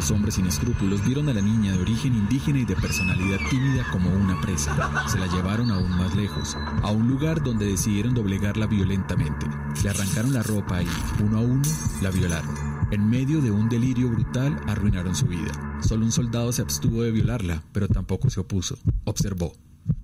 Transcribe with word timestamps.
los 0.00 0.10
hombres 0.12 0.36
sin 0.36 0.46
escrúpulos 0.46 1.04
vieron 1.04 1.28
a 1.28 1.34
la 1.34 1.42
niña 1.42 1.72
de 1.72 1.82
origen 1.82 2.14
indígena 2.14 2.60
y 2.60 2.64
de 2.64 2.74
personalidad 2.74 3.36
tímida 3.50 3.86
como 3.92 4.08
una 4.08 4.40
presa. 4.40 4.74
Se 5.06 5.18
la 5.18 5.26
llevaron 5.26 5.70
aún 5.70 5.90
más 5.90 6.14
lejos, 6.14 6.56
a 6.82 6.90
un 6.90 7.06
lugar 7.06 7.42
donde 7.42 7.66
decidieron 7.66 8.14
doblegarla 8.14 8.66
violentamente. 8.66 9.44
Le 9.82 9.90
arrancaron 9.90 10.32
la 10.32 10.42
ropa 10.42 10.82
y, 10.82 10.88
uno 11.22 11.36
a 11.36 11.40
uno, 11.42 11.62
la 12.00 12.10
violaron. 12.10 12.54
En 12.90 13.10
medio 13.10 13.42
de 13.42 13.50
un 13.50 13.68
delirio 13.68 14.08
brutal, 14.08 14.58
arruinaron 14.66 15.14
su 15.14 15.26
vida. 15.26 15.52
Solo 15.86 16.06
un 16.06 16.12
soldado 16.12 16.50
se 16.50 16.62
abstuvo 16.62 17.02
de 17.02 17.10
violarla, 17.10 17.62
pero 17.72 17.86
tampoco 17.86 18.30
se 18.30 18.40
opuso. 18.40 18.78
Observó. 19.04 19.52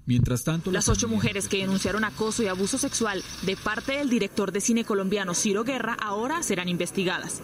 Mientras 0.05 0.45
tanto, 0.45 0.71
las 0.71 0.91
ocho 0.91 1.09
mujeres 1.09 1.49
que 1.49 1.59
denunciaron 1.59 2.05
acoso 2.05 2.43
y 2.43 2.49
abuso 2.49 2.77
sexual 2.77 3.25
de 3.47 3.57
parte 3.57 3.93
del 3.93 4.11
director 4.11 4.53
de 4.53 4.61
cine 4.61 4.85
colombiano 4.85 5.33
Ciro 5.33 5.65
Guerra 5.65 5.97
ahora 5.99 6.43
serán 6.43 6.69
investigadas. 6.69 7.41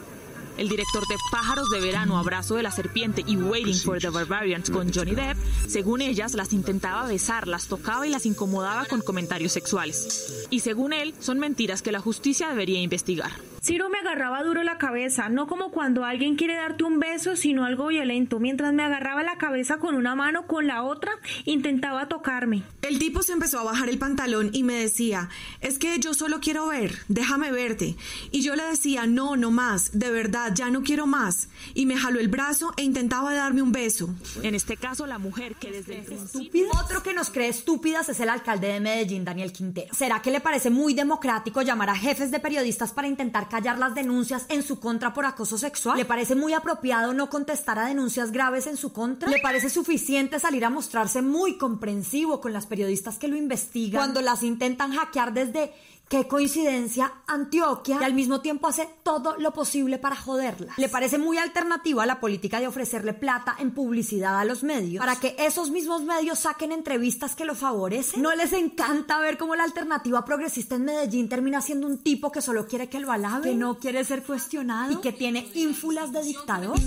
El 0.58 0.68
director 0.68 1.06
de 1.08 1.16
Pájaros 1.30 1.70
de 1.70 1.80
Verano, 1.80 2.18
Abrazo 2.18 2.56
de 2.56 2.62
la 2.62 2.70
Serpiente 2.70 3.24
y 3.26 3.36
Waiting 3.36 3.80
for 3.80 3.98
the 3.98 4.10
Barbarians 4.10 4.70
con 4.70 4.92
Johnny 4.92 5.14
Depp, 5.14 5.36
según 5.66 6.02
ellas, 6.02 6.34
las 6.34 6.52
intentaba 6.52 7.06
besar, 7.06 7.48
las 7.48 7.66
tocaba 7.66 8.06
y 8.06 8.10
las 8.10 8.26
incomodaba 8.26 8.84
con 8.84 9.00
comentarios 9.00 9.52
sexuales. 9.52 10.46
Y 10.50 10.60
según 10.60 10.92
él, 10.92 11.14
son 11.20 11.38
mentiras 11.38 11.82
que 11.82 11.92
la 11.92 12.00
justicia 12.00 12.48
debería 12.48 12.80
investigar. 12.80 13.32
Ciro 13.62 13.88
me 13.88 13.98
agarraba 13.98 14.42
duro 14.42 14.64
la 14.64 14.76
cabeza, 14.76 15.28
no 15.28 15.46
como 15.46 15.70
cuando 15.70 16.04
alguien 16.04 16.34
quiere 16.34 16.56
darte 16.56 16.82
un 16.82 16.98
beso, 16.98 17.36
sino 17.36 17.64
algo 17.64 17.86
violento. 17.86 18.40
Mientras 18.40 18.74
me 18.74 18.82
agarraba 18.82 19.22
la 19.22 19.38
cabeza 19.38 19.78
con 19.78 19.94
una 19.94 20.16
mano, 20.16 20.48
con 20.48 20.66
la 20.66 20.82
otra, 20.82 21.12
intentaba 21.44 22.08
tocarme. 22.08 22.64
El 22.82 22.98
tipo 22.98 23.22
se 23.22 23.34
empezó 23.34 23.60
a 23.60 23.62
bajar 23.62 23.88
el 23.88 23.98
pantalón 23.98 24.50
y 24.52 24.64
me 24.64 24.74
decía, 24.74 25.28
es 25.60 25.78
que 25.78 25.96
yo 26.00 26.12
solo 26.12 26.40
quiero 26.40 26.66
ver, 26.66 26.98
déjame 27.06 27.52
verte. 27.52 27.94
Y 28.32 28.42
yo 28.42 28.56
le 28.56 28.64
decía, 28.64 29.06
no, 29.06 29.36
no 29.36 29.52
más, 29.52 29.96
de 29.96 30.10
verdad, 30.10 30.41
ya 30.48 30.70
no 30.70 30.82
quiero 30.82 31.06
más. 31.06 31.48
Y 31.74 31.86
me 31.86 31.96
jaló 31.96 32.20
el 32.20 32.28
brazo 32.28 32.72
e 32.76 32.82
intentaba 32.82 33.34
darme 33.34 33.62
un 33.62 33.72
beso. 33.72 34.10
En 34.42 34.54
este 34.54 34.76
caso, 34.76 35.06
la 35.06 35.18
mujer 35.18 35.56
que 35.56 35.70
desde 35.70 35.98
el 35.98 36.04
principio... 36.04 36.68
Otro 36.82 37.02
que 37.02 37.14
nos 37.14 37.30
cree 37.30 37.48
estúpidas 37.48 38.08
es 38.08 38.20
el 38.20 38.28
alcalde 38.28 38.68
de 38.68 38.80
Medellín, 38.80 39.24
Daniel 39.24 39.52
Quintero. 39.52 39.94
¿Será 39.94 40.22
que 40.22 40.30
le 40.30 40.40
parece 40.40 40.70
muy 40.70 40.94
democrático 40.94 41.62
llamar 41.62 41.90
a 41.90 41.94
jefes 41.94 42.30
de 42.30 42.40
periodistas 42.40 42.92
para 42.92 43.08
intentar 43.08 43.48
callar 43.48 43.78
las 43.78 43.94
denuncias 43.94 44.46
en 44.48 44.62
su 44.62 44.80
contra 44.80 45.12
por 45.14 45.26
acoso 45.26 45.58
sexual? 45.58 45.96
¿Le 45.96 46.04
parece 46.04 46.34
muy 46.34 46.52
apropiado 46.52 47.12
no 47.14 47.30
contestar 47.30 47.78
a 47.78 47.86
denuncias 47.86 48.32
graves 48.32 48.66
en 48.66 48.76
su 48.76 48.92
contra? 48.92 49.28
¿Le 49.28 49.40
parece 49.40 49.70
suficiente 49.70 50.40
salir 50.40 50.64
a 50.64 50.70
mostrarse 50.70 51.22
muy 51.22 51.56
comprensivo 51.58 52.40
con 52.40 52.52
las 52.52 52.66
periodistas 52.66 53.18
que 53.18 53.28
lo 53.28 53.36
investigan 53.36 54.00
cuando 54.00 54.20
las 54.20 54.42
intentan 54.42 54.92
hackear 54.92 55.32
desde 55.32 55.72
Qué 56.12 56.28
coincidencia, 56.28 57.10
Antioquia, 57.26 57.96
y 57.98 58.04
al 58.04 58.12
mismo 58.12 58.42
tiempo 58.42 58.68
hace 58.68 58.86
todo 59.02 59.34
lo 59.38 59.54
posible 59.54 59.96
para 59.96 60.14
joderla. 60.14 60.74
Le 60.76 60.90
parece 60.90 61.16
muy 61.16 61.38
alternativa 61.38 62.04
la 62.04 62.20
política 62.20 62.60
de 62.60 62.68
ofrecerle 62.68 63.14
plata 63.14 63.56
en 63.58 63.70
publicidad 63.70 64.38
a 64.38 64.44
los 64.44 64.62
medios 64.62 65.00
para 65.00 65.18
que 65.18 65.34
esos 65.38 65.70
mismos 65.70 66.02
medios 66.02 66.40
saquen 66.40 66.70
entrevistas 66.70 67.34
que 67.34 67.46
lo 67.46 67.54
favorecen. 67.54 68.20
¿No 68.20 68.34
les 68.34 68.52
encanta 68.52 69.20
ver 69.20 69.38
cómo 69.38 69.56
la 69.56 69.64
alternativa 69.64 70.22
progresista 70.22 70.74
en 70.74 70.84
Medellín 70.84 71.30
termina 71.30 71.62
siendo 71.62 71.86
un 71.86 71.96
tipo 71.96 72.30
que 72.30 72.42
solo 72.42 72.66
quiere 72.66 72.90
que 72.90 73.00
lo 73.00 73.10
alabe, 73.10 73.48
que 73.48 73.56
no 73.56 73.78
quiere 73.78 74.04
ser 74.04 74.22
cuestionado 74.22 74.92
y 74.92 74.96
que 74.96 75.12
tiene 75.12 75.50
ínfulas 75.54 76.12
de 76.12 76.22
dictador? 76.22 76.78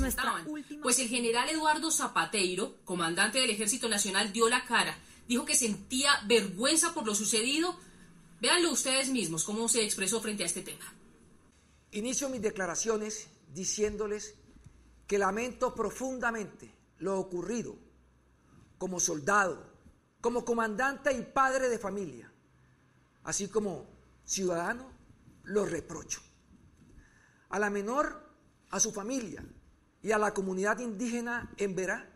Pues 0.83 0.99
el 0.99 1.07
general 1.07 1.49
Eduardo 1.49 1.89
Zapateiro, 1.89 2.75
comandante 2.85 3.39
del 3.39 3.49
Ejército 3.49 3.89
Nacional, 3.89 4.31
dio 4.31 4.47
la 4.49 4.65
cara. 4.65 4.95
Dijo 5.27 5.45
que 5.45 5.55
sentía 5.55 6.11
vergüenza 6.27 6.93
por 6.93 7.07
lo 7.07 7.15
sucedido 7.15 7.75
Véanlo 8.39 8.71
ustedes 8.71 9.09
mismos 9.09 9.43
cómo 9.43 9.67
se 9.69 9.83
expresó 9.83 10.21
frente 10.21 10.43
a 10.43 10.45
este 10.45 10.61
tema. 10.61 10.85
Inicio 11.91 12.29
mis 12.29 12.41
declaraciones 12.41 13.27
diciéndoles 13.53 14.35
que 15.07 15.17
lamento 15.17 15.73
profundamente 15.73 16.73
lo 16.99 17.19
ocurrido 17.19 17.77
como 18.77 18.99
soldado, 18.99 19.65
como 20.19 20.43
comandante 20.43 21.13
y 21.13 21.21
padre 21.21 21.69
de 21.69 21.79
familia, 21.79 22.31
así 23.23 23.47
como 23.47 23.87
ciudadano, 24.25 24.91
lo 25.43 25.65
reprocho. 25.65 26.21
A 27.49 27.59
la 27.59 27.69
menor, 27.69 28.21
a 28.71 28.79
su 28.79 28.91
familia 28.91 29.45
y 30.01 30.11
a 30.11 30.17
la 30.17 30.33
comunidad 30.33 30.79
indígena 30.79 31.53
en 31.57 31.75
Verá, 31.75 32.11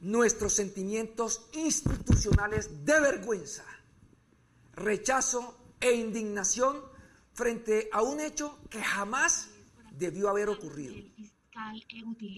nuestros 0.00 0.52
sentimientos 0.52 1.48
institucionales 1.52 2.84
de 2.84 3.00
vergüenza 3.00 3.64
rechazo 4.74 5.74
e 5.80 5.92
indignación 5.92 6.76
frente 7.32 7.88
a 7.92 8.02
un 8.02 8.20
hecho 8.20 8.58
que 8.70 8.82
jamás 8.82 9.50
debió 9.92 10.28
haber 10.28 10.48
ocurrido. 10.48 10.94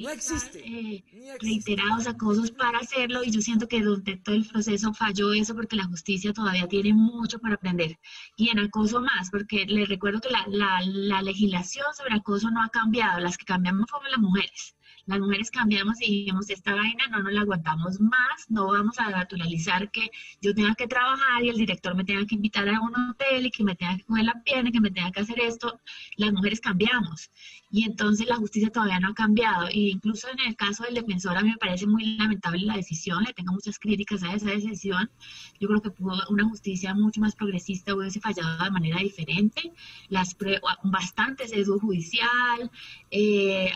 no 0.03 0.11
existe 0.11 0.59
eh, 0.65 1.05
reiterados 1.41 2.07
acosos 2.07 2.51
para 2.51 2.79
hacerlo 2.79 3.23
y 3.23 3.31
yo 3.31 3.41
siento 3.41 3.69
que 3.69 3.81
durante 3.81 4.17
todo 4.17 4.35
el 4.35 4.47
proceso 4.47 4.93
falló 4.93 5.33
eso 5.33 5.55
porque 5.55 5.77
la 5.77 5.87
justicia 5.87 6.33
todavía 6.33 6.69
tiene 6.69 6.93
mucho 6.93 7.39
para 7.39 7.55
aprender. 7.55 7.99
Y 8.37 8.51
en 8.51 8.59
acoso 8.59 9.01
más 9.01 9.31
porque 9.31 9.67
les 9.67 9.89
recuerdo 9.89 10.21
que 10.21 10.31
la, 10.31 10.45
la, 10.49 10.81
la 10.85 11.23
legislación 11.23 11.87
sobre 11.97 12.15
acoso 12.15 12.51
no 12.51 12.63
ha 12.63 12.69
cambiado, 12.69 13.21
las 13.21 13.37
que 13.37 13.45
cambiamos 13.45 13.91
fueron 13.91 14.11
las 14.11 14.21
mujeres 14.21 14.75
las 15.07 15.21
mujeres 15.21 15.51
cambiamos 15.51 16.01
y 16.01 16.07
dijimos, 16.07 16.51
esta 16.51 16.75
vaina 16.75 17.07
no 17.11 17.23
nos 17.23 17.33
la 17.33 17.43
aguantamos 17.43 18.01
más, 18.01 18.49
no 18.49 18.69
vamos 18.69 18.99
a 18.99 19.11
naturalizar 19.11 19.91
que 19.91 20.11
yo 20.41 20.55
tenga 20.55 20.75
que 20.75 20.87
trabajar 20.87 21.45
y 21.45 21.49
el 21.49 21.57
director 21.57 21.95
me 21.95 22.05
tenga 22.05 22.27
que 22.27 22.35
invitar 22.37 22.69
a 22.69 22.81
un 22.81 23.11
hotel 23.11 23.47
y 23.47 23.51
que 23.51 23.65
me 23.65 23.75
tenga 23.75 23.97
que 23.97 24.05
coger 24.05 24.25
la 24.25 24.43
pierna, 24.45 24.71
que 24.71 24.81
me 24.81 24.91
tenga 24.91 25.13
que 25.13 25.21
hacer 25.21 25.41
esto. 25.41 25.81
Las 26.17 26.33
mujeres 26.33 26.61
cambiamos 26.61 27.31
y 27.75 27.83
entonces 27.83 28.29
la 28.29 28.37
justicia 28.37 28.71
todavía 28.71 29.01
no 29.01 29.09
ha 29.09 29.15
cambiado. 29.15 29.67
E 29.67 29.91
incluso 29.91 30.29
en 30.31 30.39
el 30.47 30.55
caso 30.55 30.85
del 30.85 30.95
defensor 30.95 31.37
a 31.37 31.43
mí 31.43 31.51
me 31.51 31.57
parece 31.57 31.89
muy 31.89 32.17
lamentable 32.17 32.65
la 32.65 32.77
decisión, 32.77 33.25
le 33.25 33.33
tengo 33.33 33.53
muchas 33.53 33.81
críticas 33.81 34.23
a 34.23 34.33
esa 34.33 34.47
decisión. 34.47 35.11
Yo 35.59 35.67
creo 35.67 35.83
que 35.83 35.91
pudo 35.91 36.17
una 36.31 36.45
justicia 36.49 36.95
mucho 36.95 37.21
más 37.21 37.35
progresista 37.35 37.93
hubiese 37.93 38.21
fallado 38.21 38.63
de 38.63 38.71
manera 38.71 39.01
diferente. 39.01 39.73
Las 40.09 40.37
bastante 40.85 41.49
sesgo 41.49 41.81
judicial, 41.81 42.71
eh, 43.11 43.73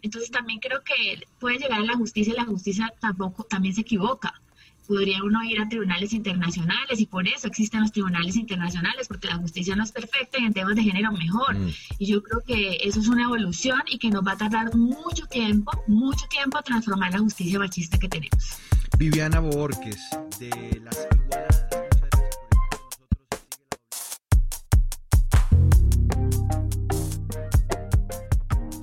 entonces 0.00 0.30
también 0.30 0.60
creo 0.60 0.69
creo 0.70 0.82
que 0.84 1.26
puede 1.40 1.58
llegar 1.58 1.80
a 1.80 1.84
la 1.84 1.96
justicia 1.96 2.32
y 2.32 2.36
la 2.36 2.44
justicia 2.44 2.92
tampoco 3.00 3.44
también 3.44 3.74
se 3.74 3.80
equivoca. 3.80 4.40
Podría 4.86 5.22
uno 5.22 5.42
ir 5.44 5.60
a 5.60 5.68
tribunales 5.68 6.12
internacionales 6.12 6.98
y 6.98 7.06
por 7.06 7.26
eso 7.28 7.46
existen 7.46 7.80
los 7.80 7.92
tribunales 7.92 8.36
internacionales, 8.36 9.06
porque 9.06 9.28
la 9.28 9.36
justicia 9.36 9.76
no 9.76 9.84
es 9.84 9.92
perfecta 9.92 10.38
y 10.40 10.44
en 10.44 10.52
temas 10.52 10.74
de 10.74 10.82
género 10.82 11.12
mejor. 11.12 11.56
Mm. 11.56 11.70
Y 11.98 12.06
yo 12.06 12.22
creo 12.22 12.40
que 12.44 12.78
eso 12.82 13.00
es 13.00 13.08
una 13.08 13.24
evolución 13.24 13.80
y 13.88 13.98
que 13.98 14.10
nos 14.10 14.26
va 14.26 14.32
a 14.32 14.36
tardar 14.36 14.74
mucho 14.74 15.26
tiempo, 15.26 15.72
mucho 15.86 16.26
tiempo 16.26 16.58
a 16.58 16.62
transformar 16.62 17.12
la 17.12 17.18
justicia 17.18 17.58
machista 17.58 17.98
que 17.98 18.08
tenemos. 18.08 18.58
Viviana 18.98 19.40
Borges, 19.40 20.00
de 20.40 20.80
las 20.84 21.06
Igualadas. 21.14 21.69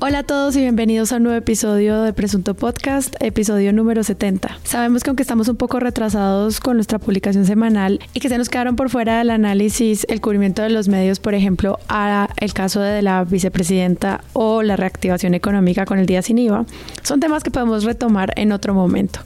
Hola 0.07 0.19
a 0.19 0.23
todos 0.23 0.56
y 0.56 0.62
bienvenidos 0.62 1.12
a 1.12 1.18
un 1.18 1.23
nuevo 1.23 1.38
episodio 1.38 2.01
de 2.01 2.13
Presunto 2.13 2.53
Podcast, 2.53 3.13
episodio 3.19 3.73
número 3.73 4.06
70. 4.06 4.57
Sabemos 4.63 5.03
que 5.03 5.09
aunque 5.09 5.22
estamos 5.22 5.50
un 5.50 5.57
poco 5.57 5.81
retrasados 5.81 6.62
con 6.62 6.78
nuestra 6.78 6.97
publicación 6.97 7.45
semanal 7.45 8.00
y 8.13 8.22
que 8.22 8.29
se 8.29 8.38
nos 8.38 8.47
quedaron 8.47 8.78
por 8.78 8.90
fuera 8.90 9.18
del 9.18 9.31
análisis 9.31 10.06
el 10.07 10.22
cubrimiento 10.22 10.62
de 10.62 10.69
los 10.69 10.88
medios, 10.88 11.19
por 11.19 11.34
ejemplo, 11.34 11.78
a 11.90 12.29
el 12.38 12.53
caso 12.53 12.79
de 12.79 13.01
la 13.01 13.25
vicepresidenta 13.25 14.22
o 14.31 14.63
la 14.63 14.78
reactivación 14.78 15.34
económica 15.34 15.85
con 15.85 16.00
el 16.00 16.06
día 16.06 16.22
sin 16.22 16.38
IVA, 16.38 16.66
son 17.03 17.19
temas 17.19 17.44
que 17.44 17.51
podemos 17.51 17.84
retomar 17.84 18.31
en 18.38 18.53
otro 18.53 18.74
momento. 18.74 19.19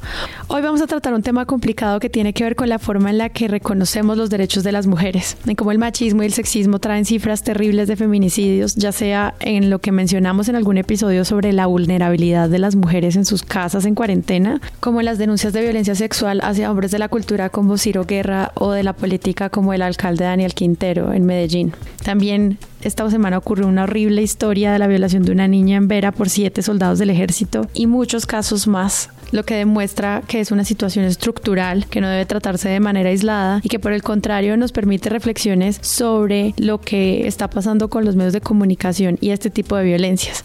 Hoy 0.47 0.63
vamos 0.63 0.81
a 0.81 0.87
tratar 0.87 1.13
un 1.13 1.21
tema 1.21 1.45
complicado 1.45 1.99
que 1.99 2.09
tiene 2.09 2.33
que 2.33 2.43
ver 2.43 2.55
con 2.55 2.69
la 2.69 2.79
forma 2.79 3.11
en 3.11 3.19
la 3.19 3.29
que 3.29 3.47
reconocemos 3.47 4.17
los 4.17 4.31
derechos 4.31 4.63
de 4.63 4.71
las 4.71 4.87
mujeres, 4.87 5.37
en 5.45 5.55
cómo 5.55 5.71
el 5.71 5.77
machismo 5.77 6.23
y 6.23 6.25
el 6.25 6.33
sexismo 6.33 6.79
traen 6.79 7.05
cifras 7.05 7.43
terribles 7.43 7.87
de 7.87 7.95
feminicidios, 7.95 8.73
ya 8.73 8.91
sea 8.91 9.35
en 9.41 9.69
lo 9.69 9.77
que 9.77 9.91
mencionamos 9.91 10.49
en 10.49 10.55
algún 10.55 10.70
episodio 10.77 11.25
sobre 11.25 11.53
la 11.53 11.65
vulnerabilidad 11.65 12.49
de 12.49 12.59
las 12.59 12.75
mujeres 12.75 13.15
en 13.15 13.25
sus 13.25 13.43
casas 13.43 13.85
en 13.85 13.95
cuarentena, 13.95 14.61
como 14.79 15.01
las 15.01 15.17
denuncias 15.17 15.53
de 15.53 15.61
violencia 15.61 15.95
sexual 15.95 16.41
hacia 16.43 16.69
hombres 16.69 16.91
de 16.91 16.99
la 16.99 17.09
cultura 17.09 17.49
como 17.49 17.77
Ciro 17.77 18.05
Guerra 18.05 18.51
o 18.55 18.71
de 18.71 18.83
la 18.83 18.93
política 18.93 19.49
como 19.49 19.73
el 19.73 19.81
alcalde 19.81 20.25
Daniel 20.25 20.53
Quintero 20.53 21.13
en 21.13 21.25
Medellín. 21.25 21.73
También 22.03 22.57
esta 22.81 23.09
semana 23.11 23.37
ocurrió 23.37 23.67
una 23.67 23.83
horrible 23.83 24.21
historia 24.21 24.71
de 24.71 24.79
la 24.79 24.87
violación 24.87 25.23
de 25.23 25.31
una 25.31 25.47
niña 25.47 25.77
en 25.77 25.87
Vera 25.87 26.11
por 26.11 26.29
siete 26.29 26.61
soldados 26.61 26.99
del 26.99 27.11
ejército 27.11 27.67
y 27.73 27.87
muchos 27.87 28.25
casos 28.25 28.67
más 28.67 29.09
lo 29.31 29.43
que 29.43 29.55
demuestra 29.55 30.23
que 30.27 30.39
es 30.39 30.51
una 30.51 30.63
situación 30.63 31.05
estructural 31.05 31.87
que 31.87 32.01
no 32.01 32.09
debe 32.09 32.25
tratarse 32.25 32.69
de 32.69 32.79
manera 32.79 33.09
aislada 33.09 33.61
y 33.63 33.69
que 33.69 33.79
por 33.79 33.93
el 33.93 34.03
contrario 34.03 34.57
nos 34.57 34.71
permite 34.71 35.09
reflexiones 35.09 35.79
sobre 35.81 36.53
lo 36.57 36.79
que 36.79 37.27
está 37.27 37.49
pasando 37.49 37.89
con 37.89 38.05
los 38.05 38.15
medios 38.15 38.33
de 38.33 38.41
comunicación 38.41 39.17
y 39.21 39.31
este 39.31 39.49
tipo 39.49 39.75
de 39.75 39.83
violencias. 39.83 40.43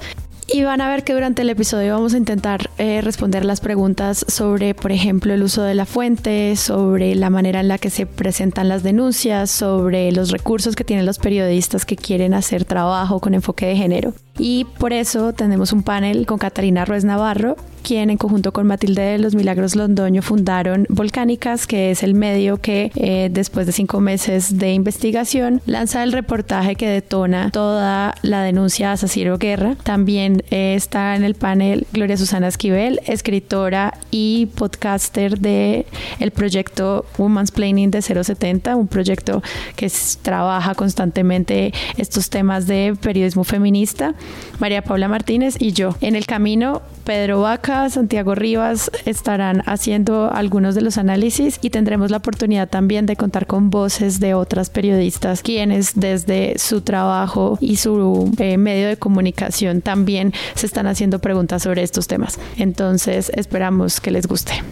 Y 0.48 0.62
van 0.62 0.80
a 0.80 0.88
ver 0.88 1.02
que 1.02 1.12
durante 1.12 1.42
el 1.42 1.50
episodio 1.50 1.94
vamos 1.94 2.14
a 2.14 2.18
intentar 2.18 2.70
eh, 2.78 3.00
responder 3.02 3.44
las 3.44 3.60
preguntas 3.60 4.24
sobre, 4.28 4.74
por 4.74 4.92
ejemplo, 4.92 5.34
el 5.34 5.42
uso 5.42 5.62
de 5.62 5.74
la 5.74 5.86
fuente, 5.86 6.54
sobre 6.54 7.16
la 7.16 7.30
manera 7.30 7.58
en 7.58 7.68
la 7.68 7.78
que 7.78 7.90
se 7.90 8.06
presentan 8.06 8.68
las 8.68 8.84
denuncias, 8.84 9.50
sobre 9.50 10.12
los 10.12 10.30
recursos 10.30 10.76
que 10.76 10.84
tienen 10.84 11.04
los 11.04 11.18
periodistas 11.18 11.84
que 11.84 11.96
quieren 11.96 12.32
hacer 12.32 12.64
trabajo 12.64 13.18
con 13.18 13.34
enfoque 13.34 13.66
de 13.66 13.76
género. 13.76 14.14
Y 14.38 14.66
por 14.78 14.92
eso 14.92 15.32
tenemos 15.32 15.72
un 15.72 15.82
panel 15.82 16.26
con 16.26 16.38
Catalina 16.38 16.84
Ruiz 16.84 17.04
Navarro, 17.04 17.56
quien 17.86 18.10
en 18.10 18.16
conjunto 18.16 18.52
con 18.52 18.66
Matilde 18.66 19.00
de 19.00 19.18
los 19.18 19.36
Milagros 19.36 19.76
Londoño 19.76 20.20
fundaron 20.20 20.86
Volcánicas, 20.88 21.68
que 21.68 21.92
es 21.92 22.02
el 22.02 22.14
medio 22.14 22.56
que 22.56 22.90
eh, 22.96 23.28
después 23.30 23.64
de 23.64 23.70
cinco 23.70 24.00
meses 24.00 24.58
de 24.58 24.72
investigación 24.72 25.62
lanza 25.66 26.02
el 26.02 26.10
reportaje 26.10 26.74
que 26.74 26.88
detona 26.88 27.52
toda 27.52 28.16
la 28.22 28.42
denuncia 28.42 28.90
a 28.90 28.96
Ciro 28.96 29.38
Guerra. 29.38 29.76
También 29.84 30.42
eh, 30.50 30.74
está 30.74 31.14
en 31.14 31.22
el 31.22 31.36
panel 31.36 31.86
Gloria 31.92 32.16
Susana 32.16 32.48
Esquivel, 32.48 33.00
escritora 33.06 33.94
y 34.10 34.46
podcaster 34.56 35.38
de 35.38 35.86
el 36.18 36.32
proyecto 36.32 37.06
Woman's 37.18 37.52
Planning 37.52 37.92
de 37.92 38.02
070, 38.02 38.74
un 38.74 38.88
proyecto 38.88 39.44
que 39.76 39.88
trabaja 40.22 40.74
constantemente 40.74 41.72
estos 41.98 42.30
temas 42.30 42.66
de 42.66 42.96
periodismo 43.00 43.44
feminista. 43.44 44.14
María 44.58 44.82
Paula 44.82 45.06
Martínez 45.06 45.54
y 45.60 45.70
yo. 45.70 45.94
En 46.00 46.16
el 46.16 46.26
camino, 46.26 46.82
Pedro 47.04 47.42
Vaca, 47.42 47.75
Santiago 47.90 48.34
Rivas 48.34 48.90
estarán 49.04 49.62
haciendo 49.66 50.30
algunos 50.32 50.74
de 50.74 50.80
los 50.80 50.98
análisis 50.98 51.58
y 51.60 51.70
tendremos 51.70 52.10
la 52.10 52.16
oportunidad 52.16 52.68
también 52.68 53.06
de 53.06 53.16
contar 53.16 53.46
con 53.46 53.70
voces 53.70 54.18
de 54.18 54.34
otras 54.34 54.70
periodistas 54.70 55.42
quienes 55.42 55.92
desde 55.94 56.58
su 56.58 56.80
trabajo 56.80 57.58
y 57.60 57.76
su 57.76 58.32
eh, 58.38 58.56
medio 58.56 58.88
de 58.88 58.96
comunicación 58.96 59.82
también 59.82 60.32
se 60.54 60.66
están 60.66 60.86
haciendo 60.86 61.18
preguntas 61.18 61.62
sobre 61.62 61.82
estos 61.82 62.06
temas. 62.06 62.38
Entonces 62.56 63.30
esperamos 63.34 64.00
que 64.00 64.10
les 64.10 64.26
guste. 64.26 64.62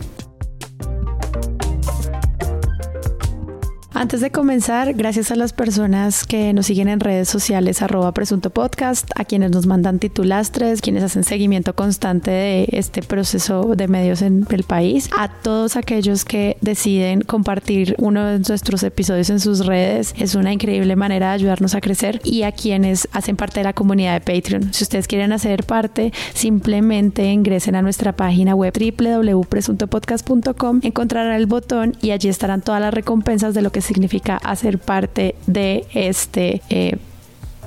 Antes 3.96 4.20
de 4.20 4.32
comenzar, 4.32 4.92
gracias 4.94 5.30
a 5.30 5.36
las 5.36 5.52
personas 5.52 6.24
que 6.24 6.52
nos 6.52 6.66
siguen 6.66 6.88
en 6.88 6.98
redes 6.98 7.28
sociales 7.28 7.80
arroba 7.80 8.10
presunto 8.10 8.50
podcast, 8.50 9.08
a 9.14 9.24
quienes 9.24 9.52
nos 9.52 9.66
mandan 9.66 10.00
titulastres, 10.00 10.80
quienes 10.80 11.04
hacen 11.04 11.22
seguimiento 11.22 11.76
constante 11.76 12.32
de 12.32 12.68
este 12.72 13.02
proceso 13.02 13.76
de 13.76 13.86
medios 13.86 14.20
en 14.22 14.48
el 14.50 14.64
país, 14.64 15.08
a 15.16 15.28
todos 15.28 15.76
aquellos 15.76 16.24
que 16.24 16.56
deciden 16.60 17.20
compartir 17.20 17.94
uno 17.98 18.24
de 18.24 18.40
nuestros 18.40 18.82
episodios 18.82 19.30
en 19.30 19.38
sus 19.38 19.64
redes, 19.64 20.12
es 20.18 20.34
una 20.34 20.52
increíble 20.52 20.96
manera 20.96 21.28
de 21.28 21.34
ayudarnos 21.34 21.76
a 21.76 21.80
crecer 21.80 22.20
y 22.24 22.42
a 22.42 22.50
quienes 22.50 23.08
hacen 23.12 23.36
parte 23.36 23.60
de 23.60 23.64
la 23.64 23.74
comunidad 23.74 24.20
de 24.20 24.22
Patreon. 24.22 24.74
Si 24.74 24.82
ustedes 24.82 25.06
quieren 25.06 25.30
hacer 25.30 25.62
parte, 25.62 26.12
simplemente 26.34 27.30
ingresen 27.30 27.76
a 27.76 27.82
nuestra 27.82 28.16
página 28.16 28.56
web 28.56 28.72
www.presuntopodcast.com, 28.76 30.80
encontrarán 30.82 31.36
el 31.36 31.46
botón 31.46 31.96
y 32.02 32.10
allí 32.10 32.28
estarán 32.28 32.60
todas 32.60 32.80
las 32.80 32.92
recompensas 32.92 33.54
de 33.54 33.62
lo 33.62 33.70
que 33.70 33.83
significa 33.84 34.36
hacer 34.38 34.78
parte 34.78 35.34
de 35.46 35.86
este 35.94 36.62
eh, 36.70 36.96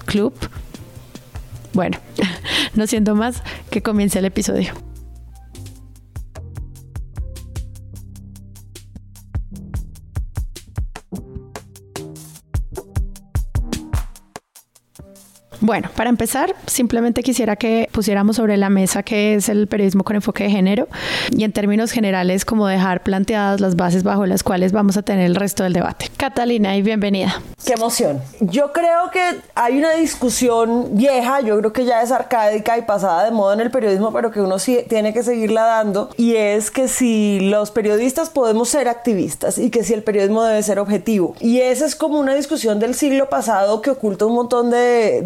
club. 0.05 0.33
Bueno, 1.73 1.97
no 2.75 2.87
siento 2.87 3.15
más 3.15 3.43
que 3.69 3.81
comience 3.81 4.19
el 4.19 4.25
episodio. 4.25 4.87
Bueno, 15.59 15.89
para 15.95 16.09
empezar, 16.09 16.56
simplemente 16.68 17.24
quisiera 17.24 17.56
que 17.56 17.89
pusiéramos 17.92 18.36
sobre 18.38 18.57
la 18.57 18.69
mesa 18.69 19.04
qué 19.04 19.36
es 19.36 19.50
el 19.50 19.68
periodismo 19.68 20.04
con 20.04 20.15
enfoque 20.15 20.44
de 20.44 20.50
género 20.50 20.88
y 21.31 21.44
en 21.44 21.51
términos 21.51 21.92
generales 21.92 22.45
como 22.45 22.68
dejar 22.68 23.04
planteadas 23.04 23.59
las 23.59 23.75
bases 23.75 24.04
bajo 24.04 24.25
las 24.25 24.44
cuales 24.44 24.71
vamos 24.71 24.98
a 24.98 25.01
tener 25.01 25.25
el 25.25 25.36
resto 25.36 25.63
del 25.63 25.74
debate. 25.74 26.09
Catalina, 26.18 26.75
y 26.77 26.81
bienvenida. 26.81 27.42
Qué 27.65 27.74
emoción. 27.74 28.21
Yo 28.39 28.71
creo 28.71 29.12
que 29.12 29.21
hay 29.56 29.77
una 29.77 29.92
discusión 29.92 30.89
vieja, 30.92 31.42
yo 31.42 31.57
creo 31.60 31.74
que 31.74 31.86
ya 31.86 32.01
es 32.01 32.12
arcádica 32.12 32.77
y 32.77 32.83
pasada 32.83 33.25
de 33.25 33.31
moda 33.31 33.56
en 33.56 33.62
el 33.62 33.71
periodismo, 33.71 34.13
pero 34.13 34.31
que 34.31 34.42
uno 34.42 34.60
sí 34.60 34.80
tiene 34.88 35.13
que 35.13 35.24
seguirla 35.24 35.63
dando, 35.63 36.10
y 36.18 36.36
es 36.36 36.71
que 36.71 36.88
si 36.88 37.39
los 37.42 37.71
periodistas 37.71 38.30
podemos 38.30 38.69
ser 38.69 38.88
activistas 38.88 39.57
y 39.57 39.69
que 39.69 39.83
si 39.83 39.94
el 39.94 40.03
periodismo 40.03 40.44
debe 40.44 40.63
ser 40.63 40.80
objetivo. 40.80 41.36
Y 41.39 41.60
esa 41.62 41.86
es 41.86 41.95
como 41.95 42.19
una 42.19 42.36
discusión 42.36 42.80
del 42.80 42.95
siglo 42.95 43.30
pasado 43.30 43.81
que 43.81 43.89
oculta 43.89 44.25
un 44.25 44.36
montón 44.36 44.69
de 44.69 44.77
de, 44.77 45.21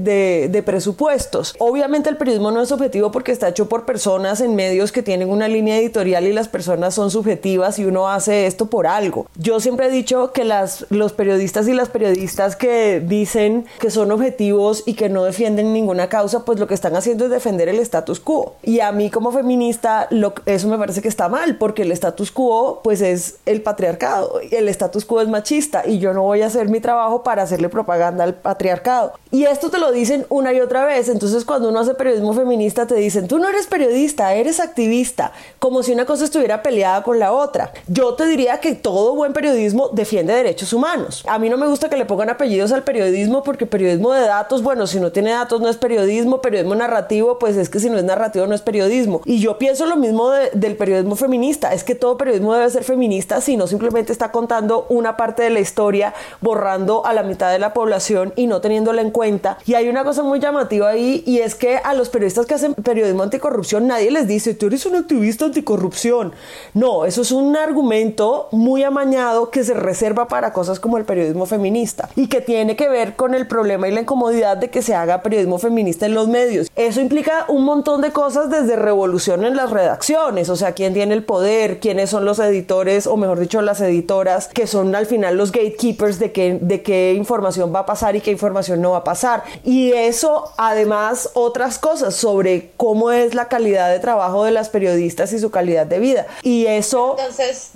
presupuestos. 0.66 1.56
Obviamente 1.60 2.10
el 2.10 2.18
periodismo 2.18 2.52
no 2.52 2.62
es 2.62 2.72
objetivo 2.72 3.12
porque 3.12 3.32
está 3.32 3.50
hecho 3.50 3.68
por 3.68 3.86
personas 3.86 4.42
en 4.42 4.56
medios 4.56 4.92
que 4.92 5.04
tienen 5.04 5.30
una 5.30 5.48
línea 5.48 5.78
editorial 5.78 6.26
y 6.26 6.34
las 6.34 6.48
personas 6.48 6.94
son 6.94 7.12
subjetivas 7.12 7.80
y 7.80 7.86
uno 7.86 8.10
hace 8.10 8.48
esto 8.48 8.68
por 8.68 8.88
algo. 8.88 9.28
Yo 9.36 9.60
siempre 9.60 9.88
he 9.88 9.92
dicho 9.92 10.32
que 10.32 10.44
las, 10.44 10.86
los 10.90 11.14
periodistas 11.14 11.68
y 11.68 11.74
las 11.74 11.90
periodistas 11.90 12.56
que 12.56 13.00
dicen 13.00 13.66
que 13.80 13.92
son 13.92 14.12
objetivos 14.12 14.84
y 14.86 14.94
que 14.94 15.10
no 15.10 15.24
defienden 15.24 15.74
ninguna 15.74 16.10
causa, 16.10 16.46
pues 16.46 16.60
lo 16.60 16.68
que 16.68 16.74
están 16.74 16.96
haciendo 16.96 17.26
es 17.26 17.32
defender 17.32 17.70
el 17.70 17.80
status 17.80 18.20
quo. 18.20 18.56
Y 18.64 18.80
a 18.80 18.92
mí 18.92 19.10
como 19.10 19.32
feminista 19.32 20.08
lo, 20.10 20.34
eso 20.46 20.68
me 20.68 20.78
parece 20.78 21.02
que 21.02 21.08
está 21.08 21.30
mal 21.30 21.58
porque 21.58 21.84
el 21.84 21.92
status 21.92 22.32
quo 22.32 22.82
pues 22.84 23.02
es 23.02 23.38
el 23.46 23.62
patriarcado. 23.62 24.40
El 24.52 24.68
status 24.70 25.06
quo 25.06 25.22
es 25.22 25.28
machista 25.28 25.84
y 25.86 26.00
yo 26.00 26.14
no 26.14 26.24
voy 26.24 26.42
a 26.42 26.48
hacer 26.48 26.70
mi 26.70 26.80
trabajo 26.80 27.24
para 27.24 27.44
hacerle 27.44 27.70
propaganda 27.70 28.24
al 28.24 28.36
patriarcado. 28.36 29.14
Y 29.32 29.46
esto 29.46 29.70
te 29.70 29.80
lo 29.80 29.92
dice 29.92 30.11
una 30.30 30.54
y 30.54 30.60
otra 30.60 30.86
vez. 30.86 31.10
Entonces 31.10 31.46
cuando 31.46 31.70
uno 31.70 31.80
hace 31.80 31.94
periodismo 31.94 32.34
feminista 32.34 32.88
te 32.88 32.96
dicen, 32.96 33.28
tú 33.28 33.40
no 33.40 33.48
eres 33.50 33.68
periodista, 33.68 34.34
eres 34.34 34.60
activista, 34.60 35.32
como 35.60 35.84
si 35.84 35.92
una 35.92 36.06
cosa 36.06 36.26
estuviera 36.26 36.62
peleada 36.64 37.04
con 37.04 37.20
la 37.20 37.32
otra. 37.34 37.72
Yo 37.88 38.14
te 38.16 38.26
diría 38.26 38.60
que 38.60 38.76
todo 38.76 39.16
buen 39.16 39.34
periodismo 39.34 39.90
defiende 39.90 40.34
derechos 40.34 40.74
humanos. 40.74 41.24
A 41.28 41.40
mí 41.40 41.50
no 41.50 41.58
me 41.58 41.68
gusta 41.68 41.90
que 41.90 41.98
le 41.98 42.06
pongan 42.06 42.30
apellidos 42.30 42.72
al 42.72 42.84
periodismo 42.84 43.44
porque 43.44 43.66
periodismo 43.66 44.14
de 44.14 44.22
datos, 44.22 44.64
bueno, 44.64 44.88
si 44.88 45.00
no 45.00 45.12
tiene 45.12 45.32
datos 45.32 45.62
no 45.62 45.70
es 45.70 45.78
periodismo, 45.78 46.42
periodismo 46.42 46.76
narrativo, 46.76 47.40
pues 47.40 47.58
es 47.58 47.70
que 47.70 47.80
si 47.80 47.90
no 47.90 47.98
es 47.98 48.04
narrativo 48.04 48.48
no 48.48 48.56
es 48.56 48.62
periodismo. 48.62 49.22
Y 49.26 49.40
yo 49.40 49.58
pienso 49.58 49.86
lo 49.86 49.96
mismo 49.96 50.30
del 50.30 50.76
periodismo 50.76 51.16
feminista, 51.16 51.74
es 51.74 51.84
que 51.84 51.96
todo 51.96 52.18
periodismo 52.18 52.54
debe 52.54 52.70
ser 52.70 52.84
feminista 52.84 53.42
si 53.42 53.58
no 53.58 53.68
simplemente 53.68 54.12
está 54.12 54.32
contando 54.32 54.86
una 54.90 55.18
parte 55.18 55.44
de 55.44 55.50
la 55.50 55.60
historia, 55.60 56.14
borrando 56.40 57.06
a 57.06 57.14
la 57.14 57.24
mitad 57.24 57.52
de 57.52 57.60
la 57.60 57.74
población 57.74 58.34
y 58.36 58.48
no 58.48 58.62
teniéndola 58.62 59.02
en 59.02 59.12
cuenta. 59.12 59.58
Y 59.66 59.76
hay 59.76 59.90
una 59.90 60.01
cosa 60.04 60.24
muy 60.24 60.40
llamativa 60.40 60.90
ahí 60.90 61.24
y 61.26 61.40
es 61.40 61.56
que 61.56 61.78
a 61.78 61.94
los 61.94 62.10
periodistas 62.10 62.46
que 62.46 62.54
hacen 62.54 62.74
periodismo 62.74 63.24
anticorrupción 63.24 63.88
nadie 63.88 64.12
les 64.12 64.28
dice, 64.28 64.54
tú 64.54 64.68
eres 64.68 64.86
un 64.86 64.96
activista 64.96 65.46
anticorrupción. 65.46 66.34
No, 66.74 67.06
eso 67.06 67.22
es 67.22 67.32
un 67.32 67.56
argumento 67.56 68.48
muy 68.52 68.84
amañado 68.84 69.50
que 69.50 69.64
se 69.64 69.74
reserva 69.74 70.28
para 70.28 70.54
cosas 70.54 70.80
como 70.80 70.98
el 70.98 71.06
periodismo 71.06 71.46
feminista 71.46 72.10
y 72.16 72.28
que 72.28 72.42
tiene 72.42 72.76
que 72.76 72.90
ver 72.90 73.16
con 73.16 73.34
el 73.34 73.48
problema 73.48 73.88
y 73.88 73.92
la 73.92 74.02
incomodidad 74.02 74.58
de 74.58 74.70
que 74.70 74.82
se 74.82 74.96
haga 74.96 75.22
periodismo 75.22 75.58
feminista 75.58 76.06
en 76.06 76.14
los 76.14 76.28
medios. 76.28 76.70
Eso 76.76 77.02
implica 77.02 77.46
un 77.48 77.64
montón 77.64 78.02
de 78.02 78.12
cosas 78.12 78.50
desde 78.50 78.76
revolución 78.76 79.46
en 79.46 79.56
las 79.56 79.72
redacciones, 79.72 80.50
o 80.50 80.56
sea, 80.56 80.74
quién 80.74 80.94
tiene 80.94 81.14
el 81.14 81.24
poder, 81.24 81.80
quiénes 81.80 82.10
son 82.10 82.26
los 82.26 82.40
editores 82.40 83.08
o 83.08 83.18
mejor 83.18 83.40
dicho 83.40 83.62
las 83.62 83.82
editoras 83.82 84.48
que 84.48 84.68
son 84.68 84.96
al 84.96 85.06
final 85.06 85.38
los 85.38 85.52
gatekeepers 85.52 86.20
de 86.20 86.32
qué, 86.32 86.60
de 86.62 86.82
qué 86.82 87.14
información 87.14 87.74
va 87.74 87.80
a 87.80 87.86
pasar 87.86 88.16
y 88.16 88.22
qué 88.22 88.32
información 88.32 88.82
no 88.82 88.92
va 88.92 88.98
a 88.98 89.04
pasar. 89.04 89.44
Y 89.64 89.91
eso, 89.94 90.54
además, 90.58 91.30
otras 91.34 91.80
cosas 91.80 92.16
sobre 92.16 92.72
cómo 92.78 93.12
es 93.12 93.36
la 93.36 93.48
calidad 93.48 93.92
de 93.92 94.00
trabajo 94.00 94.44
de 94.44 94.52
las 94.52 94.70
periodistas 94.70 95.34
y 95.34 95.40
su 95.40 95.52
calidad 95.52 95.86
de 95.86 96.00
vida. 96.00 96.28
Y 96.44 96.66
eso 96.66 97.18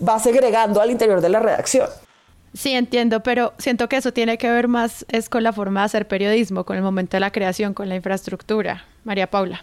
va 0.08 0.20
segregando 0.20 0.82
al 0.82 0.92
interior 0.92 1.22
de 1.22 1.30
la 1.30 1.40
redacción. 1.40 1.90
Sí, 2.54 2.72
entiendo, 2.72 3.22
pero 3.22 3.54
siento 3.58 3.90
que 3.90 3.98
eso 3.98 4.14
tiene 4.14 4.38
que 4.38 4.50
ver 4.50 4.70
más 4.70 5.06
es 5.10 5.28
con 5.28 5.44
la 5.44 5.52
forma 5.52 5.82
de 5.82 5.86
hacer 5.88 6.08
periodismo, 6.08 6.64
con 6.64 6.78
el 6.78 6.84
momento 6.84 7.18
de 7.18 7.20
la 7.20 7.32
creación, 7.32 7.74
con 7.74 7.90
la 7.90 7.96
infraestructura. 7.96 8.86
María 9.04 9.30
Paula 9.30 9.62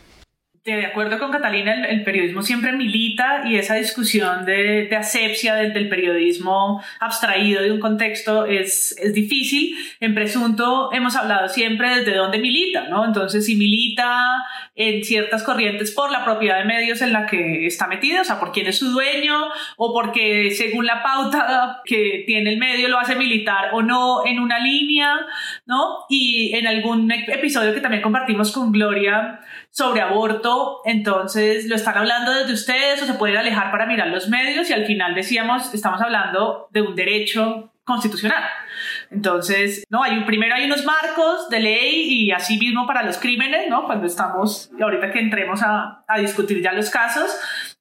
de 0.64 0.86
acuerdo 0.86 1.18
con 1.18 1.32
Catalina, 1.32 1.86
el, 1.86 2.04
periodismo 2.04 2.42
siempre 2.42 2.72
milita 2.72 3.42
y 3.44 3.56
esa 3.56 3.74
discusión 3.74 4.44
de, 4.44 4.86
de 4.88 4.96
asepsia 4.96 5.56
del, 5.56 5.88
periodismo 5.88 6.80
abstraído 7.00 7.62
de 7.62 7.72
un 7.72 7.80
contexto 7.80 8.46
es, 8.46 8.96
es, 8.98 9.12
difícil. 9.12 9.74
En 9.98 10.14
Presunto 10.14 10.90
hemos 10.92 11.16
hablado 11.16 11.48
siempre 11.48 11.96
desde 11.96 12.14
dónde 12.14 12.38
milita, 12.38 12.86
¿no? 12.88 13.04
Entonces, 13.04 13.44
si 13.44 13.56
milita 13.56 14.24
en 14.76 15.02
ciertas 15.02 15.42
corrientes 15.42 15.90
por 15.90 16.12
la 16.12 16.24
propiedad 16.24 16.58
de 16.58 16.64
medios 16.64 17.02
en 17.02 17.12
la 17.12 17.26
que 17.26 17.66
está 17.66 17.88
metido, 17.88 18.20
o 18.20 18.24
sea, 18.24 18.38
por 18.38 18.52
quién 18.52 18.68
es 18.68 18.78
su 18.78 18.90
dueño 18.90 19.48
o 19.76 19.92
porque 19.92 20.52
según 20.52 20.86
la 20.86 21.02
pauta 21.02 21.80
que 21.84 22.22
tiene 22.24 22.50
el 22.50 22.58
medio 22.58 22.88
lo 22.88 23.00
hace 23.00 23.16
militar 23.16 23.70
o 23.72 23.82
no 23.82 24.24
en 24.24 24.38
una 24.38 24.60
línea, 24.60 25.26
¿no? 25.66 26.06
Y 26.08 26.54
en 26.54 26.68
algún 26.68 27.10
episodio 27.10 27.74
que 27.74 27.80
también 27.80 28.02
compartimos 28.02 28.52
con 28.52 28.70
Gloria, 28.70 29.40
sobre 29.72 30.02
aborto, 30.02 30.82
entonces 30.84 31.66
lo 31.66 31.74
están 31.74 31.96
hablando 31.96 32.30
desde 32.30 32.52
ustedes 32.52 33.02
o 33.02 33.06
se 33.06 33.14
pueden 33.14 33.38
alejar 33.38 33.70
para 33.70 33.86
mirar 33.86 34.08
los 34.08 34.28
medios 34.28 34.68
y 34.68 34.74
al 34.74 34.84
final 34.84 35.14
decíamos, 35.14 35.72
estamos 35.72 36.00
hablando 36.02 36.68
de 36.70 36.82
un 36.82 36.94
derecho 36.94 37.72
constitucional. 37.82 38.44
Entonces, 39.12 39.84
no, 39.90 40.02
hay 40.02 40.16
un, 40.16 40.24
primero 40.24 40.54
hay 40.54 40.64
unos 40.64 40.84
marcos 40.84 41.48
de 41.50 41.60
ley 41.60 42.06
y 42.08 42.32
así 42.32 42.58
mismo 42.58 42.86
para 42.86 43.02
los 43.02 43.18
crímenes, 43.18 43.68
¿no? 43.68 43.84
Cuando 43.84 44.06
estamos, 44.06 44.70
ahorita 44.80 45.12
que 45.12 45.20
entremos 45.20 45.62
a, 45.62 46.04
a 46.08 46.18
discutir 46.18 46.62
ya 46.62 46.72
los 46.72 46.88
casos, 46.88 47.30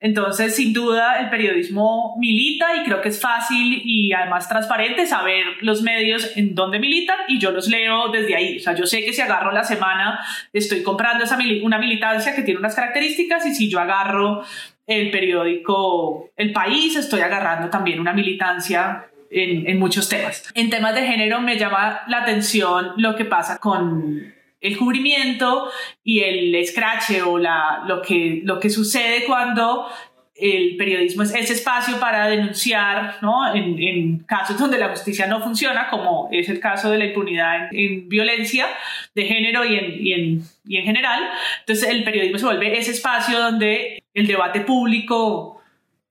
entonces, 0.02 0.56
sin 0.56 0.74
duda, 0.74 1.20
el 1.20 1.30
periodismo 1.30 2.18
milita 2.20 2.76
y 2.76 2.84
creo 2.84 3.02
que 3.02 3.10
es 3.10 3.22
fácil 3.22 3.82
y 3.86 4.12
además 4.12 4.50
transparente 4.50 5.06
saber 5.06 5.46
los 5.62 5.84
medios 5.84 6.36
en 6.36 6.56
dónde 6.56 6.80
militan 6.80 7.18
y 7.28 7.40
yo 7.40 7.52
los 7.52 7.68
leo 7.68 8.10
desde 8.10 8.36
ahí. 8.36 8.58
O 8.58 8.60
sea, 8.60 8.74
yo 8.74 8.88
sé 8.88 9.06
que 9.06 9.14
si 9.14 9.22
agarro 9.22 9.52
la 9.52 9.64
semana, 9.64 10.20
estoy 10.54 10.82
comprando 10.82 11.24
esa 11.24 11.38
una 11.64 11.78
militancia 11.78 12.36
que 12.36 12.42
tiene 12.42 12.60
unas 12.60 12.76
características 12.76 13.46
y 13.46 13.54
si 13.54 13.70
yo 13.70 13.80
agarro 13.80 14.44
el 14.88 15.12
periódico 15.12 16.32
El 16.36 16.52
País, 16.52 16.96
estoy 16.96 17.22
agarrando 17.22 17.70
también 17.70 18.00
una 18.00 18.14
militancia 18.14 19.11
en, 19.32 19.68
en, 19.68 19.80
muchos 19.80 20.10
temas. 20.10 20.52
En 20.54 20.70
temas 20.70 20.94
de 20.94 21.08
género 21.08 21.42
me 21.42 21.58
llama 21.58 22.02
la 22.08 22.22
atención 22.22 22.92
lo 22.98 23.16
que 23.16 23.26
pasa 23.26 23.58
con 23.58 24.34
el 24.60 24.78
cubrimiento 24.78 25.72
y 26.04 26.20
el 26.20 26.54
escrache 26.56 27.22
o 27.24 27.38
la, 27.38 27.84
lo, 27.88 28.02
que, 28.02 28.42
lo 28.44 28.60
que 28.60 28.70
sucede 28.70 29.26
cuando 29.26 29.88
el 30.36 30.76
periodismo 30.76 31.24
es 31.24 31.36
ese 31.36 31.54
espacio 31.54 32.00
para 32.00 32.28
denunciar 32.28 33.18
¿no? 33.22 33.54
en, 33.54 33.78
en, 33.80 34.20
casos 34.20 34.58
donde 34.58 34.80
la 34.80 34.90
justicia 34.90 35.28
no 35.28 35.42
funciona, 35.42 35.88
como 35.90 36.30
es 36.32 36.50
el 36.50 36.60
caso 36.60 36.90
de 36.90 36.98
la 36.98 37.06
impunidad 37.06 37.70
en, 37.72 38.10
violencia 38.10 38.66
de 39.14 39.26
género 39.26 39.66
y 39.66 39.76
en, 39.76 39.94
y, 40.00 40.14
en, 40.14 40.44
y 40.66 40.78
en 40.78 40.86
general. 40.86 41.30
Entonces 41.60 41.90
el 41.90 42.04
periodismo 42.04 42.40
se 42.40 42.46
vuelve 42.46 42.78
ese 42.78 42.92
espacio 42.92 43.40
donde 43.40 44.04
el 44.14 44.28
debate 44.28 44.62
público 44.62 45.61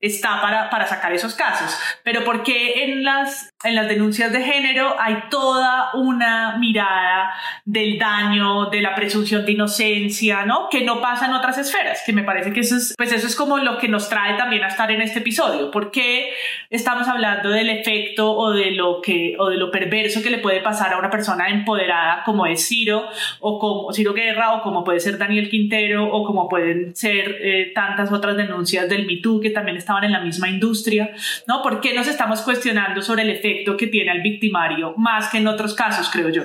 está 0.01 0.41
para, 0.41 0.69
para 0.69 0.87
sacar 0.87 1.13
esos 1.13 1.35
casos. 1.35 1.77
Pero 2.03 2.23
¿por 2.23 2.43
qué 2.43 2.83
en 2.83 3.03
las 3.03 3.51
en 3.63 3.75
las 3.75 3.87
denuncias 3.87 4.31
de 4.31 4.41
género 4.41 4.95
hay 4.99 5.23
toda 5.29 5.91
una 5.93 6.57
mirada 6.57 7.31
del 7.65 7.99
daño, 7.99 8.69
de 8.69 8.81
la 8.81 8.95
presunción 8.95 9.45
de 9.45 9.51
inocencia, 9.51 10.45
¿no? 10.45 10.67
Que 10.69 10.83
no 10.83 10.99
pasa 10.99 11.27
en 11.27 11.33
otras 11.33 11.57
esferas, 11.57 12.01
que 12.05 12.13
me 12.13 12.23
parece 12.23 12.51
que 12.53 12.61
eso 12.61 12.75
es, 12.75 12.95
pues 12.97 13.11
eso 13.11 13.27
es 13.27 13.35
como 13.35 13.59
lo 13.59 13.77
que 13.77 13.87
nos 13.87 14.09
trae 14.09 14.35
también 14.35 14.63
a 14.63 14.67
estar 14.67 14.91
en 14.91 15.01
este 15.01 15.19
episodio. 15.19 15.69
¿Por 15.69 15.91
qué 15.91 16.31
estamos 16.69 17.07
hablando 17.07 17.49
del 17.49 17.69
efecto 17.69 18.31
o 18.31 18.51
de 18.51 18.71
lo 18.71 19.01
que, 19.01 19.35
o 19.37 19.49
de 19.49 19.57
lo 19.57 19.69
perverso 19.69 20.21
que 20.23 20.29
le 20.29 20.39
puede 20.39 20.61
pasar 20.61 20.93
a 20.93 20.97
una 20.97 21.09
persona 21.09 21.49
empoderada 21.49 22.23
como 22.25 22.45
es 22.45 22.67
Ciro, 22.67 23.07
o 23.39 23.59
como 23.59 23.93
Ciro 23.93 24.13
Guerra, 24.13 24.53
o 24.53 24.61
como 24.63 24.83
puede 24.83 24.99
ser 24.99 25.17
Daniel 25.17 25.49
Quintero, 25.49 26.11
o 26.11 26.25
como 26.25 26.49
pueden 26.49 26.95
ser 26.95 27.37
eh, 27.41 27.71
tantas 27.75 28.11
otras 28.11 28.37
denuncias 28.37 28.89
del 28.89 29.05
MeToo 29.05 29.39
que 29.39 29.49
también 29.51 29.77
estaban 29.91 30.03
en 30.05 30.11
la 30.11 30.21
misma 30.21 30.49
industria, 30.49 31.13
¿no? 31.47 31.61
¿Por 31.61 31.81
qué 31.81 31.93
nos 31.93 32.07
estamos 32.07 32.41
cuestionando 32.41 33.01
sobre 33.01 33.23
el 33.23 33.29
efecto 33.29 33.75
que 33.75 33.87
tiene 33.87 34.11
al 34.11 34.21
victimario, 34.21 34.93
más 34.97 35.29
que 35.29 35.37
en 35.39 35.47
otros 35.47 35.73
casos, 35.73 36.09
creo 36.09 36.29
yo. 36.29 36.43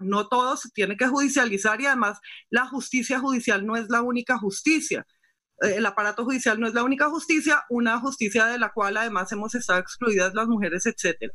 No 0.00 0.26
todo 0.26 0.56
se 0.56 0.70
tiene 0.70 0.96
que 0.96 1.06
judicializar 1.06 1.80
y 1.80 1.86
además 1.86 2.18
la 2.50 2.66
justicia 2.66 3.20
judicial 3.20 3.64
no 3.64 3.76
es 3.76 3.88
la 3.88 4.02
única 4.02 4.36
justicia. 4.38 5.06
Eh, 5.62 5.74
el 5.76 5.86
aparato 5.86 6.24
judicial 6.24 6.58
no 6.58 6.66
es 6.66 6.74
la 6.74 6.82
única 6.82 7.08
justicia, 7.08 7.62
una 7.68 8.00
justicia 8.00 8.46
de 8.46 8.58
la 8.58 8.70
cual 8.70 8.96
además 8.96 9.30
hemos 9.32 9.54
estado 9.54 9.78
excluidas 9.78 10.34
las 10.34 10.48
mujeres, 10.48 10.86
etcétera. 10.86 11.32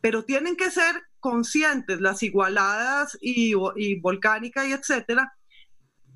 Pero 0.00 0.24
tienen 0.24 0.56
que 0.56 0.70
ser 0.70 0.94
conscientes 1.20 2.00
las 2.00 2.22
igualadas 2.22 3.16
y, 3.20 3.54
y 3.76 4.00
volcánica 4.00 4.66
y 4.66 4.72
etcétera 4.72 5.32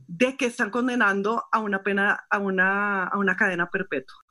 de 0.07 0.37
que 0.37 0.47
están 0.47 0.71
condenando 0.71 1.45
a 1.51 1.61
una 1.61 1.83
pena, 1.83 2.27
a 2.29 2.39
una, 2.39 3.05
a 3.05 3.19
una 3.19 3.37
cadena 3.37 3.71
perpetua. 3.71 4.24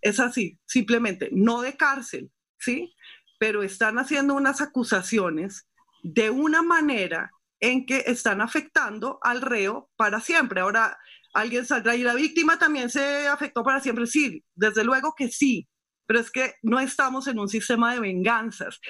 Es 0.00 0.20
así, 0.20 0.58
simplemente, 0.66 1.28
no 1.32 1.60
de 1.62 1.76
cárcel, 1.76 2.30
¿sí? 2.58 2.94
pero 3.38 3.62
están 3.62 3.98
haciendo 3.98 4.34
unas 4.34 4.60
acusaciones 4.60 5.68
de 6.02 6.30
una 6.30 6.62
manera 6.62 7.30
en 7.60 7.86
que 7.86 8.04
están 8.06 8.40
afectando 8.40 9.18
al 9.22 9.40
reo 9.40 9.90
para 9.96 10.20
siempre. 10.20 10.60
Ahora, 10.60 10.98
alguien 11.32 11.64
saldrá 11.64 11.96
y 11.96 12.02
la 12.02 12.14
víctima 12.14 12.58
también 12.58 12.90
se 12.90 13.26
afectó 13.28 13.62
para 13.62 13.80
siempre. 13.80 14.06
Sí, 14.06 14.44
desde 14.54 14.84
luego 14.84 15.14
que 15.16 15.28
sí, 15.28 15.68
pero 16.06 16.20
es 16.20 16.30
que 16.30 16.54
no 16.62 16.78
estamos 16.80 17.26
en 17.28 17.38
un 17.38 17.48
sistema 17.48 17.94
de 17.94 18.00
venganzas. 18.00 18.80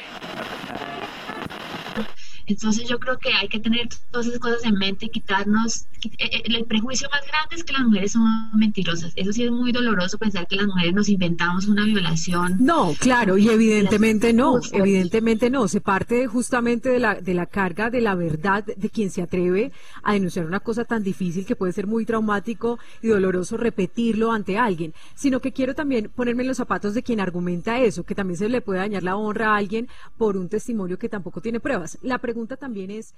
Entonces 2.48 2.88
yo 2.88 2.98
creo 2.98 3.18
que 3.18 3.30
hay 3.32 3.46
que 3.46 3.60
tener 3.60 3.88
todas 4.10 4.26
esas 4.26 4.40
cosas 4.40 4.64
en 4.64 4.74
mente, 4.74 5.06
y 5.06 5.10
quitarnos, 5.10 5.84
eh, 6.02 6.10
eh, 6.18 6.42
el 6.46 6.64
prejuicio 6.64 7.08
más 7.10 7.20
grande 7.26 7.56
es 7.56 7.62
que 7.62 7.74
las 7.74 7.82
mujeres 7.82 8.12
son 8.12 8.24
mentirosas. 8.54 9.12
Eso 9.16 9.32
sí 9.32 9.44
es 9.44 9.50
muy 9.50 9.70
doloroso 9.70 10.16
pensar 10.16 10.46
que 10.46 10.56
las 10.56 10.66
mujeres 10.66 10.94
nos 10.94 11.08
inventamos 11.10 11.66
una 11.66 11.84
violación. 11.84 12.56
No, 12.58 12.94
claro, 12.98 13.36
y 13.36 13.48
evidentemente 13.50 14.32
no, 14.32 14.60
evidentemente 14.72 15.50
no. 15.50 15.68
Se 15.68 15.82
parte 15.82 16.26
justamente 16.26 16.88
de 16.88 16.98
la, 16.98 17.16
de 17.16 17.34
la 17.34 17.44
carga 17.44 17.90
de 17.90 18.00
la 18.00 18.14
verdad 18.14 18.64
de 18.64 18.90
quien 18.90 19.10
se 19.10 19.20
atreve 19.20 19.70
a 20.02 20.14
denunciar 20.14 20.46
una 20.46 20.60
cosa 20.60 20.84
tan 20.84 21.02
difícil 21.02 21.44
que 21.44 21.54
puede 21.54 21.72
ser 21.72 21.86
muy 21.86 22.06
traumático 22.06 22.78
y 23.02 23.08
doloroso 23.08 23.58
repetirlo 23.58 24.32
ante 24.32 24.56
alguien, 24.56 24.94
sino 25.14 25.40
que 25.40 25.52
quiero 25.52 25.74
también 25.74 26.10
ponerme 26.14 26.44
en 26.44 26.48
los 26.48 26.56
zapatos 26.56 26.94
de 26.94 27.02
quien 27.02 27.20
argumenta 27.20 27.78
eso, 27.78 28.04
que 28.04 28.14
también 28.14 28.38
se 28.38 28.48
le 28.48 28.62
puede 28.62 28.80
dañar 28.80 29.02
la 29.02 29.16
honra 29.16 29.52
a 29.52 29.56
alguien 29.56 29.86
por 30.16 30.38
un 30.38 30.48
testimonio 30.48 30.98
que 30.98 31.10
tampoco 31.10 31.42
tiene 31.42 31.60
pruebas. 31.60 31.98
La 32.02 32.18
pregunta 32.18 32.37
también 32.46 32.90
es... 32.90 33.14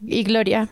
Y 0.00 0.22
Gloria. 0.24 0.68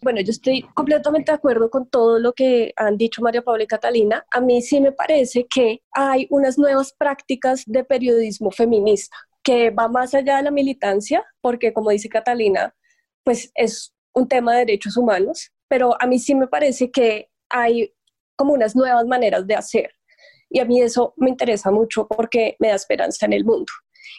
Bueno, 0.00 0.20
yo 0.20 0.30
estoy 0.30 0.62
completamente 0.74 1.32
de 1.32 1.36
acuerdo 1.36 1.70
con 1.70 1.88
todo 1.88 2.20
lo 2.20 2.32
que 2.32 2.72
han 2.76 2.96
dicho 2.96 3.20
María 3.20 3.42
Paula 3.42 3.64
y 3.64 3.66
Catalina. 3.66 4.24
A 4.30 4.40
mí 4.40 4.62
sí 4.62 4.80
me 4.80 4.92
parece 4.92 5.46
que 5.48 5.82
hay 5.90 6.28
unas 6.30 6.56
nuevas 6.56 6.92
prácticas 6.92 7.64
de 7.66 7.82
periodismo 7.82 8.52
feminista 8.52 9.16
que 9.42 9.70
va 9.70 9.88
más 9.88 10.14
allá 10.14 10.36
de 10.36 10.44
la 10.44 10.50
militancia, 10.50 11.24
porque 11.40 11.72
como 11.72 11.90
dice 11.90 12.08
Catalina, 12.08 12.74
pues 13.24 13.50
es 13.54 13.94
un 14.14 14.28
tema 14.28 14.52
de 14.52 14.60
derechos 14.60 14.96
humanos, 14.96 15.50
pero 15.68 16.00
a 16.00 16.06
mí 16.06 16.18
sí 16.18 16.34
me 16.34 16.46
parece 16.46 16.90
que 16.90 17.28
hay 17.48 17.92
como 18.36 18.52
unas 18.52 18.76
nuevas 18.76 19.04
maneras 19.06 19.46
de 19.46 19.54
hacer. 19.54 19.90
Y 20.50 20.60
a 20.60 20.64
mí 20.64 20.80
eso 20.80 21.12
me 21.16 21.28
interesa 21.28 21.70
mucho 21.70 22.06
porque 22.06 22.56
me 22.58 22.68
da 22.68 22.74
esperanza 22.74 23.26
en 23.26 23.32
el 23.32 23.44
mundo. 23.44 23.72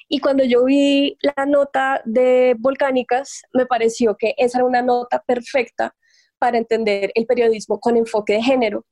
Y 0.08 0.20
cuando 0.20 0.44
yo 0.44 0.66
vi 0.66 1.18
la 1.22 1.46
nota 1.46 2.02
de 2.06 2.56
Volcánicas, 2.60 3.44
me 3.54 3.66
pareció 3.66 4.16
que 4.18 4.34
esa 4.38 4.60
era 4.60 4.66
una 4.66 4.82
nota 4.82 5.24
perfecta 5.26 5.96
para 6.38 6.58
entender 6.58 7.12
el 7.16 7.26
periodismo 7.26 7.80
con 7.80 7.98
enfoque 7.98 8.34
de 8.34 8.42
género, 8.42 8.86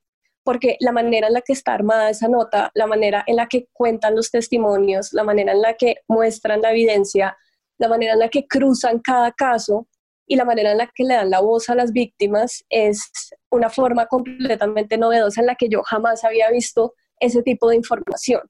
porque 0.44 0.78
la 0.80 0.92
manera 0.92 1.28
en 1.28 1.34
la 1.34 1.42
que 1.42 1.54
está 1.54 1.74
armada 1.74 2.10
esa 2.10 2.28
nota, 2.28 2.72
la 2.74 2.88
manera 2.88 3.24
en 3.28 3.38
la 3.38 3.48
que 3.48 3.68
cuentan 3.74 4.16
los 4.16 4.32
testimonios, 4.32 5.14
la 5.14 5.24
manera 5.24 5.54
en 5.54 5.62
la 5.62 5.74
que 5.74 5.98
muestran 6.08 6.62
la 6.62 6.72
evidencia, 6.72 7.38
la 7.78 7.88
manera 7.88 8.14
en 8.14 8.20
la 8.20 8.30
que 8.30 8.48
cruzan 8.48 9.00
cada 9.00 9.32
caso 9.32 9.88
y 10.26 10.36
la 10.36 10.46
manera 10.46 10.72
en 10.72 10.78
la 10.78 10.92
que 10.94 11.04
le 11.04 11.16
dan 11.16 11.30
la 11.30 11.40
voz 11.40 11.70
a 11.70 11.76
las 11.76 11.92
víctimas 11.92 12.64
es 12.70 13.10
una 13.50 13.70
forma 13.70 14.08
completamente 14.08 14.98
novedosa 14.98 15.42
en 15.42 15.48
la 15.48 15.56
que 15.56 15.70
yo 15.70 15.82
jamás 15.84 16.24
había 16.24 16.52
visto 16.52 16.94
ese 17.20 17.42
tipo 17.44 17.70
de 17.70 17.78
información. 17.78 18.42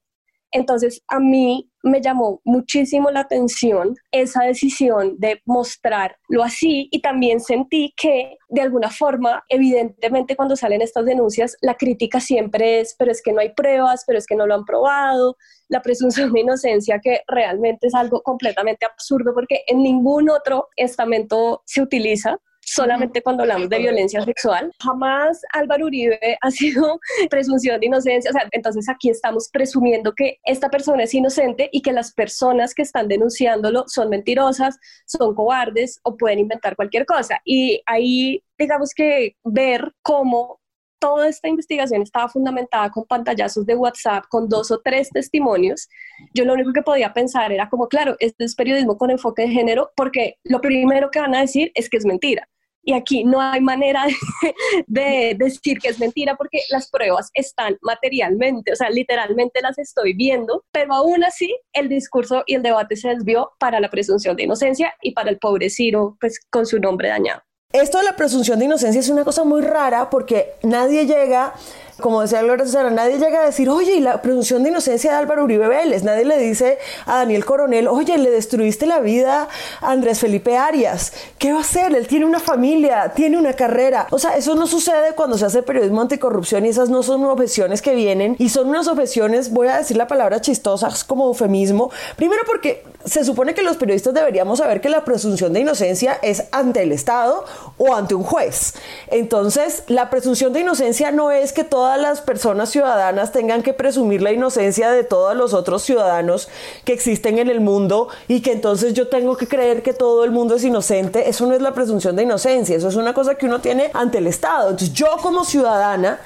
Entonces, 0.58 1.04
a 1.08 1.20
mí 1.20 1.72
me 1.84 2.02
llamó 2.02 2.42
muchísimo 2.44 3.12
la 3.12 3.22
atención 3.22 3.96
esa 4.12 4.44
decisión 4.44 5.16
de 5.20 5.42
mostrarlo 5.46 6.44
así 6.44 6.90
y 6.92 7.02
también 7.02 7.40
sentí 7.40 7.94
que 7.96 8.38
de 8.50 8.62
alguna 8.62 8.90
forma, 8.90 9.44
evidentemente 9.50 10.36
cuando 10.36 10.56
salen 10.56 10.82
estas 10.82 11.06
denuncias, 11.06 11.56
la 11.62 11.76
crítica 11.76 12.20
siempre 12.20 12.80
es, 12.80 12.96
pero 12.98 13.12
es 13.12 13.22
que 13.22 13.32
no 13.32 13.40
hay 13.40 13.54
pruebas, 13.54 14.04
pero 14.06 14.18
es 14.18 14.26
que 14.26 14.36
no 14.36 14.48
lo 14.48 14.56
han 14.56 14.66
probado, 14.66 15.38
la 15.70 15.82
presunción 15.82 16.34
de 16.34 16.42
inocencia 16.42 17.00
que 17.02 17.22
realmente 17.28 17.88
es 17.88 17.94
algo 17.94 18.22
completamente 18.24 18.86
absurdo 18.86 19.34
porque 19.34 19.62
en 19.68 19.84
ningún 19.84 20.30
otro 20.30 20.70
estamento 20.76 21.62
se 21.66 21.82
utiliza 21.82 22.40
solamente 22.68 23.22
cuando 23.22 23.44
hablamos 23.44 23.70
de 23.70 23.80
violencia 23.80 24.22
sexual. 24.22 24.72
Jamás 24.84 25.42
Álvaro 25.54 25.86
Uribe 25.86 26.38
ha 26.42 26.52
sido 26.52 27.00
presunción 27.30 27.80
de 27.80 27.88
inocencia. 27.88 28.30
O 28.30 28.34
sea, 28.34 28.48
entonces 28.52 28.90
aquí 28.90 29.10
estamos 29.10 29.50
presumiendo 29.52 30.14
que 30.14 30.40
esta 30.44 30.70
persona 30.70 31.04
es 31.04 31.14
inocente 31.14 31.70
y 31.72 31.82
que 31.82 31.94
las 31.94 32.14
personas 32.14 32.74
que 32.74 32.82
están 32.82 33.08
denunciándolo 33.08 33.86
son 33.88 34.10
mentirosas, 34.10 34.78
son 35.06 35.34
cobardes 35.34 36.00
o 36.04 36.18
pueden 36.18 36.40
inventar 36.40 36.76
cualquier 36.76 37.06
cosa. 37.06 37.40
Y 37.46 37.82
ahí, 37.86 38.44
digamos 38.58 38.94
que 38.94 39.38
ver 39.44 39.94
cómo 40.02 40.60
toda 41.00 41.28
esta 41.28 41.48
investigación 41.48 42.02
estaba 42.02 42.28
fundamentada 42.28 42.90
con 42.90 43.06
pantallazos 43.06 43.66
de 43.66 43.76
WhatsApp, 43.76 44.26
con 44.30 44.50
dos 44.50 44.72
o 44.72 44.82
tres 44.84 45.10
testimonios, 45.10 45.88
yo 46.34 46.44
lo 46.44 46.54
único 46.54 46.74
que 46.74 46.82
podía 46.82 47.14
pensar 47.14 47.52
era 47.52 47.70
como, 47.70 47.88
claro, 47.88 48.16
este 48.20 48.46
es 48.46 48.56
periodismo 48.56 48.98
con 48.98 49.12
enfoque 49.12 49.44
de 49.44 49.50
género, 49.50 49.92
porque 49.96 50.38
lo 50.44 50.60
primero 50.60 51.12
que 51.12 51.20
van 51.20 51.36
a 51.36 51.42
decir 51.42 51.72
es 51.76 51.88
que 51.88 51.98
es 51.98 52.06
mentira. 52.06 52.50
Y 52.88 52.94
aquí 52.94 53.26
no 53.26 53.42
hay 53.42 53.60
manera 53.60 54.06
de, 54.88 55.36
decir 55.38 55.78
que 55.78 55.90
es 55.90 56.00
mentira 56.00 56.38
porque 56.38 56.62
las 56.70 56.90
pruebas 56.90 57.30
están 57.34 57.78
materialmente, 57.82 58.72
o 58.72 58.76
sea, 58.78 58.90
literalmente 58.90 59.62
las 59.62 59.78
estoy 59.78 60.14
viendo, 60.14 60.64
pero 60.72 60.94
aún 60.94 61.22
así 61.26 61.54
el 61.74 61.90
discurso 61.90 62.46
y 62.48 62.56
el 62.56 62.64
debate 62.64 62.96
se 62.96 63.10
desvió 63.10 63.52
para 63.60 63.82
la 63.82 63.90
presunción 63.90 64.38
de 64.38 64.44
inocencia 64.44 64.94
y 65.02 65.12
para 65.12 65.30
el 65.30 65.38
pobre 65.38 65.70
Ciro, 65.70 66.16
pues 66.22 66.40
con 66.50 66.66
su 66.66 66.80
nombre 66.80 67.10
dañado. 67.10 67.42
Esto 67.74 67.98
de 67.98 68.06
la 68.06 68.16
presunción 68.16 68.58
de 68.58 68.66
inocencia 68.66 69.02
es 69.02 69.10
una 69.10 69.26
cosa 69.26 69.44
muy 69.44 69.62
rara 69.62 70.10
porque 70.10 70.54
nadie 70.64 71.06
llega 71.06 71.56
Como 72.00 72.22
decía 72.22 72.44
Gloria 72.44 72.66
Susana, 72.66 72.92
nadie 72.92 73.18
llega 73.18 73.42
a 73.42 73.46
decir, 73.46 73.70
oye, 73.70 73.96
y 73.96 74.00
la 74.02 74.22
presunción 74.22 74.62
de 74.62 74.70
inocencia 74.70 75.12
de 75.12 75.18
Álvaro 75.18 75.44
Uribe 75.44 75.68
Vélez. 75.68 76.04
Nadie 76.04 76.26
le 76.26 76.38
dice 76.38 76.78
a 77.08 77.18
Daniel 77.18 77.44
Coronel, 77.44 77.88
oye, 77.88 78.18
le 78.20 78.30
destruiste 78.30 78.86
la 78.86 79.00
vida 79.00 79.48
a 79.82 79.92
Andrés 79.92 80.20
Felipe 80.20 80.58
Arias. 80.58 81.12
¿Qué 81.40 81.54
va 81.54 81.60
a 81.60 81.62
hacer? 81.62 81.96
Él 81.96 82.06
tiene 82.06 82.26
una 82.26 82.40
familia, 82.40 83.14
tiene 83.16 83.38
una 83.38 83.54
carrera. 83.54 84.06
O 84.12 84.20
sea, 84.20 84.38
eso 84.38 84.54
no 84.54 84.68
sucede 84.68 85.16
cuando 85.16 85.40
se 85.40 85.46
hace 85.46 85.64
periodismo 85.64 86.02
anticorrupción 86.02 86.68
y 86.68 86.70
esas 86.70 86.90
no 86.90 87.02
son 87.02 87.26
objeciones 87.26 87.82
que 87.82 87.96
vienen 87.96 88.36
y 88.38 88.50
son 88.50 88.70
unas 88.70 88.88
objeciones, 88.88 89.52
voy 89.52 89.70
a 89.70 89.78
decir 89.78 89.98
la 89.98 90.08
palabra 90.08 90.40
chistosas 90.40 91.04
como 91.04 91.26
eufemismo. 91.26 91.90
Primero 92.16 92.44
porque 92.46 92.84
se 93.06 93.24
supone 93.24 93.54
que 93.54 93.64
los 93.64 93.78
periodistas 93.78 94.14
deberíamos 94.14 94.60
saber 94.60 94.82
que 94.82 94.90
la 94.90 95.06
presunción 95.06 95.54
de 95.54 95.62
inocencia 95.62 96.20
es 96.22 96.44
ante 96.52 96.84
el 96.84 96.92
Estado 96.92 97.46
o 97.78 97.96
ante 97.96 98.16
un 98.16 98.24
juez. 98.24 98.74
Entonces, 99.08 99.84
la 99.88 100.10
presunción 100.10 100.54
de 100.54 100.60
inocencia 100.60 101.12
no 101.12 101.32
es 101.32 101.54
que 101.54 101.64
todas 101.88 102.02
las 102.02 102.20
personas 102.20 102.70
ciudadanas 102.70 103.32
tengan 103.32 103.64
que 103.64 103.72
presumir 103.72 104.22
la 104.22 104.34
inocencia 104.34 104.92
de 104.92 105.06
todos 105.06 105.38
los 105.38 105.54
otros 105.54 105.84
ciudadanos 105.84 106.50
que 106.84 106.92
existen 106.92 107.40
en 107.40 107.50
el 107.50 107.62
mundo 107.62 108.10
y 108.28 108.42
que 108.42 108.52
entonces 108.52 108.94
yo 108.94 109.08
tengo 109.08 109.38
que 109.38 109.48
creer 109.48 109.84
que 109.84 109.94
todo 109.94 110.26
el 110.26 110.32
mundo 110.32 110.56
es 110.56 110.66
inocente. 110.66 111.30
Eso 111.30 111.48
no 111.48 111.54
es 111.54 111.62
la 111.62 111.74
presunción 111.74 112.18
de 112.18 112.24
inocencia, 112.24 112.76
eso 112.76 112.90
es 112.90 112.98
una 112.98 113.14
cosa 113.14 113.36
que 113.36 113.46
uno 113.46 113.62
tiene 113.62 113.90
ante 113.94 114.18
el 114.18 114.28
Estado. 114.28 114.72
Entonces, 114.72 114.92
yo 114.92 115.16
como 115.22 115.46
ciudadana 115.46 116.20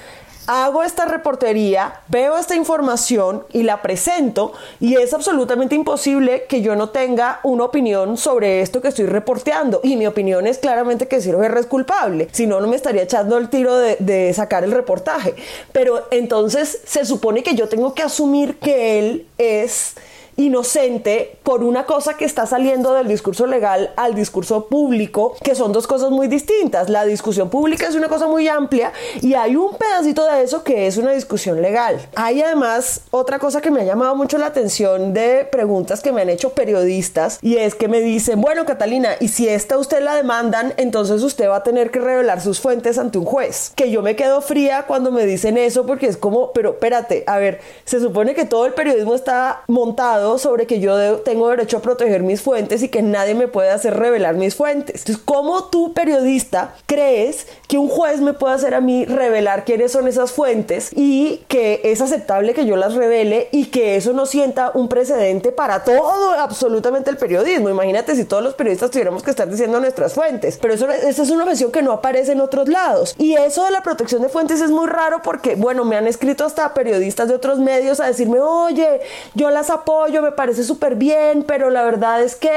hago 0.47 0.83
esta 0.83 1.05
reportería, 1.05 2.01
veo 2.07 2.37
esta 2.37 2.55
información 2.55 3.45
y 3.53 3.63
la 3.63 3.81
presento 3.81 4.53
y 4.79 4.95
es 4.95 5.13
absolutamente 5.13 5.75
imposible 5.75 6.45
que 6.47 6.61
yo 6.61 6.75
no 6.75 6.89
tenga 6.89 7.39
una 7.43 7.65
opinión 7.65 8.17
sobre 8.17 8.61
esto 8.61 8.81
que 8.81 8.89
estoy 8.89 9.05
reporteando. 9.05 9.81
Y 9.83 9.95
mi 9.95 10.07
opinión 10.07 10.47
es 10.47 10.57
claramente 10.57 11.07
que 11.07 11.21
Ciro 11.21 11.39
Guerra 11.39 11.59
es 11.59 11.67
culpable, 11.67 12.27
si 12.31 12.47
no, 12.47 12.59
no 12.59 12.67
me 12.67 12.75
estaría 12.75 13.03
echando 13.03 13.37
el 13.37 13.49
tiro 13.49 13.77
de, 13.77 13.97
de 13.99 14.33
sacar 14.33 14.63
el 14.63 14.71
reportaje, 14.71 15.35
pero 15.71 16.07
entonces 16.11 16.81
se 16.85 17.05
supone 17.05 17.43
que 17.43 17.55
yo 17.55 17.69
tengo 17.69 17.93
que 17.93 18.03
asumir 18.03 18.57
que 18.57 18.99
él 18.99 19.27
es 19.37 19.95
inocente 20.37 21.37
por 21.43 21.63
una 21.63 21.85
cosa 21.85 22.15
que 22.17 22.25
está 22.25 22.45
saliendo 22.45 22.93
del 22.93 23.07
discurso 23.07 23.45
legal 23.45 23.91
al 23.95 24.15
discurso 24.15 24.67
público, 24.67 25.35
que 25.43 25.55
son 25.55 25.71
dos 25.71 25.87
cosas 25.87 26.11
muy 26.11 26.27
distintas. 26.27 26.89
La 26.89 27.05
discusión 27.05 27.49
pública 27.49 27.87
es 27.87 27.95
una 27.95 28.07
cosa 28.07 28.27
muy 28.27 28.47
amplia 28.47 28.91
y 29.21 29.33
hay 29.33 29.55
un 29.55 29.75
pedacito 29.75 30.25
de 30.25 30.43
eso 30.43 30.63
que 30.63 30.87
es 30.87 30.97
una 30.97 31.11
discusión 31.11 31.61
legal. 31.61 31.99
Hay 32.15 32.41
además 32.41 33.01
otra 33.11 33.39
cosa 33.39 33.61
que 33.61 33.71
me 33.71 33.81
ha 33.81 33.85
llamado 33.85 34.15
mucho 34.15 34.37
la 34.37 34.47
atención 34.47 35.13
de 35.13 35.47
preguntas 35.51 36.01
que 36.01 36.11
me 36.11 36.21
han 36.21 36.29
hecho 36.29 36.51
periodistas 36.51 37.39
y 37.41 37.57
es 37.57 37.75
que 37.75 37.87
me 37.87 38.01
dicen, 38.01 38.41
bueno 38.41 38.65
Catalina, 38.65 39.11
y 39.19 39.27
si 39.27 39.47
esta 39.47 39.77
usted 39.77 40.01
la 40.01 40.15
demandan, 40.15 40.73
entonces 40.77 41.21
usted 41.23 41.49
va 41.49 41.57
a 41.57 41.63
tener 41.63 41.91
que 41.91 41.99
revelar 41.99 42.41
sus 42.41 42.59
fuentes 42.59 42.97
ante 42.97 43.17
un 43.17 43.25
juez. 43.25 43.71
Que 43.75 43.91
yo 43.91 44.01
me 44.01 44.15
quedo 44.15 44.41
fría 44.41 44.85
cuando 44.87 45.11
me 45.11 45.25
dicen 45.25 45.57
eso 45.57 45.85
porque 45.85 46.07
es 46.07 46.17
como, 46.17 46.51
pero 46.51 46.71
espérate, 46.71 47.23
a 47.27 47.37
ver, 47.37 47.59
se 47.85 47.99
supone 47.99 48.33
que 48.33 48.45
todo 48.45 48.65
el 48.65 48.73
periodismo 48.73 49.15
está 49.15 49.63
montado 49.67 50.30
sobre 50.37 50.67
que 50.67 50.79
yo 50.79 51.17
tengo 51.19 51.49
derecho 51.49 51.77
a 51.77 51.81
proteger 51.81 52.23
mis 52.23 52.41
fuentes 52.41 52.83
y 52.83 52.89
que 52.89 53.01
nadie 53.01 53.35
me 53.35 53.47
puede 53.47 53.69
hacer 53.69 53.97
revelar 53.97 54.35
mis 54.35 54.55
fuentes. 54.55 55.01
Entonces, 55.01 55.23
¿cómo 55.23 55.65
tú, 55.65 55.93
periodista, 55.93 56.75
crees 56.85 57.47
que 57.67 57.77
un 57.77 57.89
juez 57.89 58.21
me 58.21 58.33
puede 58.33 58.55
hacer 58.55 58.73
a 58.73 58.81
mí 58.81 59.05
revelar 59.05 59.65
quiénes 59.65 59.91
son 59.91 60.07
esas 60.07 60.31
fuentes 60.31 60.91
y 60.95 61.43
que 61.47 61.81
es 61.83 62.01
aceptable 62.01 62.53
que 62.53 62.65
yo 62.65 62.75
las 62.75 62.95
revele 62.95 63.49
y 63.51 63.65
que 63.65 63.95
eso 63.95 64.13
no 64.13 64.25
sienta 64.25 64.71
un 64.73 64.87
precedente 64.87 65.51
para 65.51 65.83
todo, 65.83 66.31
absolutamente 66.31 67.09
el 67.09 67.17
periodismo? 67.17 67.69
Imagínate 67.69 68.15
si 68.15 68.25
todos 68.25 68.43
los 68.43 68.53
periodistas 68.53 68.91
tuviéramos 68.91 69.23
que 69.23 69.31
estar 69.31 69.49
diciendo 69.49 69.79
nuestras 69.79 70.13
fuentes. 70.13 70.57
Pero 70.61 70.73
eso, 70.73 70.89
esa 70.89 71.23
es 71.23 71.29
una 71.29 71.45
versión 71.45 71.71
que 71.71 71.81
no 71.81 71.91
aparece 71.91 72.33
en 72.33 72.41
otros 72.41 72.67
lados. 72.67 73.15
Y 73.17 73.35
eso 73.35 73.63
de 73.63 73.71
la 73.71 73.81
protección 73.81 74.21
de 74.21 74.29
fuentes 74.29 74.61
es 74.61 74.71
muy 74.71 74.87
raro 74.87 75.21
porque, 75.23 75.55
bueno, 75.55 75.85
me 75.85 75.95
han 75.95 76.07
escrito 76.07 76.45
hasta 76.45 76.73
periodistas 76.73 77.27
de 77.27 77.35
otros 77.35 77.59
medios 77.59 77.99
a 77.99 78.07
decirme, 78.07 78.39
oye, 78.39 79.01
yo 79.33 79.49
las 79.49 79.69
apoyo 79.69 80.10
me 80.19 80.31
parece 80.31 80.63
súper 80.63 80.95
bien, 80.95 81.43
pero 81.43 81.69
la 81.69 81.83
verdad 81.83 82.21
es 82.21 82.35
que 82.35 82.51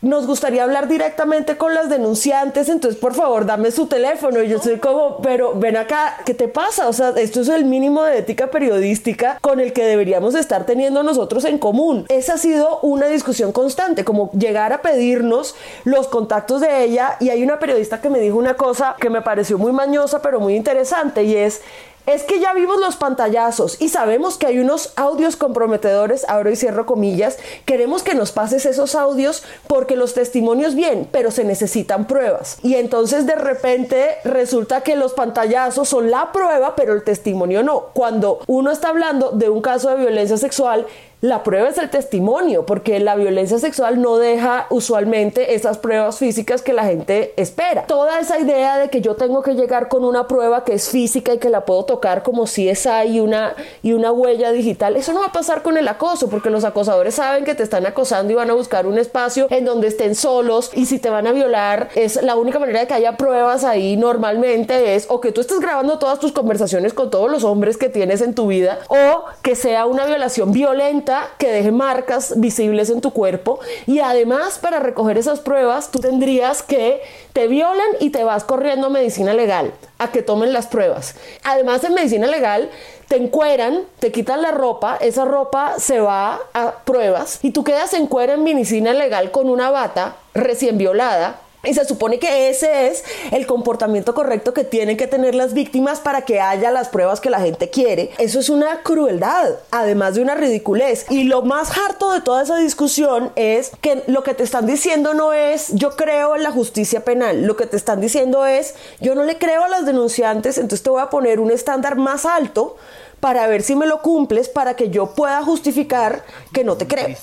nos 0.00 0.28
gustaría 0.28 0.62
hablar 0.62 0.86
directamente 0.86 1.56
con 1.56 1.74
las 1.74 1.90
denunciantes, 1.90 2.68
entonces 2.68 3.00
por 3.00 3.14
favor 3.14 3.46
dame 3.46 3.72
su 3.72 3.86
teléfono. 3.86 4.42
Y 4.42 4.48
yo 4.48 4.60
soy 4.60 4.78
como, 4.78 5.20
pero 5.22 5.54
ven 5.54 5.76
acá, 5.76 6.18
¿qué 6.24 6.34
te 6.34 6.46
pasa? 6.46 6.88
O 6.88 6.92
sea, 6.92 7.10
esto 7.16 7.40
es 7.40 7.48
el 7.48 7.64
mínimo 7.64 8.04
de 8.04 8.18
ética 8.18 8.48
periodística 8.48 9.38
con 9.40 9.58
el 9.58 9.72
que 9.72 9.84
deberíamos 9.84 10.36
estar 10.36 10.66
teniendo 10.66 11.02
nosotros 11.02 11.44
en 11.44 11.58
común. 11.58 12.06
Esa 12.08 12.34
ha 12.34 12.38
sido 12.38 12.78
una 12.80 13.06
discusión 13.06 13.50
constante, 13.50 14.04
como 14.04 14.30
llegar 14.32 14.72
a 14.72 14.82
pedirnos 14.82 15.56
los 15.84 16.06
contactos 16.06 16.60
de 16.60 16.84
ella. 16.84 17.16
Y 17.18 17.30
hay 17.30 17.42
una 17.42 17.58
periodista 17.58 18.00
que 18.00 18.08
me 18.08 18.20
dijo 18.20 18.36
una 18.36 18.54
cosa 18.54 18.94
que 19.00 19.10
me 19.10 19.22
pareció 19.22 19.58
muy 19.58 19.72
mañosa, 19.72 20.22
pero 20.22 20.38
muy 20.38 20.54
interesante, 20.54 21.24
y 21.24 21.34
es 21.34 21.60
es 22.08 22.22
que 22.22 22.40
ya 22.40 22.54
vimos 22.54 22.80
los 22.80 22.96
pantallazos 22.96 23.80
y 23.82 23.90
sabemos 23.90 24.38
que 24.38 24.46
hay 24.46 24.58
unos 24.58 24.94
audios 24.96 25.36
comprometedores, 25.36 26.24
abro 26.26 26.50
y 26.50 26.56
cierro 26.56 26.86
comillas, 26.86 27.36
queremos 27.66 28.02
que 28.02 28.14
nos 28.14 28.32
pases 28.32 28.64
esos 28.64 28.94
audios 28.94 29.42
porque 29.66 29.94
los 29.94 30.14
testimonios 30.14 30.74
bien, 30.74 31.06
pero 31.12 31.30
se 31.30 31.44
necesitan 31.44 32.06
pruebas. 32.06 32.60
Y 32.62 32.76
entonces 32.76 33.26
de 33.26 33.36
repente 33.36 34.16
resulta 34.24 34.80
que 34.80 34.96
los 34.96 35.12
pantallazos 35.12 35.90
son 35.90 36.10
la 36.10 36.32
prueba, 36.32 36.74
pero 36.76 36.94
el 36.94 37.02
testimonio 37.02 37.62
no. 37.62 37.88
Cuando 37.92 38.40
uno 38.46 38.70
está 38.70 38.88
hablando 38.88 39.32
de 39.32 39.50
un 39.50 39.60
caso 39.60 39.90
de 39.90 39.96
violencia 39.96 40.38
sexual, 40.38 40.86
la 41.20 41.42
prueba 41.42 41.68
es 41.68 41.78
el 41.78 41.90
testimonio, 41.90 42.64
porque 42.64 43.00
la 43.00 43.16
violencia 43.16 43.58
sexual 43.58 44.00
no 44.00 44.18
deja 44.18 44.66
usualmente 44.70 45.54
esas 45.54 45.76
pruebas 45.76 46.18
físicas 46.18 46.62
que 46.62 46.72
la 46.72 46.84
gente 46.84 47.34
espera. 47.36 47.86
Toda 47.86 48.20
esa 48.20 48.38
idea 48.38 48.78
de 48.78 48.88
que 48.88 49.00
yo 49.00 49.16
tengo 49.16 49.42
que 49.42 49.54
llegar 49.54 49.88
con 49.88 50.04
una 50.04 50.28
prueba 50.28 50.62
que 50.64 50.74
es 50.74 50.90
física 50.90 51.34
y 51.34 51.38
que 51.38 51.50
la 51.50 51.64
puedo 51.64 51.84
tocar 51.84 52.22
como 52.22 52.46
si 52.46 52.68
es 52.68 52.86
ahí 52.86 53.18
una, 53.18 53.56
y 53.82 53.94
una 53.94 54.12
huella 54.12 54.52
digital, 54.52 54.94
eso 54.94 55.12
no 55.12 55.20
va 55.20 55.26
a 55.26 55.32
pasar 55.32 55.62
con 55.62 55.76
el 55.76 55.88
acoso, 55.88 56.30
porque 56.30 56.50
los 56.50 56.62
acosadores 56.62 57.16
saben 57.16 57.44
que 57.44 57.56
te 57.56 57.64
están 57.64 57.84
acosando 57.84 58.32
y 58.32 58.36
van 58.36 58.50
a 58.50 58.54
buscar 58.54 58.86
un 58.86 58.96
espacio 58.96 59.48
en 59.50 59.64
donde 59.64 59.88
estén 59.88 60.14
solos 60.14 60.70
y 60.74 60.86
si 60.86 61.00
te 61.00 61.10
van 61.10 61.26
a 61.26 61.32
violar, 61.32 61.88
es 61.96 62.22
la 62.22 62.36
única 62.36 62.60
manera 62.60 62.80
de 62.80 62.86
que 62.86 62.94
haya 62.94 63.16
pruebas 63.16 63.64
ahí 63.64 63.96
normalmente 63.96 64.94
es 64.94 65.06
o 65.08 65.20
que 65.20 65.32
tú 65.32 65.40
estés 65.40 65.58
grabando 65.58 65.98
todas 65.98 66.20
tus 66.20 66.30
conversaciones 66.30 66.94
con 66.94 67.10
todos 67.10 67.28
los 67.28 67.42
hombres 67.42 67.76
que 67.76 67.88
tienes 67.88 68.20
en 68.20 68.36
tu 68.36 68.46
vida 68.46 68.78
o 68.86 69.24
que 69.42 69.56
sea 69.56 69.86
una 69.86 70.06
violación 70.06 70.52
violenta 70.52 71.07
que 71.38 71.50
deje 71.50 71.72
marcas 71.72 72.38
visibles 72.38 72.90
en 72.90 73.00
tu 73.00 73.12
cuerpo 73.12 73.60
y 73.86 74.00
además 74.00 74.58
para 74.58 74.78
recoger 74.78 75.16
esas 75.16 75.40
pruebas 75.40 75.90
tú 75.90 76.00
tendrías 76.00 76.62
que 76.62 77.00
te 77.32 77.46
violan 77.48 77.88
y 78.00 78.10
te 78.10 78.24
vas 78.24 78.44
corriendo 78.44 78.88
a 78.88 78.90
medicina 78.90 79.32
legal 79.32 79.72
a 79.98 80.10
que 80.10 80.22
tomen 80.22 80.52
las 80.52 80.66
pruebas. 80.66 81.14
Además 81.44 81.82
en 81.84 81.94
medicina 81.94 82.26
legal 82.26 82.70
te 83.08 83.16
encueran, 83.16 83.84
te 84.00 84.12
quitan 84.12 84.42
la 84.42 84.50
ropa, 84.50 84.96
esa 85.00 85.24
ropa 85.24 85.78
se 85.78 86.00
va 86.00 86.40
a 86.52 86.72
pruebas 86.84 87.38
y 87.42 87.52
tú 87.52 87.64
quedas 87.64 87.94
en 87.94 88.06
cuera 88.06 88.34
en 88.34 88.44
medicina 88.44 88.92
legal 88.92 89.30
con 89.30 89.48
una 89.48 89.70
bata 89.70 90.16
recién 90.34 90.78
violada 90.78 91.40
y 91.68 91.74
se 91.74 91.84
supone 91.84 92.18
que 92.18 92.48
ese 92.48 92.88
es 92.88 93.04
el 93.30 93.46
comportamiento 93.46 94.14
correcto 94.14 94.54
que 94.54 94.64
tienen 94.64 94.96
que 94.96 95.06
tener 95.06 95.34
las 95.34 95.52
víctimas 95.52 96.00
para 96.00 96.22
que 96.22 96.40
haya 96.40 96.70
las 96.70 96.88
pruebas 96.88 97.20
que 97.20 97.30
la 97.30 97.40
gente 97.40 97.68
quiere. 97.68 98.10
Eso 98.18 98.40
es 98.40 98.48
una 98.48 98.82
crueldad, 98.82 99.56
además 99.70 100.14
de 100.14 100.22
una 100.22 100.34
ridiculez. 100.34 101.06
Y 101.10 101.24
lo 101.24 101.42
más 101.42 101.76
harto 101.76 102.10
de 102.12 102.22
toda 102.22 102.42
esa 102.42 102.56
discusión 102.56 103.32
es 103.36 103.72
que 103.82 104.02
lo 104.06 104.22
que 104.22 104.34
te 104.34 104.44
están 104.44 104.66
diciendo 104.66 105.12
no 105.12 105.32
es 105.32 105.68
yo 105.74 105.90
creo 105.90 106.36
en 106.36 106.42
la 106.42 106.50
justicia 106.50 107.04
penal. 107.04 107.42
Lo 107.44 107.56
que 107.56 107.66
te 107.66 107.76
están 107.76 108.00
diciendo 108.00 108.46
es 108.46 108.74
yo 109.00 109.14
no 109.14 109.24
le 109.24 109.36
creo 109.36 109.64
a 109.64 109.68
las 109.68 109.84
denunciantes, 109.84 110.56
entonces 110.56 110.82
te 110.82 110.90
voy 110.90 111.02
a 111.02 111.10
poner 111.10 111.38
un 111.38 111.50
estándar 111.50 111.96
más 111.96 112.24
alto 112.24 112.76
para 113.20 113.46
ver 113.46 113.62
si 113.62 113.76
me 113.76 113.86
lo 113.86 114.00
cumples 114.00 114.48
para 114.48 114.74
que 114.74 114.90
yo 114.90 115.14
pueda 115.14 115.42
justificar 115.42 116.24
que 116.52 116.64
no 116.64 116.76
te 116.76 116.86
creo. 116.86 117.14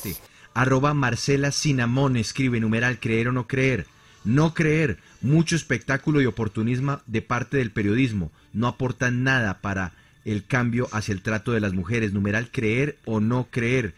Arroba 0.53 0.93
Marcela 0.93 1.51
Sinamón 1.51 2.15
escribe 2.15 2.60
numeral 2.60 2.99
creer 2.99 3.29
o 3.29 3.31
no 3.31 3.47
creer. 3.47 3.88
No 4.25 4.55
creer, 4.55 4.97
mucho 5.21 5.55
espectáculo 5.55 6.19
y 6.19 6.25
oportunismo 6.25 6.99
de 7.05 7.21
parte 7.21 7.57
del 7.57 7.71
periodismo, 7.71 8.31
no 8.53 8.67
aportan 8.67 9.23
nada 9.23 9.61
para 9.61 9.93
el 10.25 10.45
cambio 10.45 10.89
hacia 10.91 11.13
el 11.13 11.21
trato 11.21 11.51
de 11.51 11.59
las 11.59 11.73
mujeres. 11.73 12.11
Numeral 12.11 12.49
creer 12.51 12.97
o 13.05 13.19
no 13.19 13.47
creer. 13.51 13.93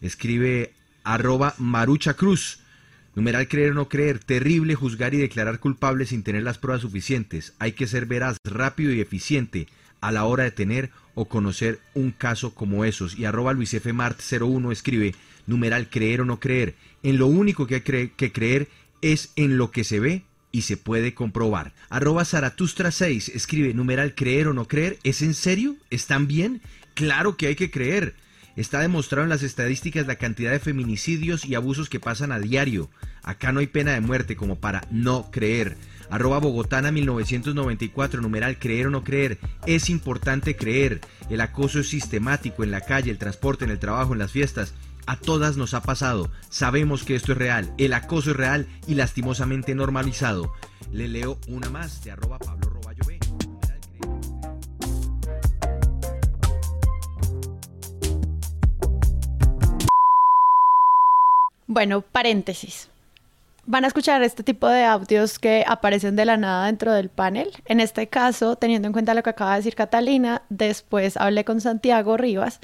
Escribe 0.00 0.72
arroba 1.04 1.54
Marucha 1.58 2.14
Cruz. 2.14 2.60
Numeral 3.14 3.48
creer 3.48 3.72
o 3.72 3.74
no 3.74 3.88
creer. 3.88 4.18
Terrible 4.18 4.74
juzgar 4.74 5.12
y 5.12 5.18
declarar 5.18 5.60
culpable 5.60 6.06
sin 6.06 6.22
tener 6.22 6.42
las 6.42 6.58
pruebas 6.58 6.82
suficientes. 6.82 7.52
Hay 7.58 7.72
que 7.72 7.86
ser 7.86 8.06
veraz, 8.06 8.38
rápido 8.44 8.92
y 8.92 9.00
eficiente 9.00 9.68
a 10.00 10.10
la 10.12 10.24
hora 10.24 10.44
de 10.44 10.50
tener 10.50 10.90
o 11.14 11.26
conocer 11.26 11.80
un 11.94 12.10
caso 12.10 12.54
como 12.54 12.84
esos. 12.84 13.18
Y 13.18 13.26
arroba 13.26 13.52
Luis 13.52 13.74
F. 13.74 13.92
Mart 13.92 14.18
01 14.20 14.72
escribe, 14.72 15.14
numeral 15.46 15.90
creer 15.90 16.22
o 16.22 16.24
no 16.24 16.40
creer. 16.40 16.74
En 17.02 17.18
lo 17.18 17.26
único 17.26 17.66
que 17.66 17.76
hay 17.76 18.10
que 18.10 18.32
creer 18.32 18.68
es 19.12 19.32
en 19.36 19.58
lo 19.58 19.70
que 19.70 19.84
se 19.84 20.00
ve 20.00 20.24
y 20.52 20.62
se 20.62 20.76
puede 20.76 21.14
comprobar. 21.14 21.74
Arroba 21.88 22.24
Zaratustra 22.24 22.90
6 22.90 23.30
escribe 23.34 23.74
numeral 23.74 24.14
creer 24.14 24.48
o 24.48 24.54
no 24.54 24.66
creer. 24.66 24.98
¿Es 25.04 25.22
en 25.22 25.34
serio? 25.34 25.76
¿Están 25.90 26.26
bien? 26.26 26.62
Claro 26.94 27.36
que 27.36 27.46
hay 27.46 27.56
que 27.56 27.70
creer. 27.70 28.14
Está 28.56 28.80
demostrado 28.80 29.24
en 29.24 29.28
las 29.28 29.42
estadísticas 29.42 30.06
la 30.06 30.16
cantidad 30.16 30.50
de 30.50 30.58
feminicidios 30.58 31.44
y 31.44 31.54
abusos 31.54 31.90
que 31.90 32.00
pasan 32.00 32.32
a 32.32 32.40
diario. 32.40 32.88
Acá 33.22 33.52
no 33.52 33.60
hay 33.60 33.66
pena 33.66 33.92
de 33.92 34.00
muerte 34.00 34.34
como 34.34 34.58
para 34.58 34.86
no 34.90 35.30
creer. 35.30 35.76
Arroba 36.08 36.38
Bogotana 36.38 36.90
1994, 36.90 38.20
numeral 38.22 38.58
creer 38.58 38.86
o 38.86 38.90
no 38.90 39.04
creer. 39.04 39.38
Es 39.66 39.90
importante 39.90 40.56
creer. 40.56 41.00
El 41.28 41.42
acoso 41.42 41.80
es 41.80 41.88
sistemático 41.88 42.64
en 42.64 42.70
la 42.70 42.80
calle, 42.80 43.10
el 43.10 43.18
transporte, 43.18 43.64
en 43.64 43.72
el 43.72 43.78
trabajo, 43.78 44.14
en 44.14 44.20
las 44.20 44.32
fiestas. 44.32 44.72
A 45.06 45.16
todas 45.16 45.56
nos 45.56 45.72
ha 45.72 45.82
pasado. 45.82 46.30
Sabemos 46.50 47.04
que 47.04 47.14
esto 47.14 47.32
es 47.32 47.38
real. 47.38 47.72
El 47.78 47.92
acoso 47.92 48.32
es 48.32 48.36
real 48.36 48.66
y 48.88 48.94
lastimosamente 48.94 49.74
normalizado. 49.74 50.52
Le 50.92 51.06
leo 51.08 51.38
una 51.48 51.70
más 51.70 52.02
de 52.02 52.10
arroba 52.10 52.38
Pablo 52.38 52.70
Roballo 52.70 53.04
B. 53.06 53.18
Bueno, 61.68 62.00
paréntesis. 62.02 62.90
Van 63.68 63.84
a 63.84 63.88
escuchar 63.88 64.22
este 64.22 64.44
tipo 64.44 64.68
de 64.68 64.84
audios 64.84 65.40
que 65.40 65.64
aparecen 65.66 66.14
de 66.14 66.24
la 66.24 66.36
nada 66.36 66.66
dentro 66.66 66.92
del 66.92 67.08
panel. 67.08 67.50
En 67.64 67.80
este 67.80 68.06
caso, 68.06 68.54
teniendo 68.54 68.86
en 68.86 68.92
cuenta 68.92 69.12
lo 69.12 69.24
que 69.24 69.30
acaba 69.30 69.50
de 69.52 69.56
decir 69.56 69.74
Catalina, 69.74 70.42
después 70.50 71.16
hablé 71.16 71.44
con 71.44 71.60
Santiago 71.60 72.16
Rivas 72.16 72.60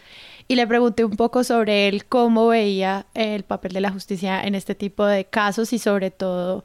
y 0.47 0.55
le 0.55 0.65
pregunté 0.65 1.05
un 1.05 1.17
poco 1.17 1.43
sobre 1.43 1.89
él 1.89 2.05
cómo 2.05 2.47
veía 2.47 3.07
el 3.15 3.43
papel 3.43 3.73
de 3.73 3.81
la 3.81 3.91
justicia 3.91 4.45
en 4.45 4.55
este 4.55 4.77
tipo 4.77 5.05
de 5.05 5.25
casos 5.25 5.73
y 5.73 5.81
sobre 5.81 6.13
todo 6.13 6.63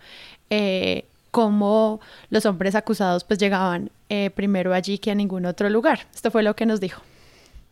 eh, 0.52 1.06
cómo 1.32 2.00
los 2.30 2.46
hombres 2.46 2.76
acusados 2.76 3.24
pues 3.24 3.40
llegaban 3.40 3.90
eh, 4.10 4.30
primero 4.30 4.74
allí 4.74 5.00
que 5.00 5.10
a 5.10 5.16
ningún 5.16 5.48
otro 5.48 5.68
lugar. 5.70 6.08
Esto 6.14 6.30
fue 6.30 6.44
lo 6.44 6.56
que 6.56 6.68
nos 6.68 6.80
dijo. 6.80 7.02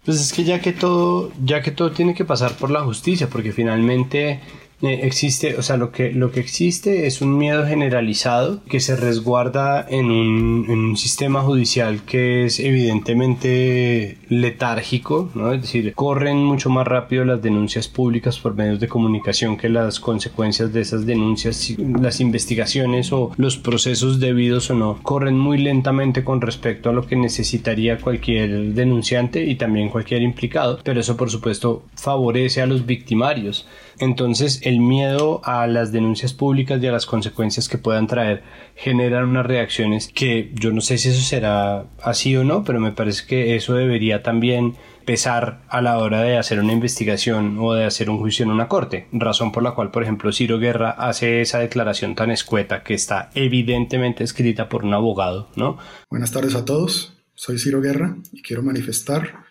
Pues 0.03 0.19
es 0.19 0.33
que 0.33 0.43
ya 0.43 0.59
que 0.61 0.71
todo, 0.71 1.31
ya 1.43 1.61
que 1.61 1.71
todo 1.71 1.91
tiene 1.91 2.13
que 2.13 2.25
pasar 2.25 2.53
por 2.57 2.69
la 2.69 2.81
justicia, 2.81 3.27
porque 3.27 3.51
finalmente 3.51 4.39
eh, 4.85 5.01
existe, 5.03 5.57
o 5.57 5.61
sea, 5.61 5.77
lo 5.77 5.91
que, 5.91 6.11
lo 6.11 6.31
que 6.31 6.39
existe 6.39 7.07
es 7.07 7.21
un 7.21 7.37
miedo 7.37 7.65
generalizado 7.65 8.63
que 8.65 8.79
se 8.79 8.95
resguarda 8.95 9.85
en 9.89 10.11
un, 10.11 10.65
en 10.69 10.79
un 10.79 10.97
sistema 10.97 11.41
judicial 11.41 12.01
que 12.05 12.45
es 12.45 12.59
evidentemente 12.59 14.17
letárgico, 14.29 15.29
¿no? 15.35 15.53
Es 15.53 15.61
decir, 15.61 15.93
corren 15.93 16.37
mucho 16.37 16.69
más 16.69 16.87
rápido 16.87 17.25
las 17.25 17.41
denuncias 17.41 17.87
públicas 17.87 18.39
por 18.39 18.55
medios 18.55 18.79
de 18.79 18.87
comunicación 18.87 19.57
que 19.57 19.69
las 19.69 19.99
consecuencias 19.99 20.73
de 20.73 20.81
esas 20.81 21.05
denuncias, 21.05 21.73
las 21.77 22.19
investigaciones 22.19 23.11
o 23.11 23.31
los 23.37 23.57
procesos 23.57 24.19
debidos 24.19 24.69
o 24.69 24.73
no, 24.73 24.99
corren 25.03 25.37
muy 25.37 25.57
lentamente 25.57 26.23
con 26.23 26.41
respecto 26.41 26.89
a 26.89 26.93
lo 26.93 27.05
que 27.05 27.15
necesitaría 27.15 27.99
cualquier 27.99 28.73
denunciante 28.73 29.45
y 29.45 29.55
también 29.55 29.89
cualquier 29.89 30.21
implicado, 30.21 30.79
pero 30.83 30.99
eso 30.99 31.17
por 31.17 31.29
supuesto 31.29 31.83
favorece 31.95 32.61
a 32.61 32.65
los 32.65 32.85
victimarios. 32.85 33.67
Entonces, 33.99 34.61
el 34.63 34.79
miedo 34.79 35.41
a 35.43 35.67
las 35.67 35.91
denuncias 35.91 36.33
públicas 36.33 36.81
y 36.81 36.87
a 36.87 36.91
las 36.91 37.05
consecuencias 37.05 37.69
que 37.69 37.77
puedan 37.77 38.07
traer 38.07 38.43
generan 38.75 39.25
unas 39.25 39.45
reacciones 39.45 40.09
que 40.13 40.51
yo 40.53 40.71
no 40.71 40.81
sé 40.81 40.97
si 40.97 41.09
eso 41.09 41.21
será 41.21 41.85
así 42.01 42.35
o 42.35 42.43
no, 42.43 42.63
pero 42.63 42.79
me 42.79 42.91
parece 42.91 43.25
que 43.25 43.55
eso 43.55 43.73
debería 43.75 44.23
también 44.23 44.75
pesar 45.05 45.63
a 45.69 45.81
la 45.81 45.99
hora 45.99 46.21
de 46.21 46.37
hacer 46.37 46.59
una 46.59 46.73
investigación 46.73 47.57
o 47.59 47.73
de 47.73 47.85
hacer 47.85 48.09
un 48.09 48.17
juicio 48.17 48.43
en 48.43 48.51
una 48.51 48.67
corte, 48.67 49.07
razón 49.11 49.51
por 49.51 49.63
la 49.63 49.71
cual, 49.71 49.91
por 49.91 50.03
ejemplo, 50.03 50.31
Ciro 50.33 50.59
Guerra 50.59 50.89
hace 50.89 51.41
esa 51.41 51.59
declaración 51.59 52.15
tan 52.15 52.31
escueta 52.31 52.83
que 52.83 52.95
está 52.95 53.29
evidentemente 53.35 54.23
escrita 54.23 54.67
por 54.67 54.83
un 54.83 54.93
abogado, 54.93 55.49
¿no? 55.55 55.77
Buenas 56.09 56.31
tardes 56.31 56.55
a 56.55 56.65
todos, 56.65 57.13
soy 57.35 57.59
Ciro 57.59 57.81
Guerra 57.81 58.17
y 58.33 58.41
quiero 58.41 58.63
manifestar 58.63 59.45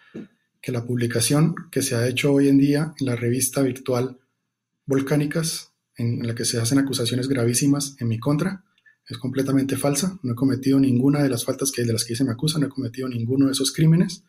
que 0.60 0.72
la 0.72 0.84
publicación 0.84 1.54
que 1.70 1.82
se 1.82 1.94
ha 1.94 2.08
hecho 2.08 2.32
hoy 2.32 2.48
en 2.48 2.58
día 2.58 2.94
en 2.98 3.06
la 3.06 3.16
revista 3.16 3.62
virtual 3.62 4.18
volcánicas 4.86 5.72
en 5.96 6.26
la 6.26 6.34
que 6.34 6.44
se 6.44 6.60
hacen 6.60 6.78
acusaciones 6.78 7.28
gravísimas 7.28 7.96
en 8.00 8.08
mi 8.08 8.18
contra. 8.18 8.64
Es 9.08 9.18
completamente 9.18 9.76
falsa. 9.76 10.18
No 10.22 10.32
he 10.32 10.36
cometido 10.36 10.78
ninguna 10.80 11.22
de 11.22 11.28
las 11.28 11.44
faltas 11.44 11.70
que, 11.70 11.84
de 11.84 11.92
las 11.92 12.04
que 12.04 12.16
se 12.16 12.24
me 12.24 12.32
acusan, 12.32 12.62
no 12.62 12.68
he 12.68 12.70
cometido 12.70 13.08
ninguno 13.08 13.46
de 13.46 13.52
esos 13.52 13.72
crímenes. 13.72 14.24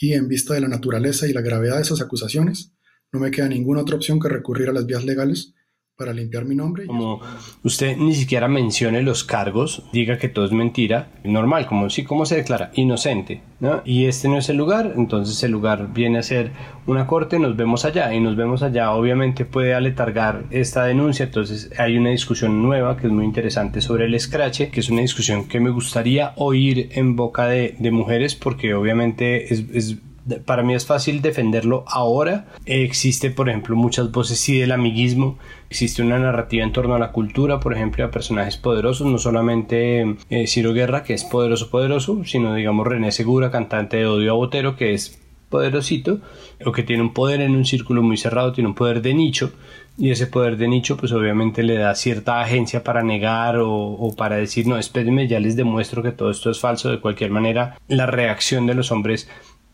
Y 0.00 0.12
en 0.12 0.28
vista 0.28 0.54
de 0.54 0.60
la 0.60 0.68
naturaleza 0.68 1.26
y 1.26 1.32
la 1.32 1.40
gravedad 1.40 1.76
de 1.76 1.82
esas 1.82 2.00
acusaciones, 2.00 2.72
no 3.12 3.20
me 3.20 3.30
queda 3.30 3.48
ninguna 3.48 3.80
otra 3.80 3.96
opción 3.96 4.20
que 4.20 4.28
recurrir 4.28 4.68
a 4.68 4.72
las 4.72 4.86
vías 4.86 5.04
legales 5.04 5.54
para 5.98 6.12
limpiar 6.12 6.44
mi 6.44 6.54
nombre. 6.54 6.86
Como 6.86 7.20
usted 7.64 7.96
ni 7.96 8.14
siquiera 8.14 8.46
mencione 8.46 9.02
los 9.02 9.24
cargos, 9.24 9.82
diga 9.92 10.16
que 10.16 10.28
todo 10.28 10.44
es 10.44 10.52
mentira, 10.52 11.10
normal, 11.24 11.66
como 11.66 11.90
si 11.90 12.04
como 12.04 12.24
se 12.24 12.36
declara 12.36 12.70
inocente, 12.74 13.42
¿no? 13.58 13.82
Y 13.84 14.04
este 14.04 14.28
no 14.28 14.38
es 14.38 14.48
el 14.48 14.58
lugar, 14.58 14.94
entonces 14.96 15.42
el 15.42 15.50
lugar 15.50 15.92
viene 15.92 16.18
a 16.18 16.22
ser 16.22 16.52
una 16.86 17.08
corte, 17.08 17.40
nos 17.40 17.56
vemos 17.56 17.84
allá 17.84 18.14
y 18.14 18.20
nos 18.20 18.36
vemos 18.36 18.62
allá, 18.62 18.92
obviamente 18.92 19.44
puede 19.44 19.74
aletargar 19.74 20.44
esta 20.50 20.84
denuncia, 20.84 21.24
entonces 21.24 21.72
hay 21.76 21.98
una 21.98 22.10
discusión 22.10 22.62
nueva 22.62 22.96
que 22.96 23.08
es 23.08 23.12
muy 23.12 23.24
interesante 23.24 23.80
sobre 23.80 24.04
el 24.04 24.14
escrache, 24.14 24.70
que 24.70 24.78
es 24.78 24.90
una 24.90 25.00
discusión 25.00 25.48
que 25.48 25.58
me 25.58 25.70
gustaría 25.70 26.32
oír 26.36 26.90
en 26.92 27.16
boca 27.16 27.46
de, 27.46 27.74
de 27.76 27.90
mujeres 27.90 28.36
porque 28.36 28.72
obviamente 28.72 29.52
es 29.52 29.96
para 30.44 30.62
mí 30.62 30.74
es 30.74 30.86
fácil 30.86 31.22
defenderlo 31.22 31.84
ahora. 31.86 32.46
Existe, 32.66 33.30
por 33.30 33.48
ejemplo, 33.48 33.76
muchas 33.76 34.10
voces 34.10 34.44
del 34.46 34.72
amiguismo. 34.72 35.38
Existe 35.70 36.02
una 36.02 36.18
narrativa 36.18 36.64
en 36.64 36.72
torno 36.72 36.94
a 36.94 36.98
la 36.98 37.12
cultura, 37.12 37.60
por 37.60 37.74
ejemplo, 37.74 38.04
a 38.04 38.10
personajes 38.10 38.56
poderosos, 38.56 39.06
no 39.06 39.18
solamente 39.18 40.16
eh, 40.30 40.46
Ciro 40.46 40.72
Guerra, 40.72 41.02
que 41.02 41.14
es 41.14 41.24
poderoso, 41.24 41.70
poderoso, 41.70 42.24
sino, 42.24 42.54
digamos, 42.54 42.86
René 42.86 43.12
Segura, 43.12 43.50
cantante 43.50 43.98
de 43.98 44.06
Odio 44.06 44.32
a 44.32 44.34
Botero, 44.34 44.76
que 44.76 44.94
es 44.94 45.18
poderosito, 45.48 46.20
o 46.64 46.72
que 46.72 46.82
tiene 46.82 47.02
un 47.02 47.14
poder 47.14 47.40
en 47.40 47.56
un 47.56 47.64
círculo 47.64 48.02
muy 48.02 48.16
cerrado, 48.16 48.52
tiene 48.52 48.68
un 48.68 48.74
poder 48.74 49.02
de 49.02 49.14
nicho, 49.14 49.52
y 49.98 50.12
ese 50.12 50.28
poder 50.28 50.56
de 50.56 50.68
nicho 50.68 50.96
pues 50.96 51.10
obviamente 51.10 51.64
le 51.64 51.76
da 51.76 51.94
cierta 51.96 52.40
agencia 52.40 52.84
para 52.84 53.02
negar 53.02 53.56
o, 53.58 53.72
o, 53.72 54.14
para 54.14 54.36
decir 54.36 54.66
no 54.68 54.78
espérenme 54.78 55.26
ya 55.26 55.40
les 55.40 55.56
demuestro 55.56 56.04
que 56.04 56.12
todo 56.12 56.30
esto 56.30 56.50
es 56.50 56.60
falso 56.60 56.88
de 56.88 57.00
cualquier 57.00 57.32
manera 57.32 57.76
la 57.88 58.06
reacción 58.06 58.66
de 58.66 58.74
los 58.74 58.92
hombres 58.92 59.28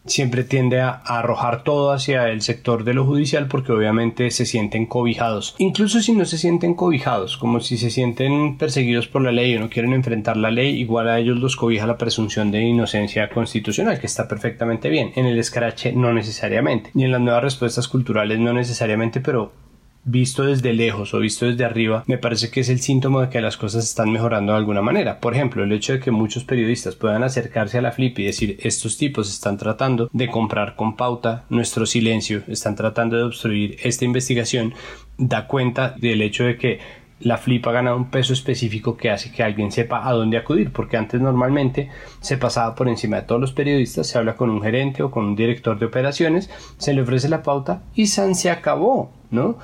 siempre 0.06 0.44
tiende 0.44 0.80
a, 0.80 0.90
arrojar 0.90 1.64
todo 1.64 1.92
hacia 1.92 2.28
el 2.28 2.42
sector 2.42 2.84
de 2.84 2.94
lo 2.94 3.04
judicial 3.04 3.48
porque 3.48 3.72
obviamente 3.72 4.30
se 4.30 4.46
sienten 4.46 4.86
cobijados. 4.86 5.54
Incluso 5.58 6.00
si 6.00 6.12
no 6.12 6.24
se 6.24 6.38
sienten 6.38 6.74
cobijados, 6.74 7.36
como 7.36 7.60
si 7.60 7.78
se 7.78 7.90
sienten 7.90 8.58
perseguidos 8.58 9.08
por 9.08 9.22
la 9.22 9.32
ley 9.32 9.56
o 9.56 9.60
no 9.60 9.70
quieren 9.70 9.92
enfrentar 9.92 10.36
la 10.36 10.50
ley, 10.50 10.78
igual 10.80 11.08
a 11.08 11.18
ellos 11.18 11.38
los 11.38 11.56
cobija 11.56 11.86
la 11.86 11.98
presunción 11.98 12.50
de 12.50 12.62
inocencia 12.62 13.28
constitucional, 13.30 13.98
que 13.98 14.06
está 14.06 14.28
perfectamente 14.28 14.88
bien. 14.88 15.12
En 15.16 15.26
el 15.26 15.38
escrache 15.38 15.92
no 15.92 16.12
necesariamente, 16.12 16.90
ni 16.94 17.04
en 17.04 17.12
las 17.12 17.20
nuevas 17.20 17.42
respuestas 17.42 17.88
culturales 17.88 18.38
no 18.38 18.52
necesariamente, 18.52 19.20
pero 19.20 19.63
visto 20.04 20.44
desde 20.44 20.72
lejos 20.72 21.14
o 21.14 21.18
visto 21.18 21.46
desde 21.46 21.64
arriba, 21.64 22.04
me 22.06 22.18
parece 22.18 22.50
que 22.50 22.60
es 22.60 22.68
el 22.68 22.80
síntoma 22.80 23.22
de 23.22 23.28
que 23.30 23.40
las 23.40 23.56
cosas 23.56 23.84
están 23.84 24.12
mejorando 24.12 24.52
de 24.52 24.58
alguna 24.58 24.82
manera. 24.82 25.20
Por 25.20 25.34
ejemplo, 25.34 25.64
el 25.64 25.72
hecho 25.72 25.94
de 25.94 26.00
que 26.00 26.10
muchos 26.10 26.44
periodistas 26.44 26.94
puedan 26.94 27.22
acercarse 27.22 27.78
a 27.78 27.82
la 27.82 27.92
flip 27.92 28.18
y 28.18 28.24
decir 28.24 28.58
estos 28.62 28.98
tipos 28.98 29.30
están 29.30 29.56
tratando 29.56 30.08
de 30.12 30.28
comprar 30.28 30.76
con 30.76 30.96
pauta 30.96 31.44
nuestro 31.48 31.86
silencio, 31.86 32.42
están 32.48 32.76
tratando 32.76 33.16
de 33.16 33.24
obstruir 33.24 33.76
esta 33.82 34.04
investigación, 34.04 34.74
da 35.16 35.46
cuenta 35.46 35.94
del 35.98 36.22
hecho 36.22 36.44
de 36.44 36.56
que 36.56 36.80
la 37.20 37.38
flip 37.38 37.66
ha 37.66 37.72
ganado 37.72 37.96
un 37.96 38.10
peso 38.10 38.32
específico 38.32 38.96
que 38.96 39.10
hace 39.10 39.32
que 39.32 39.42
alguien 39.42 39.72
sepa 39.72 40.06
a 40.06 40.12
dónde 40.12 40.36
acudir, 40.36 40.72
porque 40.72 40.96
antes 40.96 41.20
normalmente 41.20 41.88
se 42.20 42.36
pasaba 42.36 42.74
por 42.74 42.88
encima 42.88 43.16
de 43.16 43.22
todos 43.22 43.40
los 43.40 43.52
periodistas, 43.52 44.08
se 44.08 44.18
habla 44.18 44.36
con 44.36 44.50
un 44.50 44.60
gerente 44.60 45.02
o 45.02 45.10
con 45.10 45.24
un 45.24 45.36
director 45.36 45.78
de 45.78 45.86
operaciones, 45.86 46.50
se 46.76 46.92
le 46.92 47.02
ofrece 47.02 47.28
la 47.28 47.42
pauta 47.42 47.82
y 47.94 48.08
San 48.08 48.34
se 48.34 48.50
acabó, 48.50 49.12
¿no? 49.30 49.58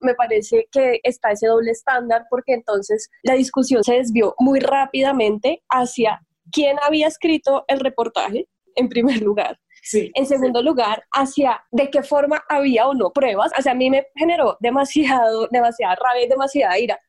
Me 0.00 0.14
parece 0.14 0.68
que 0.70 1.00
está 1.02 1.32
ese 1.32 1.46
doble 1.46 1.70
estándar 1.70 2.26
porque 2.30 2.52
entonces 2.54 3.10
la 3.22 3.34
discusión 3.34 3.82
se 3.84 3.94
desvió 3.94 4.34
muy 4.38 4.60
rápidamente 4.60 5.62
hacia 5.68 6.20
quién 6.52 6.76
había 6.82 7.08
escrito 7.08 7.64
el 7.68 7.80
reportaje, 7.80 8.48
en 8.74 8.88
primer 8.88 9.20
lugar. 9.22 9.58
Sí, 9.82 10.10
en 10.14 10.26
segundo 10.26 10.62
lugar, 10.62 11.04
hacia 11.12 11.62
de 11.70 11.90
qué 11.90 12.02
forma 12.02 12.42
había 12.48 12.88
o 12.88 12.94
no 12.94 13.12
pruebas. 13.12 13.52
O 13.56 13.62
sea, 13.62 13.72
a 13.72 13.76
mí 13.76 13.88
me 13.88 14.06
generó 14.16 14.56
demasiado, 14.58 15.46
demasiada 15.50 15.94
rabia 15.94 16.24
y 16.24 16.28
demasiada 16.28 16.78
ira 16.78 17.00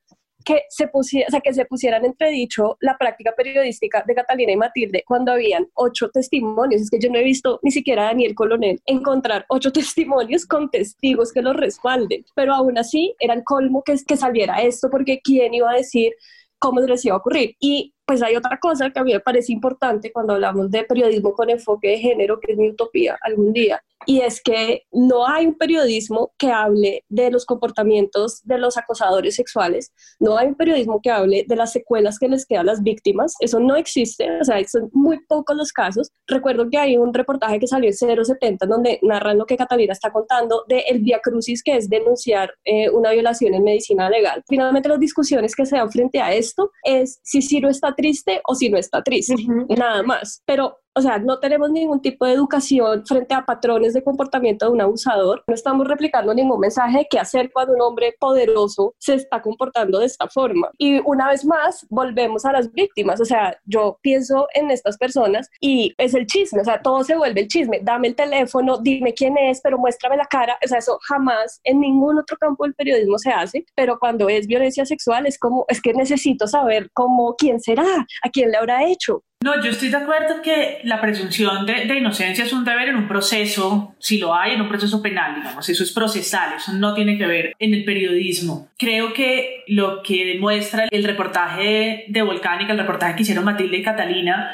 que 0.45 0.63
se, 0.69 0.87
pusiera, 0.87 1.27
o 1.27 1.31
sea, 1.31 1.41
que 1.41 1.53
se 1.53 1.65
pusieran 1.65 2.05
entredicho 2.05 2.77
la 2.79 2.97
práctica 2.97 3.33
periodística 3.35 4.03
de 4.07 4.15
Catalina 4.15 4.51
y 4.51 4.57
Matilde 4.57 5.03
cuando 5.05 5.33
habían 5.33 5.67
ocho 5.73 6.09
testimonios. 6.09 6.81
Es 6.81 6.89
que 6.89 6.99
yo 6.99 7.09
no 7.09 7.17
he 7.17 7.23
visto 7.23 7.59
ni 7.63 7.71
siquiera 7.71 8.03
a 8.03 8.05
Daniel 8.07 8.35
Colonel 8.35 8.81
encontrar 8.85 9.45
ocho 9.49 9.71
testimonios 9.73 10.45
con 10.45 10.69
testigos 10.69 11.31
que 11.31 11.41
los 11.41 11.55
respalden, 11.55 12.25
pero 12.35 12.53
aún 12.53 12.77
así 12.77 13.15
eran 13.19 13.43
colmo 13.43 13.83
que, 13.83 13.95
que 14.05 14.17
saliera 14.17 14.61
esto 14.61 14.89
porque 14.89 15.19
quién 15.21 15.53
iba 15.53 15.71
a 15.71 15.75
decir 15.75 16.13
cómo 16.59 16.81
se 16.81 16.87
les 16.87 17.05
iba 17.05 17.15
a 17.15 17.19
ocurrir. 17.19 17.55
Y 17.59 17.93
pues 18.05 18.21
hay 18.21 18.35
otra 18.35 18.57
cosa 18.59 18.89
que 18.89 18.99
a 18.99 19.03
mí 19.03 19.13
me 19.13 19.19
parece 19.19 19.51
importante 19.51 20.11
cuando 20.11 20.33
hablamos 20.33 20.71
de 20.71 20.83
periodismo 20.83 21.33
con 21.33 21.49
enfoque 21.49 21.89
de 21.89 21.99
género, 21.99 22.39
que 22.39 22.53
es 22.53 22.57
mi 22.57 22.69
utopía 22.69 23.17
algún 23.21 23.53
día, 23.53 23.83
y 24.05 24.21
es 24.21 24.41
que 24.41 24.83
no 24.91 25.27
hay 25.27 25.47
un 25.47 25.55
periodismo 25.55 26.31
que 26.37 26.51
hable 26.51 27.03
de 27.09 27.31
los 27.31 27.45
comportamientos 27.45 28.41
de 28.43 28.57
los 28.57 28.77
acosadores 28.77 29.35
sexuales, 29.35 29.91
no 30.19 30.37
hay 30.37 30.47
un 30.47 30.55
periodismo 30.55 31.01
que 31.01 31.11
hable 31.11 31.45
de 31.47 31.55
las 31.55 31.71
secuelas 31.71 32.19
que 32.19 32.27
les 32.27 32.45
quedan 32.45 32.61
a 32.61 32.71
las 32.71 32.83
víctimas, 32.83 33.35
eso 33.39 33.59
no 33.59 33.75
existe, 33.75 34.39
o 34.39 34.43
sea, 34.43 34.63
son 34.67 34.89
muy 34.93 35.19
pocos 35.25 35.55
los 35.55 35.71
casos. 35.71 36.11
Recuerdo 36.27 36.69
que 36.69 36.77
hay 36.77 36.97
un 36.97 37.13
reportaje 37.13 37.59
que 37.59 37.67
salió 37.67 37.89
en 37.89 38.25
070 38.25 38.65
donde 38.65 38.99
narran 39.01 39.37
lo 39.37 39.45
que 39.45 39.57
Catalina 39.57 39.93
está 39.93 40.11
contando 40.11 40.63
de 40.67 40.79
el 40.87 40.99
via 40.99 41.19
crucis 41.19 41.63
que 41.63 41.75
es 41.75 41.89
denunciar 41.89 42.53
eh, 42.65 42.89
una 42.89 43.11
violación 43.11 43.53
en 43.53 43.63
medicina 43.63 44.09
legal. 44.09 44.43
Finalmente 44.47 44.89
las 44.89 44.99
discusiones 44.99 45.55
que 45.55 45.65
se 45.65 45.77
dan 45.77 45.91
frente 45.91 46.19
a 46.19 46.33
esto 46.33 46.71
es 46.83 47.19
si 47.23 47.41
Ciro 47.41 47.69
está 47.69 47.93
triste 47.95 48.41
o 48.45 48.55
si 48.55 48.69
no 48.69 48.77
está 48.77 49.03
triste, 49.03 49.35
nada 49.69 50.03
más. 50.03 50.41
Pero 50.45 50.77
o 50.97 51.01
sea, 51.01 51.19
no 51.19 51.37
tenemos 51.37 51.69
ningún 51.69 52.01
tipo 52.01 52.25
de 52.25 52.33
educación 52.33 53.05
frente 53.05 53.35
a 53.35 53.45
patrones 53.45 53.93
de 53.93 54.03
comportamiento 54.03 54.65
de 54.65 54.71
un 54.71 54.81
abusador. 54.81 55.43
No 55.45 55.53
estamos 55.53 55.87
replicando 55.87 56.33
ningún 56.33 56.59
mensaje 56.59 56.97
de 56.97 57.07
qué 57.07 57.19
hacer 57.19 57.51
cuando 57.53 57.73
un 57.73 57.81
hombre 57.81 58.15
poderoso 58.19 58.95
se 58.97 59.13
está 59.13 59.39
comportando 59.39 59.99
de 59.99 60.07
esta 60.07 60.27
forma. 60.27 60.71
Y 60.79 60.99
una 61.05 61.29
vez 61.29 61.45
más, 61.45 61.85
volvemos 61.91 62.45
a 62.45 62.51
las 62.51 62.71
víctimas. 62.71 63.21
O 63.21 63.25
sea, 63.25 63.55
yo 63.65 63.99
pienso 64.01 64.47
en 64.55 64.71
estas 64.71 64.97
personas 64.97 65.51
y 65.61 65.93
es 65.99 66.15
el 66.15 66.25
chisme. 66.25 66.61
O 66.61 66.65
sea, 66.65 66.81
todo 66.81 67.03
se 67.03 67.15
vuelve 67.15 67.41
el 67.41 67.47
chisme. 67.47 67.79
Dame 67.83 68.07
el 68.07 68.15
teléfono, 68.15 68.79
dime 68.79 69.13
quién 69.13 69.37
es, 69.37 69.61
pero 69.61 69.77
muéstrame 69.77 70.17
la 70.17 70.25
cara. 70.25 70.57
O 70.65 70.67
sea, 70.67 70.79
eso 70.79 70.97
jamás 71.07 71.61
en 71.63 71.79
ningún 71.79 72.17
otro 72.17 72.37
campo 72.37 72.63
del 72.63 72.73
periodismo 72.73 73.19
se 73.19 73.29
hace. 73.29 73.67
Pero 73.75 73.99
cuando 73.99 74.29
es 74.29 74.47
violencia 74.47 74.83
sexual, 74.83 75.27
es 75.27 75.37
como, 75.37 75.65
es 75.67 75.79
que 75.79 75.93
necesito 75.93 76.47
saber 76.47 76.89
cómo, 76.93 77.35
quién 77.35 77.59
será, 77.59 77.85
a 78.23 78.29
quién 78.31 78.49
le 78.49 78.57
habrá 78.57 78.83
hecho. 78.89 79.23
No, 79.43 79.63
yo 79.63 79.69
estoy 79.69 79.89
de 79.89 79.97
acuerdo 79.97 80.41
que 80.41 80.81
la 80.83 80.99
presunción 80.99 81.65
de, 81.65 81.95
inocencia 81.95 82.43
es 82.43 82.53
un 82.53 82.65
deber 82.65 82.89
en 82.89 82.95
un 82.95 83.07
proceso, 83.07 83.95
si 83.99 84.17
lo 84.17 84.33
hay, 84.33 84.53
en 84.53 84.61
un 84.61 84.67
proceso 84.67 85.01
penal, 85.01 85.35
digamos, 85.35 85.69
eso 85.69 85.83
es 85.83 85.91
procesal, 85.91 86.55
eso 86.57 86.73
no 86.73 86.95
tiene 86.95 87.17
que 87.19 87.27
ver 87.27 87.53
en 87.59 87.73
el 87.75 87.85
periodismo. 87.85 88.69
Creo 88.79 89.13
que 89.13 89.63
lo 89.67 90.01
que 90.01 90.25
demuestra 90.25 90.87
el 90.89 91.03
reportaje 91.03 92.05
de 92.07 92.21
Volcánica, 92.23 92.73
el 92.73 92.79
reportaje 92.79 93.15
que 93.15 93.21
hicieron 93.21 93.45
Matilde 93.45 93.77
y 93.77 93.83
Catalina, 93.83 94.51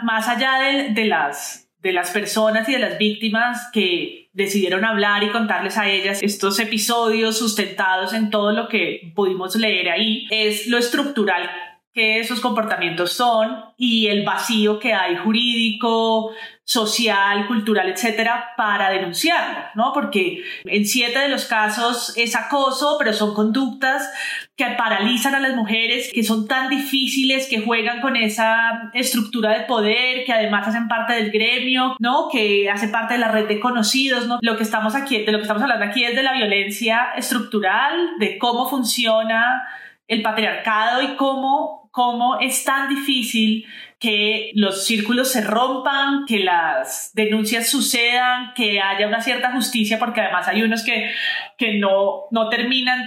más 0.00 0.28
allá 0.28 0.58
de, 0.60 0.90
de 0.90 1.06
las, 1.06 1.70
de 1.80 1.92
las 1.94 2.10
personas 2.10 2.68
y 2.68 2.72
de 2.72 2.78
las 2.78 2.98
víctimas 2.98 3.70
que 3.72 4.28
decidieron 4.34 4.84
hablar 4.84 5.24
y 5.24 5.30
contarles 5.30 5.78
a 5.78 5.88
ellas 5.88 6.22
estos 6.22 6.60
episodios 6.60 7.38
sustentados 7.38 8.12
en 8.12 8.28
todo 8.28 8.52
lo 8.52 8.68
que 8.68 9.12
pudimos 9.14 9.56
leer 9.56 9.88
ahí, 9.88 10.26
es 10.30 10.66
lo 10.66 10.76
estructural 10.76 11.50
que 11.96 12.20
esos 12.20 12.40
comportamientos 12.40 13.14
son 13.14 13.56
y 13.78 14.08
el 14.08 14.22
vacío 14.22 14.78
que 14.78 14.92
hay 14.92 15.16
jurídico, 15.16 16.32
social, 16.62 17.46
cultural, 17.46 17.88
etcétera, 17.88 18.48
para 18.54 18.90
denunciarlo, 18.90 19.60
¿no? 19.74 19.92
Porque 19.94 20.44
en 20.64 20.84
siete 20.84 21.20
de 21.20 21.30
los 21.30 21.46
casos 21.46 22.12
es 22.18 22.36
acoso, 22.36 22.96
pero 22.98 23.14
son 23.14 23.32
conductas 23.32 24.12
que 24.56 24.66
paralizan 24.76 25.34
a 25.36 25.40
las 25.40 25.56
mujeres, 25.56 26.10
que 26.12 26.22
son 26.22 26.46
tan 26.46 26.68
difíciles, 26.68 27.46
que 27.48 27.62
juegan 27.62 28.02
con 28.02 28.14
esa 28.14 28.90
estructura 28.92 29.56
de 29.56 29.64
poder, 29.64 30.26
que 30.26 30.34
además 30.34 30.68
hacen 30.68 30.88
parte 30.88 31.14
del 31.14 31.30
gremio, 31.30 31.96
¿no? 31.98 32.28
Que 32.30 32.68
hace 32.68 32.88
parte 32.88 33.14
de 33.14 33.20
la 33.20 33.28
red 33.28 33.48
de 33.48 33.58
conocidos, 33.58 34.26
¿no? 34.26 34.38
Lo 34.42 34.58
que 34.58 34.64
estamos 34.64 34.94
aquí, 34.94 35.24
de 35.24 35.32
lo 35.32 35.38
que 35.38 35.42
estamos 35.42 35.62
hablando 35.62 35.86
aquí 35.86 36.04
es 36.04 36.14
de 36.14 36.22
la 36.22 36.34
violencia 36.34 37.12
estructural, 37.16 38.18
de 38.18 38.36
cómo 38.36 38.68
funciona 38.68 39.62
el 40.08 40.22
patriarcado 40.22 41.02
y 41.02 41.16
cómo 41.16 41.86
cómo 41.96 42.38
es 42.40 42.62
tan 42.62 42.90
difícil 42.90 43.64
que 43.98 44.50
los 44.54 44.84
círculos 44.84 45.32
se 45.32 45.40
rompan, 45.40 46.26
que 46.26 46.40
las 46.40 47.10
denuncias 47.14 47.70
sucedan, 47.70 48.52
que 48.54 48.82
haya 48.82 49.06
una 49.06 49.22
cierta 49.22 49.50
justicia, 49.52 49.98
porque 49.98 50.20
además 50.20 50.46
hay 50.46 50.62
unos 50.62 50.84
que, 50.84 51.10
que 51.56 51.78
no, 51.78 52.24
no 52.30 52.50
terminan 52.50 53.06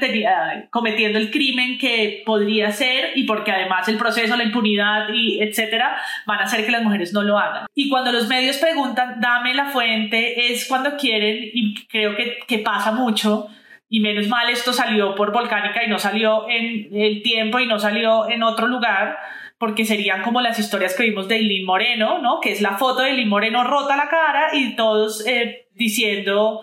cometiendo 0.72 1.20
el 1.20 1.30
crimen 1.30 1.78
que 1.78 2.24
podría 2.26 2.72
ser 2.72 3.12
y 3.16 3.26
porque 3.26 3.52
además 3.52 3.88
el 3.90 3.98
proceso, 3.98 4.36
la 4.36 4.44
impunidad 4.44 5.10
y 5.14 5.40
etcétera 5.40 5.96
van 6.26 6.40
a 6.40 6.46
hacer 6.46 6.66
que 6.66 6.72
las 6.72 6.82
mujeres 6.82 7.14
no 7.14 7.22
lo 7.22 7.38
hagan. 7.38 7.68
Y 7.76 7.90
cuando 7.90 8.12
los 8.12 8.28
medios 8.28 8.58
preguntan, 8.58 9.22
dame 9.22 9.54
la 9.54 9.66
fuente, 9.66 10.52
es 10.52 10.68
cuando 10.68 10.98
quieren, 10.98 11.38
y 11.54 11.76
creo 11.86 12.16
que, 12.16 12.40
que 12.48 12.58
pasa 12.58 12.92
mucho, 12.92 13.50
y 13.90 14.00
menos 14.00 14.28
mal 14.28 14.50
esto 14.50 14.72
salió 14.72 15.16
por 15.16 15.34
Volcánica 15.34 15.84
y 15.84 15.90
no 15.90 15.98
salió 15.98 16.48
en 16.48 16.90
el 16.94 17.24
tiempo 17.24 17.60
y 17.60 17.66
no 17.66 17.80
salió 17.80 18.30
en 18.30 18.44
otro 18.44 18.68
lugar, 18.68 19.18
porque 19.58 19.84
serían 19.84 20.22
como 20.22 20.42
las 20.42 20.60
historias 20.60 20.96
que 20.96 21.04
vimos 21.04 21.28
de 21.28 21.38
Eileen 21.38 21.66
Moreno, 21.66 22.20
¿no? 22.20 22.40
Que 22.40 22.52
es 22.52 22.62
la 22.62 22.78
foto 22.78 23.02
de 23.02 23.10
Eileen 23.10 23.28
Moreno 23.28 23.64
rota 23.64 23.98
la 23.98 24.08
cara 24.08 24.50
y 24.54 24.76
todos 24.76 25.26
eh, 25.26 25.68
diciendo, 25.74 26.62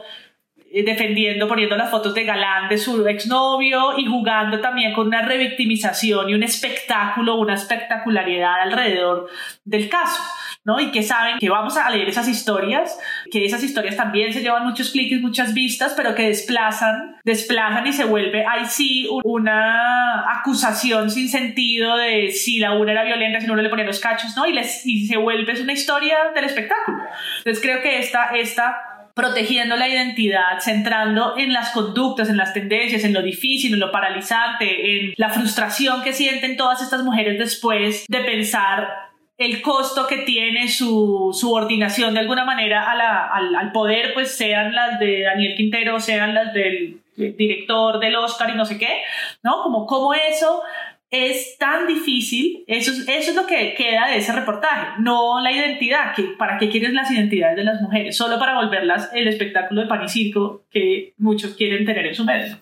eh, 0.71 0.85
defendiendo, 0.85 1.49
poniendo 1.49 1.77
las 1.77 1.91
fotos 1.91 2.15
de 2.15 2.25
Galán 2.25 2.69
de 2.69 2.79
su 2.79 3.07
exnovio 3.09 3.99
y 3.99 4.07
jugando 4.07 4.61
también 4.61 4.93
con 4.95 5.09
una 5.09 5.23
revictimización 5.23 6.31
y 6.31 6.35
un 6.35 6.45
espectáculo, 6.45 7.37
una 7.37 7.55
espectacularidad 7.55 8.61
alrededor 8.63 9.29
del 9.65 9.89
caso. 9.89 10.23
¿No? 10.67 10.81
Y 10.81 10.91
que 10.91 11.03
saben 11.03 11.39
que 11.39 11.49
vamos 11.49 11.77
a 11.77 11.89
leer 11.91 12.09
esas 12.09 12.29
historias, 12.29 12.99
que 13.31 13.45
esas 13.45 13.63
historias 13.63 13.97
también 13.97 14.33
se 14.33 14.43
llevan 14.43 14.67
muchos 14.67 14.91
clics, 14.91 15.21
muchas 15.21 15.55
vistas, 15.55 15.95
pero 15.97 16.15
que 16.15 16.25
desplazan, 16.25 17.17
desplazan 17.25 17.87
y 17.87 17.93
se 17.93 18.05
vuelve, 18.05 18.45
ahí 18.45 18.67
sí, 18.67 19.09
una 19.25 20.39
acusación 20.41 21.09
sin 21.09 21.29
sentido 21.29 21.97
de 21.97 22.33
si 22.33 22.59
la 22.59 22.73
una 22.73 22.93
era 22.93 23.05
violenta, 23.05 23.41
si 23.41 23.47
no 23.47 23.55
le 23.55 23.69
ponía 23.69 23.85
los 23.85 24.01
cachos, 24.01 24.37
¿no? 24.37 24.45
Y, 24.45 24.53
les, 24.53 24.85
y 24.85 25.07
se 25.07 25.17
vuelve, 25.17 25.53
es 25.53 25.61
una 25.61 25.73
historia 25.73 26.17
del 26.35 26.45
espectáculo. 26.45 26.99
Entonces 27.39 27.63
creo 27.63 27.81
que 27.81 28.01
esta, 28.01 28.31
esta 28.35 28.77
protegiendo 29.15 29.77
la 29.77 29.89
identidad, 29.89 30.61
centrando 30.61 31.39
en 31.39 31.53
las 31.53 31.71
conductas, 31.71 32.29
en 32.29 32.37
las 32.37 32.53
tendencias, 32.53 33.03
en 33.05 33.15
lo 33.15 33.23
difícil, 33.23 33.73
en 33.73 33.81
lo 33.81 33.91
paralizante, 33.91 34.99
en 34.99 35.15
la 35.17 35.31
frustración 35.31 36.03
que 36.03 36.13
sienten 36.13 36.57
todas 36.59 36.83
estas 36.83 37.03
mujeres 37.03 37.39
después 37.39 38.05
de 38.09 38.21
pensar 38.21 39.07
el 39.39 39.61
costo 39.61 40.07
que 40.07 40.19
tiene 40.19 40.69
su 40.69 41.31
subordinación 41.39 42.15
de 42.15 42.21
alguna 42.21 42.45
manera 42.45 42.91
al, 42.91 43.73
poder, 43.73 44.15
pues 44.15 44.37
sean 44.37 44.75
las 44.75 44.99
de 44.99 45.23
Daniel 45.23 45.55
Quintero, 45.57 46.01
sean 46.01 46.35
las 46.35 46.55
del 46.55 47.01
director 47.17 47.99
del 47.99 48.17
Oscar 48.17 48.51
y 48.51 48.55
no 48.55 48.65
sé 48.65 48.79
qué, 48.79 49.03
¿no? 49.43 49.63
Como, 49.63 49.87
como 49.87 50.15
eso 50.15 50.63
es 51.11 51.57
tan 51.59 51.87
difícil, 51.87 52.65
eso, 52.67 52.91
eso 52.91 53.31
es 53.31 53.35
lo 53.35 53.47
que 53.47 53.75
queda 53.75 54.09
de 54.09 54.19
ese 54.19 54.33
reportaje, 54.33 55.01
no 55.01 55.41
la 55.41 55.53
identidad, 55.53 56.15
que, 56.15 56.23
¿para 56.39 56.59
qué 56.59 56.69
quieres 56.69 56.93
las 56.93 57.11
identidades 57.11 57.57
de 57.57 57.65
las 57.65 57.81
mujeres? 57.81 58.17
Solo 58.17 58.39
para 58.39 58.55
volverlas 58.55 59.11
el 59.15 59.29
espectáculo 59.29 59.83
de 59.83 59.87
pan 59.87 60.05
y 60.05 60.09
circo 60.09 60.65
que 60.71 61.15
muchos 61.19 61.55
quieren 61.55 61.85
tener 61.85 62.07
en 62.07 62.15
su 62.15 62.25
medio. 62.25 62.59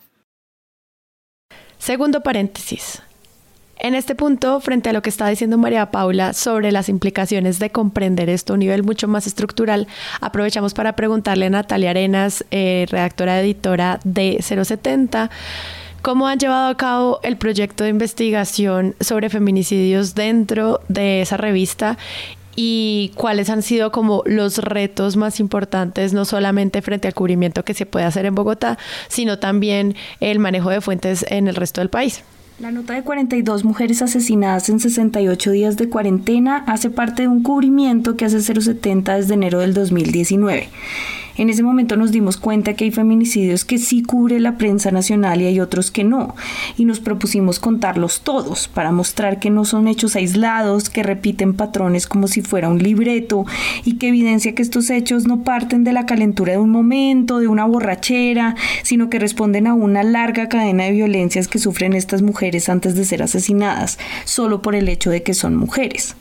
Segundo 1.78 2.20
paréntesis. 2.22 3.03
En 3.84 3.94
este 3.94 4.14
punto, 4.14 4.60
frente 4.60 4.88
a 4.88 4.92
lo 4.94 5.02
que 5.02 5.10
está 5.10 5.28
diciendo 5.28 5.58
María 5.58 5.90
Paula 5.90 6.32
sobre 6.32 6.72
las 6.72 6.88
implicaciones 6.88 7.58
de 7.58 7.68
comprender 7.68 8.30
esto 8.30 8.54
a 8.54 8.54
un 8.54 8.60
nivel 8.60 8.82
mucho 8.82 9.08
más 9.08 9.26
estructural, 9.26 9.88
aprovechamos 10.22 10.72
para 10.72 10.96
preguntarle 10.96 11.44
a 11.44 11.50
Natalia 11.50 11.90
Arenas, 11.90 12.46
eh, 12.50 12.86
redactora 12.88 13.38
editora 13.42 14.00
de 14.02 14.38
070, 14.40 15.28
cómo 16.00 16.26
han 16.28 16.38
llevado 16.38 16.68
a 16.68 16.76
cabo 16.78 17.20
el 17.22 17.36
proyecto 17.36 17.84
de 17.84 17.90
investigación 17.90 18.94
sobre 19.00 19.28
feminicidios 19.28 20.14
dentro 20.14 20.80
de 20.88 21.20
esa 21.20 21.36
revista 21.36 21.98
y 22.56 23.12
cuáles 23.16 23.50
han 23.50 23.60
sido 23.60 23.92
como 23.92 24.22
los 24.24 24.56
retos 24.56 25.16
más 25.16 25.40
importantes, 25.40 26.14
no 26.14 26.24
solamente 26.24 26.80
frente 26.80 27.06
al 27.06 27.12
cubrimiento 27.12 27.66
que 27.66 27.74
se 27.74 27.84
puede 27.84 28.06
hacer 28.06 28.24
en 28.24 28.34
Bogotá, 28.34 28.78
sino 29.08 29.38
también 29.38 29.94
el 30.20 30.38
manejo 30.38 30.70
de 30.70 30.80
fuentes 30.80 31.26
en 31.28 31.48
el 31.48 31.54
resto 31.54 31.82
del 31.82 31.90
país. 31.90 32.24
La 32.60 32.70
nota 32.70 32.94
de 32.94 33.02
42 33.02 33.64
mujeres 33.64 34.00
asesinadas 34.00 34.68
en 34.68 34.78
68 34.78 35.50
días 35.50 35.76
de 35.76 35.88
cuarentena 35.88 36.62
hace 36.68 36.88
parte 36.88 37.22
de 37.22 37.28
un 37.28 37.42
cubrimiento 37.42 38.16
que 38.16 38.26
hace 38.26 38.40
070 38.40 39.16
desde 39.16 39.34
enero 39.34 39.58
del 39.58 39.74
2019. 39.74 40.68
En 41.36 41.50
ese 41.50 41.62
momento 41.62 41.96
nos 41.96 42.12
dimos 42.12 42.36
cuenta 42.36 42.74
que 42.74 42.84
hay 42.84 42.90
feminicidios 42.90 43.64
que 43.64 43.78
sí 43.78 44.02
cubre 44.02 44.38
la 44.38 44.56
prensa 44.56 44.90
nacional 44.90 45.42
y 45.42 45.46
hay 45.46 45.60
otros 45.60 45.90
que 45.90 46.04
no, 46.04 46.34
y 46.76 46.84
nos 46.84 47.00
propusimos 47.00 47.58
contarlos 47.58 48.20
todos 48.20 48.68
para 48.68 48.92
mostrar 48.92 49.40
que 49.40 49.50
no 49.50 49.64
son 49.64 49.88
hechos 49.88 50.16
aislados, 50.16 50.90
que 50.90 51.02
repiten 51.02 51.54
patrones 51.54 52.06
como 52.06 52.28
si 52.28 52.40
fuera 52.40 52.68
un 52.68 52.78
libreto 52.78 53.46
y 53.84 53.94
que 53.94 54.08
evidencia 54.08 54.54
que 54.54 54.62
estos 54.62 54.90
hechos 54.90 55.26
no 55.26 55.42
parten 55.42 55.82
de 55.82 55.92
la 55.92 56.06
calentura 56.06 56.52
de 56.52 56.58
un 56.58 56.70
momento, 56.70 57.38
de 57.38 57.48
una 57.48 57.64
borrachera, 57.64 58.54
sino 58.82 59.10
que 59.10 59.18
responden 59.18 59.66
a 59.66 59.74
una 59.74 60.02
larga 60.02 60.48
cadena 60.48 60.84
de 60.84 60.92
violencias 60.92 61.48
que 61.48 61.58
sufren 61.58 61.94
estas 61.94 62.22
mujeres 62.22 62.68
antes 62.68 62.94
de 62.94 63.04
ser 63.04 63.22
asesinadas, 63.22 63.98
solo 64.24 64.62
por 64.62 64.74
el 64.74 64.88
hecho 64.88 65.10
de 65.10 65.22
que 65.22 65.34
son 65.34 65.56
mujeres. 65.56 66.16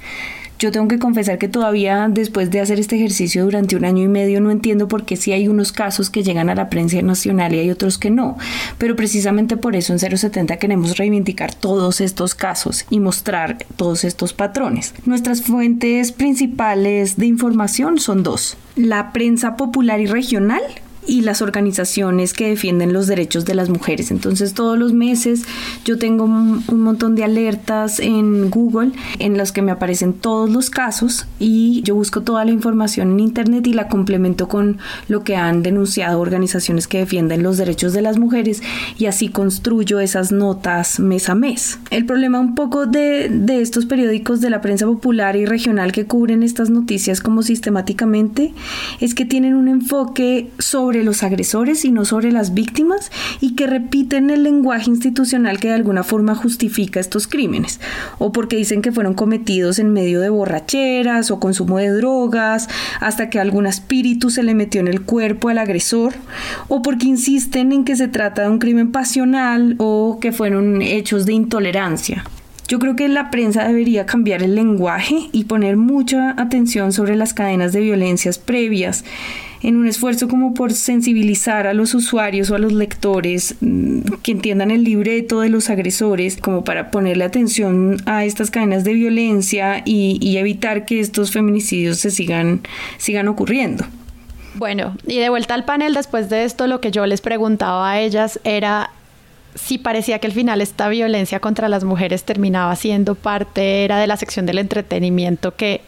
Yo 0.64 0.72
tengo 0.72 0.88
que 0.88 0.98
confesar 0.98 1.40
que 1.40 1.50
todavía 1.50 2.08
después 2.10 2.50
de 2.50 2.62
hacer 2.62 2.80
este 2.80 2.96
ejercicio 2.96 3.44
durante 3.44 3.76
un 3.76 3.84
año 3.84 4.02
y 4.02 4.08
medio 4.08 4.40
no 4.40 4.50
entiendo 4.50 4.88
por 4.88 5.04
qué 5.04 5.18
sí 5.18 5.34
hay 5.34 5.50
unos 5.50 5.74
casos 5.74 6.10
que 6.10 6.24
llegan 6.24 6.50
a 6.50 6.56
la 6.56 6.70
prensa 6.70 7.02
nacional 7.02 7.54
y 7.54 7.60
hay 7.60 7.70
otros 7.70 7.98
que 7.98 8.10
no. 8.10 8.38
Pero 8.78 8.96
precisamente 8.96 9.58
por 9.58 9.76
eso 9.76 9.92
en 9.92 10.00
070 10.00 10.56
queremos 10.56 10.98
reivindicar 10.98 11.54
todos 11.54 12.00
estos 12.00 12.34
casos 12.34 12.86
y 12.90 13.02
mostrar 13.02 13.58
todos 13.76 14.06
estos 14.06 14.32
patrones. 14.32 14.94
Nuestras 15.06 15.42
fuentes 15.42 16.14
principales 16.14 17.18
de 17.18 17.26
información 17.26 18.00
son 18.00 18.24
dos. 18.24 18.56
La 18.78 19.12
prensa 19.12 19.58
popular 19.58 20.00
y 20.00 20.06
regional, 20.06 20.62
y 21.08 21.22
las 21.22 21.42
organizaciones 21.42 22.34
que 22.34 22.50
defienden 22.50 22.94
los 22.94 23.08
derechos 23.08 23.46
de 23.46 23.56
las 23.56 23.70
mujeres. 23.70 24.12
Entonces 24.12 24.54
todos 24.54 24.78
los 24.78 24.94
meses 24.94 25.44
yo 25.86 25.98
tengo 25.98 26.26
un, 26.26 26.64
montón 26.84 27.16
de 27.16 27.24
alertas 27.24 28.00
en 28.00 28.50
Google 28.50 28.92
en 29.20 29.38
las 29.38 29.52
que 29.52 29.62
me 29.62 29.72
aparecen 29.72 30.14
todos 30.14 30.50
los 30.50 30.70
casos 30.70 31.28
y 31.40 31.82
yo 31.84 31.96
busco 31.96 32.22
toda 32.22 32.44
la 32.46 32.52
información 32.52 33.12
en 33.12 33.20
Internet 33.20 33.66
y 33.68 33.74
la 33.74 33.88
complemento 33.88 34.48
con 34.48 34.80
lo 35.08 35.24
que 35.24 35.36
han 35.36 35.64
denunciado 35.64 36.20
organizaciones 36.20 36.88
que 36.88 37.00
defienden 37.00 37.44
los 37.44 37.58
derechos 37.58 37.94
de 37.94 38.02
las 38.02 38.18
mujeres 38.18 38.62
y 38.98 39.06
así 39.06 39.30
construyo 39.30 40.00
esas 40.00 40.32
notas 40.32 41.00
mes 41.00 41.30
a 41.30 41.36
mes. 41.36 41.80
El 41.90 42.06
problema 42.06 42.40
un 42.40 42.56
poco 42.56 42.86
de, 42.86 43.30
de 43.30 43.62
estos 43.62 43.86
periódicos 43.86 44.42
de 44.42 44.50
la 44.50 44.62
prensa 44.62 44.86
popular 44.86 45.36
y 45.36 45.46
regional 45.46 45.92
que 45.92 46.06
cubren 46.06 46.44
estas 46.44 46.70
noticias 46.70 47.22
como 47.22 47.44
sistemáticamente 47.44 48.54
es 49.00 49.16
que 49.16 49.26
tienen 49.26 49.56
un 49.56 49.68
enfoque 49.68 50.52
sobre 50.60 50.93
los 51.02 51.24
agresores 51.24 51.86
y 51.86 51.92
no 51.92 52.06
sobre 52.06 52.32
las 52.32 52.54
víctimas 52.54 53.10
y 53.42 53.56
que 53.56 53.66
repiten 53.66 54.30
el 54.30 54.44
lenguaje 54.44 54.92
institucional 54.92 55.60
que 55.60 55.70
de 55.70 55.76
alguna 55.76 56.04
forma 56.04 56.36
justifica 56.36 57.00
estos 57.00 57.26
crímenes 57.26 57.80
o 58.20 58.32
porque 58.32 58.58
dicen 58.58 58.84
que 58.84 58.92
fueron 58.92 59.16
cometidos 59.16 59.80
en 59.80 59.94
medio 59.94 60.20
de 60.20 60.30
borracheras 60.30 61.32
o 61.32 61.40
consumo 61.40 61.78
de 61.78 61.90
drogas 61.90 62.68
hasta 63.00 63.30
que 63.30 63.40
algún 63.40 63.66
espíritu 63.66 64.30
se 64.30 64.44
le 64.44 64.54
metió 64.54 64.82
en 64.82 64.90
el 64.90 65.02
cuerpo 65.02 65.50
al 65.50 65.58
agresor 65.58 66.14
o 66.68 66.82
porque 66.82 67.08
insisten 67.08 67.72
en 67.72 67.86
que 67.86 67.96
se 67.96 68.08
trata 68.08 68.44
de 68.44 68.50
un 68.50 68.60
crimen 68.60 68.92
pasional 68.92 69.76
o 69.80 70.18
que 70.20 70.32
fueron 70.32 70.82
hechos 70.82 71.26
de 71.26 71.34
intolerancia. 71.34 72.26
Yo 72.68 72.80
creo 72.80 72.96
que 72.96 73.08
la 73.08 73.30
prensa 73.30 73.68
debería 73.68 74.06
cambiar 74.06 74.42
el 74.42 74.56
lenguaje 74.56 75.30
y 75.32 75.44
poner 75.44 75.78
mucha 75.78 76.32
atención 76.42 76.94
sobre 76.94 77.16
las 77.16 77.34
cadenas 77.34 77.74
de 77.74 77.82
violencias 77.82 78.38
previas 78.38 79.04
en 79.64 79.78
un 79.78 79.88
esfuerzo 79.88 80.28
como 80.28 80.54
por 80.54 80.74
sensibilizar 80.74 81.66
a 81.68 81.74
los 81.74 81.96
usuarios 81.96 82.52
o 82.52 82.56
a 82.56 82.60
los 82.60 82.74
lectores 82.74 83.56
mm, 83.62 84.02
que 84.22 84.34
entiendan 84.34 84.72
el 84.72 84.84
libreto 84.84 85.40
de 85.40 85.50
los 85.50 85.70
agresores, 85.70 86.38
como 86.38 86.64
para 86.64 86.92
ponerle 86.92 87.24
atención 87.24 87.98
a 88.06 88.26
estas 88.26 88.52
cadenas 88.52 88.84
de 88.84 88.94
violencia 88.94 89.82
y, 89.86 90.34
evitar 90.34 90.86
que 90.86 91.00
estos 91.00 91.32
feminicidios 91.32 92.00
se 92.00 92.12
sigan, 92.12 92.62
sigan 92.98 93.28
ocurriendo. 93.28 93.86
Bueno, 94.56 94.98
y 95.08 95.20
de 95.20 95.30
vuelta 95.30 95.54
al 95.54 95.64
panel, 95.64 95.94
después 95.94 96.28
de 96.30 96.44
esto, 96.44 96.68
lo 96.68 96.82
que 96.82 96.92
yo 96.92 97.06
les 97.06 97.22
preguntaba 97.22 97.92
a 97.92 98.02
ellas 98.02 98.40
era 98.44 98.90
si 99.56 99.78
parecía 99.78 100.20
que 100.20 100.28
al 100.28 100.34
final 100.34 100.60
esta 100.60 100.90
violencia 100.90 101.40
contra 101.40 101.70
las 101.70 101.84
mujeres 101.84 102.24
terminaba 102.24 102.76
siendo 102.76 103.16
parte, 103.16 103.86
era 103.86 104.00
de 104.00 104.08
la 104.08 104.18
sección 104.18 104.46
del 104.46 104.58
entretenimiento 104.58 105.56
que 105.56 105.82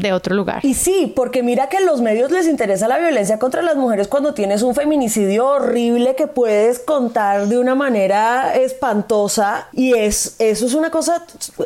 de 0.00 0.12
otro 0.12 0.34
lugar. 0.34 0.60
Y 0.64 0.74
sí, 0.74 1.12
porque 1.14 1.42
mira 1.42 1.68
que 1.68 1.78
en 1.78 1.86
los 1.86 2.00
medios 2.00 2.30
les 2.30 2.46
interesa 2.46 2.88
la 2.88 2.98
violencia 2.98 3.38
contra 3.38 3.62
las 3.62 3.76
mujeres 3.76 4.08
cuando 4.08 4.34
tienes 4.34 4.62
un 4.62 4.74
feminicidio 4.74 5.46
horrible 5.46 6.14
que 6.14 6.26
puedes 6.26 6.78
contar 6.78 7.46
de 7.46 7.58
una 7.58 7.74
manera 7.74 8.54
espantosa 8.54 9.68
y 9.72 9.94
es 9.94 10.36
eso 10.38 10.66
es 10.66 10.74
una 10.74 10.90
cosa 10.90 11.24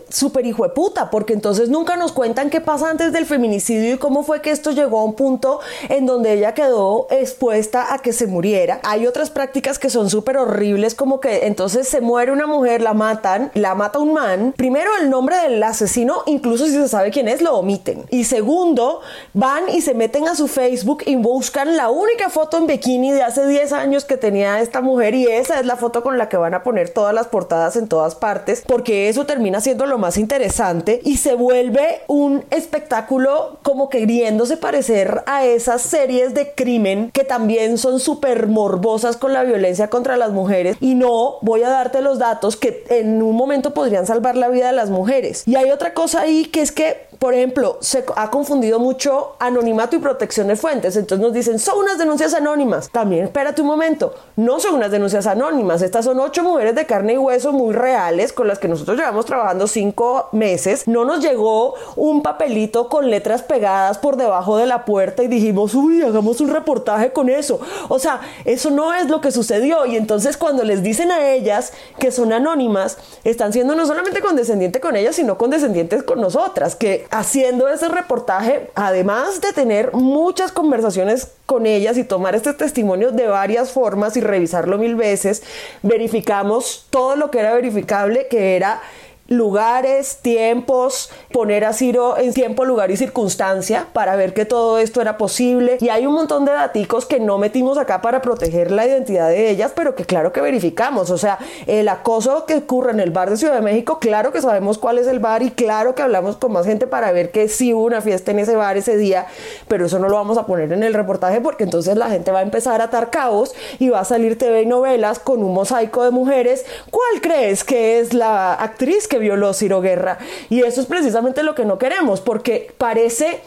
súper 0.09 0.47
hijo 0.47 0.65
de 0.65 0.71
puta, 0.71 1.11
porque 1.11 1.33
entonces 1.33 1.69
nunca 1.69 1.97
nos 1.97 2.13
cuentan 2.13 2.51
qué 2.51 2.61
pasa 2.61 2.91
antes 2.91 3.13
del 3.13 3.27
feminicidio 3.27 3.95
y 3.95 3.99
cómo 3.99 4.23
fue 4.23 4.41
que 4.43 4.51
esto 4.51 4.73
llegó 4.73 5.01
a 5.01 5.05
un 5.05 5.15
punto 5.15 5.61
en 5.89 6.07
donde 6.07 6.33
ella 6.33 6.55
quedó 6.55 7.07
expuesta 7.11 7.93
a 7.93 7.99
que 7.99 8.13
se 8.13 8.27
muriera. 8.27 8.81
Hay 8.85 9.07
otras 9.07 9.31
prácticas 9.31 9.79
que 9.79 9.91
son 9.91 10.11
súper 10.11 10.37
horribles 10.37 10.95
como 10.95 11.21
que 11.21 11.47
entonces 11.47 11.89
se 11.89 12.01
muere 12.01 12.33
una 12.33 12.47
mujer, 12.47 12.83
la 12.83 12.95
matan, 12.95 13.51
la 13.55 13.75
mata 13.75 13.99
un 13.99 14.13
man. 14.13 14.55
Primero 14.57 14.91
el 15.01 15.11
nombre 15.11 15.37
del 15.37 15.63
asesino, 15.63 16.23
incluso 16.27 16.67
si 16.67 16.73
se 16.73 16.89
sabe 16.89 17.11
quién 17.11 17.29
es, 17.29 17.43
lo 17.43 17.57
omiten. 17.57 18.05
Segundo, 18.25 19.01
van 19.33 19.69
y 19.69 19.81
se 19.81 19.95
meten 19.95 20.29
a 20.29 20.35
su 20.35 20.49
Facebook 20.49 21.03
y 21.07 21.17
buscan 21.17 21.77
la 21.77 21.91
única 21.91 22.29
foto 22.31 22.59
en 22.59 22.67
bikini 22.67 23.13
de 23.13 23.23
hace 23.23 23.47
10 23.47 23.73
años 23.73 24.05
que 24.05 24.17
tenía 24.17 24.61
esta 24.61 24.81
mujer 24.81 25.15
y 25.15 25.27
esa 25.27 25.61
es 25.61 25.67
la 25.67 25.77
foto 25.77 26.03
con 26.03 26.19
la 26.19 26.29
que 26.29 26.37
van 26.37 26.55
a 26.55 26.63
poner 26.63 26.91
todas 26.91 27.15
las 27.15 27.27
portadas 27.27 27.77
en 27.77 27.89
todas 27.89 28.15
partes 28.15 28.63
porque 28.67 29.09
eso 29.09 29.27
termina 29.27 29.61
siendo 29.61 29.87
lo 29.87 29.99
más 29.99 30.17
interesante 30.19 31.01
y 31.05 31.17
se 31.19 31.35
vuelve 31.35 32.03
un 32.07 32.45
espectáculo 32.51 33.59
como 33.63 33.89
queriéndose 33.89 34.57
parecer 34.57 35.23
a 35.27 35.45
esas 35.45 35.83
series 35.83 36.35
de 36.35 36.53
crimen 36.55 37.11
que 37.13 37.25
también 37.25 37.79
son 37.79 38.01
súper 38.01 38.47
morbosas 38.47 39.17
con 39.17 39.33
la 39.33 39.45
violencia 39.45 39.89
contra 39.89 40.17
las 40.17 40.33
mujeres 40.33 40.77
y 40.81 40.95
no 40.95 41.39
voy 41.43 41.63
a 41.63 41.69
darte 41.69 42.01
los 42.01 42.19
datos 42.19 42.57
que 42.57 42.85
en 42.89 43.23
un 43.23 43.37
momento 43.37 43.75
podrían 43.75 44.07
salvar 44.07 44.37
la 44.37 44.49
vida 44.49 44.67
de 44.69 44.73
las 44.73 44.91
mujeres. 44.91 45.43
Y 45.47 45.57
hay 45.57 45.71
otra 45.71 45.95
cosa 45.95 46.23
ahí 46.23 46.47
que 46.47 46.63
es 46.63 46.73
que 46.73 47.07
por 47.19 47.35
ejemplo, 47.35 47.79
se 47.81 48.05
ha 48.17 48.31
confundido 48.31 48.79
mucho 48.79 49.37
anonimato 49.39 49.97
y 49.97 49.99
protección 49.99 50.49
de 50.49 50.57
fuentes. 50.57 50.97
Entonces 50.97 51.25
nos 51.25 51.33
dicen, 51.33 51.59
son 51.59 51.79
unas 51.79 51.99
denuncias 51.99 52.35
anónimas. 52.35 52.91
También 52.91 53.25
espérate 53.25 53.63
un 53.63 53.69
momento, 53.69 54.15
no 54.37 54.61
son 54.61 54.75
unas 54.75 54.91
denuncias 54.91 55.27
anónimas. 55.27 55.83
Estas 55.83 56.05
son 56.05 56.21
ocho 56.21 56.43
mujeres 56.43 56.75
de 56.75 56.87
carne 56.87 57.15
y 57.15 57.19
hueso 57.19 57.53
muy 57.53 57.75
reales 57.75 58.33
con 58.33 58.49
las 58.49 58.59
que 58.59 58.69
nosotros 58.69 58.97
llevamos 58.97 59.27
trabajando 59.27 59.67
cinco 59.67 60.29
meses. 60.33 60.87
No 60.87 61.05
nos 61.05 61.21
llegó 61.21 61.75
un 61.97 62.23
papelito 62.23 62.89
con 62.89 63.11
letras 63.11 63.43
pegadas 63.43 63.99
por 63.99 64.17
debajo 64.17 64.57
de 64.57 64.67
la 64.67 64.85
puerta 64.85 65.23
y 65.23 65.29
dijimos, 65.29 65.75
uy, 65.75 66.03
hagamos 66.03 66.41
un 66.41 66.51
reportaje 66.51 67.13
con 67.13 67.29
eso. 67.29 67.61
O 67.89 67.99
sea, 67.99 68.21
eso 68.45 68.71
no 68.71 68.93
es 68.95 69.09
lo 69.09 69.21
que 69.21 69.31
sucedió. 69.31 69.87
Y 69.87 69.97
entonces 69.97 70.37
cuando 70.37 70.65
les 70.65 70.83
dicen 70.83 71.11
a 71.11 71.31
ellas 71.31 71.73
que 71.99 72.11
son 72.11 72.33
anónimas, 72.33 72.99
están 73.25 73.53
siendo 73.53 73.75
no 73.75 73.87
solamente 73.87 74.21
condescendientes 74.21 74.81
con 74.81 74.97
ellas, 74.97 75.17
sino 75.17 75.39
condescendientes 75.39 76.03
con 76.03 76.21
nosotras, 76.21 76.77
que 76.77 77.04
haciendo 77.11 77.69
ese 77.69 77.89
reportaje, 77.89 78.71
además 78.75 79.41
de 79.41 79.53
tener 79.53 79.93
muchas 79.93 80.53
conversaciones 80.53 81.29
con 81.47 81.67
ellas 81.67 81.97
y 81.97 82.05
tomar 82.05 82.35
este 82.35 82.53
testimonio 82.55 83.11
de 83.11 83.27
varias 83.27 83.71
formas 83.71 84.17
y 84.17 84.21
revisarlo 84.21 84.79
mil 84.79 84.95
veces, 84.95 85.43
verificamos 85.83 86.87
todo 86.91 87.17
lo 87.17 87.31
que 87.31 87.41
era 87.41 87.55
verificable, 87.55 88.27
que 88.29 88.57
era 88.57 88.81
lugares, 89.29 90.19
tiempos, 90.21 91.11
poner 91.33 91.65
a 91.65 91.73
Ciro 91.73 92.19
en 92.19 92.35
tiempo, 92.35 92.65
lugar 92.65 92.91
y 92.91 92.97
circunstancia 92.97 93.87
para 93.93 94.17
ver 94.17 94.35
que 94.35 94.45
todo 94.45 94.79
esto 94.79 95.01
era 95.01 95.17
posible. 95.17 95.79
Y 95.81 95.89
hay 95.89 96.07
un 96.07 96.15
montón 96.15 96.45
de 96.45 96.53
daticos 96.53 97.07
que 97.07 97.21
no 97.21 97.39
metimos 97.39 97.79
acá 97.79 98.03
para 98.03 98.21
proteger 98.21 98.71
la 98.71 98.87
identidad 98.87 99.29
de 99.29 99.51
ellas, 99.51 99.73
pero 99.75 99.95
que 99.95 100.05
claro 100.05 100.33
que 100.33 100.41
verificamos. 100.41 101.11
O 101.11 101.19
sea, 101.19 101.39
el 101.67 101.89
acoso 101.89 102.45
que 102.47 102.57
ocurre 102.57 102.91
en 102.91 103.01
el 103.01 103.11
bar 103.11 103.31
de 103.31 103.37
Ciudad 103.37 103.55
de 103.55 103.63
México, 103.63 103.99
claro 103.99 104.33
que 104.33 104.43
sabemos 104.43 104.79
cuál 104.79 104.99
es 104.99 105.07
el 105.07 105.21
bar 105.21 105.43
y 105.43 105.51
claro 105.51 105.95
que 105.95 106.03
hablamos 106.03 106.37
con 106.37 106.53
más 106.53 106.67
gente 106.67 106.87
para 106.87 107.11
ver 107.13 107.31
que 107.31 107.49
sí 107.49 107.73
hubo 107.73 107.85
una 107.85 108.03
fiesta 108.03 108.31
en 108.31 108.41
ese 108.41 108.57
bar 108.57 108.77
ese 108.77 108.97
día, 108.97 109.27
pero 109.69 109.87
eso 109.87 109.99
no 109.99 110.09
lo 110.09 110.17
vamos 110.17 110.37
a 110.37 110.47
poner 110.47 110.73
en 110.73 110.83
el 110.83 110.93
reportaje 110.93 111.41
porque 111.41 111.65
entonces 111.65 111.97
la 111.97 112.11
gente 112.11 112.31
va 112.31 112.41
a 112.41 112.43
empezar 112.43 112.81
a 112.81 112.85
atar 112.85 113.11
caos 113.11 113.55
y 113.79 113.89
va 113.89 114.01
a 114.01 114.05
salir 114.05 114.37
TV 114.37 114.63
y 114.63 114.67
novelas 114.67 115.19
con 115.19 115.43
un 115.43 115.55
mosaico 115.55 116.05
de 116.05 116.11
mujeres. 116.11 116.67
¿Cuál 116.91 117.21
crees 117.23 117.65
que 117.65 118.01
es 118.01 118.13
la 118.13 118.55
actriz 118.55 119.09
violó 119.19 119.53
Ciro 119.53 119.81
Guerra. 119.81 120.19
Y 120.51 120.63
eso 120.63 120.81
es 120.81 120.87
precisamente 120.87 121.43
lo 121.43 121.55
que 121.55 121.65
no 121.65 121.79
queremos, 121.79 122.21
porque 122.21 122.73
parece 122.79 123.41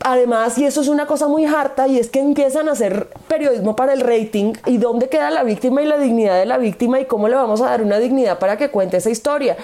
Además, 0.00 0.56
y 0.58 0.64
eso 0.64 0.80
es 0.80 0.88
una 0.88 1.06
cosa 1.06 1.26
muy 1.26 1.44
harta, 1.44 1.88
y 1.88 1.98
es 1.98 2.08
que 2.08 2.20
empiezan 2.20 2.68
a 2.68 2.72
hacer 2.72 3.08
periodismo 3.26 3.74
para 3.74 3.92
el 3.92 4.00
rating 4.00 4.52
y 4.66 4.78
dónde 4.78 5.08
queda 5.08 5.30
la 5.30 5.42
víctima 5.42 5.82
y 5.82 5.86
la 5.86 5.98
dignidad 5.98 6.38
de 6.38 6.46
la 6.46 6.56
víctima 6.56 7.00
y 7.00 7.06
cómo 7.06 7.28
le 7.28 7.34
vamos 7.34 7.60
a 7.60 7.64
dar 7.64 7.82
una 7.82 7.98
dignidad 7.98 8.38
para 8.38 8.56
que 8.56 8.70
cuente 8.70 8.98
esa 8.98 9.10
historia. 9.10 9.56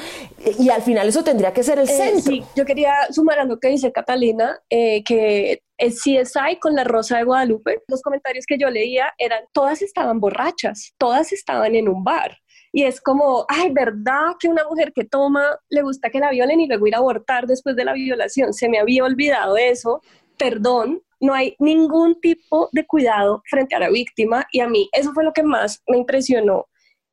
Y 0.58 0.70
al 0.70 0.82
final 0.82 1.08
eso 1.08 1.22
tendría 1.22 1.52
que 1.52 1.62
ser 1.62 1.78
el 1.78 1.88
eh, 1.88 1.92
centro. 1.92 2.32
Sí, 2.32 2.42
yo 2.56 2.64
quería 2.64 2.94
sumar 3.10 3.38
a 3.38 3.44
lo 3.44 3.60
que 3.60 3.68
dice 3.68 3.92
Catalina, 3.92 4.58
eh, 4.70 5.04
que 5.04 5.62
es 5.78 6.02
CSI 6.02 6.58
con 6.60 6.74
la 6.74 6.82
Rosa 6.82 7.18
de 7.18 7.24
Guadalupe. 7.24 7.82
Los 7.86 8.02
comentarios 8.02 8.44
que 8.44 8.58
yo 8.58 8.70
leía 8.70 9.14
eran, 9.18 9.44
todas 9.52 9.82
estaban 9.82 10.18
borrachas, 10.18 10.94
todas 10.98 11.32
estaban 11.32 11.76
en 11.76 11.88
un 11.88 12.02
bar. 12.02 12.38
Y 12.76 12.82
es 12.82 13.00
como, 13.00 13.46
ay, 13.48 13.70
¿verdad 13.70 14.34
que 14.40 14.48
una 14.48 14.64
mujer 14.64 14.92
que 14.92 15.04
toma 15.04 15.60
le 15.68 15.82
gusta 15.82 16.10
que 16.10 16.18
la 16.18 16.32
violen 16.32 16.58
y 16.58 16.66
luego 16.66 16.88
ir 16.88 16.96
a 16.96 16.98
abortar 16.98 17.46
después 17.46 17.76
de 17.76 17.84
la 17.84 17.92
violación? 17.92 18.52
Se 18.52 18.68
me 18.68 18.80
había 18.80 19.04
olvidado 19.04 19.56
eso, 19.56 20.02
perdón, 20.36 21.00
no 21.20 21.34
hay 21.34 21.54
ningún 21.60 22.20
tipo 22.20 22.68
de 22.72 22.84
cuidado 22.84 23.44
frente 23.48 23.76
a 23.76 23.78
la 23.78 23.90
víctima 23.90 24.44
y 24.50 24.58
a 24.58 24.68
mí 24.68 24.88
eso 24.90 25.12
fue 25.12 25.22
lo 25.22 25.32
que 25.32 25.44
más 25.44 25.84
me 25.86 25.98
impresionó 25.98 26.66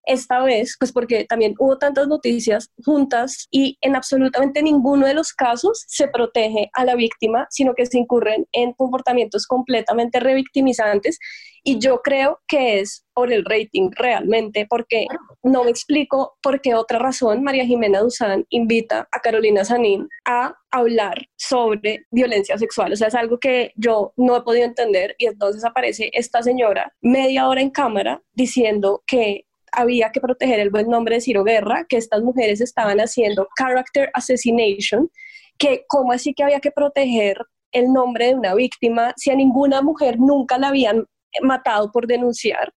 esta 0.04 0.42
vez, 0.42 0.78
pues 0.80 0.92
porque 0.92 1.26
también 1.26 1.54
hubo 1.60 1.78
tantas 1.78 2.08
noticias 2.08 2.72
juntas 2.84 3.48
y 3.52 3.78
en 3.82 3.96
absolutamente 3.96 4.64
ninguno 4.64 5.06
de 5.06 5.14
los 5.14 5.32
casos 5.32 5.84
se 5.86 6.08
protege 6.08 6.72
a 6.74 6.86
la 6.86 6.96
víctima, 6.96 7.46
sino 7.52 7.76
que 7.76 7.86
se 7.86 8.00
incurren 8.00 8.48
en 8.52 8.74
comportamientos 8.74 9.46
completamente 9.46 10.20
revictimizantes 10.20 11.20
y 11.64 11.80
yo 11.80 12.02
creo 12.02 12.40
que 12.48 12.80
es 12.80 13.06
por 13.14 13.32
el 13.32 13.46
rating 13.46 13.92
realmente, 13.96 14.66
porque 14.68 15.06
no 15.44 15.64
me 15.64 15.70
explico 15.70 16.38
por 16.42 16.62
qué 16.62 16.74
otra 16.74 16.98
razón 16.98 17.44
María 17.44 17.66
Jimena 17.66 18.00
Duzán 18.00 18.46
invita 18.50 19.08
a 19.12 19.20
Carolina 19.20 19.64
Sanín 19.64 20.10
a 20.26 20.56
hablar 20.72 21.28
sobre 21.38 22.06
violencia 22.10 22.58
sexual. 22.58 22.94
O 22.94 22.96
sea, 22.96 23.10
es 23.10 23.16
algo 23.16 23.38
que 23.40 23.72
yo 23.76 24.14
no 24.18 24.38
he 24.38 24.42
podido 24.42 24.66
entender 24.66 25.16
y 25.20 25.28
entonces 25.28 25.64
aparece 25.64 26.10
esta 26.14 26.42
señora 26.42 26.94
media 27.02 27.48
hora 27.48 27.62
en 27.62 27.70
cámara 27.70 28.22
diciendo 28.34 29.04
que 29.06 29.46
había 29.72 30.12
que 30.12 30.20
proteger 30.20 30.60
el 30.60 30.70
buen 30.70 30.90
nombre 30.90 31.16
de 31.16 31.22
Ciro 31.22 31.44
Guerra, 31.44 31.86
que 31.88 31.98
estas 31.98 32.22
mujeres 32.24 32.60
estaban 32.60 33.00
haciendo 33.00 33.48
character 33.58 34.10
assassination, 34.14 35.10
que 35.58 35.86
cómo 35.88 36.12
así 36.12 36.34
que 36.34 36.44
había 36.44 36.60
que 36.60 36.72
proteger 36.72 37.38
el 37.72 37.94
nombre 37.94 38.28
de 38.28 38.36
una 38.36 38.54
víctima 38.54 39.14
si 39.16 39.32
a 39.32 39.36
ninguna 39.36 39.82
mujer 39.82 40.20
nunca 40.20 40.58
la 40.58 40.70
habían 40.70 41.06
matado 41.42 41.92
por 41.92 42.08
denunciar, 42.08 42.74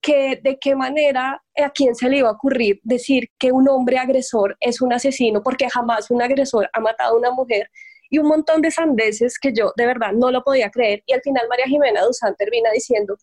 que 0.00 0.38
de 0.42 0.58
qué 0.60 0.74
manera 0.74 1.42
a 1.56 1.70
quién 1.70 1.94
se 1.94 2.08
le 2.08 2.18
iba 2.18 2.28
a 2.28 2.32
ocurrir 2.32 2.80
decir 2.82 3.28
que 3.38 3.52
un 3.52 3.68
hombre 3.68 3.98
agresor 3.98 4.56
es 4.60 4.80
un 4.80 4.92
asesino 4.92 5.42
porque 5.42 5.68
jamás 5.68 6.10
un 6.10 6.22
agresor 6.22 6.68
ha 6.72 6.80
matado 6.80 7.14
a 7.14 7.18
una 7.18 7.30
mujer 7.30 7.70
y 8.08 8.18
un 8.18 8.28
montón 8.28 8.62
de 8.62 8.70
sandeces 8.70 9.38
que 9.38 9.52
yo 9.52 9.72
de 9.76 9.86
verdad 9.86 10.12
no 10.12 10.30
lo 10.30 10.42
podía 10.44 10.70
creer 10.70 11.02
y 11.06 11.12
al 11.12 11.22
final 11.22 11.48
María 11.48 11.66
Jimena 11.66 12.02
Duzán 12.02 12.36
termina 12.36 12.70
diciendo 12.70 13.16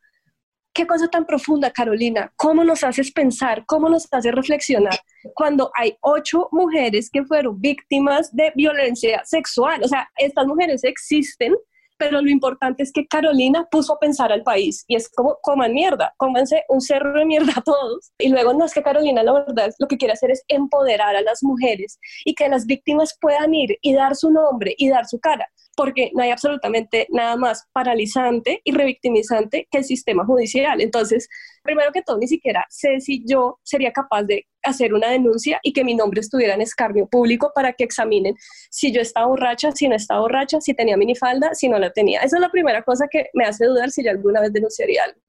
qué 0.74 0.88
cosa 0.88 1.07
tan 1.07 1.26
profunda, 1.26 1.72
Carolina, 1.72 2.34
cómo 2.36 2.64
nos 2.64 2.84
haces 2.84 3.11
pensar, 3.11 3.64
cómo 3.66 3.89
nos 3.89 4.07
hace 4.11 4.32
reflexionar 4.32 4.99
cuando 5.36 5.72
hay 5.76 5.95
ocho 6.01 6.49
mujeres 6.51 7.09
que 7.11 7.24
fueron 7.24 7.61
víctimas 7.61 8.36
de 8.36 8.51
violencia 8.55 9.22
sexual. 9.24 9.82
O 9.84 9.88
sea, 9.88 10.09
estas 10.18 10.47
mujeres 10.47 10.84
existen 10.84 11.53
pero 11.97 12.21
lo 12.21 12.29
importante 12.29 12.83
es 12.83 12.91
que 12.91 13.07
Carolina 13.07 13.67
puso 13.69 13.93
a 13.93 13.99
pensar 13.99 14.31
al 14.31 14.43
país 14.43 14.83
y 14.87 14.95
es 14.95 15.09
como, 15.09 15.37
coman 15.41 15.73
mierda, 15.73 16.13
cómanse 16.17 16.63
un 16.69 16.81
cerro 16.81 17.13
de 17.13 17.25
mierda 17.25 17.53
a 17.55 17.61
todos. 17.61 18.11
Y 18.17 18.29
luego 18.29 18.53
no 18.53 18.65
es 18.65 18.73
que 18.73 18.83
Carolina, 18.83 19.23
la 19.23 19.33
verdad, 19.33 19.71
lo 19.79 19.87
que 19.87 19.97
quiere 19.97 20.13
hacer 20.13 20.31
es 20.31 20.43
empoderar 20.47 21.15
a 21.15 21.21
las 21.21 21.43
mujeres 21.43 21.99
y 22.25 22.35
que 22.35 22.49
las 22.49 22.65
víctimas 22.65 23.17
puedan 23.19 23.53
ir 23.53 23.77
y 23.81 23.93
dar 23.93 24.15
su 24.15 24.31
nombre 24.31 24.75
y 24.77 24.89
dar 24.89 25.05
su 25.05 25.19
cara 25.19 25.49
porque 25.76 26.11
no 26.13 26.24
hay 26.24 26.32
absolutamente 26.32 27.07
nada 27.09 27.36
más 27.36 27.67
paralizante 27.74 28.61
y 28.63 28.71
revictimizante 28.71 29.67
que 29.71 29.80
el 29.80 29.84
sistema 29.84 30.26
judicial. 30.26 30.82
Entonces, 30.82 31.28
primero 31.63 31.91
que 31.91 32.01
todo, 32.01 32.17
ni 32.17 32.28
siquiera 32.28 32.65
sé 32.69 32.99
si 32.99 33.24
yo 33.26 33.59
sería 33.63 33.91
capaz 33.91 34.24
de 34.24 34.47
hacer 34.63 34.93
una 34.93 35.09
denuncia 35.09 35.59
y 35.63 35.74
que 35.74 35.84
mi 35.84 35.95
nombre 35.95 36.21
estuviera 36.21 36.53
en 36.53 36.61
escarnio 36.61 37.07
público 37.07 37.51
para 37.53 37.74
que 37.74 37.84
examinen 37.84 38.36
si 38.69 38.91
yo 38.91 39.01
estaba 39.01 39.28
borracha, 39.28 39.71
si 39.71 39.88
no 39.88 39.95
estaba 39.95 40.21
borracha, 40.21 40.61
si 40.61 40.74
tenía 40.74 40.97
minifalda, 40.97 41.53
si 41.53 41.69
no 41.69 41.80
la 41.80 41.91
tenía. 41.91 42.21
Esa 42.21 42.38
es 42.38 42.41
la 42.41 42.49
primera 42.49 42.84
cosa 42.84 43.07
que 43.09 43.28
me 43.34 43.45
hace 43.45 43.65
dudar 43.65 43.91
si 43.91 44.03
yo 44.03 44.11
alguna 44.11 44.41
vez 44.41 44.53
denunciaría 44.53 45.03
algo. 45.03 45.22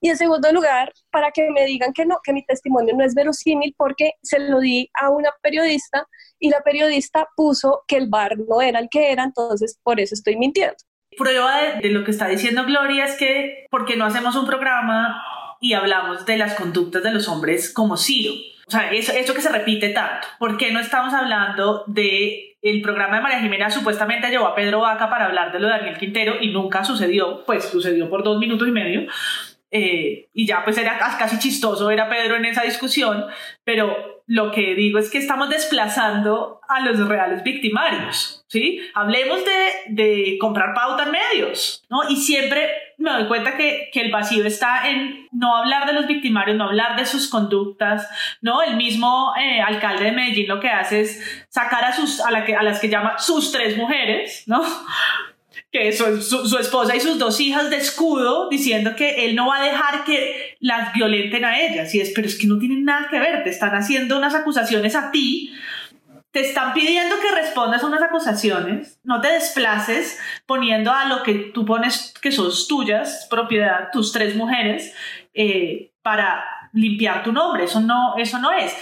Y 0.00 0.10
en 0.10 0.16
segundo 0.16 0.52
lugar, 0.52 0.92
para 1.10 1.30
que 1.30 1.50
me 1.50 1.64
digan 1.64 1.92
que 1.92 2.04
no, 2.04 2.18
que 2.22 2.32
mi 2.32 2.44
testimonio 2.44 2.94
no 2.94 3.04
es 3.04 3.14
verosímil 3.14 3.74
porque 3.76 4.12
se 4.22 4.38
lo 4.38 4.60
di 4.60 4.90
a 5.00 5.10
una 5.10 5.30
periodista 5.42 6.06
y 6.38 6.50
la 6.50 6.60
periodista 6.60 7.28
puso 7.34 7.82
que 7.88 7.96
el 7.96 8.08
bar 8.08 8.36
no 8.38 8.60
era 8.60 8.78
el 8.78 8.88
que 8.90 9.10
era, 9.10 9.24
entonces 9.24 9.78
por 9.82 10.00
eso 10.00 10.14
estoy 10.14 10.36
mintiendo. 10.36 10.76
Prueba 11.16 11.78
de, 11.80 11.90
lo 11.90 12.04
que 12.04 12.10
está 12.10 12.28
diciendo 12.28 12.64
Gloria 12.64 13.04
es 13.04 13.16
que, 13.16 13.66
¿por 13.70 13.86
qué 13.86 13.96
no 13.96 14.04
hacemos 14.04 14.36
un 14.36 14.46
programa 14.46 15.22
y 15.60 15.72
hablamos 15.72 16.26
de 16.26 16.36
las 16.36 16.54
conductas 16.54 17.02
de 17.02 17.12
los 17.12 17.26
hombres 17.28 17.72
como 17.72 17.96
Ciro? 17.96 18.34
O 18.66 18.70
sea, 18.70 18.90
eso, 18.92 19.12
eso 19.12 19.32
que 19.32 19.40
se 19.40 19.48
repite 19.48 19.90
tanto. 19.90 20.26
¿Por 20.38 20.58
qué 20.58 20.72
no 20.72 20.80
estamos 20.80 21.14
hablando 21.14 21.84
de 21.86 22.56
el 22.62 22.82
programa 22.82 23.16
de 23.16 23.22
María 23.22 23.40
Jimena 23.40 23.70
supuestamente 23.70 24.28
llevó 24.28 24.46
a 24.46 24.54
Pedro 24.54 24.80
Vaca 24.80 25.08
para 25.08 25.26
hablar 25.26 25.52
de 25.52 25.60
lo 25.60 25.68
de 25.68 25.74
Daniel 25.74 25.98
Quintero 25.98 26.34
y 26.40 26.50
nunca 26.50 26.84
sucedió, 26.84 27.44
pues 27.46 27.64
sucedió 27.66 28.10
por 28.10 28.24
dos 28.24 28.38
minutos 28.38 28.66
y 28.66 28.72
medio. 28.72 29.06
Eh, 29.78 30.30
y 30.32 30.46
ya 30.46 30.64
pues 30.64 30.78
era 30.78 30.96
casi 30.96 31.38
chistoso 31.38 31.88
ver 31.88 32.00
a 32.00 32.08
Pedro 32.08 32.36
en 32.36 32.46
esa 32.46 32.62
discusión, 32.62 33.26
pero 33.62 34.22
lo 34.26 34.50
que 34.50 34.74
digo 34.74 34.98
es 34.98 35.10
que 35.10 35.18
estamos 35.18 35.50
desplazando 35.50 36.60
a 36.66 36.80
los 36.80 37.06
reales 37.06 37.42
victimarios, 37.42 38.42
¿sí? 38.48 38.80
Hablemos 38.94 39.44
de, 39.44 39.92
de 39.92 40.38
comprar 40.40 40.72
pauta 40.72 41.02
en 41.02 41.10
medios, 41.10 41.84
¿no? 41.90 42.08
Y 42.08 42.16
siempre 42.16 42.70
me 42.96 43.12
doy 43.12 43.26
cuenta 43.26 43.58
que, 43.58 43.90
que, 43.92 44.00
el 44.00 44.10
vacío 44.10 44.46
está 44.46 44.88
en 44.88 45.28
no 45.30 45.54
hablar 45.54 45.86
de 45.86 45.92
los 45.92 46.06
victimarios, 46.06 46.56
no 46.56 46.64
hablar 46.64 46.96
de 46.96 47.04
sus 47.04 47.28
conductas, 47.28 48.08
¿no? 48.40 48.62
El 48.62 48.76
mismo 48.76 49.34
eh, 49.38 49.60
alcalde 49.60 50.06
de 50.06 50.12
Medellín 50.12 50.48
lo 50.48 50.58
que 50.58 50.70
hace 50.70 51.02
es 51.02 51.44
sacar 51.50 51.84
a, 51.84 51.92
sus, 51.92 52.20
a, 52.20 52.30
la 52.30 52.46
que, 52.46 52.56
a 52.56 52.62
las 52.62 52.80
que 52.80 52.88
llama 52.88 53.18
sus 53.18 53.52
tres 53.52 53.76
mujeres, 53.76 54.44
¿no? 54.46 54.62
Que 55.72 55.92
su, 55.92 56.22
su, 56.22 56.58
esposa 56.58 56.96
y 56.96 57.00
sus 57.00 57.18
dos 57.18 57.40
hijas 57.40 57.70
de 57.70 57.76
escudo 57.76 58.48
diciendo 58.48 58.94
que 58.96 59.26
él 59.26 59.34
no 59.34 59.48
va 59.48 59.58
a 59.58 59.64
dejar 59.64 60.04
que 60.04 60.56
las 60.60 60.92
violenten 60.94 61.44
a 61.44 61.60
ellas. 61.60 61.94
Y 61.94 62.00
es, 62.00 62.12
pero 62.14 62.26
es 62.26 62.38
que 62.38 62.46
no 62.46 62.58
tienen 62.58 62.84
nada 62.84 63.08
que 63.10 63.18
ver, 63.18 63.44
te 63.44 63.50
están 63.50 63.74
haciendo 63.74 64.16
unas 64.16 64.34
acusaciones 64.34 64.94
a 64.94 65.10
ti, 65.10 65.52
te 66.30 66.40
están 66.40 66.72
pidiendo 66.72 67.16
que 67.20 67.34
respondas 67.34 67.82
a 67.82 67.86
unas 67.86 68.02
acusaciones, 68.02 69.00
no 69.02 69.20
te 69.20 69.28
desplaces 69.32 70.18
poniendo 70.46 70.92
a 70.92 71.06
lo 71.06 71.22
que 71.22 71.34
tú 71.34 71.64
pones 71.64 72.14
que 72.20 72.30
son 72.30 72.50
tuyas, 72.68 73.26
propiedad, 73.28 73.90
tus 73.92 74.12
tres 74.12 74.36
mujeres, 74.36 74.94
eh, 75.34 75.92
para 76.02 76.44
limpiar 76.72 77.24
tu 77.24 77.32
nombre. 77.32 77.64
Eso 77.64 77.80
no, 77.80 78.16
eso 78.18 78.38
no 78.38 78.52
es. 78.52 78.72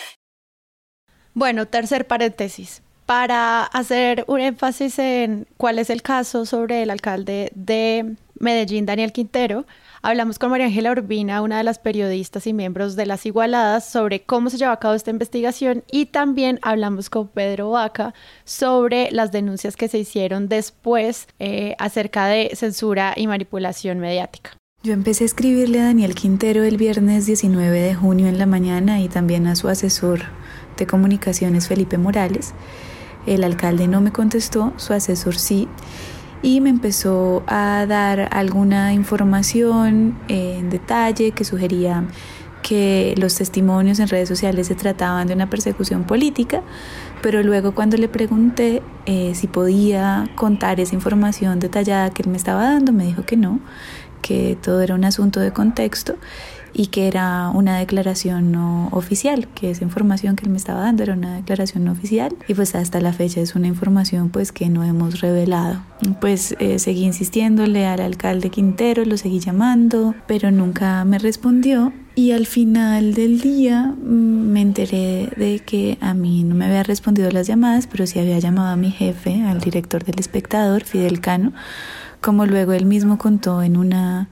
Bueno, 1.32 1.66
tercer 1.66 2.06
paréntesis 2.06 2.82
para 3.06 3.64
hacer 3.64 4.24
un 4.28 4.40
énfasis 4.40 4.98
en 4.98 5.46
cuál 5.56 5.78
es 5.78 5.90
el 5.90 6.02
caso 6.02 6.46
sobre 6.46 6.82
el 6.82 6.90
alcalde 6.90 7.52
de 7.54 8.16
Medellín, 8.38 8.86
Daniel 8.86 9.12
Quintero, 9.12 9.64
hablamos 10.02 10.38
con 10.38 10.50
María 10.50 10.66
Ángela 10.66 10.92
Urbina, 10.92 11.40
una 11.42 11.58
de 11.58 11.64
las 11.64 11.78
periodistas 11.78 12.46
y 12.46 12.52
miembros 12.52 12.96
de 12.96 13.06
Las 13.06 13.26
Igualadas, 13.26 13.88
sobre 13.88 14.22
cómo 14.22 14.50
se 14.50 14.58
lleva 14.58 14.72
a 14.72 14.78
cabo 14.78 14.94
esta 14.94 15.10
investigación 15.10 15.84
y 15.90 16.06
también 16.06 16.58
hablamos 16.62 17.10
con 17.10 17.28
Pedro 17.28 17.70
Vaca 17.70 18.14
sobre 18.44 19.10
las 19.12 19.32
denuncias 19.32 19.76
que 19.76 19.88
se 19.88 19.98
hicieron 19.98 20.48
después 20.48 21.28
eh, 21.38 21.74
acerca 21.78 22.26
de 22.26 22.50
censura 22.54 23.14
y 23.16 23.26
manipulación 23.26 23.98
mediática. 23.98 24.52
Yo 24.82 24.92
empecé 24.92 25.24
a 25.24 25.26
escribirle 25.26 25.80
a 25.80 25.84
Daniel 25.84 26.14
Quintero 26.14 26.62
el 26.62 26.76
viernes 26.76 27.24
19 27.24 27.80
de 27.80 27.94
junio 27.94 28.26
en 28.26 28.38
la 28.38 28.44
mañana 28.44 29.00
y 29.00 29.08
también 29.08 29.46
a 29.46 29.56
su 29.56 29.68
asesor 29.68 30.20
de 30.76 30.86
comunicaciones 30.86 31.68
Felipe 31.68 31.96
Morales 31.96 32.52
el 33.26 33.44
alcalde 33.44 33.88
no 33.88 34.00
me 34.00 34.12
contestó, 34.12 34.72
su 34.76 34.92
asesor 34.92 35.36
sí, 35.36 35.68
y 36.42 36.60
me 36.60 36.70
empezó 36.70 37.42
a 37.46 37.86
dar 37.86 38.28
alguna 38.30 38.92
información 38.92 40.18
en 40.28 40.68
detalle 40.68 41.32
que 41.32 41.44
sugería 41.44 42.04
que 42.62 43.14
los 43.18 43.34
testimonios 43.34 43.98
en 43.98 44.08
redes 44.08 44.28
sociales 44.28 44.68
se 44.68 44.74
trataban 44.74 45.26
de 45.26 45.34
una 45.34 45.50
persecución 45.50 46.04
política, 46.04 46.62
pero 47.22 47.42
luego 47.42 47.74
cuando 47.74 47.98
le 47.98 48.08
pregunté 48.08 48.82
eh, 49.04 49.32
si 49.34 49.46
podía 49.46 50.30
contar 50.34 50.80
esa 50.80 50.94
información 50.94 51.60
detallada 51.60 52.10
que 52.10 52.22
él 52.22 52.30
me 52.30 52.38
estaba 52.38 52.64
dando, 52.64 52.92
me 52.92 53.04
dijo 53.04 53.22
que 53.24 53.36
no, 53.36 53.60
que 54.22 54.56
todo 54.62 54.80
era 54.80 54.94
un 54.94 55.04
asunto 55.04 55.40
de 55.40 55.52
contexto 55.52 56.16
y 56.74 56.88
que 56.88 57.06
era 57.06 57.48
una 57.50 57.78
declaración 57.78 58.52
no 58.52 58.88
oficial, 58.90 59.48
que 59.54 59.70
esa 59.70 59.84
información 59.84 60.36
que 60.36 60.44
él 60.44 60.50
me 60.50 60.56
estaba 60.56 60.80
dando 60.80 61.04
era 61.04 61.14
una 61.14 61.36
declaración 61.36 61.84
no 61.84 61.92
oficial 61.92 62.36
y 62.48 62.54
pues 62.54 62.74
hasta 62.74 63.00
la 63.00 63.12
fecha 63.12 63.40
es 63.40 63.54
una 63.54 63.68
información 63.68 64.28
pues 64.28 64.52
que 64.52 64.68
no 64.68 64.84
hemos 64.84 65.20
revelado. 65.20 65.80
Pues 66.20 66.54
eh, 66.58 66.78
seguí 66.78 67.04
insistiéndole 67.04 67.86
al 67.86 68.00
alcalde 68.00 68.50
Quintero, 68.50 69.04
lo 69.04 69.16
seguí 69.16 69.38
llamando, 69.38 70.14
pero 70.26 70.50
nunca 70.50 71.04
me 71.04 71.18
respondió 71.18 71.92
y 72.16 72.30
al 72.30 72.46
final 72.46 73.14
del 73.14 73.40
día 73.40 73.94
mm, 73.96 74.52
me 74.52 74.60
enteré 74.60 75.30
de 75.36 75.60
que 75.60 75.98
a 76.00 76.14
mí 76.14 76.44
no 76.44 76.54
me 76.54 76.66
había 76.66 76.82
respondido 76.82 77.30
las 77.30 77.46
llamadas, 77.46 77.86
pero 77.86 78.06
sí 78.06 78.18
había 78.18 78.38
llamado 78.38 78.68
a 78.68 78.76
mi 78.76 78.90
jefe, 78.90 79.42
al 79.42 79.60
director 79.60 80.04
del 80.04 80.20
espectador, 80.20 80.84
Fidel 80.84 81.20
Cano, 81.20 81.52
como 82.20 82.46
luego 82.46 82.72
él 82.72 82.86
mismo 82.86 83.18
contó 83.18 83.62
en 83.62 83.76
una 83.76 84.28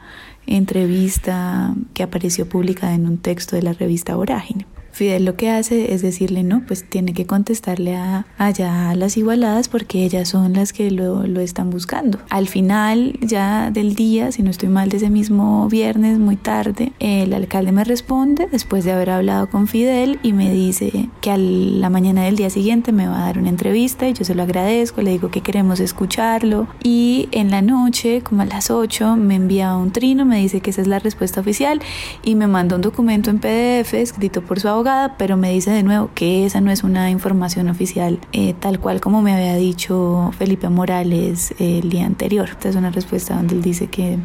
entrevista 0.46 1.74
que 1.94 2.02
apareció 2.02 2.48
publicada 2.48 2.94
en 2.94 3.06
un 3.06 3.18
texto 3.18 3.56
de 3.56 3.62
la 3.62 3.72
revista 3.72 4.16
Vorágine. 4.16 4.66
Fidel 5.02 5.24
lo 5.24 5.34
que 5.34 5.50
hace 5.50 5.94
es 5.94 6.00
decirle, 6.00 6.44
no, 6.44 6.62
pues 6.64 6.88
tiene 6.88 7.12
que 7.12 7.26
contestarle 7.26 7.96
a, 7.96 8.24
allá 8.38 8.90
a 8.90 8.94
las 8.94 9.16
igualadas 9.16 9.68
porque 9.68 10.04
ellas 10.04 10.28
son 10.28 10.52
las 10.52 10.72
que 10.72 10.92
lo, 10.92 11.26
lo 11.26 11.40
están 11.40 11.70
buscando. 11.70 12.20
Al 12.30 12.46
final 12.46 13.18
ya 13.20 13.72
del 13.72 13.96
día, 13.96 14.30
si 14.30 14.44
no 14.44 14.50
estoy 14.50 14.68
mal, 14.68 14.90
de 14.90 14.98
ese 14.98 15.10
mismo 15.10 15.68
viernes, 15.68 16.20
muy 16.20 16.36
tarde, 16.36 16.92
el 17.00 17.34
alcalde 17.34 17.72
me 17.72 17.82
responde 17.82 18.46
después 18.52 18.84
de 18.84 18.92
haber 18.92 19.10
hablado 19.10 19.50
con 19.50 19.66
Fidel 19.66 20.20
y 20.22 20.34
me 20.34 20.52
dice 20.52 21.08
que 21.20 21.32
a 21.32 21.36
la 21.36 21.90
mañana 21.90 22.22
del 22.22 22.36
día 22.36 22.50
siguiente 22.50 22.92
me 22.92 23.08
va 23.08 23.22
a 23.22 23.26
dar 23.26 23.38
una 23.38 23.48
entrevista 23.48 24.08
y 24.08 24.12
yo 24.12 24.24
se 24.24 24.36
lo 24.36 24.44
agradezco, 24.44 25.02
le 25.02 25.10
digo 25.10 25.32
que 25.32 25.40
queremos 25.40 25.80
escucharlo 25.80 26.68
y 26.80 27.28
en 27.32 27.50
la 27.50 27.60
noche, 27.60 28.22
como 28.22 28.42
a 28.42 28.44
las 28.44 28.70
8, 28.70 29.16
me 29.16 29.34
envía 29.34 29.74
un 29.74 29.90
trino, 29.90 30.24
me 30.24 30.38
dice 30.38 30.60
que 30.60 30.70
esa 30.70 30.80
es 30.80 30.86
la 30.86 31.00
respuesta 31.00 31.40
oficial 31.40 31.80
y 32.22 32.36
me 32.36 32.46
manda 32.46 32.76
un 32.76 32.82
documento 32.82 33.30
en 33.30 33.40
PDF 33.40 33.94
escrito 33.94 34.42
por 34.42 34.60
su 34.60 34.68
abogada, 34.92 35.16
pero 35.16 35.36
me 35.36 35.50
dice 35.52 35.70
de 35.70 35.82
nuevo 35.82 36.10
que 36.14 36.46
esa 36.46 36.60
no 36.60 36.70
es 36.70 36.84
una 36.84 37.10
información 37.10 37.68
oficial 37.68 38.18
eh, 38.32 38.54
tal 38.58 38.80
cual 38.80 39.00
como 39.00 39.22
me 39.22 39.32
había 39.32 39.56
dicho 39.56 40.30
Felipe 40.38 40.68
Morales 40.68 41.54
el 41.58 41.90
día 41.90 42.06
anterior. 42.06 42.48
Esta 42.48 42.68
es 42.68 42.76
una 42.76 42.90
respuesta 42.90 43.34
donde 43.34 43.54
él 43.54 43.62
dice 43.62 43.88
que, 43.88 44.18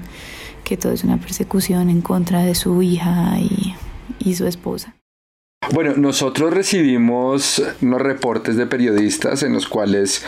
que 0.64 0.78
todo 0.78 0.92
es 0.94 1.04
una 1.04 1.18
persecución 1.18 1.90
en 1.90 2.02
contra 2.02 2.44
de 2.44 2.56
su 2.56 2.82
hija 2.82 3.38
y, 3.40 3.76
y 4.20 4.36
su 4.36 4.46
esposa. 4.46 4.94
Bueno, 5.74 5.96
nosotros 5.98 6.54
recibimos 6.54 7.62
unos 7.82 8.02
reportes 8.02 8.56
de 8.56 8.68
periodistas 8.68 9.44
en 9.44 9.54
los 9.54 9.68
cuales 9.68 10.24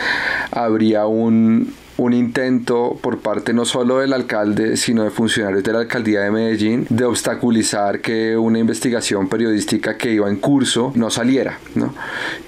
habría 0.50 1.06
un, 1.06 1.72
un 1.96 2.12
intento 2.12 2.98
por 3.00 3.18
parte 3.18 3.52
no 3.52 3.64
solo 3.64 3.98
del 3.98 4.12
alcalde, 4.12 4.76
sino 4.76 5.04
de 5.04 5.10
funcionarios 5.10 5.62
de 5.62 5.72
la 5.72 5.80
alcaldía 5.80 6.20
de 6.20 6.30
Medellín 6.30 6.86
de 6.88 7.04
obstaculizar 7.04 8.00
que 8.00 8.36
una 8.36 8.58
investigación 8.58 9.28
periodística 9.28 9.96
que 9.96 10.12
iba 10.12 10.28
en 10.28 10.36
curso 10.36 10.92
no 10.94 11.10
saliera. 11.10 11.58
¿no? 11.74 11.94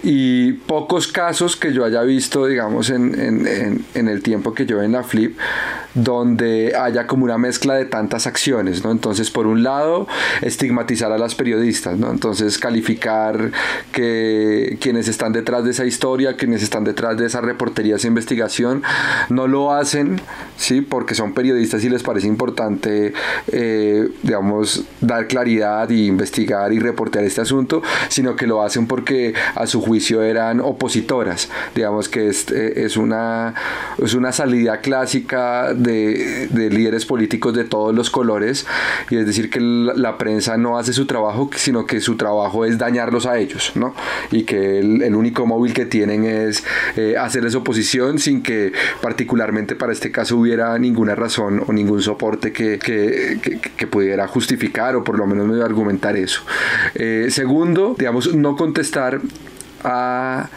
Y 0.02 0.52
pocos 0.52 1.08
casos 1.08 1.56
que 1.56 1.72
yo 1.72 1.84
haya 1.84 2.02
visto, 2.02 2.46
digamos, 2.46 2.90
en, 2.90 3.14
en, 3.94 4.08
el 4.08 4.22
tiempo 4.22 4.54
que 4.54 4.66
yo 4.66 4.82
en 4.82 4.92
la 4.92 5.02
Flip, 5.02 5.36
donde 5.94 6.74
haya 6.76 7.06
como 7.06 7.24
una 7.24 7.38
mezcla 7.38 7.74
de 7.74 7.84
tantas 7.84 8.26
acciones. 8.26 8.82
¿no? 8.84 8.90
Entonces, 8.90 9.30
por 9.30 9.46
un 9.46 9.62
lado, 9.62 10.06
estigmatizar 10.40 11.12
a 11.12 11.18
las 11.18 11.34
periodistas, 11.34 11.98
¿no? 11.98 12.10
entonces 12.10 12.58
calificar 12.58 13.50
que 13.92 14.78
quienes 14.80 15.08
están 15.08 15.32
detrás 15.32 15.64
de 15.64 15.70
esa 15.70 15.84
historia, 15.84 16.36
quienes 16.36 16.62
están 16.62 16.84
detrás 16.84 17.16
de 17.16 17.26
esa 17.26 17.40
reportería, 17.40 17.96
esa 17.96 18.08
investigación, 18.08 18.82
no 19.34 19.46
lo 19.46 19.72
hacen, 19.72 20.20
¿sí? 20.62 20.80
Porque 20.80 21.14
son 21.14 21.32
periodistas 21.32 21.84
y 21.84 21.90
les 21.90 22.02
parece 22.02 22.26
importante, 22.26 23.12
eh, 23.48 24.08
digamos, 24.22 24.84
dar 25.00 25.26
claridad 25.26 25.90
y 25.90 26.06
investigar 26.06 26.72
y 26.72 26.78
reportear 26.78 27.24
este 27.24 27.40
asunto, 27.40 27.82
sino 28.08 28.36
que 28.36 28.46
lo 28.46 28.62
hacen 28.62 28.86
porque 28.86 29.34
a 29.54 29.66
su 29.66 29.80
juicio 29.80 30.22
eran 30.22 30.60
opositoras. 30.60 31.50
Digamos 31.74 32.08
que 32.08 32.28
es, 32.28 32.50
eh, 32.50 32.84
es, 32.84 32.96
una, 32.96 33.54
es 33.98 34.14
una 34.14 34.32
salida 34.32 34.80
clásica 34.80 35.74
de, 35.74 36.48
de, 36.50 36.70
líderes 36.70 37.04
políticos 37.04 37.54
de 37.54 37.64
todos 37.64 37.94
los 37.94 38.08
colores, 38.10 38.66
y 39.10 39.16
es 39.16 39.26
decir, 39.26 39.50
que 39.50 39.60
la, 39.60 40.12
prensa 40.18 40.56
no 40.56 40.78
hace 40.78 40.92
su 40.92 41.06
trabajo, 41.06 41.50
sino 41.56 41.86
que 41.86 42.00
su 42.00 42.16
trabajo 42.16 42.64
es 42.64 42.78
dañarlos 42.78 43.26
a 43.26 43.38
ellos, 43.38 43.72
¿no? 43.74 43.94
Y 44.30 44.44
que 44.44 44.78
el, 44.78 45.02
el 45.02 45.14
único 45.14 45.46
móvil 45.46 45.72
que 45.72 45.86
tienen 45.86 46.24
es 46.24 46.62
eh, 46.96 47.16
hacerles 47.18 47.54
oposición 47.54 48.18
sin 48.18 48.42
que 48.42 48.72
particularmente 49.00 49.74
para 49.74 49.92
este 49.92 50.12
caso 50.12 50.36
hubiera 50.36 50.51
ninguna 50.78 51.14
razón 51.14 51.62
o 51.66 51.72
ningún 51.72 52.02
soporte 52.02 52.52
que, 52.52 52.78
que, 52.78 53.86
pudiera 53.86 54.26
justificar 54.26 54.96
o 54.96 55.04
por 55.04 55.18
lo 55.18 55.26
menos 55.26 55.46
me 55.46 55.62
argumentar 55.62 56.16
eso. 56.16 56.42
Eh, 56.94 57.26
segundo, 57.30 57.94
digamos, 57.98 58.34
no 58.34 58.56
contestar 58.56 59.20
a 59.84 60.48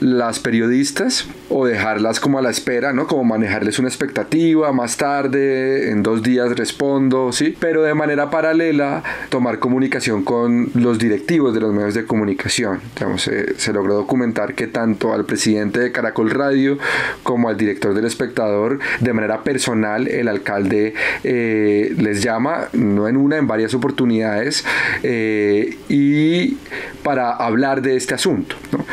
las 0.00 0.40
periodistas 0.40 1.26
o 1.48 1.66
dejarlas 1.66 2.20
como 2.20 2.38
a 2.38 2.42
la 2.42 2.50
espera, 2.50 2.92
¿no? 2.92 3.06
Como 3.06 3.24
manejarles 3.24 3.78
una 3.78 3.88
expectativa, 3.88 4.72
más 4.72 4.96
tarde, 4.96 5.90
en 5.90 6.02
dos 6.02 6.22
días 6.22 6.56
respondo, 6.56 7.32
¿sí? 7.32 7.54
Pero 7.58 7.82
de 7.82 7.94
manera 7.94 8.30
paralela 8.30 9.02
tomar 9.28 9.58
comunicación 9.58 10.24
con 10.24 10.70
los 10.74 10.98
directivos 10.98 11.54
de 11.54 11.60
los 11.60 11.72
medios 11.72 11.94
de 11.94 12.04
comunicación. 12.06 12.80
Digamos, 12.94 13.22
se 13.56 13.72
logró 13.72 13.94
documentar 13.94 14.54
que 14.54 14.66
tanto 14.66 15.12
al 15.12 15.24
presidente 15.24 15.80
de 15.80 15.92
Caracol 15.92 16.30
Radio 16.30 16.78
como 17.22 17.48
al 17.48 17.56
director 17.56 17.94
del 17.94 18.06
espectador, 18.06 18.78
de 19.00 19.12
manera 19.12 19.42
personal, 19.42 20.08
el 20.08 20.28
alcalde 20.28 20.94
eh, 21.24 21.94
les 21.98 22.22
llama, 22.22 22.68
no 22.72 23.08
en 23.08 23.16
una, 23.16 23.36
en 23.36 23.46
varias 23.46 23.74
oportunidades, 23.74 24.64
eh, 25.02 25.76
y 25.88 26.56
para 27.02 27.32
hablar 27.32 27.82
de 27.82 27.96
este 27.96 28.14
asunto, 28.14 28.56
¿no? 28.72 28.84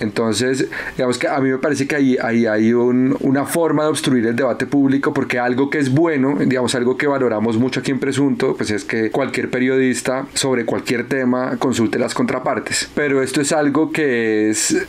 Entonces, 0.00 0.55
digamos 0.96 1.18
que 1.18 1.28
a 1.28 1.38
mí 1.40 1.50
me 1.50 1.58
parece 1.58 1.86
que 1.86 1.96
ahí, 1.96 2.16
ahí 2.20 2.46
hay 2.46 2.72
una 2.72 3.44
forma 3.46 3.84
de 3.84 3.90
obstruir 3.90 4.26
el 4.26 4.36
debate 4.36 4.66
público 4.66 5.12
porque 5.12 5.38
algo 5.38 5.70
que 5.70 5.78
es 5.78 5.90
bueno, 5.90 6.36
digamos 6.38 6.74
algo 6.74 6.96
que 6.96 7.06
valoramos 7.06 7.56
mucho 7.58 7.80
aquí 7.80 7.90
en 7.90 7.98
Presunto, 7.98 8.54
pues 8.56 8.70
es 8.70 8.84
que 8.84 9.10
cualquier 9.10 9.50
periodista 9.50 10.26
sobre 10.34 10.64
cualquier 10.64 11.08
tema 11.08 11.56
consulte 11.58 11.98
las 11.98 12.14
contrapartes. 12.14 12.88
Pero 12.94 13.22
esto 13.22 13.40
es 13.40 13.52
algo 13.52 13.90
que 13.90 14.50
es 14.50 14.86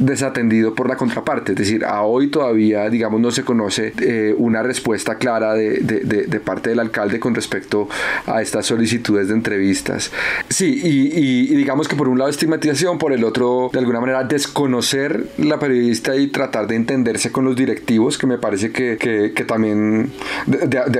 desatendido 0.00 0.74
por 0.74 0.88
la 0.88 0.96
contraparte. 0.96 1.52
Es 1.52 1.58
decir, 1.58 1.84
a 1.84 2.02
hoy 2.02 2.28
todavía, 2.28 2.88
digamos, 2.88 3.20
no 3.20 3.30
se 3.30 3.44
conoce 3.44 3.92
eh, 4.00 4.34
una 4.36 4.62
respuesta 4.62 5.16
clara 5.16 5.54
de, 5.54 5.78
de, 5.80 6.40
parte 6.40 6.70
del 6.70 6.80
alcalde 6.80 7.20
con 7.20 7.34
respecto 7.34 7.88
a 8.26 8.40
estas 8.40 8.66
solicitudes 8.66 9.28
de 9.28 9.34
entrevistas. 9.34 10.10
Sí, 10.48 10.80
y, 10.82 11.54
digamos 11.54 11.86
que 11.86 11.96
por 11.96 12.08
un 12.08 12.18
lado 12.18 12.30
estigmatización, 12.30 12.98
por 12.98 13.12
el 13.12 13.24
otro, 13.24 13.70
de 13.72 13.78
alguna 13.78 14.00
manera, 14.00 14.24
desconocer 14.24 15.26
la 15.36 15.58
periodista 15.58 16.16
y 16.16 16.28
tratar 16.28 16.66
de 16.66 16.76
entenderse 16.76 17.30
con 17.30 17.44
los 17.44 17.54
directivos, 17.54 18.16
que 18.16 18.26
me 18.26 18.38
parece 18.38 18.72
que, 18.72 18.96
que, 18.96 19.32
que 19.34 19.44
también, 19.44 20.10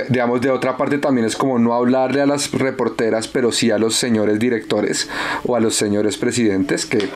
digamos, 0.09 0.41
de 0.41 0.51
otra 0.51 0.77
parte 0.77 0.99
también 0.99 1.25
es 1.25 1.35
como 1.35 1.57
no 1.57 1.73
hablarle 1.73 2.21
a 2.21 2.27
las 2.27 2.51
reporteras, 2.51 3.27
pero 3.27 3.51
sí 3.51 3.71
a 3.71 3.79
los 3.79 3.95
señores 3.95 4.37
directores 4.39 5.09
o 5.43 5.55
a 5.55 5.59
los 5.59 5.75
señores 5.75 6.17
presidentes, 6.17 6.85
que 6.85 7.09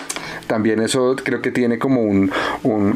también 0.48 0.82
eso 0.82 1.16
creo 1.24 1.42
que 1.42 1.52
tiene 1.52 1.75
como 1.80 2.02
un, 2.02 2.32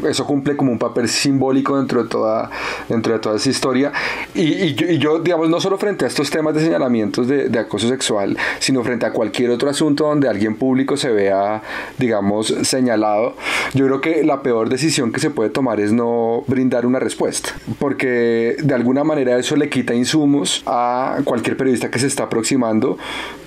eso 0.08 0.26
cumple 0.26 0.56
como 0.56 0.72
un 0.72 0.78
papel 0.78 1.08
simbólico 1.08 1.76
dentro 1.76 2.02
de 2.02 2.08
toda, 2.08 2.50
dentro 2.88 3.12
de 3.12 3.18
toda 3.18 3.36
esa 3.36 3.50
historia. 3.50 3.92
Y, 4.34 4.74
yo, 4.98 5.18
digamos, 5.18 5.48
no 5.48 5.60
solo 5.60 5.78
frente 5.78 6.04
a 6.04 6.08
estos 6.08 6.30
temas 6.30 6.54
de 6.54 6.62
señalamientos 6.62 7.28
de, 7.28 7.58
acoso 7.58 7.88
sexual, 7.88 8.36
sino 8.58 8.82
frente 8.82 9.04
a 9.06 9.12
cualquier 9.12 9.50
otro 9.50 9.68
asunto 9.68 10.04
donde 10.06 10.28
alguien 10.28 10.56
público 10.56 10.96
se 10.96 11.10
vea, 11.10 11.62
digamos, 11.98 12.54
señalado, 12.62 13.36
yo 13.74 13.86
creo 13.86 14.00
que 14.00 14.24
la 14.24 14.42
peor 14.42 14.68
decisión 14.68 15.12
que 15.12 15.20
se 15.20 15.30
puede 15.30 15.50
tomar 15.50 15.78
es 15.80 15.92
no 15.92 16.42
brindar 16.46 16.86
una 16.86 16.98
respuesta, 16.98 17.50
porque 17.78 18.56
de 18.62 18.74
alguna 18.74 19.04
manera 19.04 19.38
eso 19.38 19.56
le 19.56 19.68
quita 19.68 19.94
insumos 19.94 20.62
a 20.66 21.18
cualquier 21.24 21.56
periodista 21.56 21.90
que 21.90 21.98
se 21.98 22.06
está 22.06 22.24
aproximando 22.24 22.96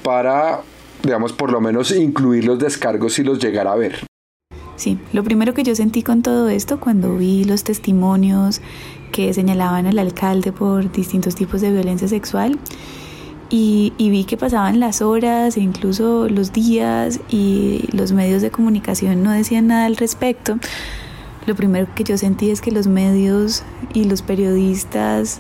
para 0.04 0.62
digamos, 1.04 1.34
por 1.34 1.52
lo 1.52 1.62
menos 1.62 1.92
incluir 1.92 2.46
los 2.46 2.58
descargos 2.58 3.14
si 3.14 3.24
los 3.24 3.40
llegara 3.40 3.74
a 3.74 3.76
ver. 3.76 4.13
Sí, 4.84 4.98
lo 5.14 5.24
primero 5.24 5.54
que 5.54 5.64
yo 5.64 5.74
sentí 5.76 6.04
con 6.04 6.24
todo 6.24 6.50
esto 6.50 6.78
cuando 6.78 7.16
vi 7.16 7.46
los 7.46 7.64
testimonios 7.64 8.60
que 9.14 9.34
señalaban 9.34 9.86
al 9.88 9.98
alcalde 9.98 10.52
por 10.52 10.92
distintos 10.92 11.36
tipos 11.36 11.62
de 11.62 11.72
violencia 11.72 12.10
sexual 12.10 12.60
y, 13.50 13.94
vi 13.98 14.26
que 14.26 14.36
pasaban 14.36 14.82
las 14.82 15.02
horas 15.02 15.56
e 15.56 15.62
incluso 15.62 16.28
los 16.28 16.52
días 16.52 17.22
y 17.30 17.88
los 17.94 18.12
medios 18.12 18.42
de 18.42 18.52
comunicación 18.52 19.24
no 19.24 19.32
decían 19.32 19.68
nada 19.68 19.86
al 19.86 19.96
respecto, 19.96 20.58
lo 21.46 21.56
primero 21.56 21.88
que 21.96 22.04
yo 22.04 22.18
sentí 22.18 22.50
es 22.50 22.60
que 22.60 22.72
los 22.74 22.88
medios 22.88 23.64
y 23.94 24.04
los 24.04 24.22
periodistas 24.22 25.40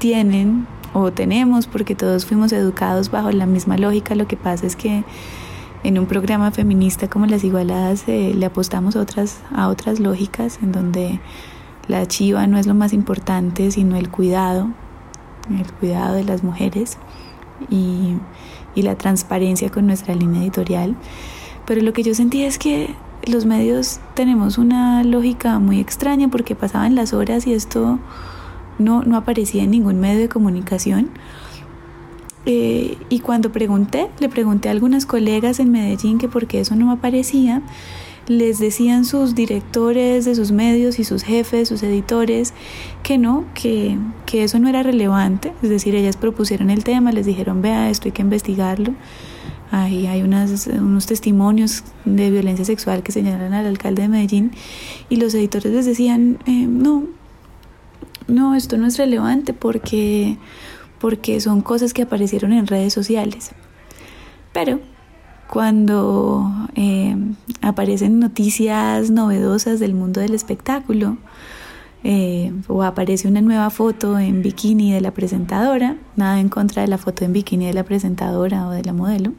tienen 0.00 0.66
o 0.94 1.12
tenemos, 1.12 1.68
porque 1.68 1.94
todos 1.94 2.26
fuimos 2.26 2.50
educados 2.52 3.12
bajo 3.12 3.30
la 3.30 3.46
misma 3.46 3.78
lógica, 3.78 4.16
lo 4.16 4.26
que 4.26 4.36
pasa 4.36 4.66
es 4.66 4.74
que 4.74 5.04
en 5.84 5.98
un 5.98 6.06
programa 6.06 6.50
feminista 6.50 7.08
como 7.08 7.26
Las 7.26 7.44
Igualadas 7.44 8.08
eh, 8.08 8.32
le 8.34 8.46
apostamos 8.46 8.96
otras, 8.96 9.40
a 9.54 9.68
otras 9.68 10.00
lógicas 10.00 10.58
en 10.62 10.72
donde 10.72 11.20
la 11.88 12.06
chiva 12.06 12.46
no 12.46 12.56
es 12.58 12.66
lo 12.66 12.74
más 12.74 12.94
importante, 12.94 13.70
sino 13.70 13.96
el 13.96 14.08
cuidado, 14.08 14.70
el 15.50 15.70
cuidado 15.74 16.14
de 16.14 16.24
las 16.24 16.42
mujeres 16.42 16.98
y, 17.70 18.16
la 18.76 18.96
transparencia 18.96 19.70
con 19.70 19.86
nuestra 19.86 20.14
línea 20.16 20.42
editorial. 20.42 20.96
Pero 21.64 21.80
lo 21.80 21.92
que 21.92 22.02
yo 22.02 22.12
sentí 22.12 22.42
es 22.42 22.58
que 22.58 22.92
los 23.24 23.46
medios 23.46 24.00
tenemos 24.14 24.58
una 24.58 25.04
lógica 25.04 25.60
muy 25.60 25.78
extraña 25.78 26.28
porque 26.28 26.56
pasaban 26.56 26.96
las 26.96 27.12
horas 27.12 27.46
y 27.46 27.52
esto 27.52 28.00
no 28.78 29.16
aparecía 29.16 29.62
en 29.62 29.70
ningún 29.70 30.00
medio 30.00 30.20
de 30.20 30.28
comunicación 30.28 31.10
eh, 32.46 32.96
y 33.08 33.20
cuando 33.20 33.52
pregunté, 33.52 34.08
le 34.20 34.28
pregunté 34.28 34.68
a 34.68 34.72
algunas 34.72 35.06
colegas 35.06 35.60
en 35.60 35.70
Medellín 35.70 36.18
que 36.18 36.28
por 36.28 36.46
qué 36.46 36.60
eso 36.60 36.76
no 36.76 36.90
aparecía, 36.90 37.62
les 38.26 38.58
decían 38.58 39.04
sus 39.04 39.34
directores 39.34 40.24
de 40.24 40.34
sus 40.34 40.50
medios 40.50 40.98
y 40.98 41.04
sus 41.04 41.22
jefes, 41.22 41.68
sus 41.68 41.82
editores, 41.82 42.54
que 43.02 43.18
no, 43.18 43.44
que, 43.54 43.98
que 44.26 44.44
eso 44.44 44.58
no 44.58 44.68
era 44.68 44.82
relevante. 44.82 45.52
Es 45.62 45.68
decir, 45.70 45.94
ellas 45.94 46.16
propusieron 46.16 46.70
el 46.70 46.84
tema, 46.84 47.12
les 47.12 47.26
dijeron, 47.26 47.60
vea, 47.60 47.90
esto 47.90 48.08
hay 48.08 48.12
que 48.12 48.22
investigarlo. 48.22 48.94
Ahí 49.70 50.06
hay 50.06 50.22
unas, 50.22 50.68
unos 50.68 51.06
testimonios 51.06 51.82
de 52.04 52.30
violencia 52.30 52.64
sexual 52.64 53.02
que 53.02 53.12
señalan 53.12 53.52
al 53.54 53.66
alcalde 53.66 54.02
de 54.02 54.08
Medellín 54.08 54.52
y 55.08 55.16
los 55.16 55.34
editores 55.34 55.72
les 55.72 55.84
decían, 55.84 56.38
eh, 56.46 56.66
no, 56.68 57.04
no, 58.28 58.54
esto 58.54 58.76
no 58.78 58.86
es 58.86 58.96
relevante 58.98 59.52
porque, 59.52 60.38
porque 61.04 61.38
son 61.38 61.60
cosas 61.60 61.92
que 61.92 62.00
aparecieron 62.00 62.54
en 62.54 62.66
redes 62.66 62.94
sociales. 62.94 63.50
Pero 64.54 64.80
cuando 65.50 66.50
eh, 66.76 67.14
aparecen 67.60 68.18
noticias 68.18 69.10
novedosas 69.10 69.80
del 69.80 69.92
mundo 69.92 70.22
del 70.22 70.32
espectáculo, 70.32 71.18
eh, 72.04 72.54
o 72.68 72.82
aparece 72.82 73.28
una 73.28 73.42
nueva 73.42 73.68
foto 73.68 74.18
en 74.18 74.40
bikini 74.40 74.94
de 74.94 75.02
la 75.02 75.10
presentadora, 75.10 75.98
nada 76.16 76.40
en 76.40 76.48
contra 76.48 76.80
de 76.80 76.88
la 76.88 76.96
foto 76.96 77.26
en 77.26 77.34
bikini 77.34 77.66
de 77.66 77.74
la 77.74 77.84
presentadora 77.84 78.66
o 78.66 78.70
de 78.70 78.82
la 78.82 78.94
modelo, 78.94 79.34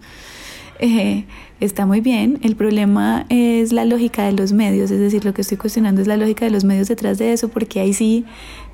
eh, 0.77 1.25
está 1.59 1.87
muy 1.87 1.99
bien. 1.99 2.37
El 2.43 2.55
problema 2.55 3.25
es 3.29 3.71
la 3.71 3.85
lógica 3.85 4.23
de 4.25 4.33
los 4.33 4.53
medios, 4.53 4.91
es 4.91 4.99
decir, 4.99 5.25
lo 5.25 5.33
que 5.33 5.41
estoy 5.41 5.57
cuestionando 5.57 5.99
es 5.99 6.07
la 6.07 6.17
lógica 6.17 6.45
de 6.45 6.51
los 6.51 6.63
medios 6.63 6.89
detrás 6.89 7.17
de 7.17 7.33
eso, 7.33 7.49
porque 7.49 7.79
ahí 7.79 7.93
sí, 7.93 8.23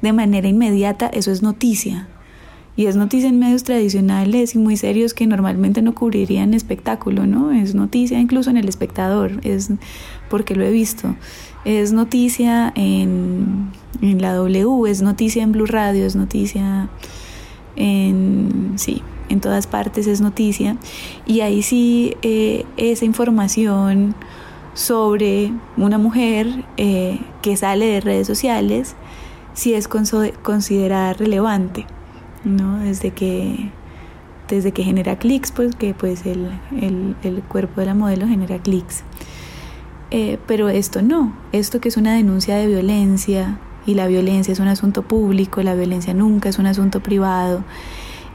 de 0.01 0.11
manera 0.11 0.49
inmediata, 0.49 1.07
eso 1.07 1.31
es 1.31 1.41
noticia. 1.41 2.09
Y 2.82 2.88
es 2.88 2.95
noticia 2.95 3.29
en 3.29 3.38
medios 3.38 3.63
tradicionales 3.63 4.55
y 4.55 4.57
muy 4.57 4.75
serios 4.75 5.13
que 5.13 5.27
normalmente 5.27 5.84
no 5.84 5.93
cubrirían 5.93 6.55
espectáculo, 6.55 7.27
¿no? 7.27 7.51
Es 7.51 7.75
noticia 7.75 8.19
incluso 8.19 8.49
en 8.49 8.57
el 8.57 8.67
espectador, 8.67 9.39
es 9.43 9.69
porque 10.32 10.55
lo 10.55 10.63
he 10.63 10.71
visto. 10.71 11.15
Es 11.63 11.93
noticia 11.93 12.73
en, 12.75 13.69
la 14.01 14.34
W, 14.34 14.89
es 14.89 15.03
noticia 15.03 15.43
en 15.43 15.51
Blue 15.51 15.67
Radio, 15.67 16.07
es 16.07 16.15
noticia 16.15 16.89
en... 17.75 18.73
sí, 18.77 19.03
en 19.29 19.41
todas 19.41 19.67
partes 19.67 20.07
es 20.07 20.19
noticia. 20.19 20.75
Y 21.27 21.41
ahí 21.41 21.61
sí 21.61 22.15
eh, 22.23 22.65
esa 22.77 23.05
información 23.05 24.15
sobre 24.73 25.51
una 25.77 25.99
mujer 25.99 26.65
eh, 26.77 27.19
que 27.43 27.55
sale 27.57 27.86
de 27.86 28.01
redes 28.01 28.25
sociales 28.25 28.95
sí 29.53 29.75
es 29.75 29.88
considerada 29.88 31.13
relevante. 31.13 31.86
¿No? 32.43 32.79
Desde 32.79 33.11
que, 33.11 33.69
desde 34.47 34.71
que 34.71 34.83
genera 34.83 35.17
clics, 35.17 35.51
pues 35.51 35.75
que 35.75 35.93
pues 35.93 36.25
el, 36.25 36.49
el, 37.23 37.43
cuerpo 37.43 37.81
de 37.81 37.87
la 37.87 37.93
modelo 37.93 38.27
genera 38.27 38.59
clics. 38.59 39.03
Eh, 40.11 40.37
pero 40.45 40.69
esto 40.69 41.01
no, 41.01 41.33
esto 41.51 41.79
que 41.79 41.89
es 41.89 41.97
una 41.97 42.13
denuncia 42.13 42.55
de 42.57 42.67
violencia 42.67 43.59
y 43.85 43.93
la 43.93 44.07
violencia 44.07 44.51
es 44.51 44.59
un 44.59 44.67
asunto 44.67 45.03
público, 45.03 45.63
la 45.63 45.73
violencia 45.73 46.13
nunca 46.13 46.49
es 46.49 46.59
un 46.59 46.65
asunto 46.65 47.01
privado 47.01 47.63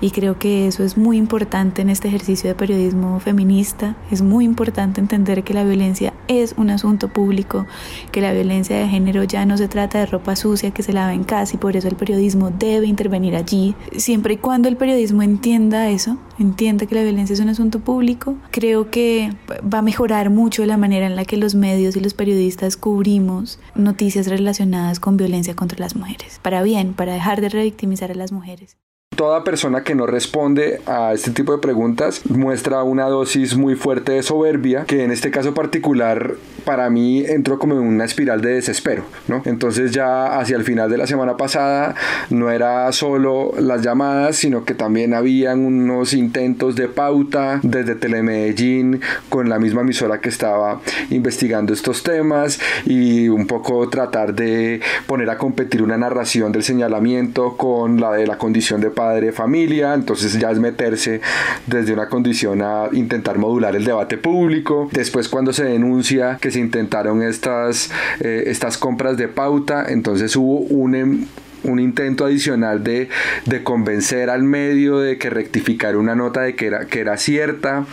y 0.00 0.10
creo 0.10 0.38
que 0.38 0.66
eso 0.66 0.84
es 0.84 0.96
muy 0.96 1.16
importante 1.16 1.82
en 1.82 1.90
este 1.90 2.08
ejercicio 2.08 2.48
de 2.48 2.54
periodismo 2.54 3.18
feminista. 3.20 3.96
Es 4.10 4.22
muy 4.22 4.44
importante 4.44 5.00
entender 5.00 5.42
que 5.44 5.54
la 5.54 5.64
violencia 5.64 6.12
es 6.28 6.54
un 6.56 6.70
asunto 6.70 7.08
público, 7.08 7.66
que 8.12 8.20
la 8.20 8.32
violencia 8.32 8.76
de 8.76 8.88
género 8.88 9.24
ya 9.24 9.46
no 9.46 9.56
se 9.56 9.68
trata 9.68 9.98
de 9.98 10.06
ropa 10.06 10.36
sucia 10.36 10.70
que 10.70 10.82
se 10.82 10.92
lava 10.92 11.14
en 11.14 11.24
casa 11.24 11.54
y 11.54 11.58
por 11.58 11.76
eso 11.76 11.88
el 11.88 11.96
periodismo 11.96 12.50
debe 12.50 12.86
intervenir 12.86 13.36
allí. 13.36 13.74
Siempre 13.96 14.34
y 14.34 14.36
cuando 14.36 14.68
el 14.68 14.76
periodismo 14.76 15.22
entienda 15.22 15.88
eso, 15.88 16.18
entienda 16.38 16.86
que 16.86 16.94
la 16.94 17.02
violencia 17.02 17.34
es 17.34 17.40
un 17.40 17.48
asunto 17.48 17.80
público, 17.80 18.36
creo 18.50 18.90
que 18.90 19.32
va 19.62 19.78
a 19.78 19.82
mejorar 19.82 20.30
mucho 20.30 20.64
la 20.66 20.76
manera 20.76 21.06
en 21.06 21.16
la 21.16 21.24
que 21.24 21.36
los 21.36 21.54
medios 21.54 21.96
y 21.96 22.00
los 22.00 22.14
periodistas 22.14 22.76
cubrimos 22.76 23.58
noticias 23.74 24.26
relacionadas 24.26 25.00
con 25.00 25.16
violencia 25.16 25.56
contra 25.56 25.78
las 25.78 25.96
mujeres. 25.96 26.40
Para 26.42 26.62
bien, 26.62 26.92
para 26.92 27.14
dejar 27.14 27.40
de 27.40 27.48
revictimizar 27.48 28.10
a 28.10 28.14
las 28.14 28.32
mujeres. 28.32 28.76
Toda 29.16 29.44
persona 29.44 29.82
que 29.82 29.94
no 29.94 30.06
responde 30.06 30.80
a 30.84 31.14
este 31.14 31.30
tipo 31.30 31.52
de 31.52 31.58
preguntas 31.58 32.20
muestra 32.28 32.82
una 32.82 33.06
dosis 33.06 33.56
muy 33.56 33.74
fuerte 33.74 34.12
de 34.12 34.22
soberbia 34.22 34.84
que 34.84 35.04
en 35.04 35.10
este 35.10 35.30
caso 35.30 35.54
particular 35.54 36.34
para 36.66 36.90
mí 36.90 37.24
entró 37.24 37.58
como 37.58 37.74
en 37.74 37.80
una 37.80 38.04
espiral 38.04 38.42
de 38.42 38.54
desespero, 38.54 39.04
¿no? 39.28 39.40
Entonces 39.46 39.92
ya 39.92 40.38
hacia 40.38 40.56
el 40.56 40.64
final 40.64 40.90
de 40.90 40.98
la 40.98 41.06
semana 41.06 41.36
pasada 41.38 41.94
no 42.28 42.50
era 42.50 42.92
solo 42.92 43.52
las 43.58 43.82
llamadas, 43.82 44.36
sino 44.36 44.64
que 44.64 44.74
también 44.74 45.14
habían 45.14 45.64
unos 45.64 46.12
intentos 46.12 46.76
de 46.76 46.88
pauta 46.88 47.60
desde 47.62 47.94
Telemedellín 47.94 49.00
con 49.30 49.48
la 49.48 49.58
misma 49.58 49.80
emisora 49.80 50.20
que 50.20 50.28
estaba 50.28 50.82
investigando 51.08 51.72
estos 51.72 52.02
temas 52.02 52.60
y 52.84 53.28
un 53.28 53.46
poco 53.46 53.88
tratar 53.88 54.34
de 54.34 54.80
poner 55.06 55.30
a 55.30 55.38
competir 55.38 55.82
una 55.82 55.96
narración 55.96 56.52
del 56.52 56.64
señalamiento 56.64 57.56
con 57.56 57.98
la 58.00 58.12
de 58.12 58.26
la 58.26 58.36
condición 58.36 58.80
de 58.80 58.90
padre 59.06 59.30
familia, 59.30 59.94
entonces 59.94 60.36
ya 60.36 60.50
es 60.50 60.58
meterse 60.58 61.20
desde 61.66 61.92
una 61.92 62.08
condición 62.08 62.60
a 62.60 62.88
intentar 62.90 63.38
modular 63.38 63.76
el 63.76 63.84
debate 63.84 64.18
público. 64.18 64.88
Después 64.90 65.28
cuando 65.28 65.52
se 65.52 65.62
denuncia 65.62 66.38
que 66.40 66.50
se 66.50 66.58
intentaron 66.58 67.22
estas, 67.22 67.92
eh, 68.18 68.42
estas 68.46 68.76
compras 68.78 69.16
de 69.16 69.28
pauta, 69.28 69.86
entonces 69.88 70.34
hubo 70.34 70.58
un, 70.58 70.94
em, 70.96 71.26
un 71.66 71.78
intento 71.78 72.24
adicional 72.24 72.82
de, 72.82 73.08
de, 73.44 73.62
convencer 73.62 74.30
al 74.30 74.42
medio 74.42 74.98
de 74.98 75.18
que 75.18 75.30
rectificar 75.30 75.96
una 75.96 76.14
nota 76.14 76.42
de 76.42 76.54
que 76.54 76.66
era, 76.66 76.86
que 76.86 77.00
era 77.00 77.16
cierta 77.16 77.86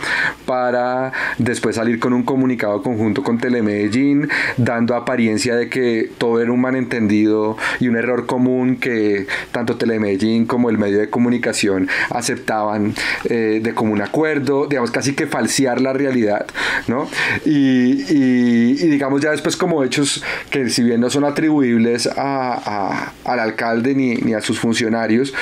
para 0.46 1.12
después 1.38 1.76
salir 1.76 1.98
con 1.98 2.12
un 2.12 2.22
comunicado 2.22 2.82
conjunto 2.82 3.22
con 3.22 3.38
Telemedellín 3.38 4.28
dando 4.56 4.94
apariencia 4.94 5.56
de 5.56 5.68
que 5.68 6.10
todo 6.18 6.40
era 6.40 6.52
un 6.52 6.60
malentendido 6.60 7.56
y 7.80 7.88
un 7.88 7.96
error 7.96 8.26
común 8.26 8.76
que 8.76 9.26
tanto 9.52 9.76
Telemedellín 9.76 10.46
como 10.46 10.70
el 10.70 10.78
medio 10.78 10.98
de 10.98 11.10
comunicación 11.10 11.88
aceptaban 12.10 12.94
eh, 13.24 13.60
de 13.62 13.74
común 13.74 14.00
acuerdo, 14.02 14.66
digamos 14.66 14.90
casi 14.90 15.14
que 15.14 15.26
falsear 15.26 15.80
la 15.80 15.92
realidad, 15.92 16.46
¿no? 16.86 17.08
Y, 17.44 18.74
digamos 18.94 19.20
ya 19.20 19.30
después 19.30 19.56
como 19.56 19.82
hechos 19.82 20.22
que 20.50 20.68
si 20.68 20.82
bien 20.82 21.00
no 21.00 21.10
son 21.10 21.24
atribuibles 21.24 22.08
a, 22.16 23.12
al 23.24 23.40
alcalde, 23.40 23.63
ni, 23.72 24.34
a 24.34 24.40
sus 24.40 24.58
funcionarios, 24.58 25.32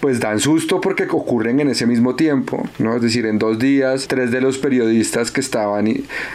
pues 0.00 0.20
dan 0.20 0.38
susto 0.38 0.80
porque 0.80 1.04
ocurren 1.04 1.58
en 1.60 1.68
ese 1.68 1.86
mismo 1.86 2.14
tiempo, 2.14 2.68
¿no? 2.78 2.96
Es 2.96 3.02
decir, 3.02 3.26
en 3.26 3.38
dos 3.38 3.58
días, 3.58 4.06
tres 4.06 4.30
de 4.30 4.40
los 4.40 4.58
periodistas 4.58 5.30
que 5.30 5.40
estaban, 5.40 5.86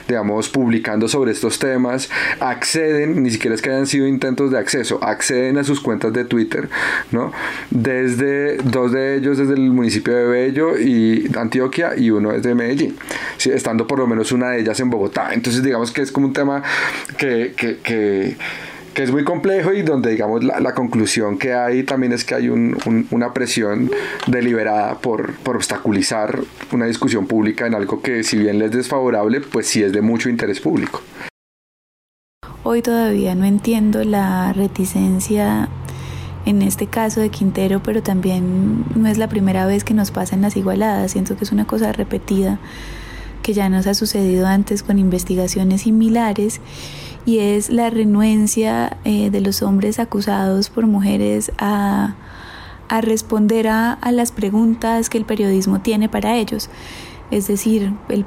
digamos, 0.08 0.50
publicando 0.50 1.08
sobre 1.08 1.32
estos 1.32 1.60
temas, 1.60 2.10
acceden, 2.40 3.22
ni 3.22 3.32
siquiera 3.32 3.56
es 3.56 3.62
que 3.62 3.70
hayan 3.70 3.88
sido 3.88 4.08
intentos 4.08 4.52
de 4.52 4.58
acceso, 4.58 5.02
acceden 5.04 5.58
a 5.58 5.64
sus 5.64 5.80
cuentas 5.80 6.12
de 6.12 6.26
Twitter, 6.26 6.70
¿no? 7.12 7.32
Desde, 7.70 8.58
dos 8.58 8.92
de 8.92 9.16
ellos 9.16 9.38
desde 9.38 9.54
el 9.54 9.70
municipio 9.70 10.16
de 10.16 10.26
Bello 10.26 10.78
y 10.78 11.30
Antioquia 11.38 11.94
y 11.96 12.10
uno 12.10 12.34
desde 12.34 12.56
Medellín, 12.56 12.98
estando 13.46 13.88
por 13.88 14.00
lo 14.00 14.08
menos 14.08 14.32
una 14.32 14.50
de 14.50 14.62
ellas 14.62 14.80
en 14.80 14.90
Bogotá. 14.90 15.34
Entonces, 15.34 15.64
digamos 15.64 15.92
que 15.92 16.02
es 16.02 16.12
como 16.12 16.28
un 16.28 16.34
tema 16.34 16.64
que, 17.18 17.54
que 17.56 18.36
que 18.94 19.04
es 19.04 19.12
muy 19.12 19.24
complejo 19.24 19.74
y 19.74 19.82
donde 19.82 20.12
digamos 20.12 20.44
la, 20.44 20.74
conclusión 20.74 21.38
que 21.38 21.54
hay 21.54 21.84
también 21.84 22.14
es 22.14 22.24
que 22.24 22.36
hay 22.36 22.50
una 22.50 23.34
presión 23.34 23.92
deliberada 24.28 24.96
por, 25.00 25.34
por, 25.36 25.56
obstaculizar 25.56 26.40
una 26.72 26.86
discusión 26.86 27.28
pública 27.28 27.68
en 27.68 27.76
algo 27.76 28.02
que 28.02 28.24
si 28.24 28.38
bien 28.38 28.60
les 28.60 28.72
es 28.72 28.78
desfavorable, 28.78 29.42
pues 29.42 29.68
sí 29.68 29.84
es 29.84 29.92
de 29.92 30.02
mucho 30.02 30.30
interés 30.30 30.60
público. 30.60 31.02
Hoy 32.64 32.82
todavía 32.82 33.36
no 33.36 33.46
entiendo 33.46 34.04
la 34.04 34.54
reticencia 34.54 35.68
en 36.46 36.62
este 36.62 36.88
caso 36.88 37.22
de 37.22 37.30
Quintero, 37.30 37.82
pero 37.84 38.02
también 38.02 38.84
no 38.96 39.08
es 39.08 39.18
la 39.18 39.28
primera 39.28 39.66
vez 39.66 39.84
que 39.84 39.94
nos 39.94 40.12
pasan 40.12 40.42
las 40.42 40.56
igualadas, 40.58 41.12
siento 41.12 41.38
que 41.38 41.44
es 41.44 41.52
una 41.52 41.66
cosa 41.66 41.92
repetida 41.92 42.60
que 43.42 43.54
ya 43.54 43.70
nos 43.70 43.88
ha 43.88 43.94
sucedido 43.94 44.48
antes 44.48 44.84
con 44.84 45.00
investigaciones 45.00 45.82
similares 45.82 46.62
y 47.26 47.40
es 47.40 47.70
la 47.70 47.90
renuencia 47.90 48.98
eh, 49.04 49.30
de 49.30 49.42
los 49.42 49.62
hombres 49.62 50.00
acusados 50.00 50.70
por 50.70 50.88
mujeres 50.88 51.52
a, 51.58 52.16
responder 53.02 53.68
a, 53.70 53.98
las 54.12 54.32
preguntas 54.32 55.10
que 55.10 55.18
el 55.18 55.26
periodismo 55.26 55.80
tiene 55.80 56.10
para 56.10 56.36
ellos. 56.36 56.70
Es 57.30 57.48
decir, 57.48 57.94
el, 58.10 58.26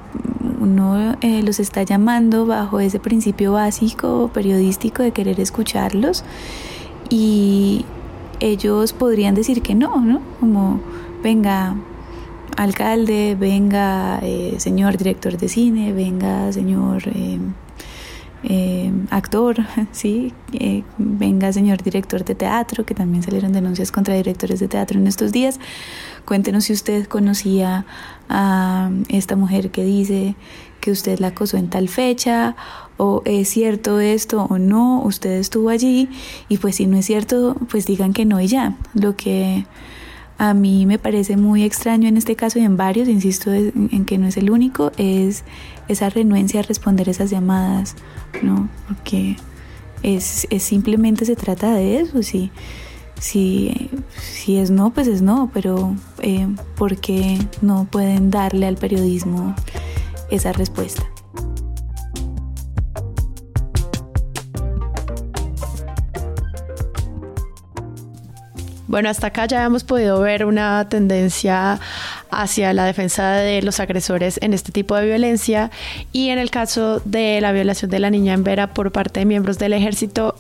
uno 0.59 1.17
eh, 1.21 1.43
los 1.43 1.61
está 1.61 1.83
llamando 1.83 2.47
bajo 2.47 2.81
ese 2.81 2.99
principio 2.99 3.53
básico 3.53 4.31
periodístico 4.33 5.03
de 5.03 5.11
querer 5.11 5.39
escucharlos 5.39 6.25
y 7.11 7.85
ellos 8.41 8.93
podrían 8.93 9.35
decir 9.35 9.61
que 9.61 9.75
no, 9.75 10.01
¿no? 10.01 10.21
Como, 10.41 10.81
venga, 11.23 11.77
alcalde, 12.57 13.37
venga, 13.39 14.21
eh, 14.23 14.55
señor 14.59 14.97
director 14.97 15.37
de 15.37 15.49
cine, 15.49 15.93
venga, 15.93 16.53
señor 16.53 17.03
eh, 17.09 17.39
actor, 19.11 19.57
¿sí? 19.93 20.33
Eh, 20.53 20.83
venga 20.99 21.53
señor 21.53 21.83
director 21.83 22.25
de 22.25 22.35
teatro, 22.35 22.85
que 22.85 22.95
también 22.95 23.23
salieron 23.23 23.53
denuncias 23.53 23.91
contra 23.91 24.15
directores 24.15 24.61
de 24.61 24.69
teatro 24.69 24.99
en 24.99 25.07
estos 25.07 25.33
días. 25.33 25.59
Cuéntenos 26.25 26.65
si 26.65 26.73
usted 26.73 27.07
conocía 27.07 27.87
a 28.29 28.91
esta 29.09 29.37
mujer 29.37 29.71
que 29.71 29.85
dice 29.85 30.37
que 30.81 30.91
usted 30.91 31.19
la 31.19 31.29
acosó 31.29 31.57
en 31.57 31.71
tal 31.71 31.89
fecha, 31.89 32.57
o 32.97 33.23
es 33.25 33.49
cierto 33.49 34.01
esto 34.01 34.47
o 34.51 34.59
no, 34.59 35.03
usted 35.03 35.33
estuvo 35.33 35.71
allí, 35.71 36.09
y 36.49 36.59
pues 36.59 36.77
si 36.77 36.87
no 36.87 36.99
es 36.99 37.07
cierto, 37.07 37.57
pues 37.71 37.87
digan 37.87 38.13
que 38.13 38.25
no 38.25 38.41
y 38.41 38.47
ya. 38.47 38.77
Lo 38.93 39.17
que 39.17 39.65
a 40.39 40.55
mí 40.55 40.87
me 40.87 40.99
parece 40.99 41.37
muy 41.37 41.63
extraño 41.63 42.09
en 42.09 42.17
este 42.17 42.37
caso 42.37 42.59
y 42.59 42.63
en 42.63 42.77
varios, 42.77 43.09
insisto 43.09 43.53
en 43.53 44.05
que 44.05 44.19
no 44.19 44.27
es 44.27 44.37
el 44.37 44.51
único, 44.51 44.93
es 44.97 45.45
esa 45.89 46.11
renuencia 46.11 46.61
a 46.61 46.63
responder 46.63 47.09
esas 47.09 47.31
llamadas, 47.31 47.95
¿no? 48.43 48.69
Porque 48.89 49.37
es, 50.03 50.47
simplemente 50.59 51.25
se 51.25 51.37
trata 51.37 51.75
de 51.75 52.01
eso, 52.01 52.23
sí. 52.23 52.51
Si, 53.21 53.91
es 54.49 54.71
no, 54.71 54.93
pues 54.93 55.07
es 55.07 55.23
no, 55.23 55.51
pero 55.55 55.95
eh, 56.21 56.47
¿por 56.77 56.99
qué 56.99 57.39
no 57.63 57.87
pueden 57.91 58.31
darle 58.31 58.67
al 58.67 58.77
periodismo 58.77 59.55
esa 60.31 60.53
respuesta? 60.53 61.14
Bueno, 68.95 69.09
hasta 69.09 69.27
acá 69.27 69.47
ya 69.47 69.65
hemos 69.65 69.83
podido 69.83 70.21
ver 70.21 70.45
una 70.45 70.89
tendencia 70.89 71.81
hacia 72.31 72.73
la 72.73 72.85
defensa 72.85 73.33
de 73.33 73.61
los 73.61 73.81
agresores 73.81 74.39
en 74.41 74.55
este 74.55 74.71
tipo 74.71 74.95
de 74.95 75.05
violencia. 75.05 75.73
Y 76.13 76.29
en 76.29 76.39
el 76.39 76.53
caso 76.53 77.03
de 77.05 77.41
la 77.41 77.51
violación 77.51 77.91
de 77.91 77.99
la 77.99 78.11
niña 78.11 78.35
en 78.35 78.45
Vera 78.45 78.73
por 78.73 78.93
parte 78.93 79.19
de 79.19 79.27
miembros 79.27 79.59
del 79.59 79.73
ejército 79.73 80.37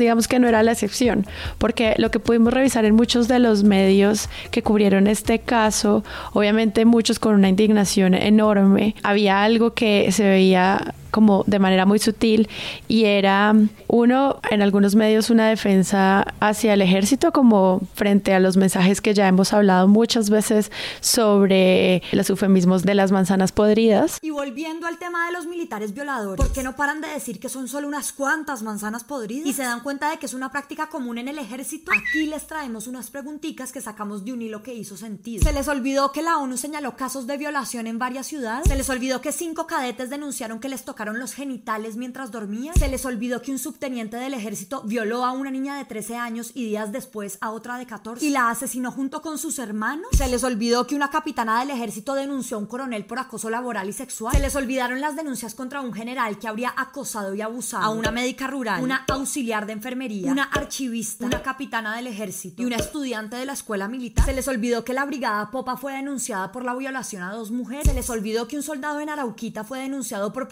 digamos 0.00 0.26
que 0.26 0.40
no 0.40 0.48
era 0.48 0.64
la 0.64 0.72
excepción, 0.72 1.26
porque 1.58 1.94
lo 1.96 2.10
que 2.10 2.18
pudimos 2.18 2.52
revisar 2.52 2.84
en 2.84 2.96
muchos 2.96 3.28
de 3.28 3.38
los 3.38 3.62
medios 3.62 4.28
que 4.50 4.64
cubrieron 4.64 5.06
este 5.06 5.38
caso, 5.38 6.02
obviamente 6.32 6.84
muchos 6.84 7.20
con 7.20 7.36
una 7.36 7.48
indignación 7.48 8.14
enorme, 8.14 8.96
había 9.04 9.44
algo 9.44 9.74
que 9.74 10.10
se 10.10 10.24
veía 10.24 10.94
como 11.12 11.44
de 11.46 11.60
manera 11.60 11.86
muy 11.86 12.00
sutil 12.00 12.48
y 12.88 13.04
era 13.04 13.54
uno 13.86 14.40
en 14.50 14.62
algunos 14.62 14.96
medios 14.96 15.30
una 15.30 15.48
defensa 15.48 16.26
hacia 16.40 16.74
el 16.74 16.82
ejército 16.82 17.30
como 17.30 17.80
frente 17.94 18.34
a 18.34 18.40
los 18.40 18.56
mensajes 18.56 19.00
que 19.00 19.14
ya 19.14 19.28
hemos 19.28 19.52
hablado 19.52 19.86
muchas 19.86 20.30
veces 20.30 20.72
sobre 21.00 22.02
los 22.10 22.28
eufemismos 22.30 22.82
de 22.82 22.94
las 22.94 23.12
manzanas 23.12 23.52
podridas. 23.52 24.18
Y 24.22 24.30
volviendo 24.30 24.86
al 24.86 24.98
tema 24.98 25.26
de 25.26 25.32
los 25.32 25.46
militares 25.46 25.94
violadores, 25.94 26.44
¿por 26.44 26.52
qué 26.52 26.62
no 26.62 26.74
paran 26.74 27.00
de 27.00 27.08
decir 27.08 27.38
que 27.38 27.48
son 27.48 27.68
solo 27.68 27.86
unas 27.86 28.12
cuantas 28.12 28.62
manzanas 28.62 29.04
podridas? 29.04 29.46
Y 29.46 29.52
se 29.52 29.62
dan 29.62 29.80
cuenta 29.80 30.10
de 30.10 30.16
que 30.16 30.26
es 30.26 30.34
una 30.34 30.50
práctica 30.50 30.88
común 30.88 31.18
en 31.18 31.28
el 31.28 31.38
ejército. 31.38 31.92
Aquí 31.92 32.26
les 32.26 32.46
traemos 32.46 32.86
unas 32.86 33.10
preguntitas 33.10 33.70
que 33.70 33.80
sacamos 33.80 34.24
de 34.24 34.32
un 34.32 34.42
hilo 34.42 34.62
que 34.62 34.74
hizo 34.74 34.96
sentido. 34.96 35.44
Se 35.44 35.52
les 35.52 35.68
olvidó 35.68 36.12
que 36.12 36.22
la 36.22 36.38
ONU 36.38 36.56
señaló 36.56 36.96
casos 36.96 37.26
de 37.26 37.36
violación 37.36 37.86
en 37.86 37.98
varias 37.98 38.26
ciudades. 38.26 38.66
Se 38.66 38.76
les 38.76 38.88
olvidó 38.88 39.20
que 39.20 39.32
cinco 39.32 39.66
cadetes 39.66 40.10
denunciaron 40.10 40.58
que 40.58 40.68
les 40.68 40.82
tocaron 41.02 41.18
los 41.18 41.34
genitales 41.34 41.96
mientras 41.96 42.30
dormían. 42.30 42.76
Se 42.76 42.86
les 42.86 43.04
olvidó 43.04 43.42
que 43.42 43.50
un 43.50 43.58
subteniente 43.58 44.16
del 44.18 44.34
ejército 44.34 44.82
violó 44.84 45.24
a 45.24 45.32
una 45.32 45.50
niña 45.50 45.76
de 45.76 45.84
13 45.84 46.14
años 46.14 46.52
y 46.54 46.64
días 46.64 46.92
después 46.92 47.38
a 47.40 47.50
otra 47.50 47.76
de 47.76 47.86
14 47.86 48.24
y 48.24 48.30
la 48.30 48.50
asesinó 48.50 48.92
junto 48.92 49.20
con 49.20 49.36
sus 49.36 49.58
hermanos. 49.58 50.06
Se 50.12 50.28
les 50.28 50.44
olvidó 50.44 50.86
que 50.86 50.94
una 50.94 51.10
capitana 51.10 51.58
del 51.58 51.70
ejército 51.70 52.14
denunció 52.14 52.56
a 52.56 52.60
un 52.60 52.66
coronel 52.66 53.04
por 53.04 53.18
acoso 53.18 53.50
laboral 53.50 53.88
y 53.88 53.92
sexual. 53.92 54.32
Se 54.32 54.38
les 54.38 54.54
olvidaron 54.54 55.00
las 55.00 55.16
denuncias 55.16 55.56
contra 55.56 55.80
un 55.80 55.92
general 55.92 56.38
que 56.38 56.46
habría 56.46 56.72
acosado 56.76 57.34
y 57.34 57.40
abusado 57.40 57.82
a 57.82 57.90
una 57.90 58.12
médica 58.12 58.46
rural, 58.46 58.80
una 58.80 59.04
auxiliar 59.08 59.66
de 59.66 59.72
enfermería, 59.72 60.30
una 60.30 60.44
archivista, 60.44 61.26
una 61.26 61.42
capitana 61.42 61.96
del 61.96 62.06
ejército 62.06 62.62
y 62.62 62.64
una 62.64 62.76
estudiante 62.76 63.34
de 63.34 63.46
la 63.46 63.54
escuela 63.54 63.88
militar. 63.88 64.24
Se 64.24 64.34
les 64.34 64.46
olvidó 64.46 64.84
que 64.84 64.92
la 64.92 65.04
brigada 65.04 65.50
Popa 65.50 65.76
fue 65.76 65.94
denunciada 65.94 66.52
por 66.52 66.64
la 66.64 66.76
violación 66.76 67.24
a 67.24 67.32
dos 67.32 67.50
mujeres. 67.50 67.88
Se 67.88 67.94
les 67.94 68.08
olvidó 68.08 68.46
que 68.46 68.54
un 68.54 68.62
soldado 68.62 69.00
en 69.00 69.08
Arauquita 69.08 69.64
fue 69.64 69.80
denunciado 69.80 70.32
por 70.32 70.46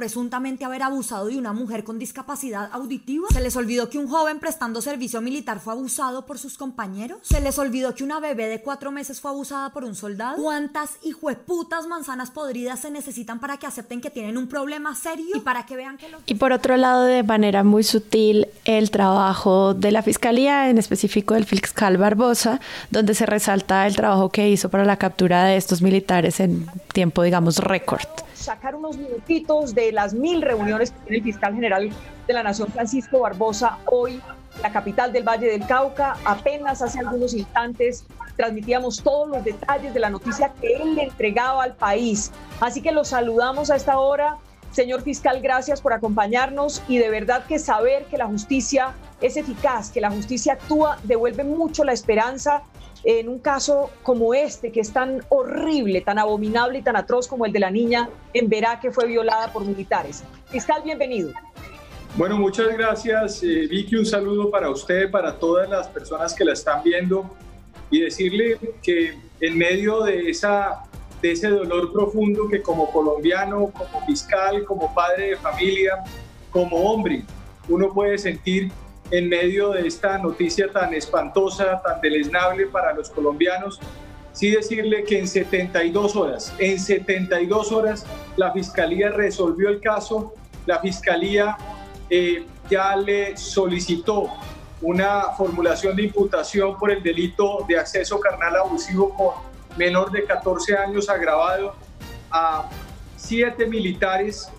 haber 0.65 0.83
abusado 0.83 1.27
de 1.27 1.39
una 1.39 1.53
mujer 1.53 1.85
con 1.85 1.99
discapacidad 1.99 2.71
auditiva? 2.73 3.27
¿Se 3.33 3.41
les 3.41 3.57
olvidó 3.57 3.89
que 3.89 3.99
un 3.99 4.09
joven 4.09 4.41
prestando 4.41 4.81
servicio 4.81 5.21
militar 5.21 5.61
fue 5.61 5.73
abusado 5.73 6.25
por 6.27 6.39
sus 6.39 6.57
compañeros? 6.57 7.19
¿Se 7.23 7.41
les 7.41 7.59
olvidó 7.59 7.95
que 7.95 8.05
una 8.05 8.21
bebé 8.21 8.49
de 8.49 8.61
cuatro 8.63 8.91
meses 8.91 9.21
fue 9.21 9.31
abusada 9.31 9.71
por 9.71 9.85
un 9.85 9.95
soldado? 9.95 10.43
¿Cuántas 10.43 10.97
hijueputas 11.03 11.87
manzanas 11.87 12.31
podridas 12.31 12.81
se 12.81 12.91
necesitan 12.91 13.39
para 13.39 13.59
que 13.59 13.67
acepten 13.67 14.01
que 14.01 14.11
tienen 14.11 14.39
un 14.39 14.49
problema 14.49 14.95
serio 14.95 15.37
y 15.37 15.41
para 15.41 15.67
que 15.67 15.77
vean 15.77 15.99
que 15.99 16.09
lo... 16.09 16.19
Y 16.27 16.35
por 16.35 16.53
otro 16.53 16.77
lado, 16.77 17.05
de 17.05 17.23
manera 17.23 17.63
muy 17.63 17.83
sutil, 17.83 18.49
el 18.65 18.91
trabajo 18.91 19.75
de 19.75 19.93
la 19.93 20.03
Fiscalía, 20.03 20.71
en 20.71 20.79
específico 20.79 21.35
del 21.35 21.45
fiscal 21.45 21.99
Barbosa, 21.99 22.61
donde 22.91 23.15
se 23.15 23.27
resalta 23.27 23.87
el 23.87 23.95
trabajo 23.95 24.31
que 24.31 24.49
hizo 24.49 24.71
para 24.71 24.85
la 24.85 24.97
captura 24.97 25.45
de 25.45 25.57
estos 25.57 25.83
militares 25.83 26.41
en 26.41 26.67
tiempo, 26.93 27.23
digamos, 27.23 27.59
récord 27.59 28.09
sacar 28.41 28.75
unos 28.75 28.97
minutitos 28.97 29.75
de 29.75 29.93
las 29.93 30.15
mil 30.15 30.43
reuniones 30.43 30.91
que 30.91 30.99
tiene 31.01 31.17
el 31.19 31.23
fiscal 31.23 31.55
general 31.55 31.91
de 32.27 32.33
la 32.33 32.43
Nación, 32.43 32.69
Francisco 32.69 33.21
Barbosa, 33.21 33.79
hoy 33.87 34.21
en 34.57 34.63
la 34.63 34.73
capital 34.73 35.13
del 35.13 35.25
Valle 35.25 35.47
del 35.47 35.67
Cauca. 35.67 36.17
Apenas 36.25 36.83
hace 36.83 37.01
algunos 37.01 37.35
instantes 37.35 38.05
transmitíamos 38.37 39.03
todos 39.03 39.29
los 39.29 39.45
detalles 39.45 39.93
de 39.93 40.01
la 40.01 40.09
noticia 40.09 40.53
que 40.61 40.77
él 40.77 40.95
le 40.95 41.05
entregaba 41.05 41.63
al 41.63 41.75
país. 41.75 42.33
Así 42.61 42.81
que 42.81 42.93
los 42.93 43.09
saludamos 43.09 43.71
a 43.71 43.77
esta 43.77 43.99
hora. 43.99 44.39
Señor 44.71 45.03
fiscal, 45.03 45.41
gracias 45.43 45.81
por 45.81 45.93
acompañarnos 45.93 46.83
y 46.89 46.99
de 46.99 47.11
verdad 47.11 47.45
que 47.47 47.59
saber 47.59 48.05
que 48.07 48.17
la 48.17 48.27
justicia 48.27 48.95
es 49.21 49.37
eficaz, 49.37 49.91
que 49.91 50.01
la 50.01 50.11
justicia 50.11 50.55
actúa, 50.55 50.99
devuelve 51.03 51.45
mucho 51.45 51.85
la 51.85 51.93
esperanza 51.93 52.63
en 53.05 53.29
un 53.29 53.39
caso 53.39 53.91
como 54.03 54.35
este, 54.35 54.73
que 54.73 54.81
es 54.81 54.93
tan 54.93 55.25
horrible, 55.29 56.01
tan 56.01 56.19
abominable 56.19 56.79
y 56.79 56.83
tan 56.83 56.97
atroz 56.97 57.27
como 57.29 57.47
el 57.47 57.53
de 57.53 57.61
la 57.61 57.71
niña 57.71 58.11
en 58.35 58.49
Verá 58.49 58.81
que 58.81 58.91
fue 58.91 59.07
violada 59.07 59.53
por 59.53 59.65
militares. 59.65 60.23
Fiscal, 60.51 60.83
bienvenido. 60.85 61.33
Bueno, 62.17 62.37
muchas 62.37 62.69
gracias, 62.77 63.43
eh, 63.43 63.67
Vicky. 63.71 63.97
Un 63.97 64.07
saludo 64.07 64.51
para 64.51 64.69
usted, 64.69 65.11
para 65.11 65.39
todas 65.39 65.69
las 65.69 65.89
personas 65.89 66.35
que 66.35 66.45
la 66.45 66.53
están 66.53 66.83
viendo 66.83 67.31
y 67.91 68.01
decirle 68.01 68.59
que 68.83 69.15
en 69.41 69.57
medio 69.57 70.03
de, 70.03 70.29
esa, 70.29 70.83
de 71.23 71.33
ese 71.33 71.49
dolor 71.49 71.93
profundo 71.93 72.49
que 72.49 72.63
como 72.63 72.91
colombiano, 72.91 73.71
como 73.71 74.05
fiscal, 74.07 74.65
como 74.65 74.93
padre 74.95 75.31
de 75.31 75.37
familia, 75.37 76.03
como 76.51 76.77
hombre, 76.77 77.23
uno 77.69 77.93
puede 77.93 78.19
sentir 78.19 78.71
en 79.11 79.29
medio 79.29 79.71
de 79.71 79.87
esta 79.87 80.19
noticia 80.19 80.71
tan 80.71 80.95
espantosa, 80.95 81.81
tan 81.83 82.01
deleznable 82.01 82.67
para 82.67 82.93
los 82.95 83.11
colombianos, 83.11 83.81
sí 84.33 84.51
decirle 84.51 85.05
que 85.05 85.19
en 85.19 85.29
72 85.29 86.17
horas, 86.17 86.55
en 86.59 86.79
72 86.79 87.73
horas, 87.73 88.07
la 88.37 88.53
Fiscalía 88.53 89.11
resolvió 89.11 89.69
el 89.69 89.81
caso, 89.81 90.35
la 90.67 90.79
Fiscalía 90.79 91.57
eh, 92.09 92.47
ya 92.71 92.97
le 92.97 93.37
solicitó 93.37 94.29
una 94.83 95.33
formulación 95.37 95.97
de 95.97 96.05
imputación 96.05 96.79
por 96.79 96.91
el 96.91 97.03
delito 97.03 97.65
de 97.69 97.79
acceso 97.79 98.19
carnal 98.19 98.57
abusivo 98.57 99.15
con 99.15 99.51
menor 99.77 100.11
de 100.11 100.25
14 100.25 100.77
años 100.77 101.09
agravado 101.09 101.75
a 102.31 102.69
siete 103.17 103.67
militares 103.67 104.51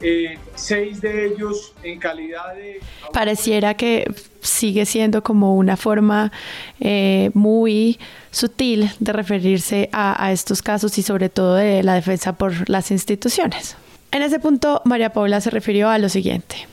eh, 0.00 0.38
seis 0.54 1.00
de 1.00 1.26
ellos 1.26 1.72
en 1.82 1.98
calidad 1.98 2.54
de... 2.54 2.80
Pareciera 3.12 3.74
que 3.74 4.10
sigue 4.40 4.86
siendo 4.86 5.22
como 5.22 5.56
una 5.56 5.76
forma 5.76 6.32
eh, 6.80 7.30
muy 7.34 7.98
sutil 8.30 8.90
de 8.98 9.12
referirse 9.12 9.88
a, 9.92 10.24
a 10.24 10.32
estos 10.32 10.62
casos 10.62 10.96
y 10.98 11.02
sobre 11.02 11.28
todo 11.28 11.56
de 11.56 11.82
la 11.82 11.94
defensa 11.94 12.32
por 12.32 12.68
las 12.70 12.90
instituciones. 12.90 13.76
En 14.12 14.22
ese 14.22 14.40
punto, 14.40 14.82
María 14.84 15.12
Paula 15.12 15.40
se 15.40 15.50
refirió 15.50 15.88
a 15.88 15.98
lo 15.98 16.08
siguiente. 16.08 16.69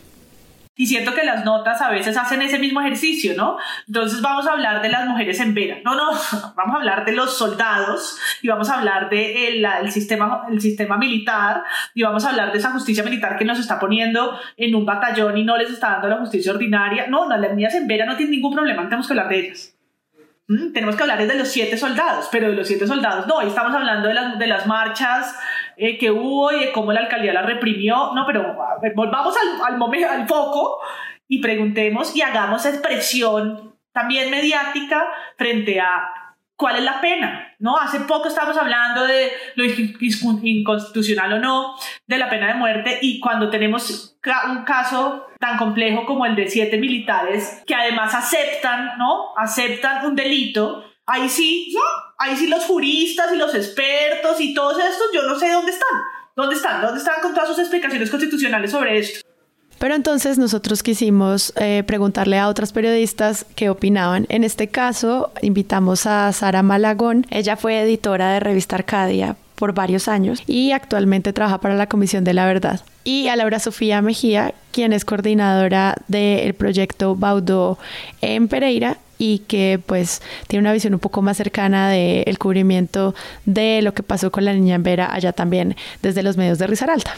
Y 0.78 0.86
siento 0.86 1.16
que 1.16 1.24
las 1.24 1.44
notas 1.44 1.82
a 1.82 1.90
veces 1.90 2.16
hacen 2.16 2.42
ese 2.44 2.60
mismo 2.60 2.80
ejercicio, 2.82 3.34
¿no? 3.36 3.58
Entonces 3.88 4.22
vamos 4.22 4.46
a 4.48 4.52
hablar 4.52 4.82
de 4.84 4.90
las 4.90 5.08
mujeres 5.08 5.40
en 5.40 5.56
Vera. 5.56 5.80
No, 5.84 5.96
no, 5.96 6.12
vamos 6.56 6.76
a 6.76 6.78
hablar 6.78 7.04
de 7.04 7.14
los 7.14 7.36
soldados 7.36 8.18
y 8.44 8.48
vamos 8.48 8.70
a 8.70 8.78
hablar 8.78 9.10
de 9.10 9.48
el 9.48 9.92
sistema, 9.92 10.44
el 10.50 10.62
sistema 10.62 10.98
militar 10.98 11.64
y 11.96 12.04
vamos 12.04 12.24
a 12.26 12.30
hablar 12.30 12.52
de 12.52 12.60
esa 12.60 12.72
justicia 12.72 13.04
militar 13.04 13.38
que 13.38 13.46
nos 13.46 13.60
está 13.60 13.80
poniendo 13.80 14.40
en 14.56 14.76
un 14.76 14.86
batallón 14.86 15.38
y 15.38 15.44
no 15.44 15.58
les 15.58 15.72
está 15.72 15.94
dando 15.94 16.10
la 16.10 16.18
justicia 16.18 16.52
ordinaria. 16.52 17.08
No, 17.08 17.28
las 17.28 17.54
niñas 17.56 17.74
en 17.74 17.88
Vera 17.88 18.06
no 18.06 18.16
tienen 18.16 18.32
ningún 18.32 18.54
problema, 18.54 18.84
tenemos 18.84 19.08
que 19.08 19.14
hablar 19.14 19.30
de 19.30 19.40
ellas. 19.40 19.74
¿Mm? 20.48 20.72
Tenemos 20.74 20.96
que 20.96 21.04
hablar 21.04 21.26
de 21.26 21.36
los 21.36 21.48
siete 21.48 21.76
soldados, 21.76 22.30
pero 22.32 22.50
de 22.50 22.56
los 22.56 22.68
siete 22.68 22.88
soldados 22.88 23.28
no, 23.28 23.40
ahí 23.40 23.48
estamos 23.48 23.74
hablando 23.74 24.08
de 24.08 24.14
las, 24.14 24.40
de 24.40 24.48
las 24.48 24.66
marchas 24.68 25.36
eh, 25.78 25.98
que 25.98 26.12
hubo 26.12 26.52
y 26.52 26.66
de 26.66 26.72
cómo 26.72 26.92
la 26.92 27.02
alcaldía 27.02 27.34
la 27.34 27.44
reprimió. 27.44 28.14
No, 28.14 28.26
pero 28.26 28.56
volvamos 28.96 29.36
al, 29.38 29.74
al, 29.74 29.78
momento, 29.78 30.10
al 30.10 30.28
foco 30.28 30.80
y 31.28 31.40
preguntemos 31.40 32.16
y 32.16 32.22
hagamos 32.22 32.66
expresión 32.66 33.76
también 33.92 34.30
mediática 34.30 35.08
frente 35.38 35.80
a 35.80 36.28
cuál 36.58 36.78
es 36.78 36.84
la 36.84 37.00
pena, 37.00 37.56
¿no? 37.60 37.78
Hace 37.78 38.02
poco 38.02 38.28
estábamos 38.28 38.58
hablando 38.58 39.06
de 39.06 39.32
lo 39.56 39.64
inconstitucional 39.64 41.34
o 41.34 41.40
no, 41.40 41.76
de 42.08 42.18
la 42.18 42.30
pena 42.30 42.48
de 42.48 42.56
muerte 42.56 42.98
y 43.02 43.20
cuando 43.20 43.50
tenemos 43.50 44.18
un 44.50 44.64
caso 44.64 45.28
tan 45.40 45.58
complejo 45.58 46.06
como 46.06 46.26
el 46.26 46.36
de 46.36 46.48
siete 46.48 46.78
militares 46.78 47.64
que 47.66 47.76
además 47.76 48.14
aceptan, 48.16 48.98
¿no? 48.98 49.38
Aceptan 49.38 50.06
un 50.08 50.16
delito, 50.16 50.84
ahí 51.08 51.30
sí, 51.30 51.72
¿no? 51.74 51.82
ahí 52.20 52.36
sí 52.38 52.48
los 52.48 52.66
juristas 52.66 53.28
y 53.34 53.38
los 53.38 53.56
expertos 53.56 54.40
y 54.40 54.54
todos 54.54 54.78
estos, 54.78 55.08
yo 55.14 55.24
no 55.24 55.40
sé 55.40 55.50
dónde 55.52 55.72
están. 55.72 56.00
¿Dónde 56.36 56.56
están? 56.56 56.84
¿Dónde 56.84 57.00
están 57.00 57.16
con 57.24 57.34
todas 57.34 57.50
sus 57.50 57.58
explicaciones 57.58 58.12
constitucionales 58.12 58.70
sobre 58.70 59.00
esto? 59.00 59.28
Pero 59.80 59.96
entonces 59.96 60.38
nosotros 60.38 60.84
quisimos 60.84 61.54
eh, 61.56 61.84
preguntarle 61.86 62.38
a 62.38 62.48
otras 62.48 62.74
periodistas 62.74 63.46
qué 63.56 63.70
opinaban. 63.70 64.26
En 64.30 64.44
este 64.44 64.68
caso, 64.68 65.32
invitamos 65.42 66.06
a 66.06 66.32
Sara 66.34 66.64
Malagón. 66.64 67.26
Ella 67.30 67.58
fue 67.58 67.80
editora 67.80 68.34
de 68.34 68.40
Revista 68.40 68.76
Arcadia 68.76 69.36
por 69.56 69.74
varios 69.74 70.08
años 70.08 70.44
y 70.46 70.72
actualmente 70.72 71.34
trabaja 71.34 71.60
para 71.60 71.76
la 71.76 71.88
Comisión 71.88 72.24
de 72.24 72.34
la 72.34 72.46
Verdad. 72.46 72.82
Y 73.04 73.28
a 73.28 73.36
Laura 73.36 73.60
Sofía 73.60 74.02
Mejía, 74.02 74.54
quien 74.72 74.94
es 74.94 75.06
coordinadora 75.06 75.96
del 76.08 76.54
proyecto 76.54 77.16
Baudó 77.16 77.80
en 78.22 78.48
Pereira 78.48 78.98
y 79.18 79.40
que 79.40 79.80
pues 79.86 80.22
tiene 80.48 80.62
una 80.62 80.74
visión 80.74 80.94
un 80.94 81.00
poco 81.00 81.22
más 81.22 81.38
cercana 81.38 81.90
del 81.90 82.38
cubrimiento 82.40 83.16
de 83.46 83.82
lo 83.82 83.94
que 83.94 84.04
pasó 84.04 84.32
con 84.32 84.46
la 84.46 84.54
niña 84.54 84.76
en 84.76 84.84
Vera 84.84 85.14
allá 85.14 85.34
también 85.34 85.76
desde 86.02 86.24
los 86.24 86.38
medios 86.38 86.60
de 86.60 86.68
Risaralda 86.68 87.14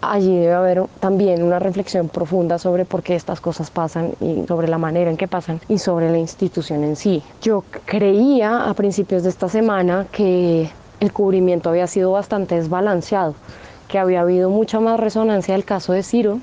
allí 0.00 0.36
debe 0.36 0.52
haber 0.52 0.84
también 1.00 1.42
una 1.42 1.58
reflexión 1.58 2.08
profunda 2.08 2.58
sobre 2.58 2.84
por 2.84 3.02
qué 3.02 3.14
estas 3.14 3.40
cosas 3.40 3.70
pasan 3.70 4.12
y 4.20 4.46
sobre 4.46 4.68
la 4.68 4.78
manera 4.78 5.10
en 5.10 5.16
que 5.16 5.28
pasan 5.28 5.60
y 5.68 5.78
sobre 5.78 6.10
la 6.10 6.18
institución 6.18 6.84
en 6.84 6.96
sí. 6.96 7.22
Yo 7.42 7.64
creía 7.84 8.68
a 8.68 8.74
principios 8.74 9.22
de 9.22 9.30
esta 9.30 9.48
semana 9.48 10.06
que 10.12 10.70
el 11.00 11.12
cubrimiento 11.12 11.70
había 11.70 11.86
sido 11.86 12.12
bastante 12.12 12.56
desbalanceado, 12.56 13.34
que 13.88 13.98
había 13.98 14.20
habido 14.20 14.50
mucha 14.50 14.80
más 14.80 14.98
resonancia 14.98 15.54
del 15.54 15.64
caso 15.64 15.92
de 15.92 16.02
Ciro 16.02 16.40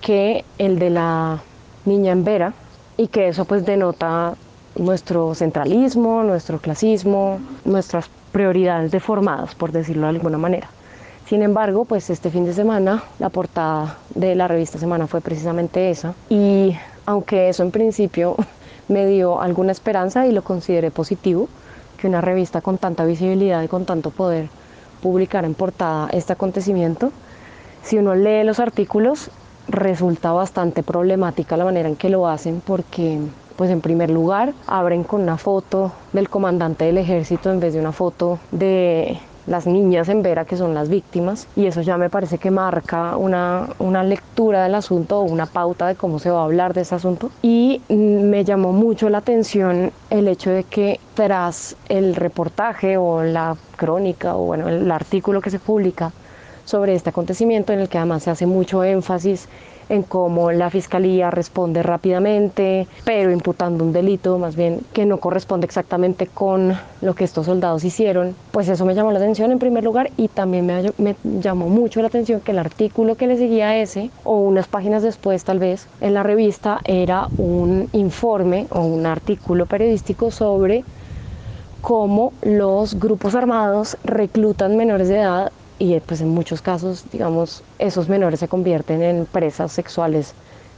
que 0.00 0.44
el 0.58 0.78
de 0.78 0.90
la 0.90 1.40
niña 1.84 2.12
en 2.12 2.24
Vera 2.24 2.52
y 2.98 3.08
que 3.08 3.28
eso 3.28 3.46
pues 3.46 3.64
denota 3.64 4.34
nuestro 4.76 5.34
centralismo, 5.34 6.22
nuestro 6.24 6.58
clasismo, 6.58 7.38
nuestras 7.64 8.10
prioridades 8.32 8.90
deformadas, 8.90 9.54
por 9.54 9.72
decirlo 9.72 10.02
de 10.02 10.16
alguna 10.16 10.36
manera. 10.36 10.68
Sin 11.26 11.42
embargo, 11.42 11.84
pues 11.84 12.10
este 12.10 12.30
fin 12.30 12.44
de 12.44 12.52
semana 12.52 13.02
la 13.18 13.28
portada 13.28 13.98
de 14.14 14.34
la 14.34 14.48
revista 14.48 14.78
Semana 14.78 15.06
fue 15.06 15.20
precisamente 15.20 15.90
esa 15.90 16.14
y 16.28 16.76
aunque 17.06 17.48
eso 17.48 17.62
en 17.62 17.70
principio 17.70 18.36
me 18.88 19.06
dio 19.06 19.40
alguna 19.40 19.72
esperanza 19.72 20.26
y 20.26 20.32
lo 20.32 20.42
consideré 20.42 20.90
positivo, 20.90 21.48
que 21.98 22.08
una 22.08 22.20
revista 22.20 22.60
con 22.60 22.78
tanta 22.78 23.04
visibilidad 23.04 23.62
y 23.62 23.68
con 23.68 23.84
tanto 23.84 24.10
poder 24.10 24.48
publicara 25.02 25.46
en 25.46 25.54
portada 25.54 26.08
este 26.12 26.32
acontecimiento, 26.32 27.12
si 27.82 27.98
uno 27.98 28.14
lee 28.14 28.42
los 28.44 28.58
artículos 28.58 29.30
resulta 29.68 30.32
bastante 30.32 30.82
problemática 30.82 31.56
la 31.56 31.64
manera 31.64 31.88
en 31.88 31.96
que 31.96 32.08
lo 32.08 32.26
hacen 32.26 32.62
porque 32.64 33.18
pues 33.56 33.70
en 33.70 33.80
primer 33.80 34.10
lugar 34.10 34.54
abren 34.66 35.04
con 35.04 35.22
una 35.22 35.36
foto 35.36 35.92
del 36.12 36.28
comandante 36.28 36.84
del 36.84 36.98
ejército 36.98 37.50
en 37.50 37.60
vez 37.60 37.74
de 37.74 37.80
una 37.80 37.92
foto 37.92 38.38
de 38.52 39.18
las 39.48 39.66
niñas 39.66 40.08
en 40.08 40.22
Vera, 40.22 40.44
que 40.44 40.56
son 40.56 40.74
las 40.74 40.88
víctimas, 40.88 41.48
y 41.56 41.66
eso 41.66 41.80
ya 41.80 41.96
me 41.96 42.10
parece 42.10 42.38
que 42.38 42.50
marca 42.50 43.16
una, 43.16 43.70
una 43.78 44.04
lectura 44.04 44.62
del 44.62 44.74
asunto 44.74 45.18
o 45.18 45.22
una 45.22 45.46
pauta 45.46 45.86
de 45.86 45.94
cómo 45.96 46.18
se 46.18 46.30
va 46.30 46.40
a 46.40 46.44
hablar 46.44 46.74
de 46.74 46.82
ese 46.82 46.94
asunto. 46.94 47.30
Y 47.42 47.80
me 47.88 48.44
llamó 48.44 48.72
mucho 48.72 49.08
la 49.08 49.18
atención 49.18 49.90
el 50.10 50.28
hecho 50.28 50.50
de 50.50 50.64
que 50.64 51.00
tras 51.14 51.76
el 51.88 52.14
reportaje 52.14 52.98
o 52.98 53.22
la 53.22 53.56
crónica 53.76 54.36
o 54.36 54.44
bueno, 54.44 54.68
el 54.68 54.90
artículo 54.90 55.40
que 55.40 55.50
se 55.50 55.58
publica 55.58 56.12
sobre 56.68 56.94
este 56.94 57.08
acontecimiento 57.08 57.72
en 57.72 57.80
el 57.80 57.88
que 57.88 57.96
además 57.96 58.24
se 58.24 58.30
hace 58.30 58.44
mucho 58.44 58.84
énfasis 58.84 59.48
en 59.88 60.02
cómo 60.02 60.52
la 60.52 60.68
fiscalía 60.68 61.30
responde 61.30 61.82
rápidamente, 61.82 62.86
pero 63.04 63.30
imputando 63.30 63.84
un 63.84 63.94
delito 63.94 64.38
más 64.38 64.54
bien 64.54 64.80
que 64.92 65.06
no 65.06 65.16
corresponde 65.16 65.64
exactamente 65.64 66.26
con 66.26 66.74
lo 67.00 67.14
que 67.14 67.24
estos 67.24 67.46
soldados 67.46 67.84
hicieron. 67.84 68.34
Pues 68.50 68.68
eso 68.68 68.84
me 68.84 68.94
llamó 68.94 69.12
la 69.12 69.18
atención 69.18 69.50
en 69.50 69.58
primer 69.58 69.84
lugar 69.84 70.10
y 70.18 70.28
también 70.28 70.66
me, 70.66 71.16
llamó 71.40 71.70
mucho 71.70 72.02
la 72.02 72.08
atención 72.08 72.42
que 72.42 72.52
el 72.52 72.58
artículo 72.58 73.14
que 73.14 73.28
le 73.28 73.38
seguía 73.38 73.68
a 73.68 73.76
ese, 73.78 74.10
o 74.24 74.36
unas 74.36 74.68
páginas 74.68 75.02
después 75.02 75.44
tal 75.44 75.58
vez, 75.58 75.88
en 76.02 76.12
la 76.12 76.22
revista 76.22 76.80
era 76.84 77.28
un 77.38 77.88
informe 77.94 78.66
o 78.68 78.82
un 78.82 79.06
artículo 79.06 79.64
periodístico 79.64 80.30
sobre 80.30 80.84
cómo 81.80 82.34
los 82.42 82.98
grupos 82.98 83.34
armados 83.34 83.96
reclutan 84.04 84.76
menores 84.76 85.08
de 85.08 85.20
edad 85.20 85.50
y 85.78 85.98
pues 86.00 86.20
en 86.20 86.28
muchos 86.28 86.60
casos, 86.60 87.04
digamos, 87.12 87.62
esos 87.78 88.08
menores 88.08 88.40
se 88.40 88.48
convierten 88.48 89.02
en 89.02 89.26
presas 89.26 89.72
sexuales 89.72 90.34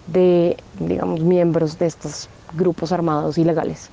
de, 0.07 0.57
digamos, 0.79 1.21
miembros 1.21 1.79
de 1.79 1.87
estos 1.87 2.29
grupos 2.55 2.93
armados 2.93 3.39
ilegales. 3.39 3.91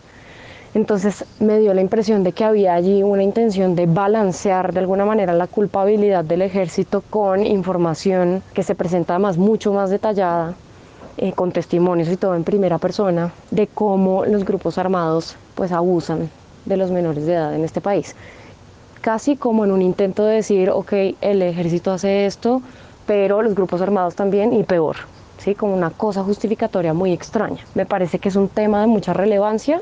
Entonces 0.74 1.26
me 1.40 1.60
dio 1.60 1.74
la 1.74 1.82
impresión 1.82 2.24
de 2.24 2.34
que 2.34 2.44
había 2.44 2.74
allí 2.74 3.02
una 3.04 3.24
intención 3.24 3.76
de 3.76 3.86
balancear 3.86 4.74
de 4.74 4.80
alguna 4.80 5.06
manera 5.06 5.34
la 5.34 5.48
culpabilidad 5.48 6.26
del 6.26 6.42
ejército 6.42 7.02
con 7.10 7.46
información 7.46 8.44
que 8.54 8.64
se 8.64 8.76
presenta 8.76 9.14
además 9.14 9.38
mucho 9.38 9.72
más 9.74 9.90
detallada, 9.90 10.56
eh, 11.18 11.32
con 11.32 11.52
testimonios 11.52 12.10
y 12.10 12.18
todo 12.18 12.36
en 12.36 12.44
primera 12.44 12.78
persona, 12.78 13.32
de 13.50 13.68
cómo 13.68 14.26
los 14.26 14.44
grupos 14.44 14.78
armados 14.78 15.36
pues 15.56 15.72
abusan 15.72 16.30
de 16.66 16.78
los 16.78 16.92
menores 16.92 17.26
de 17.26 17.34
edad 17.34 17.56
en 17.56 17.64
este 17.64 17.80
país 17.80 18.14
casi 19.00 19.36
como 19.36 19.66
en 19.66 19.72
un 19.72 19.82
intento 19.82 20.26
de 20.26 20.36
decir, 20.36 20.70
ok, 20.70 20.94
el 21.22 21.42
ejército 21.42 21.92
hace 21.92 22.26
esto, 22.26 22.62
pero 23.06 23.42
los 23.42 23.56
grupos 23.56 23.82
armados 23.82 24.16
también 24.16 24.54
y 24.54 24.64
peor, 24.64 24.98
¿sí? 25.38 25.56
como 25.56 25.74
una 25.74 25.90
cosa 25.90 26.24
justificatoria 26.24 26.94
muy 26.94 27.14
extraña. 27.14 27.64
Me 27.74 27.86
parece 27.86 28.20
que 28.20 28.30
es 28.30 28.36
un 28.36 28.50
tema 28.50 28.82
de 28.82 28.88
mucha 28.88 29.14
relevancia, 29.14 29.82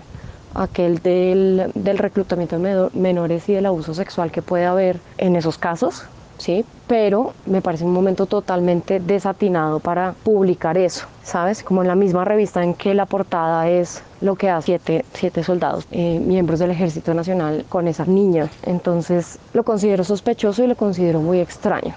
aquel 0.53 0.99
del, 0.99 1.72
del 1.76 1.97
reclutamiento 1.97 2.57
de 2.57 2.89
menores 2.93 3.49
y 3.49 3.53
del 3.53 3.66
abuso 3.66 3.93
sexual 3.93 4.32
que 4.32 4.41
puede 4.41 4.66
haber 4.66 4.99
en 5.18 5.36
esos 5.36 5.57
casos, 5.57 6.05
¿sí? 6.38 6.65
Pero 6.88 7.33
me 7.45 7.61
parece 7.61 7.83
un 7.83 7.93
momento 7.93 8.25
totalmente 8.25 8.99
desatinado 8.99 9.79
para 9.79 10.13
publicar 10.23 10.77
eso, 10.77 11.07
¿sabes? 11.23 11.63
Como 11.63 11.81
en 11.81 11.88
la 11.88 11.95
misma 11.95 12.25
revista 12.25 12.63
en 12.63 12.73
que 12.73 12.93
la 12.93 13.05
portada 13.05 13.69
es 13.69 14.01
lo 14.21 14.36
que 14.36 14.49
hace 14.49 14.65
siete, 14.65 15.05
siete 15.13 15.43
soldados, 15.43 15.88
eh, 15.91 16.19
miembros 16.19 16.59
del 16.59 16.71
Ejército 16.71 17.13
Nacional, 17.13 17.65
con 17.69 17.88
esa 17.88 18.05
niña. 18.05 18.49
Entonces 18.63 19.39
lo 19.53 19.63
considero 19.63 20.03
sospechoso 20.03 20.63
y 20.63 20.67
lo 20.67 20.75
considero 20.75 21.21
muy 21.21 21.39
extraño. 21.39 21.95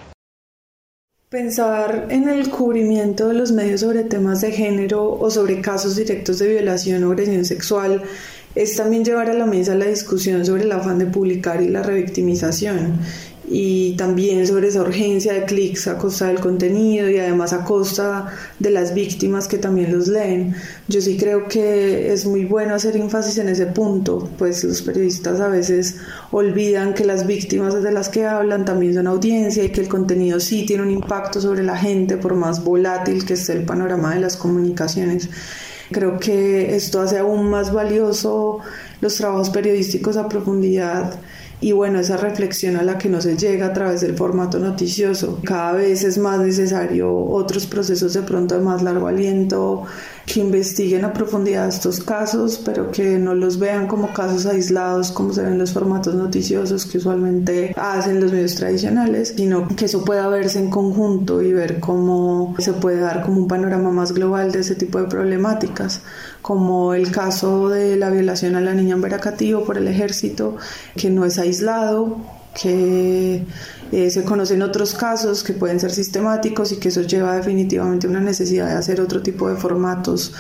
Pensar 1.31 2.07
en 2.09 2.27
el 2.27 2.49
cubrimiento 2.49 3.29
de 3.29 3.35
los 3.35 3.53
medios 3.53 3.83
sobre 3.83 4.03
temas 4.05 4.41
de 4.41 4.51
género 4.51 5.13
o 5.13 5.31
sobre 5.31 5.61
casos 5.61 5.95
directos 5.95 6.39
de 6.39 6.49
violación 6.49 7.05
o 7.05 7.11
agresión 7.11 7.45
sexual 7.45 8.03
es 8.55 8.77
también 8.77 9.05
llevar 9.05 9.29
a 9.29 9.35
la 9.35 9.45
mesa 9.45 9.75
la 9.75 9.85
discusión 9.85 10.47
sobre 10.47 10.63
el 10.63 10.73
afán 10.73 10.99
de 10.99 11.05
publicar 11.05 11.61
y 11.61 11.69
la 11.69 11.83
revictimización 11.83 12.99
y 13.51 13.97
también 13.97 14.47
sobre 14.47 14.69
esa 14.69 14.83
urgencia 14.83 15.33
de 15.33 15.45
clics 15.45 15.87
a 15.89 15.97
costa 15.97 16.27
del 16.29 16.41
contenido 16.41 17.09
y 17.09 17.19
además 17.19 17.53
a 17.53 17.65
costa 17.65 18.27
de 18.59 18.71
las 18.71 18.95
víctimas 18.95 19.49
que 19.49 19.59
también 19.59 19.93
los 19.97 20.09
leen. 20.09 20.55
Yo 20.89 21.01
sí 21.01 21.17
creo 21.17 21.49
que 21.49 22.13
es 22.13 22.27
muy 22.27 22.45
bueno 22.45 22.75
hacer 22.75 22.97
énfasis 22.97 23.39
en 23.39 23.49
ese 23.49 23.67
punto, 23.67 24.29
pues 24.39 24.65
los 24.65 24.83
periodistas 24.83 25.41
a 25.41 25.49
veces 25.49 25.97
olvidan 26.31 26.95
que 26.95 27.05
las 27.05 27.27
víctimas 27.27 27.83
de 27.83 27.93
las 27.93 28.09
que 28.09 28.27
hablan 28.27 28.65
también 28.65 28.95
son 28.95 29.07
audiencia 29.07 29.65
y 29.65 29.71
que 29.71 29.81
el 29.81 29.89
contenido 29.89 30.41
sí 30.41 30.67
tiene 30.67 30.83
un 30.83 30.91
impacto 30.91 31.41
sobre 31.41 31.63
la 31.63 31.77
gente 31.77 32.17
por 32.17 32.35
más 32.35 32.63
volátil 32.63 33.25
que 33.25 33.35
esté 33.35 33.55
el 33.55 33.65
panorama 33.65 34.15
de 34.15 34.21
las 34.21 34.37
comunicaciones. 34.37 35.29
Creo 35.91 36.19
que 36.19 36.77
esto 36.77 37.01
hace 37.01 37.19
aún 37.19 37.49
más 37.49 37.73
valioso 37.73 38.59
los 39.01 39.15
trabajos 39.15 39.49
periodísticos 39.49 40.19
a 40.19 40.29
profundidad 40.29 41.19
y 41.61 41.73
bueno, 41.73 41.99
esa 41.99 42.17
reflexión 42.17 42.77
a 42.77 42.83
la 42.83 42.99
que 42.99 43.09
no 43.09 43.21
se 43.21 43.37
llega 43.37 43.67
a 43.67 43.73
través 43.73 44.01
del 44.01 44.15
formato 44.17 44.59
noticioso. 44.61 45.41
Cada 45.45 45.73
vez 45.73 46.05
es 46.05 46.17
más 46.17 46.39
necesario 46.39 47.13
otros 47.13 47.67
procesos 47.67 48.13
de 48.13 48.23
pronto 48.23 48.57
de 48.57 48.61
más 48.65 48.83
largo 48.83 49.09
aliento, 49.09 49.85
que 50.29 50.41
investiguen 50.41 51.05
a 51.05 51.13
profundidad 51.13 51.69
estos 51.69 52.01
casos, 52.01 52.61
pero 52.63 52.91
que 52.91 53.19
no 53.19 53.35
los 53.35 53.59
vean 53.59 53.87
como 53.87 54.13
casos 54.13 54.45
aislados 54.45 55.11
como 55.11 55.33
se 55.33 55.43
ven 55.43 55.55
en 55.55 55.59
los 55.59 55.73
formatos 55.73 56.15
noticiosos 56.15 56.85
que 56.85 56.99
usualmente 56.99 57.73
hacen 57.77 58.21
los 58.21 58.31
medios 58.31 58.55
tradicionales, 58.55 59.35
sino 59.37 59.67
que 59.69 59.87
eso 59.87 60.05
pueda 60.05 60.29
verse 60.29 60.59
en 60.59 60.69
conjunto 60.69 61.41
y 61.43 61.53
ver 61.53 61.81
cómo 61.81 62.55
se 62.59 62.75
puede 62.75 63.01
dar 63.01 63.23
como 63.23 63.39
un 63.39 63.49
panorama 63.49 63.91
más 63.91 64.13
global 64.13 64.53
de 64.53 64.61
ese 64.61 64.75
tipo 64.75 65.01
de 65.01 65.07
problemáticas, 65.07 66.03
como 66.43 66.93
el 66.93 67.11
caso 67.11 67.71
de 67.71 67.97
la 67.97 68.11
violación 68.11 68.55
a 68.55 68.61
la 68.61 68.75
niña 68.75 68.95
en 68.95 69.01
Veracatío 69.01 69.65
por 69.65 69.79
el 69.79 69.89
ejército, 69.89 70.57
que 70.95 71.09
no 71.09 71.25
es 71.25 71.39
aislado, 71.39 72.19
que 72.61 73.45
eh, 73.93 74.11
se 74.11 74.25
conocen 74.25 74.63
otros 74.63 74.95
casos 74.95 75.43
que 75.43 75.53
pueden 75.53 75.81
ser 75.81 75.91
sistemáticos 75.91 76.73
y 76.73 76.77
que 76.77 76.89
eso 76.89 77.03
lleva 77.03 77.37
definitivamente 77.37 78.07
a 78.07 78.11
una 78.11 78.21
necesidad 78.21 78.69
de 78.69 78.75
hacer 78.75 79.01
otro 79.01 79.23
tipo 79.23 79.49
de 79.49 79.57
formatos 79.57 80.33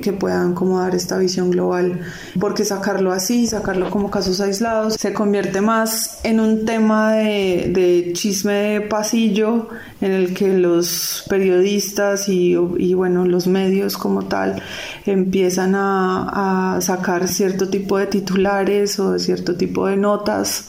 que 0.00 0.12
puedan 0.12 0.54
como 0.54 0.78
dar 0.80 0.94
esta 0.94 1.18
visión 1.18 1.50
global, 1.50 2.00
porque 2.38 2.64
sacarlo 2.64 3.12
así, 3.12 3.46
sacarlo 3.46 3.90
como 3.90 4.10
casos 4.10 4.40
aislados, 4.40 4.94
se 4.94 5.12
convierte 5.12 5.60
más 5.60 6.20
en 6.24 6.40
un 6.40 6.64
tema 6.64 7.12
de, 7.12 8.10
chisme 8.14 8.52
de 8.52 8.80
pasillo 8.82 9.68
en 10.00 10.12
el 10.12 10.34
que 10.34 10.56
los 10.56 11.24
periodistas 11.28 12.28
y, 12.28 12.54
bueno, 12.94 13.24
los 13.26 13.46
medios 13.46 13.96
como 13.96 14.24
tal 14.26 14.62
empiezan 15.06 15.74
a, 15.74 16.76
a 16.76 16.80
sacar 16.80 17.28
cierto 17.28 17.68
tipo 17.68 17.98
de 17.98 18.06
titulares 18.06 18.98
o 18.98 19.12
de 19.12 19.18
cierto 19.18 19.56
tipo 19.56 19.86
de 19.86 19.96
notas 19.96 20.68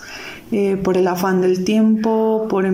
eh, 0.52 0.78
por 0.78 0.98
el 0.98 1.08
afán 1.08 1.42
del 1.42 1.64
tiempo, 1.64 2.48
por, 2.50 2.66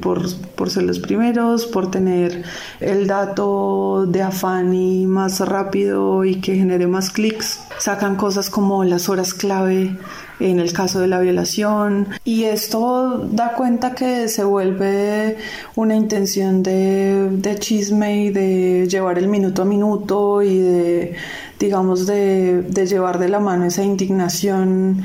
por, 0.00 0.22
por, 0.54 0.70
ser 0.70 0.82
los 0.82 0.98
primeros, 0.98 1.66
por 1.66 1.90
tener 1.90 2.42
el 2.80 3.06
dato 3.06 4.06
de 4.06 4.22
afán 4.22 4.74
y 4.74 5.06
más 5.06 5.40
rápido 5.40 6.24
y 6.24 6.40
que 6.40 6.56
genere 6.56 6.86
más 6.86 7.10
clics. 7.10 7.60
Sacan 7.78 8.16
cosas 8.16 8.50
como 8.50 8.84
las 8.84 9.08
horas 9.08 9.32
clave 9.34 9.96
en 10.40 10.58
el 10.58 10.72
caso 10.72 11.00
de 11.00 11.06
la 11.06 11.20
violación 11.20 12.08
y 12.24 12.44
esto 12.44 13.28
da 13.30 13.54
cuenta 13.54 13.94
que 13.94 14.28
se 14.28 14.44
vuelve 14.44 15.36
una 15.76 15.94
intención 15.94 16.62
de, 16.62 17.28
de 17.30 17.58
chisme 17.58 18.24
y 18.24 18.30
de 18.30 18.88
llevar 18.88 19.18
el 19.18 19.28
minuto 19.28 19.62
a 19.62 19.64
minuto 19.64 20.42
y 20.42 20.58
de 20.58 21.14
digamos 21.60 22.06
de, 22.06 22.62
de 22.62 22.86
llevar 22.86 23.20
de 23.20 23.28
la 23.28 23.38
mano 23.38 23.66
esa 23.66 23.84
indignación 23.84 25.04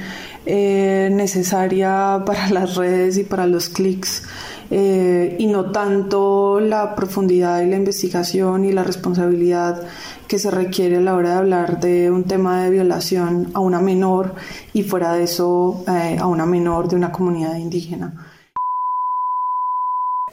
eh, 0.50 1.10
necesaria 1.12 2.24
para 2.26 2.50
las 2.50 2.76
redes 2.76 3.18
y 3.18 3.24
para 3.26 3.46
los 3.48 3.68
clics 3.68 4.24
eh, 4.72 5.36
y 5.40 5.48
no 5.48 5.72
tanto 5.72 6.62
la 6.62 6.96
profundidad 6.96 7.62
y 7.62 7.68
la 7.68 7.76
investigación 7.76 8.64
y 8.64 8.72
la 8.72 8.84
responsabilidad 8.84 9.84
que 10.28 10.40
se 10.40 10.50
requiere 10.50 10.98
a 10.98 11.02
la 11.02 11.16
hora 11.16 11.32
de 11.32 11.36
hablar 11.36 11.80
de 11.82 12.12
un 12.12 12.24
tema 12.24 12.64
de 12.64 12.70
violación 12.70 13.52
a 13.54 13.60
una 13.60 13.82
menor 13.82 14.36
y 14.72 14.84
fuera 14.84 15.14
de 15.14 15.24
eso 15.24 15.84
eh, 15.88 16.18
a 16.18 16.28
una 16.28 16.46
menor 16.46 16.88
de 16.88 16.96
una 16.96 17.12
comunidad 17.12 17.58
indígena 17.58 18.14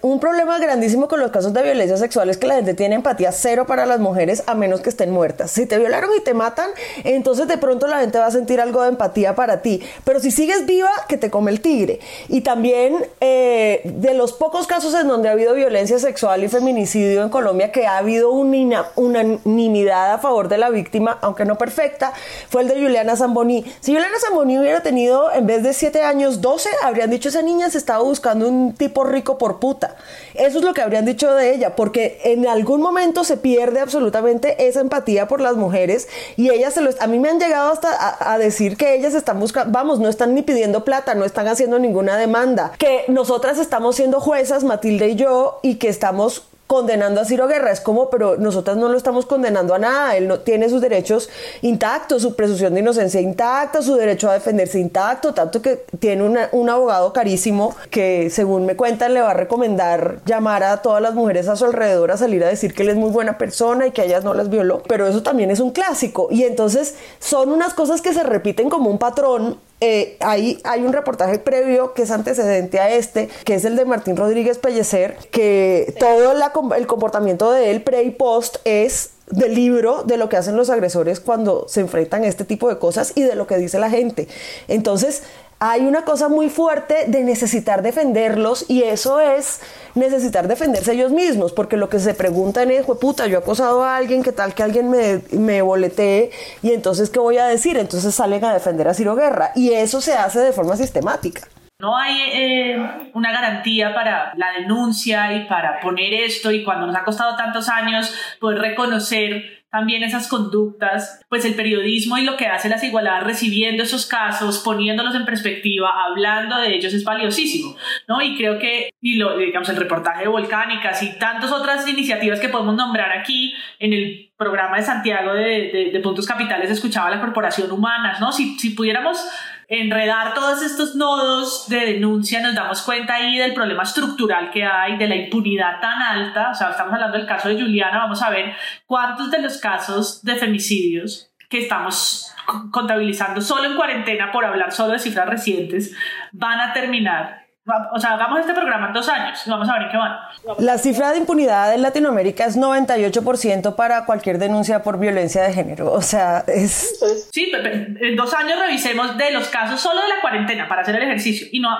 un 0.04 0.20
problema 0.20 0.58
grandísimo 0.58 1.08
con 1.08 1.18
los 1.18 1.30
casos 1.30 1.54
de 1.54 1.62
violencia 1.62 1.96
sexual 1.96 2.28
es 2.28 2.36
que 2.36 2.46
la 2.46 2.56
gente 2.56 2.74
tiene 2.74 2.94
empatía 2.94 3.32
cero 3.32 3.64
para 3.66 3.86
las 3.86 4.00
mujeres 4.00 4.42
a 4.46 4.54
menos 4.54 4.82
que 4.82 4.90
estén 4.90 5.10
muertas. 5.10 5.50
Si 5.50 5.64
te 5.64 5.78
violaron 5.78 6.10
y 6.14 6.20
te 6.20 6.34
matan, 6.34 6.68
entonces 7.04 7.48
de 7.48 7.56
pronto 7.56 7.86
la 7.86 8.00
gente 8.00 8.18
va 8.18 8.26
a 8.26 8.30
sentir 8.30 8.60
algo 8.60 8.82
de 8.82 8.90
empatía 8.90 9.34
para 9.34 9.62
ti. 9.62 9.82
Pero 10.04 10.20
si 10.20 10.30
sigues 10.30 10.66
viva, 10.66 10.90
que 11.08 11.16
te 11.16 11.30
come 11.30 11.50
el 11.50 11.62
tigre. 11.62 12.00
Y 12.28 12.42
también 12.42 13.06
eh, 13.22 13.80
de 13.82 14.12
los 14.12 14.34
pocos 14.34 14.66
casos 14.66 14.92
en 14.92 15.08
donde 15.08 15.30
ha 15.30 15.32
habido 15.32 15.54
violencia 15.54 15.98
sexual 15.98 16.44
y 16.44 16.48
feminicidio 16.48 17.22
en 17.22 17.30
Colombia, 17.30 17.72
que 17.72 17.86
ha 17.86 17.96
habido 17.96 18.30
una 18.30 18.84
unanimidad 18.96 20.12
a 20.12 20.18
favor 20.18 20.48
de 20.48 20.58
la 20.58 20.68
víctima, 20.68 21.16
aunque 21.22 21.46
no 21.46 21.56
perfecta, 21.56 22.12
fue 22.50 22.60
el 22.60 22.68
de 22.68 22.74
Juliana 22.74 23.16
Zamboni. 23.16 23.64
Si 23.80 23.94
Juliana 23.94 24.18
Zamboni 24.20 24.58
hubiera 24.58 24.82
tenido 24.82 25.32
en 25.32 25.46
vez 25.46 25.62
de 25.62 25.72
7 25.72 26.02
años 26.02 26.42
12, 26.42 26.68
habrían 26.82 27.08
dicho 27.08 27.30
esa 27.30 27.40
niña 27.40 27.70
se 27.70 27.78
estaba 27.78 28.02
buscando 28.02 28.46
un 28.46 28.74
tipo 28.74 29.04
rico 29.04 29.38
por 29.38 29.60
puta. 29.60 29.93
Eso 30.34 30.58
es 30.58 30.64
lo 30.64 30.74
que 30.74 30.82
habrían 30.82 31.04
dicho 31.04 31.32
de 31.34 31.54
ella, 31.54 31.76
porque 31.76 32.20
en 32.24 32.46
algún 32.46 32.80
momento 32.80 33.24
se 33.24 33.36
pierde 33.36 33.80
absolutamente 33.80 34.66
esa 34.66 34.80
empatía 34.80 35.28
por 35.28 35.40
las 35.40 35.56
mujeres 35.56 36.08
y 36.36 36.50
ellas 36.50 36.74
se 36.74 36.80
lo... 36.80 36.90
A 37.00 37.06
mí 37.06 37.18
me 37.18 37.28
han 37.28 37.38
llegado 37.38 37.72
hasta 37.72 38.16
a, 38.18 38.38
decir 38.38 38.76
que 38.76 38.94
ellas 38.94 39.14
están 39.14 39.40
buscando, 39.40 39.72
vamos, 39.72 40.00
no 40.00 40.08
están 40.08 40.34
ni 40.34 40.42
pidiendo 40.42 40.84
plata, 40.84 41.14
no 41.14 41.24
están 41.24 41.48
haciendo 41.48 41.78
ninguna 41.78 42.16
demanda, 42.16 42.72
que 42.78 43.04
nosotras 43.08 43.58
estamos 43.58 43.96
siendo 43.96 44.20
juezas, 44.20 44.64
Matilde 44.64 45.08
y 45.08 45.16
yo, 45.16 45.60
y 45.62 45.76
que 45.76 45.88
estamos 45.88 46.44
condenando 46.66 47.20
a 47.20 47.24
Ciro 47.24 47.46
Guerra. 47.46 47.70
Es 47.70 47.80
como, 47.80 48.10
pero 48.10 48.36
nosotras 48.36 48.76
no 48.76 48.88
lo 48.88 48.96
estamos 48.96 49.26
condenando 49.26 49.74
a 49.74 49.78
nada. 49.78 50.16
Él 50.16 50.28
no 50.28 50.40
tiene 50.40 50.68
sus 50.68 50.80
derechos 50.80 51.28
intactos, 51.62 52.22
su 52.22 52.34
presunción 52.34 52.74
de 52.74 52.80
inocencia 52.80 53.20
intacta, 53.20 53.82
su 53.82 53.96
derecho 53.96 54.30
a 54.30 54.34
defenderse 54.34 54.78
intacto, 54.78 55.34
tanto 55.34 55.62
que 55.62 55.84
tiene 55.98 56.48
un 56.52 56.70
abogado 56.70 57.12
carísimo 57.12 57.74
que, 57.90 58.30
según 58.30 58.66
me 58.66 58.76
cuentan, 58.76 59.14
le 59.14 59.20
va 59.20 59.30
a 59.30 59.34
recomendar 59.34 60.20
llamar 60.24 60.62
a 60.62 60.82
todas 60.82 61.02
las 61.02 61.14
mujeres 61.14 61.48
a 61.48 61.56
su 61.56 61.64
alrededor 61.64 62.10
a 62.10 62.16
salir 62.16 62.44
a 62.44 62.48
decir 62.48 62.74
que 62.74 62.82
él 62.82 62.90
es 62.90 62.96
muy 62.96 63.10
buena 63.10 63.38
persona 63.38 63.86
y 63.86 63.90
que 63.90 64.04
ellas 64.04 64.24
no 64.24 64.34
las 64.34 64.48
violó. 64.48 64.82
Pero 64.86 65.06
eso 65.06 65.22
también 65.22 65.50
es 65.50 65.60
un 65.60 65.70
clásico. 65.70 66.28
Y 66.30 66.44
entonces 66.44 66.94
son 67.18 67.50
unas 67.52 67.74
cosas 67.74 68.00
que 68.00 68.12
se 68.12 68.22
repiten 68.22 68.70
como 68.70 68.90
un 68.90 68.98
patrón 68.98 69.58
eh, 69.80 70.16
hay, 70.20 70.60
un 70.78 70.92
reportaje 70.92 71.38
previo 71.38 71.94
que 71.94 72.02
es 72.02 72.10
antecedente 72.10 72.80
a 72.80 72.90
este, 72.90 73.28
que 73.44 73.54
es 73.54 73.64
el 73.64 73.76
de 73.76 73.84
Martín 73.84 74.16
Rodríguez 74.16 74.58
Pellecer, 74.58 75.16
que 75.30 75.94
todo 75.98 76.32
el 76.74 76.86
comportamiento 76.86 77.50
de 77.52 77.70
él 77.70 77.82
pre 77.82 78.02
y 78.04 78.10
post 78.10 78.56
es 78.64 79.10
del 79.30 79.54
libro 79.54 80.02
de 80.02 80.16
lo 80.16 80.28
que 80.28 80.36
hacen 80.36 80.56
los 80.56 80.70
agresores 80.70 81.18
cuando 81.18 81.66
se 81.68 81.80
enfrentan 81.80 82.24
a 82.24 82.26
este 82.26 82.44
tipo 82.44 82.68
de 82.68 82.78
cosas 82.78 83.12
y 83.14 83.22
de 83.22 83.34
lo 83.34 83.46
que 83.46 83.56
dice 83.56 83.78
la 83.78 83.90
gente. 83.90 84.28
Entonces, 84.68 85.22
hay 85.58 85.82
una 85.82 86.04
cosa 86.04 86.28
muy 86.28 86.50
fuerte 86.50 87.06
de 87.06 87.22
necesitar 87.22 87.82
defenderlos 87.82 88.68
y 88.68 88.82
eso 88.82 89.20
es 89.20 89.60
necesitar 89.94 90.48
defenderse 90.48 90.92
ellos 90.92 91.12
mismos, 91.12 91.52
porque 91.52 91.76
lo 91.76 91.88
que 91.88 91.98
se 91.98 92.14
preguntan 92.14 92.70
es, 92.70 92.84
puta, 93.00 93.26
yo 93.26 93.38
he 93.38 93.40
acosado 93.40 93.82
a 93.82 93.96
alguien, 93.96 94.22
¿qué 94.22 94.32
tal 94.32 94.54
que 94.54 94.62
alguien 94.62 94.90
me, 94.90 95.20
me 95.32 95.62
boletee? 95.62 96.30
Y 96.62 96.72
entonces, 96.72 97.10
¿qué 97.10 97.18
voy 97.18 97.38
a 97.38 97.46
decir? 97.46 97.76
Entonces 97.76 98.14
salen 98.14 98.44
a 98.44 98.52
defender 98.52 98.88
a 98.88 98.94
Ciro 98.94 99.14
Guerra 99.14 99.52
y 99.54 99.72
eso 99.72 100.00
se 100.00 100.14
hace 100.14 100.40
de 100.40 100.52
forma 100.52 100.76
sistemática. 100.76 101.48
No 101.80 101.96
hay 101.96 102.16
eh, 102.32 103.10
una 103.14 103.32
garantía 103.32 103.92
para 103.94 104.32
la 104.36 104.52
denuncia 104.52 105.32
y 105.34 105.46
para 105.46 105.80
poner 105.80 106.14
esto 106.14 106.52
y 106.52 106.62
cuando 106.62 106.86
nos 106.86 106.96
ha 106.96 107.04
costado 107.04 107.36
tantos 107.36 107.68
años 107.68 108.14
poder 108.40 108.60
reconocer 108.60 109.63
también 109.74 110.04
esas 110.04 110.28
conductas, 110.28 111.20
pues 111.28 111.44
el 111.44 111.56
periodismo 111.56 112.16
y 112.16 112.22
lo 112.22 112.36
que 112.36 112.46
hace 112.46 112.68
las 112.68 112.84
igualadas 112.84 113.24
recibiendo 113.24 113.82
esos 113.82 114.06
casos, 114.06 114.60
poniéndolos 114.60 115.16
en 115.16 115.24
perspectiva, 115.24 115.90
hablando 116.04 116.58
de 116.58 116.76
ellos 116.76 116.94
es 116.94 117.02
valiosísimo, 117.02 117.74
¿no? 118.06 118.22
Y 118.22 118.36
creo 118.36 118.60
que, 118.60 118.90
y 119.00 119.16
lo, 119.16 119.36
digamos, 119.36 119.68
el 119.70 119.74
reportaje 119.74 120.20
de 120.22 120.28
Volcánicas 120.28 121.02
y 121.02 121.18
tantas 121.18 121.50
otras 121.50 121.88
iniciativas 121.88 122.38
que 122.38 122.48
podemos 122.48 122.76
nombrar 122.76 123.18
aquí 123.18 123.52
en 123.80 123.92
el 123.94 124.30
programa 124.36 124.76
de 124.76 124.84
Santiago 124.84 125.34
de, 125.34 125.90
de, 125.92 126.00
Puntos 126.00 126.24
Capitales, 126.24 126.70
escuchaba 126.70 127.10
la 127.10 127.20
Corporación 127.20 127.72
Humanas, 127.72 128.20
¿no? 128.20 128.30
Si, 128.30 128.56
si 128.56 128.70
pudiéramos 128.70 129.26
enredar 129.68 130.34
todos 130.34 130.62
estos 130.62 130.94
nodos 130.94 131.68
de 131.68 131.80
denuncia, 131.80 132.40
nos 132.40 132.54
damos 132.54 132.82
cuenta 132.82 133.14
ahí 133.14 133.38
del 133.38 133.54
problema 133.54 133.82
estructural 133.82 134.50
que 134.50 134.64
hay, 134.64 134.96
de 134.96 135.08
la 135.08 135.16
impunidad 135.16 135.80
tan 135.80 136.00
alta, 136.02 136.50
o 136.50 136.54
sea, 136.54 136.70
estamos 136.70 136.94
hablando 136.94 137.16
del 137.16 137.26
caso 137.26 137.48
de 137.48 137.60
Juliana, 137.60 137.98
vamos 137.98 138.22
a 138.22 138.30
ver 138.30 138.54
cuántos 138.86 139.30
de 139.30 139.40
los 139.40 139.58
casos 139.58 140.22
de 140.22 140.36
femicidios 140.36 141.30
que 141.48 141.58
estamos 141.58 142.32
contabilizando 142.70 143.40
solo 143.40 143.64
en 143.64 143.76
cuarentena 143.76 144.30
por 144.32 144.44
hablar 144.44 144.72
solo 144.72 144.92
de 144.92 144.98
cifras 144.98 145.28
recientes 145.28 145.96
van 146.32 146.60
a 146.60 146.72
terminar 146.72 147.43
o 147.92 147.98
sea, 147.98 148.12
hagamos 148.12 148.40
este 148.40 148.52
programa 148.52 148.88
en 148.88 148.92
dos 148.92 149.08
años 149.08 149.40
y 149.46 149.50
vamos 149.50 149.68
a 149.68 149.72
ver 149.74 149.82
en 149.82 149.88
qué 149.90 149.96
van. 149.96 150.18
La 150.58 150.76
cifra 150.76 151.12
de 151.12 151.18
impunidad 151.18 151.72
en 151.74 151.80
Latinoamérica 151.80 152.44
es 152.44 152.58
98% 152.58 153.74
para 153.74 154.04
cualquier 154.04 154.38
denuncia 154.38 154.82
por 154.82 154.98
violencia 154.98 155.42
de 155.42 155.52
género. 155.52 155.90
O 155.90 156.02
sea, 156.02 156.44
es... 156.46 157.00
Sí, 157.32 157.50
en 157.54 158.16
dos 158.16 158.34
años 158.34 158.58
revisemos 158.58 159.16
de 159.16 159.30
los 159.30 159.48
casos 159.48 159.80
solo 159.80 160.02
de 160.02 160.08
la 160.08 160.20
cuarentena 160.20 160.68
para 160.68 160.82
hacer 160.82 160.96
el 160.96 161.04
ejercicio 161.04 161.46
y 161.50 161.60
no 161.60 161.70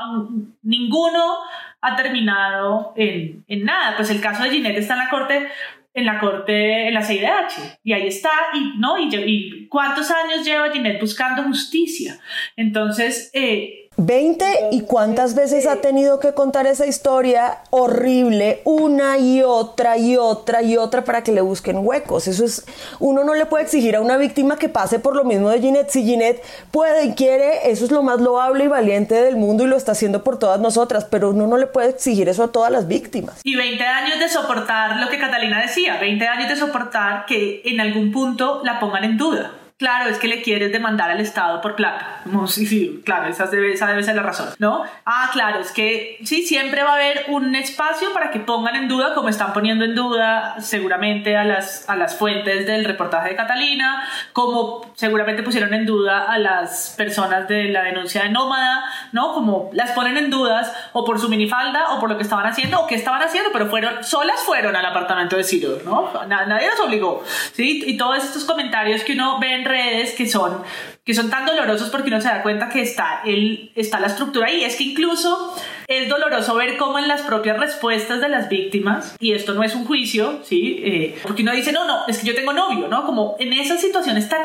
ninguno 0.63 1.37
ha 1.83 1.97
terminado 1.97 2.95
en, 2.97 3.45
en 3.47 3.65
nada. 3.65 3.95
Pues 3.97 4.09
el 4.09 4.23
caso 4.23 4.43
de 4.43 4.51
Ginette 4.51 4.79
está 4.79 4.95
en 4.95 5.01
la 5.01 5.11
corte 5.11 5.49
en 5.95 6.07
la 6.07 6.19
corte, 6.19 6.89
en 6.89 6.95
la 6.95 7.05
CIDH, 7.05 7.79
y 7.85 7.93
ahí 7.93 8.09
está, 8.09 8.31
y, 8.53 8.79
¿no? 8.79 8.99
Y, 8.99 9.09
y 9.15 9.69
cuántos 9.69 10.11
años 10.11 10.45
lleva 10.45 10.73
Ginette 10.73 11.01
buscando 11.01 11.45
justicia. 11.45 12.19
Entonces, 12.57 13.31
eh, 13.33 13.84
20 13.97 14.71
y 14.73 14.83
cuántas 14.83 15.35
veces 15.35 15.67
ha 15.67 15.77
tenido 15.77 16.19
que 16.19 16.35
contar 16.35 16.67
esa 16.67 16.87
historia 16.87 17.59
horrible 17.71 18.61
una 18.65 19.19
y 19.19 19.43
otra 19.43 19.97
y 19.97 20.17
otra 20.17 20.63
y 20.63 20.77
otra 20.77 21.05
para 21.05 21.23
que 21.23 21.33
le 21.33 21.41
busquen 21.41 21.79
huecos. 21.79 22.27
Eso 22.27 22.45
es, 22.45 22.67
uno 22.99 23.25
no 23.25 23.35
le 23.35 23.47
puede 23.47 23.65
exigir 23.65 23.97
a 23.97 24.01
una 24.01 24.17
víctima 24.17 24.57
que 24.57 24.69
pase 24.69 24.99
por 24.99 25.15
lo 25.15 25.25
mismo 25.25 25.49
de 25.49 25.61
Ginette. 25.61 25.91
Si 25.91 26.05
Ginette 26.05 26.43
puede 26.71 27.05
y 27.07 27.15
quiere, 27.15 27.71
eso 27.71 27.85
es 27.85 27.91
lo 27.91 28.03
más 28.03 28.21
loable 28.21 28.65
y 28.65 28.69
valiente 28.69 29.15
del 29.15 29.37
mundo 29.37 29.65
y 29.65 29.69
lo 29.69 29.77
está 29.77 29.93
haciendo 29.93 30.25
por 30.25 30.39
todas 30.39 30.61
nosotras, 30.61 31.07
pero 31.09 31.31
uno 31.31 31.47
no 31.47 31.57
le 31.57 31.67
puede 31.67 31.91
exigir 31.91 32.29
eso 32.29 32.43
a 32.43 32.53
todas 32.53 32.73
las 32.73 32.89
víctimas. 32.89 33.41
Y 33.45 33.55
20 33.57 33.85
años 33.85 34.19
de 34.19 34.29
soportar 34.29 34.97
lo 34.97 35.09
que 35.09 35.19
Catalina 35.19 35.61
decía, 35.61 35.99
20 35.99 36.27
años 36.27 36.49
de 36.49 36.57
soportar 36.57 37.27
que 37.27 37.63
en 37.65 37.81
algún 37.81 38.11
punto 38.11 38.61
la 38.65 38.81
pongan 38.81 39.05
en 39.05 39.17
duda 39.17 39.53
claro, 39.77 40.11
es 40.11 40.19
que 40.19 40.29
le 40.29 40.43
quieres 40.43 40.73
demandar 40.73 41.11
al 41.11 41.21
Estado 41.21 41.61
por 41.61 41.75
plata. 41.75 42.23
sí, 42.47 42.67
sí, 42.67 43.03
claro, 43.05 43.29
esa 43.29 43.47
debe, 43.47 43.73
esa 43.73 43.87
debe 43.87 44.03
ser 44.03 44.17
la 44.17 44.23
razón, 44.23 44.49
¿no? 44.59 44.85
Ah, 45.05 45.31
claro, 45.33 45.61
es 45.61 45.73
que 45.73 46.19
sí, 46.25 46.47
siempre 46.47 46.83
va 46.83 46.93
a 46.93 46.95
haber 46.95 47.25
un 47.29 47.55
espacio 47.55 48.13
para 48.13 48.31
que 48.31 48.41
pongan 48.41 48.77
en 48.77 48.89
duda, 48.89 49.15
como 49.15 49.29
están 49.29 49.53
poniendo 49.53 49.85
en 49.85 49.95
duda 49.95 50.57
seguramente 50.61 51.37
a 51.37 51.45
las, 51.45 51.89
a 51.89 51.97
las 51.97 52.17
fuentes 52.17 52.67
del 52.67 52.85
reportaje 52.85 53.31
de 53.31 53.37
Catalina, 53.37 54.05
como 54.33 54.93
seguramente 54.95 55.43
pusieron 55.43 55.75
en 55.75 55.87
duda 55.87 56.31
a 56.31 56.39
las 56.39 56.95
personas 56.97 57.49
de 57.49 57.65
la 57.65 57.83
denuncia 57.83 58.23
de 58.23 58.29
Nómada, 58.31 58.85
¿no? 59.13 59.33
Como 59.33 59.71
las 59.73 59.91
ponen 59.93 60.17
en 60.17 60.31
dudas 60.31 60.73
o 60.93 61.05
por 61.05 61.19
su 61.19 61.29
minifalda 61.29 61.95
o 61.95 62.01
por 62.01 62.11
lo 62.11 62.17
que 62.17 62.23
estaban 62.23 62.47
haciendo 62.47 62.81
o 62.81 62.87
qué 62.87 62.95
estaban 62.95 63.23
haciendo, 63.23 63.51
pero 63.53 63.67
fueron, 63.67 64.05
solas 64.05 64.41
fueron 64.41 64.77
al 64.77 64.87
apartamento 64.87 65.37
de 65.37 65.45
Ciro, 65.45 65.79
¿no? 65.85 66.13
Nadie 66.27 66.69
las 66.69 66.81
obligó, 66.81 67.25
¿sí? 67.53 67.83
Y 67.87 67.97
todos 67.97 68.23
estos 68.23 68.45
comentarios 68.45 69.03
que 69.03 69.15
uno 69.15 69.39
ve 69.41 69.64
redes 69.65 70.13
que 70.13 70.29
son, 70.29 70.63
que 71.05 71.15
son 71.15 71.31
tan 71.31 71.47
dolorosos 71.47 71.91
porque 71.91 72.09
uno 72.09 72.21
se 72.21 72.29
da 72.29 72.43
cuenta 72.43 72.69
que 72.69 72.83
está, 72.83 73.23
el, 73.25 73.73
está 73.75 74.01
la 74.01 74.09
estructura 74.09 74.47
ahí. 74.49 74.65
Es 74.65 74.77
que 74.77 74.85
incluso 74.85 75.55
es 75.89 76.09
doloroso 76.09 76.55
ver 76.55 76.77
cómo 76.77 76.99
en 76.99 77.09
las 77.09 77.23
propias 77.23 77.59
respuestas 77.59 78.21
de 78.21 78.29
las 78.29 78.49
víctimas, 78.49 79.17
y 79.21 79.33
esto 79.33 79.55
no 79.55 79.63
es 79.63 79.75
un 79.75 79.85
juicio, 79.85 80.41
¿sí? 80.45 80.81
Eh, 80.85 81.19
porque 81.23 81.43
uno 81.43 81.53
dice, 81.53 81.73
no, 81.73 81.87
no, 81.87 82.07
es 82.07 82.19
que 82.19 82.27
yo 82.27 82.35
tengo 82.35 82.53
novio, 82.53 82.89
¿no? 82.89 83.05
Como 83.07 83.37
en 83.39 83.53
esas 83.53 83.81
situaciones 83.81 84.29
tan 84.29 84.41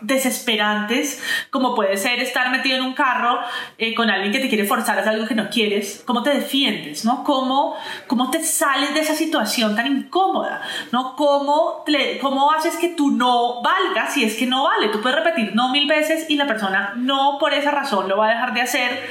desesperantes, 0.00 1.22
como 1.50 1.74
puede 1.74 1.96
ser 1.96 2.20
estar 2.20 2.50
metido 2.50 2.76
en 2.76 2.82
un 2.82 2.94
carro 2.94 3.38
eh, 3.78 3.94
con 3.94 4.10
alguien 4.10 4.32
que 4.32 4.38
te 4.38 4.48
quiere 4.48 4.64
forzar 4.64 4.98
a 4.98 5.00
hacer 5.00 5.14
algo 5.14 5.26
que 5.26 5.34
no 5.34 5.50
quieres, 5.50 6.02
cómo 6.06 6.22
te 6.22 6.30
defiendes, 6.30 7.04
¿no? 7.04 7.24
¿Cómo, 7.24 7.76
cómo 8.06 8.30
te 8.30 8.42
sales 8.42 8.94
de 8.94 9.00
esa 9.00 9.14
situación 9.14 9.76
tan 9.76 9.86
incómoda, 9.86 10.62
¿no? 10.92 11.16
¿Cómo, 11.16 11.84
¿Cómo 12.20 12.52
haces 12.52 12.76
que 12.76 12.88
tú 12.88 13.10
no 13.10 13.62
valgas 13.62 14.14
si 14.14 14.24
es 14.24 14.36
que 14.36 14.46
no 14.46 14.64
vale? 14.64 14.88
Tú 14.88 15.00
puedes 15.00 15.18
repetir 15.18 15.54
no 15.54 15.70
mil 15.70 15.86
veces 15.86 16.28
y 16.28 16.36
la 16.36 16.46
persona 16.46 16.92
no 16.96 17.38
por 17.38 17.52
esa 17.54 17.70
razón 17.70 18.08
lo 18.08 18.16
va 18.16 18.26
a 18.26 18.30
dejar 18.30 18.54
de 18.54 18.60
hacer, 18.60 19.08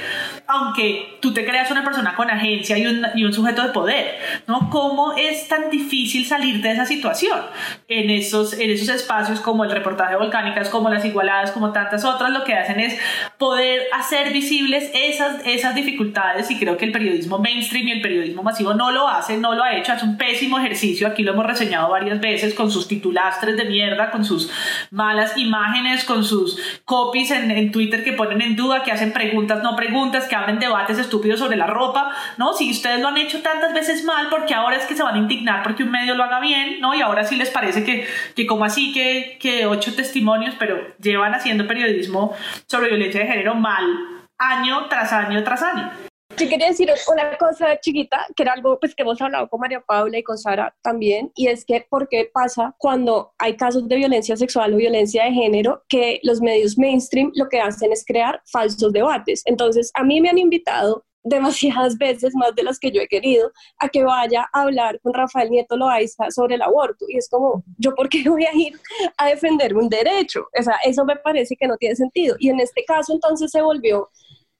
aunque 0.52 1.18
tú 1.20 1.32
te 1.32 1.44
creas 1.44 1.70
una 1.70 1.84
persona 1.84 2.16
con 2.16 2.28
agencia 2.28 2.76
y 2.76 2.86
un, 2.86 3.06
y 3.14 3.24
un 3.24 3.32
sujeto 3.32 3.62
de 3.62 3.68
poder, 3.68 4.18
¿no? 4.48 4.68
¿Cómo 4.68 5.12
es 5.16 5.46
tan 5.46 5.70
difícil 5.70 6.26
salir 6.26 6.60
de 6.60 6.72
esa 6.72 6.84
situación? 6.84 7.38
En 7.86 8.10
esos, 8.10 8.54
en 8.54 8.70
esos 8.70 8.88
espacios 8.88 9.40
como 9.40 9.64
el 9.64 9.70
reportaje 9.70 10.16
volcánicas, 10.16 10.68
como 10.68 10.90
las 10.90 11.04
igualadas, 11.04 11.52
como 11.52 11.72
tantas 11.72 12.04
otras, 12.04 12.30
lo 12.30 12.42
que 12.42 12.54
hacen 12.54 12.80
es 12.80 12.98
poder 13.38 13.82
hacer 13.92 14.32
visibles 14.32 14.90
esas, 14.92 15.46
esas 15.46 15.74
dificultades 15.76 16.50
y 16.50 16.58
creo 16.58 16.76
que 16.76 16.86
el 16.86 16.92
periodismo 16.92 17.38
mainstream 17.38 17.86
y 17.86 17.92
el 17.92 18.02
periodismo 18.02 18.42
masivo 18.42 18.74
no 18.74 18.90
lo 18.90 19.06
hace, 19.06 19.36
no 19.36 19.54
lo 19.54 19.62
ha 19.62 19.76
hecho, 19.76 19.92
es 19.92 20.02
un 20.02 20.16
pésimo 20.16 20.58
ejercicio, 20.58 21.06
aquí 21.06 21.22
lo 21.22 21.32
hemos 21.32 21.46
reseñado 21.46 21.90
varias 21.90 22.20
veces 22.20 22.54
con 22.54 22.72
sus 22.72 22.88
titulastres 22.88 23.56
de 23.56 23.66
mierda, 23.66 24.10
con 24.10 24.24
sus 24.24 24.50
malas 24.90 25.36
imágenes, 25.36 26.04
con 26.04 26.24
sus 26.24 26.58
copies 26.84 27.30
en, 27.30 27.52
en 27.52 27.70
Twitter 27.70 28.02
que 28.02 28.14
ponen 28.14 28.42
en 28.42 28.56
duda, 28.56 28.82
que 28.82 28.90
hacen 28.90 29.12
preguntas, 29.12 29.62
no 29.62 29.76
preguntas, 29.76 30.26
que 30.26 30.39
debates 30.58 30.98
estúpidos 30.98 31.40
sobre 31.40 31.56
la 31.56 31.66
ropa, 31.66 32.14
¿no? 32.36 32.52
Si 32.52 32.70
ustedes 32.70 33.00
lo 33.00 33.08
han 33.08 33.16
hecho 33.18 33.40
tantas 33.42 33.72
veces 33.74 34.04
mal, 34.04 34.28
porque 34.30 34.54
ahora 34.54 34.76
es 34.76 34.84
que 34.84 34.96
se 34.96 35.02
van 35.02 35.14
a 35.14 35.18
indignar 35.18 35.62
porque 35.62 35.82
un 35.82 35.90
medio 35.90 36.14
lo 36.14 36.24
haga 36.24 36.40
bien, 36.40 36.80
¿no? 36.80 36.94
Y 36.94 37.00
ahora 37.00 37.24
sí 37.24 37.36
les 37.36 37.50
parece 37.50 37.84
que, 37.84 38.06
que 38.34 38.46
como 38.46 38.64
así 38.64 38.92
que, 38.92 39.38
que 39.40 39.66
ocho 39.66 39.94
testimonios, 39.94 40.54
pero 40.58 40.94
llevan 40.98 41.34
haciendo 41.34 41.66
periodismo 41.66 42.34
sobre 42.66 42.88
violencia 42.88 43.20
de 43.20 43.26
género 43.26 43.54
mal 43.54 43.84
año 44.38 44.86
tras 44.88 45.12
año 45.12 45.42
tras 45.44 45.62
año. 45.62 46.09
Yo 46.40 46.48
quería 46.48 46.68
decir 46.68 46.90
una 47.12 47.36
cosa 47.36 47.78
chiquita, 47.80 48.26
que 48.34 48.44
era 48.44 48.54
algo 48.54 48.80
pues, 48.80 48.94
que 48.94 49.02
hemos 49.02 49.20
hablado 49.20 49.46
con 49.50 49.60
María 49.60 49.82
Paula 49.82 50.16
y 50.16 50.22
con 50.22 50.38
Sara 50.38 50.74
también, 50.80 51.30
y 51.34 51.48
es 51.48 51.66
que 51.66 51.86
por 51.90 52.08
qué 52.08 52.30
pasa 52.32 52.74
cuando 52.78 53.34
hay 53.36 53.58
casos 53.58 53.86
de 53.86 53.96
violencia 53.96 54.34
sexual 54.38 54.72
o 54.72 54.78
violencia 54.78 55.24
de 55.24 55.32
género 55.32 55.82
que 55.86 56.18
los 56.22 56.40
medios 56.40 56.78
mainstream 56.78 57.30
lo 57.34 57.46
que 57.50 57.60
hacen 57.60 57.92
es 57.92 58.06
crear 58.06 58.40
falsos 58.50 58.90
debates. 58.90 59.42
Entonces, 59.44 59.90
a 59.94 60.02
mí 60.02 60.18
me 60.22 60.30
han 60.30 60.38
invitado 60.38 61.04
demasiadas 61.22 61.98
veces, 61.98 62.34
más 62.34 62.54
de 62.54 62.62
las 62.62 62.78
que 62.78 62.90
yo 62.90 63.02
he 63.02 63.06
querido, 63.06 63.52
a 63.78 63.90
que 63.90 64.02
vaya 64.02 64.48
a 64.54 64.62
hablar 64.62 64.98
con 65.02 65.12
Rafael 65.12 65.50
Nieto 65.50 65.76
Loaiza 65.76 66.30
sobre 66.30 66.54
el 66.54 66.62
aborto. 66.62 67.04
Y 67.08 67.18
es 67.18 67.28
como, 67.28 67.62
¿yo 67.76 67.94
por 67.94 68.08
qué 68.08 68.26
voy 68.26 68.46
a 68.46 68.54
ir 68.54 68.80
a 69.18 69.26
defender 69.26 69.76
un 69.76 69.90
derecho? 69.90 70.46
O 70.58 70.62
sea, 70.62 70.76
eso 70.86 71.04
me 71.04 71.16
parece 71.16 71.54
que 71.54 71.66
no 71.66 71.76
tiene 71.76 71.96
sentido. 71.96 72.36
Y 72.38 72.48
en 72.48 72.60
este 72.60 72.82
caso 72.84 73.12
entonces 73.12 73.50
se 73.50 73.60
volvió 73.60 74.08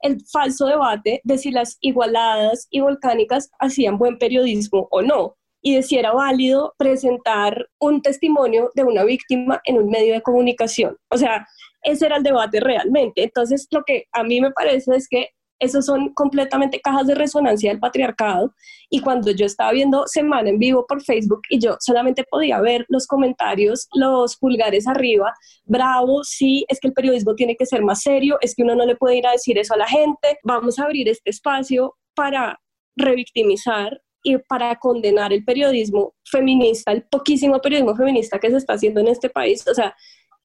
el 0.02 0.18
falso 0.32 0.66
debate 0.66 1.20
de 1.24 1.38
si 1.38 1.50
las 1.50 1.76
igualadas 1.80 2.66
y 2.70 2.80
volcánicas 2.80 3.50
hacían 3.58 3.98
buen 3.98 4.18
periodismo 4.18 4.88
o 4.90 5.02
no 5.02 5.36
y 5.62 5.74
de 5.74 5.82
si 5.82 5.98
era 5.98 6.12
válido 6.12 6.74
presentar 6.78 7.68
un 7.78 8.00
testimonio 8.02 8.70
de 8.74 8.84
una 8.84 9.04
víctima 9.04 9.60
en 9.64 9.78
un 9.78 9.90
medio 9.90 10.14
de 10.14 10.22
comunicación. 10.22 10.96
O 11.10 11.18
sea, 11.18 11.46
ese 11.82 12.06
era 12.06 12.16
el 12.16 12.22
debate 12.22 12.60
realmente. 12.60 13.24
Entonces, 13.24 13.66
lo 13.70 13.82
que 13.84 14.04
a 14.12 14.22
mí 14.22 14.40
me 14.40 14.50
parece 14.52 14.96
es 14.96 15.08
que 15.08 15.28
esos 15.60 15.86
son 15.86 16.12
completamente 16.14 16.80
cajas 16.80 17.06
de 17.06 17.14
resonancia 17.14 17.70
del 17.70 17.78
patriarcado. 17.78 18.54
Y 18.88 19.00
cuando 19.00 19.30
yo 19.30 19.46
estaba 19.46 19.72
viendo 19.72 20.06
Semana 20.06 20.48
en 20.48 20.58
vivo 20.58 20.86
por 20.88 21.02
Facebook 21.02 21.42
y 21.48 21.60
yo 21.60 21.76
solamente 21.80 22.24
podía 22.28 22.60
ver 22.60 22.86
los 22.88 23.06
comentarios, 23.06 23.86
los 23.94 24.36
pulgares 24.36 24.88
arriba, 24.88 25.32
bravo, 25.64 26.24
sí, 26.24 26.64
es 26.68 26.80
que 26.80 26.88
el 26.88 26.94
periodismo 26.94 27.34
tiene 27.34 27.56
que 27.56 27.66
ser 27.66 27.82
más 27.82 28.02
serio, 28.02 28.38
es 28.40 28.54
que 28.54 28.62
uno 28.62 28.74
no 28.74 28.86
le 28.86 28.96
puede 28.96 29.18
ir 29.18 29.26
a 29.26 29.32
decir 29.32 29.58
eso 29.58 29.74
a 29.74 29.78
la 29.78 29.86
gente, 29.86 30.38
vamos 30.42 30.78
a 30.78 30.84
abrir 30.84 31.08
este 31.08 31.30
espacio 31.30 31.94
para 32.14 32.58
revictimizar 32.96 34.00
y 34.22 34.38
para 34.38 34.76
condenar 34.76 35.32
el 35.32 35.44
periodismo 35.44 36.14
feminista, 36.24 36.92
el 36.92 37.04
poquísimo 37.04 37.60
periodismo 37.60 37.96
feminista 37.96 38.38
que 38.38 38.50
se 38.50 38.56
está 38.56 38.74
haciendo 38.74 39.00
en 39.00 39.08
este 39.08 39.30
país. 39.30 39.66
O 39.68 39.74
sea, 39.74 39.94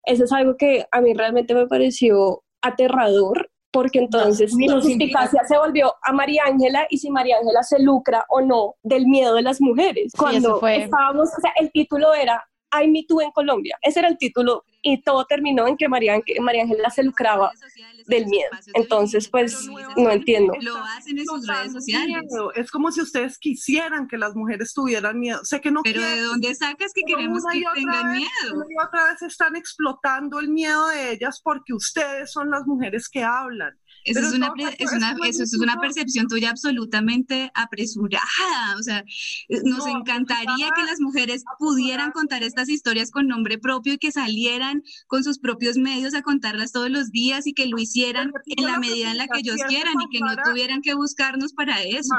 eso 0.06 0.24
es 0.24 0.32
algo 0.32 0.56
que 0.58 0.86
a 0.92 1.02
mí 1.02 1.14
realmente 1.14 1.54
me 1.54 1.68
pareció 1.68 2.44
aterrador 2.62 3.50
porque 3.76 4.00
entonces 4.00 4.54
la 4.58 4.76
justicia 4.76 5.42
se 5.46 5.58
volvió 5.58 5.94
a 6.02 6.14
María 6.14 6.44
Ángela 6.46 6.88
y 6.90 6.98
si 6.98 7.10
María 7.10 7.40
Ángela 7.40 7.62
se 7.62 7.78
lucra 7.80 8.26
o 8.30 8.40
no 8.40 8.76
del 8.84 9.06
miedo 9.06 9.36
de 9.36 9.42
las 9.42 9.60
mujeres. 9.60 10.14
Cuando 10.18 10.66
estábamos, 10.66 11.28
o 11.38 11.42
sea, 11.42 11.52
el 11.60 11.70
título 11.74 12.14
era 12.14 12.48
hay 12.76 12.90
Me 12.90 13.04
Too 13.08 13.22
en 13.22 13.32
Colombia. 13.32 13.78
Ese 13.82 14.00
era 14.00 14.08
el 14.08 14.18
título 14.18 14.64
y 14.82 15.02
todo 15.02 15.26
terminó 15.26 15.68
en 15.68 15.78
que 15.78 15.90
María, 15.90 16.22
María 16.42 16.64
Ángela 16.64 16.90
se 16.92 17.04
lucraba 17.04 17.52
del 18.06 18.28
miedo. 18.28 18.52
Entonces, 18.76 19.28
pues, 19.28 19.68
no 19.98 20.12
entiendo. 20.12 20.54
Lo 20.62 20.78
hacen 20.78 21.18
en 21.18 21.26
sus 21.26 21.48
redes 21.48 21.74
sociales. 21.74 22.24
Es 22.56 22.70
como 22.70 22.92
si 22.92 23.02
ustedes 23.02 23.40
quisieran 23.40 24.08
que 24.08 24.18
las 24.18 24.36
mujeres 24.36 24.74
tuvieran 24.74 25.20
miedo. 25.20 25.44
Sé 25.44 25.60
que 25.60 25.72
no 25.72 25.82
Pero 25.84 26.02
¿de 26.02 26.22
dónde 26.22 26.54
sacas 26.54 26.94
que 26.94 27.02
queremos 27.02 27.44
que 27.52 27.64
tengan 27.74 28.12
miedo? 28.12 28.64
Y 28.70 28.86
otra 28.86 29.12
vez 29.12 29.22
están 29.24 29.56
explotando 29.56 30.40
el 30.40 30.50
miedo 30.50 30.88
de 30.90 31.14
ellas 31.14 31.42
porque 31.44 31.74
ustedes 31.74 32.32
son 32.32 32.52
las 32.52 32.68
mujeres 32.68 33.10
que 33.10 33.24
hablan. 33.24 33.76
Eso 34.06 34.20
es, 34.20 34.34
una, 34.34 34.54
es, 34.78 34.92
una, 34.94 35.16
eso 35.28 35.44
es 35.44 35.54
una 35.56 35.80
percepción 35.80 36.28
tuya 36.28 36.52
absolutamente 36.52 37.52
apresurada. 37.56 38.76
O 38.80 38.84
sea, 38.84 39.00
eh, 39.50 39.62
nos 39.64 39.88
encantaría 39.88 40.70
que 40.76 40.84
las 40.84 41.00
mujeres 41.00 41.44
pudieran 41.58 42.12
contar 42.12 42.44
estas 42.44 42.70
historias 42.70 43.10
con 43.10 43.28
nombre 43.28 43.58
propio 43.58 43.94
y 43.94 43.98
que 43.98 44.12
salieran 44.12 44.84
con 45.08 45.24
sus 45.24 45.40
propios 45.40 45.78
medios 45.78 46.14
a 46.14 46.22
contarlas 46.22 46.72
todos 46.72 46.92
los 46.92 47.12
días 47.12 47.48
y 47.48 47.54
que 47.54 47.66
lo 47.66 47.80
hicieran 47.80 48.32
en 48.46 48.66
la 48.66 48.80
medida 48.80 49.10
en 49.10 49.18
la 49.18 49.28
que 49.28 49.40
ellos 49.40 49.58
quieran 49.68 49.96
y 50.00 50.16
que 50.16 50.24
no 50.24 50.36
tuvieran 50.44 50.82
que 50.82 50.94
buscarnos 50.94 51.54
para 51.54 51.82
eso 51.82 52.16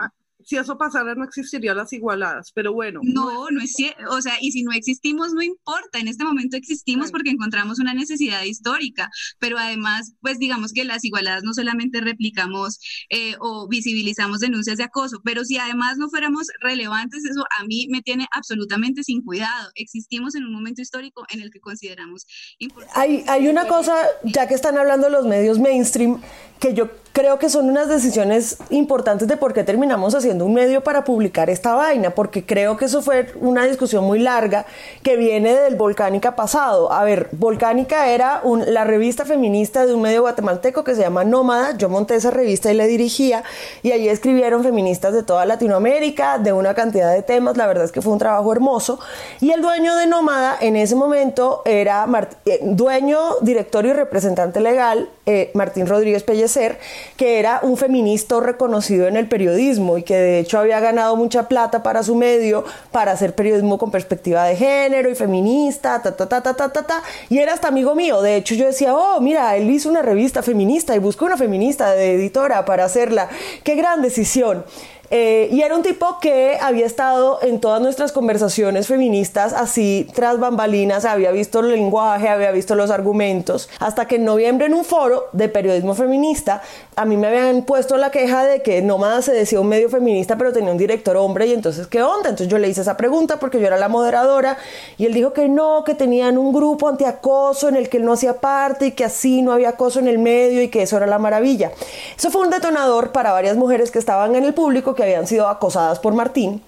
si 0.46 0.56
eso 0.56 0.78
pasara 0.78 1.14
no 1.16 1.24
existirían 1.24 1.76
las 1.76 1.92
igualadas, 1.92 2.52
pero 2.52 2.72
bueno. 2.72 3.00
No, 3.02 3.50
no 3.50 3.60
es 3.60 3.72
cierto, 3.72 4.02
o 4.10 4.22
sea, 4.22 4.34
y 4.40 4.52
si 4.52 4.62
no 4.62 4.70
existimos 4.72 5.32
no 5.34 5.42
importa, 5.42 5.98
en 5.98 6.06
este 6.06 6.24
momento 6.24 6.56
existimos 6.56 7.10
porque 7.10 7.30
encontramos 7.30 7.80
una 7.80 7.94
necesidad 7.94 8.44
histórica, 8.44 9.10
pero 9.40 9.58
además, 9.58 10.12
pues 10.20 10.38
digamos 10.38 10.72
que 10.72 10.84
las 10.84 11.04
igualadas 11.04 11.42
no 11.42 11.52
solamente 11.52 12.00
replicamos 12.00 12.78
eh, 13.10 13.34
o 13.40 13.66
visibilizamos 13.66 14.38
denuncias 14.38 14.78
de 14.78 14.84
acoso, 14.84 15.20
pero 15.24 15.44
si 15.44 15.58
además 15.58 15.98
no 15.98 16.08
fuéramos 16.08 16.46
relevantes, 16.60 17.24
eso 17.24 17.44
a 17.58 17.64
mí 17.64 17.88
me 17.90 18.02
tiene 18.02 18.28
absolutamente 18.30 19.02
sin 19.02 19.22
cuidado. 19.22 19.70
Existimos 19.74 20.36
en 20.36 20.44
un 20.44 20.52
momento 20.52 20.80
histórico 20.80 21.24
en 21.30 21.40
el 21.40 21.50
que 21.50 21.58
consideramos 21.58 22.24
importante. 22.58 23.00
Hay, 23.00 23.24
hay 23.26 23.48
una 23.48 23.66
cosa, 23.66 23.96
ya 24.22 24.46
que 24.46 24.54
están 24.54 24.78
hablando 24.78 25.10
los 25.10 25.26
medios 25.26 25.58
mainstream, 25.58 26.20
que 26.60 26.72
yo 26.72 26.88
creo 27.12 27.38
que 27.38 27.48
son 27.48 27.68
unas 27.68 27.88
decisiones 27.88 28.58
importantes 28.70 29.28
de 29.28 29.36
por 29.36 29.52
qué 29.52 29.64
terminamos 29.64 30.14
haciendo 30.14 30.35
un 30.44 30.54
medio 30.54 30.82
para 30.82 31.04
publicar 31.04 31.50
esta 31.50 31.74
vaina, 31.74 32.10
porque 32.10 32.44
creo 32.44 32.76
que 32.76 32.86
eso 32.86 33.02
fue 33.02 33.32
una 33.40 33.64
discusión 33.64 34.04
muy 34.04 34.18
larga 34.18 34.66
que 35.02 35.16
viene 35.16 35.54
del 35.54 35.76
Volcánica 35.76 36.36
pasado. 36.36 36.92
A 36.92 37.04
ver, 37.04 37.28
Volcánica 37.32 38.08
era 38.08 38.42
la 38.66 38.84
revista 38.84 39.24
feminista 39.24 39.86
de 39.86 39.94
un 39.94 40.02
medio 40.02 40.22
guatemalteco 40.22 40.84
que 40.84 40.94
se 40.94 41.02
llama 41.02 41.24
Nómada. 41.24 41.76
Yo 41.76 41.88
monté 41.88 42.14
esa 42.16 42.30
revista 42.30 42.72
y 42.72 42.74
la 42.74 42.86
dirigía, 42.86 43.42
y 43.82 43.92
allí 43.92 44.08
escribieron 44.08 44.62
feministas 44.62 45.14
de 45.14 45.22
toda 45.22 45.46
Latinoamérica, 45.46 46.38
de 46.38 46.52
una 46.52 46.74
cantidad 46.74 47.12
de 47.12 47.22
temas. 47.22 47.56
La 47.56 47.66
verdad 47.66 47.84
es 47.84 47.92
que 47.92 48.02
fue 48.02 48.12
un 48.12 48.18
trabajo 48.18 48.52
hermoso. 48.52 48.98
Y 49.40 49.50
el 49.50 49.62
dueño 49.62 49.96
de 49.96 50.06
Nómada 50.06 50.56
en 50.60 50.76
ese 50.76 50.94
momento 50.94 51.62
era 51.64 52.06
eh, 52.44 52.60
dueño, 52.62 53.18
director 53.42 53.86
y 53.86 53.92
representante 53.92 54.60
legal 54.60 55.08
eh, 55.26 55.50
Martín 55.54 55.86
Rodríguez 55.86 56.22
Pellecer, 56.22 56.78
que 57.16 57.38
era 57.38 57.60
un 57.62 57.76
feminista 57.76 58.38
reconocido 58.40 59.06
en 59.06 59.16
el 59.16 59.28
periodismo 59.28 59.98
y 59.98 60.02
que 60.02 60.14
de 60.26 60.38
hecho 60.40 60.58
había 60.58 60.80
ganado 60.80 61.16
mucha 61.16 61.48
plata 61.48 61.82
para 61.82 62.02
su 62.02 62.14
medio 62.14 62.64
para 62.92 63.12
hacer 63.12 63.34
periodismo 63.34 63.78
con 63.78 63.90
perspectiva 63.90 64.44
de 64.44 64.56
género 64.56 65.10
y 65.10 65.14
feminista, 65.14 66.02
ta, 66.02 66.16
ta, 66.16 66.28
ta, 66.28 66.42
ta, 66.42 66.54
ta, 66.54 66.72
ta, 66.72 66.82
ta. 66.82 67.02
Y 67.28 67.38
era 67.38 67.52
hasta 67.52 67.68
amigo 67.68 67.94
mío. 67.94 68.22
De 68.22 68.36
hecho, 68.36 68.54
yo 68.54 68.66
decía, 68.66 68.94
oh, 68.94 69.20
mira, 69.20 69.56
él 69.56 69.70
hizo 69.70 69.88
una 69.88 70.02
revista 70.02 70.42
feminista 70.42 70.94
y 70.94 70.98
buscó 70.98 71.24
una 71.24 71.36
feminista 71.36 71.92
de 71.92 72.14
editora 72.14 72.64
para 72.64 72.84
hacerla. 72.84 73.28
Qué 73.62 73.74
gran 73.74 74.02
decisión. 74.02 74.64
Eh, 75.10 75.48
y 75.52 75.62
era 75.62 75.76
un 75.76 75.82
tipo 75.82 76.18
que 76.20 76.58
había 76.60 76.86
estado 76.86 77.38
en 77.42 77.60
todas 77.60 77.80
nuestras 77.80 78.12
conversaciones 78.12 78.88
feministas 78.88 79.52
así 79.52 80.08
tras 80.14 80.40
bambalinas, 80.40 81.04
había 81.04 81.30
visto 81.30 81.60
el 81.60 81.68
lenguaje, 81.68 82.28
había 82.28 82.50
visto 82.50 82.74
los 82.74 82.90
argumentos, 82.90 83.68
hasta 83.78 84.06
que 84.06 84.16
en 84.16 84.24
noviembre 84.24 84.66
en 84.66 84.74
un 84.74 84.84
foro 84.84 85.26
de 85.32 85.48
periodismo 85.48 85.94
feminista, 85.94 86.62
a 86.96 87.04
mí 87.04 87.16
me 87.16 87.28
habían 87.28 87.62
puesto 87.62 87.96
la 87.96 88.10
queja 88.10 88.44
de 88.44 88.62
que 88.62 88.82
Nómada 88.82 89.22
se 89.22 89.32
decía 89.32 89.60
un 89.60 89.68
medio 89.68 89.88
feminista, 89.88 90.36
pero 90.36 90.52
tenía 90.52 90.72
un 90.72 90.78
director 90.78 91.16
hombre, 91.16 91.46
y 91.46 91.52
entonces, 91.52 91.86
¿qué 91.86 92.02
onda? 92.02 92.30
Entonces 92.30 92.48
yo 92.48 92.58
le 92.58 92.68
hice 92.68 92.80
esa 92.80 92.96
pregunta 92.96 93.38
porque 93.38 93.60
yo 93.60 93.66
era 93.66 93.76
la 93.76 93.88
moderadora, 93.88 94.58
y 94.98 95.06
él 95.06 95.14
dijo 95.14 95.32
que 95.32 95.48
no, 95.48 95.84
que 95.84 95.94
tenían 95.94 96.38
un 96.38 96.52
grupo 96.52 96.88
antiacoso 96.88 97.68
en 97.68 97.76
el 97.76 97.88
que 97.88 97.98
él 97.98 98.04
no 98.04 98.12
hacía 98.12 98.40
parte 98.40 98.86
y 98.86 98.92
que 98.92 99.04
así 99.04 99.42
no 99.42 99.52
había 99.52 99.70
acoso 99.70 100.00
en 100.00 100.08
el 100.08 100.18
medio 100.18 100.62
y 100.62 100.68
que 100.68 100.82
eso 100.82 100.96
era 100.96 101.06
la 101.06 101.18
maravilla. 101.18 101.70
Eso 102.16 102.30
fue 102.30 102.42
un 102.42 102.50
detonador 102.50 103.12
para 103.12 103.32
varias 103.32 103.56
mujeres 103.56 103.90
que 103.90 103.98
estaban 103.98 104.34
en 104.34 104.44
el 104.44 104.54
público 104.54 104.95
que 104.96 105.04
habían 105.04 105.26
sido 105.26 105.48
acosadas 105.48 105.98
por 106.00 106.14
Martín. 106.14 106.62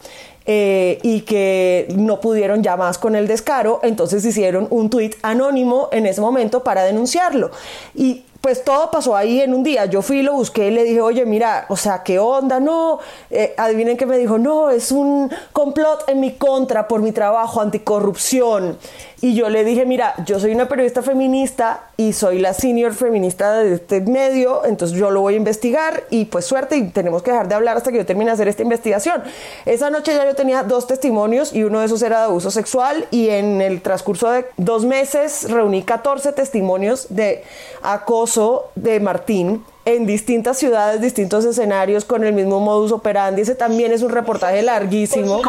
eh, 0.51 0.99
y 1.03 1.21
que 1.21 1.87
no 1.95 2.21
pudieron 2.23 2.63
ya 2.63 2.75
más 2.79 2.97
con 2.97 3.15
el 3.15 3.29
descaro, 3.29 3.81
entonces 3.83 4.25
hicieron 4.25 4.67
un 4.71 4.89
tuit 4.89 5.17
anónimo 5.21 5.91
en 5.93 6.07
ese 6.07 6.23
momento 6.23 6.65
para 6.65 6.85
denunciarlo. 6.85 7.51
Y 7.95 8.25
pues 8.41 8.65
todo 8.65 8.91
pasó 8.91 9.15
ahí 9.15 9.43
en 9.43 9.53
un 9.53 9.63
día. 9.63 9.85
Yo 9.85 10.01
fui, 10.01 10.23
lo 10.23 10.33
busqué 10.33 10.69
y 10.69 10.71
le 10.71 10.85
dije, 10.85 11.03
oye, 11.03 11.27
mira, 11.27 11.67
o 11.69 11.77
sea, 11.77 12.03
¿qué 12.03 12.19
onda? 12.19 12.61
No, 12.61 12.99
eh, 13.31 13.53
adivinen 13.59 13.99
que 13.99 14.07
me 14.07 14.17
dijo, 14.17 14.39
no, 14.39 14.71
es 14.71 14.91
un 14.91 15.31
complot 15.53 16.09
en 16.09 16.21
mi 16.21 16.33
contra 16.33 16.89
por 16.89 17.03
mi 17.03 17.13
trabajo 17.13 17.61
anticorrupción. 17.61 18.79
Y 19.21 19.35
yo 19.35 19.49
le 19.49 19.65
dije, 19.65 19.85
mira, 19.85 20.15
yo 20.25 20.39
soy 20.39 20.53
una 20.53 20.69
periodista 20.69 21.03
feminista 21.03 21.89
y 21.97 22.13
soy 22.13 22.39
la 22.39 22.55
senior 22.55 22.95
feminista 22.95 23.59
de 23.59 23.75
este 23.75 24.01
medio, 24.01 24.65
entonces 24.65 24.97
yo 24.97 25.11
lo 25.11 25.23
voy 25.23 25.35
a 25.35 25.37
investigar 25.37 26.05
y 26.09 26.27
pues 26.27 26.45
suerte 26.45 26.77
y 26.77 26.89
tenemos 26.91 27.25
que 27.25 27.33
dejar 27.33 27.49
de 27.49 27.57
hablar 27.57 27.77
hasta 27.77 27.91
que 27.91 27.99
yo 27.99 28.07
termine 28.07 28.27
de 28.27 28.35
hacer 28.35 28.47
esta 28.47 28.63
investigación. 28.63 29.25
Esa 29.67 29.91
noche 29.91 30.15
ya 30.15 30.25
yo 30.25 30.37
tenía 30.37 30.63
dos 30.63 30.87
testimonios 30.87 31.53
y 31.53 31.65
uno 31.65 31.81
de 31.81 31.87
esos 31.87 32.01
era 32.03 32.19
de 32.19 32.25
abuso 32.27 32.53
sexual 32.53 33.07
y 33.11 33.29
en 33.31 33.61
el 33.61 33.83
transcurso 33.83 34.31
de 34.31 34.47
dos 34.57 34.85
meses 34.85 35.51
reuní 35.51 35.83
14 35.83 36.33
testimonios 36.33 37.09
de 37.11 37.43
acoso 37.83 38.71
de 38.77 39.01
Martín 39.01 39.65
en 39.89 40.05
distintas 40.05 40.59
ciudades, 40.59 41.01
distintos 41.01 41.47
escenarios, 41.47 42.05
con 42.05 42.23
el 42.23 42.35
mismo 42.35 42.61
modus 42.61 42.93
operandi. 42.93 43.41
Ese 43.41 43.55
también 43.55 43.91
es 43.91 44.03
un 44.03 44.11
reportaje 44.11 44.61
larguísimo. 44.61 45.41
Con, 45.41 45.45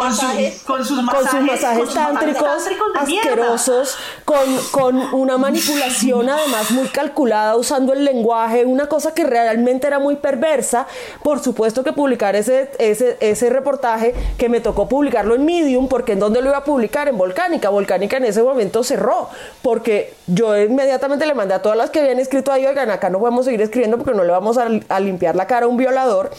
con, 0.66 0.86
sus 0.86 1.04
masajes, 1.04 1.94
tántricos, 1.94 2.48
asquerosos, 2.96 3.98
con, 4.24 4.46
con 4.72 4.96
una 5.14 5.38
manipulación 5.38 6.30
además 6.30 6.72
muy 6.72 6.88
calculada, 6.88 7.58
usando 7.58 7.92
el 7.92 8.06
lenguaje, 8.06 8.64
una 8.64 8.88
cosa 8.88 9.14
que 9.14 9.26
realmente 9.26 9.88
era 9.88 10.00
muy 10.00 10.16
perversa. 10.16 10.88
Por 11.22 11.42
supuesto 11.42 11.84
que 11.84 11.92
publicar 11.92 12.38
ese, 12.38 12.72
ese, 12.80 13.18
ese 13.20 13.50
reportaje, 13.50 14.16
que 14.38 14.48
me 14.48 14.62
tocó 14.62 14.88
publicarlo 14.88 15.36
en 15.36 15.44
Medium, 15.44 15.90
porque 15.90 16.14
¿en 16.14 16.20
dónde 16.20 16.42
lo 16.42 16.48
iba 16.48 16.60
a 16.60 16.64
publicar? 16.64 17.10
En 17.10 17.18
Volcánica. 17.18 17.68
Volcánica 17.68 18.16
en 18.16 18.24
ese 18.24 18.42
momento 18.42 18.86
cerró, 18.86 19.28
porque 19.62 20.14
yo 20.28 20.58
inmediatamente 20.58 21.26
le 21.26 21.34
mandé 21.34 21.56
a 21.56 21.62
todas 21.62 21.78
las 21.78 21.90
que 21.90 22.00
habían 22.00 22.20
escrito 22.20 22.54
ahí, 22.54 22.66
oigan, 22.66 22.90
acá 22.90 23.10
no 23.10 23.20
podemos 23.20 23.44
seguir 23.44 23.62
escribiendo 23.62 23.98
porque 23.98 24.14
no 24.14 24.29
vamos 24.30 24.58
a, 24.58 25.00
limpiar 25.00 25.36
la 25.36 25.48
cara 25.48 25.66
a 25.66 25.70
un 25.70 25.78
violador. 25.78 26.32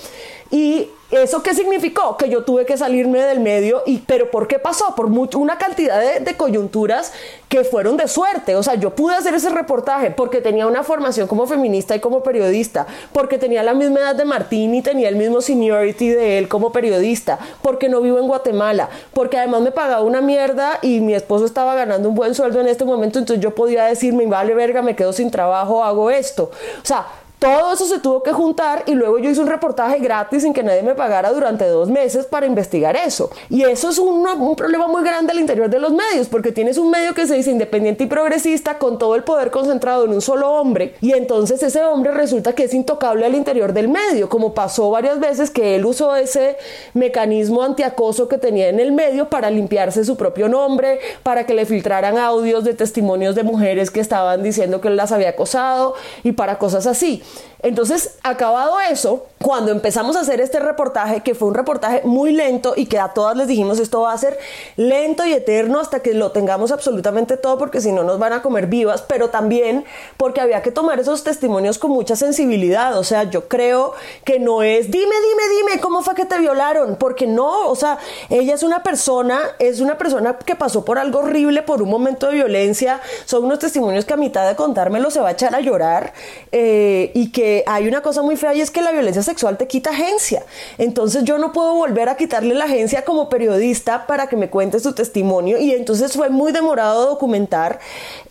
Y 0.51 0.89
¿Eso 1.11 1.43
qué 1.43 1.55
significó? 1.55 2.17
Que 2.17 2.29
yo 2.29 2.45
tuve 2.45 2.65
que 2.65 2.77
salirme 2.77 3.21
del 3.21 3.41
medio, 3.41 3.83
y, 3.85 3.99
pero 3.99 4.31
¿por 4.31 4.47
qué 4.47 4.61
pasó? 4.61 4.95
Por 4.95 5.09
mucho, 5.09 5.41
una 5.41 5.59
cantidad 5.59 6.01
de, 6.01 6.21
de, 6.21 6.37
coyunturas 6.37 7.12
que 7.49 7.65
fueron 7.65 7.97
de 7.97 8.07
suerte. 8.07 8.55
O 8.55 8.62
sea, 8.62 8.77
yo 8.77 8.95
pude 8.95 9.17
hacer 9.17 9.35
ese 9.35 9.51
reportaje 9.51 10.12
porque 10.12 10.41
tenía 10.41 10.69
una 10.69 10.85
formación 10.85 11.27
como 11.27 11.49
feminista 11.49 11.97
y 11.97 12.01
como 12.01 12.23
periodista, 12.23 12.87
porque 13.12 13.39
tenía 13.39 13.65
la 13.65 13.75
misma 13.75 13.99
edad 13.99 14.15
de 14.15 14.25
Martín 14.25 14.73
y 14.73 14.83
tenía 14.83 15.09
el 15.09 15.17
mismo 15.17 15.41
seniority 15.41 16.11
de 16.11 16.39
él 16.39 16.49
como 16.49 16.71
periodista, 16.71 17.41
porque 17.61 17.89
no 17.89 18.01
vivo 18.01 18.21
en 18.21 18.29
Guatemala, 18.29 18.89
porque 19.12 19.37
además 19.37 19.62
me 19.62 19.73
pagaba 19.73 20.03
una 20.03 20.21
mierda 20.21 20.79
y 20.81 21.01
mi 21.01 21.15
esposo 21.15 21.45
estaba 21.45 21.75
ganando 21.75 22.09
un 22.09 22.15
buen 22.15 22.37
sueldo 22.37 22.61
en 22.61 22.69
este 22.69 22.85
momento, 22.85 23.19
entonces 23.19 23.43
yo 23.43 23.53
podía 23.53 23.87
decirme, 23.87 24.27
vale 24.27 24.55
verga, 24.55 24.81
me 24.81 24.95
quedo 24.95 25.12
sin 25.12 25.33
trabajo, 25.33 25.83
hago 25.83 26.09
esto. 26.12 26.53
O 26.81 26.87
sea, 26.87 27.05
todo 27.41 27.73
eso 27.73 27.87
se 27.87 27.99
tuvo 28.01 28.23
que 28.23 28.35
juntar 28.35 28.85
y 28.87 28.93
luego 28.93 29.19
yo 29.19 29.31
hice 29.31 29.41
un 29.41 29.47
reportaje 29.47 29.99
gratis 29.99 30.43
sin 30.43 30.53
que 30.53 30.62
nadie 30.62 30.83
me 30.83 30.95
pagara 30.95 31.33
durante 31.33 31.67
dos 31.67 31.89
meses 31.89 32.27
para 32.27 32.45
investigar 32.45 32.97
eso. 32.97 33.31
Y 33.49 33.62
eso 33.62 33.89
es 33.89 33.99
un, 33.99 34.21
problema 34.57 34.87
muy 34.89 35.03
grande 35.03 35.33
al 35.33 35.41
interior 35.41 35.71
de 35.71 35.79
los 35.79 35.91
medios, 35.91 36.29
porque 36.29 36.53
tienes 36.53 36.77
un 36.77 36.91
medio 36.91 37.15
que 37.15 37.27
se 37.27 37.35
dice 37.35 37.51
independiente 37.51 38.05
y 38.05 38.09
progresista 38.09 38.77
con 38.77 38.99
todo 38.99 39.15
el 39.15 39.25
poder 39.25 39.51
concentrado 39.51 40.05
en 40.05 40.11
un 40.11 40.21
solo 40.21 40.53
hombre 40.53 40.97
y 41.01 41.12
entonces 41.12 41.62
ese 41.62 41.83
hombre 41.83 42.12
resulta 42.12 42.53
que 42.53 42.65
es 42.65 42.75
intocable 42.75 43.25
al 43.25 43.35
interior 43.35 43.73
del 43.73 43.89
medio, 43.89 44.29
como 44.29 44.53
pasó 44.53 44.91
varias 44.91 45.19
veces 45.19 45.49
que 45.49 45.77
él 45.77 45.87
usó 45.87 46.15
ese 46.17 46.59
mecanismo 46.93 47.62
antiacoso 47.62 48.29
que 48.29 48.37
tenía 48.37 48.69
en 48.69 48.81
el 48.81 48.93
medio 48.93 49.31
para 49.31 49.51
limpiarse 49.51 50.05
su 50.05 50.19
propio 50.19 50.51
nombre, 50.51 51.01
para 51.23 51.47
que 51.47 51.55
le 51.55 51.65
filtraran 51.65 52.19
audios 52.19 52.65
de 52.65 52.75
testimonios 52.75 53.35
de 53.35 53.45
mujeres 53.45 53.91
que 53.91 54.01
estaban 54.01 54.43
diciendo 54.43 54.83
que 54.83 54.89
él 54.89 54.97
las 54.97 55.11
había 55.11 55.31
acosado 55.31 55.95
y 56.23 56.33
para 56.33 56.59
cosas 56.59 56.87
así. 56.87 57.23
Entonces, 57.62 58.19
acabado 58.23 58.81
eso, 58.81 59.27
cuando 59.43 59.73
empezamos 59.73 60.17
a 60.17 60.21
hacer 60.21 60.43
este 60.43 60.61
reportaje, 60.61 61.23
que 61.23 61.35
fue 61.35 61.49
un 61.49 61.55
reportaje 61.55 62.03
muy 62.05 62.31
lento 62.31 62.75
y 62.77 62.85
que 62.85 62.99
a 62.99 63.15
todas 63.15 63.35
les 63.39 63.49
dijimos 63.49 63.79
esto 63.79 64.03
va 64.03 64.12
a 64.12 64.19
ser 64.19 64.39
lento 64.77 65.25
y 65.25 65.33
eterno 65.33 65.81
hasta 65.81 66.01
que 66.01 66.12
lo 66.12 66.31
tengamos 66.31 66.71
absolutamente 66.73 67.39
todo, 67.39 67.57
porque 67.57 67.81
si 67.81 67.91
no 67.91 68.03
nos 68.03 68.19
van 68.19 68.35
a 68.35 68.43
comer 68.43 68.67
vivas, 68.67 69.03
pero 69.09 69.31
también 69.31 69.87
porque 70.19 70.43
había 70.43 70.61
que 70.61 70.71
tomar 70.71 71.01
esos 71.01 71.25
testimonios 71.25 71.79
con 71.79 71.91
mucha 71.91 72.17
sensibilidad. 72.17 72.99
O 72.99 73.03
sea, 73.03 73.25
yo 73.25 73.49
creo 73.49 73.95
que 74.25 74.39
no 74.39 74.62
es 74.62 74.91
dime, 74.91 75.07
dime, 75.07 75.43
dime 75.57 75.81
cómo 75.81 76.03
fue 76.03 76.15
que 76.15 76.27
te 76.27 76.39
violaron, 76.39 76.97
porque 76.97 77.27
no, 77.27 77.67
o 77.71 77.77
sea, 77.77 77.97
ella 78.29 78.55
es 78.55 78.62
una 78.62 78.83
persona, 78.83 79.41
es 79.59 79.81
una 79.81 79.97
persona 79.97 80.37
que 80.37 80.55
pasó 80.55 80.85
por 80.85 80.99
algo 80.99 81.21
horrible, 81.21 81.62
por 81.62 81.81
un 81.81 81.89
momento 81.89 82.27
de 82.27 82.35
violencia. 82.35 83.01
Son 83.25 83.43
unos 83.47 83.59
testimonios 83.59 84.05
que 84.05 84.12
a 84.12 84.19
mitad 84.19 84.47
de 84.47 84.55
contármelo 84.55 85.11
se 85.11 85.21
va 85.21 85.29
a 85.29 85.33
echar 85.33 85.55
a 85.55 85.61
llorar 85.61 86.12
eh, 86.53 87.11
y 87.15 87.33
que 87.33 87.65
hay 87.67 87.89
una 87.89 88.03
cosa 88.03 88.21
muy 88.21 88.37
fea 88.37 88.53
y 88.53 88.61
es 88.61 88.71
que 88.71 88.83
la 88.83 88.93
violencia 88.93 89.30
sexual 89.31 89.57
te 89.57 89.66
quita 89.66 89.90
agencia. 89.90 90.44
Entonces 90.78 91.24
yo 91.24 91.39
no 91.39 91.52
puedo 91.52 91.74
volver 91.74 92.09
a 92.09 92.16
quitarle 92.16 92.55
la 92.55 92.65
agencia 92.65 93.05
como 93.05 93.28
periodista 93.28 94.07
para 94.07 94.28
que 94.28 94.36
me 94.36 94.51
cuente 94.51 94.81
su 94.81 94.93
testimonio 94.94 95.59
y 95.59 95.73
entonces 95.73 96.12
fue 96.12 96.28
muy 96.28 96.52
demorado 96.52 97.07
documentar 97.07 97.81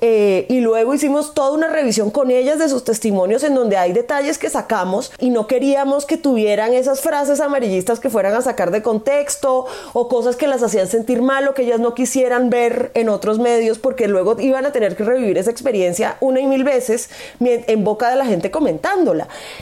eh, 0.02 0.46
y 0.50 0.62
luego 0.62 0.94
hicimos 0.94 1.34
toda 1.34 1.52
una 1.52 1.68
revisión 1.68 2.12
con 2.12 2.32
ellas 2.32 2.60
de 2.60 2.70
sus 2.70 2.84
testimonios 2.84 3.44
en 3.44 3.56
donde 3.56 3.78
hay 3.78 3.94
detalles 3.94 4.38
que 4.38 4.50
sacamos 4.50 5.12
y 5.20 5.30
no 5.30 5.48
queríamos 5.48 6.06
que 6.06 6.18
tuvieran 6.18 6.74
esas 6.74 7.02
frases 7.02 7.40
amarillistas 7.42 8.00
que 8.00 8.10
fueran 8.10 8.34
a 8.36 8.42
sacar 8.42 8.72
de 8.72 8.82
contexto 8.82 9.66
o 9.94 10.08
cosas 10.08 10.36
que 10.36 10.48
las 10.48 10.64
hacían 10.64 10.88
sentir 10.88 11.22
mal 11.22 11.48
o 11.48 11.54
que 11.54 11.64
ellas 11.64 11.80
no 11.80 11.94
quisieran 11.94 12.50
ver 12.50 12.92
en 12.94 13.10
otros 13.10 13.40
medios 13.40 13.80
porque 13.80 14.08
luego 14.08 14.40
iban 14.40 14.66
a 14.66 14.72
tener 14.72 14.96
que 14.96 15.04
revivir 15.04 15.38
esa 15.38 15.52
experiencia 15.52 16.18
una 16.20 16.40
y 16.40 16.48
mil 16.48 16.64
veces 16.64 17.10
en 17.40 17.84
boca 17.84 18.10
de 18.10 18.16
la 18.16 18.26
gente 18.26 18.52
comentando. 18.52 19.10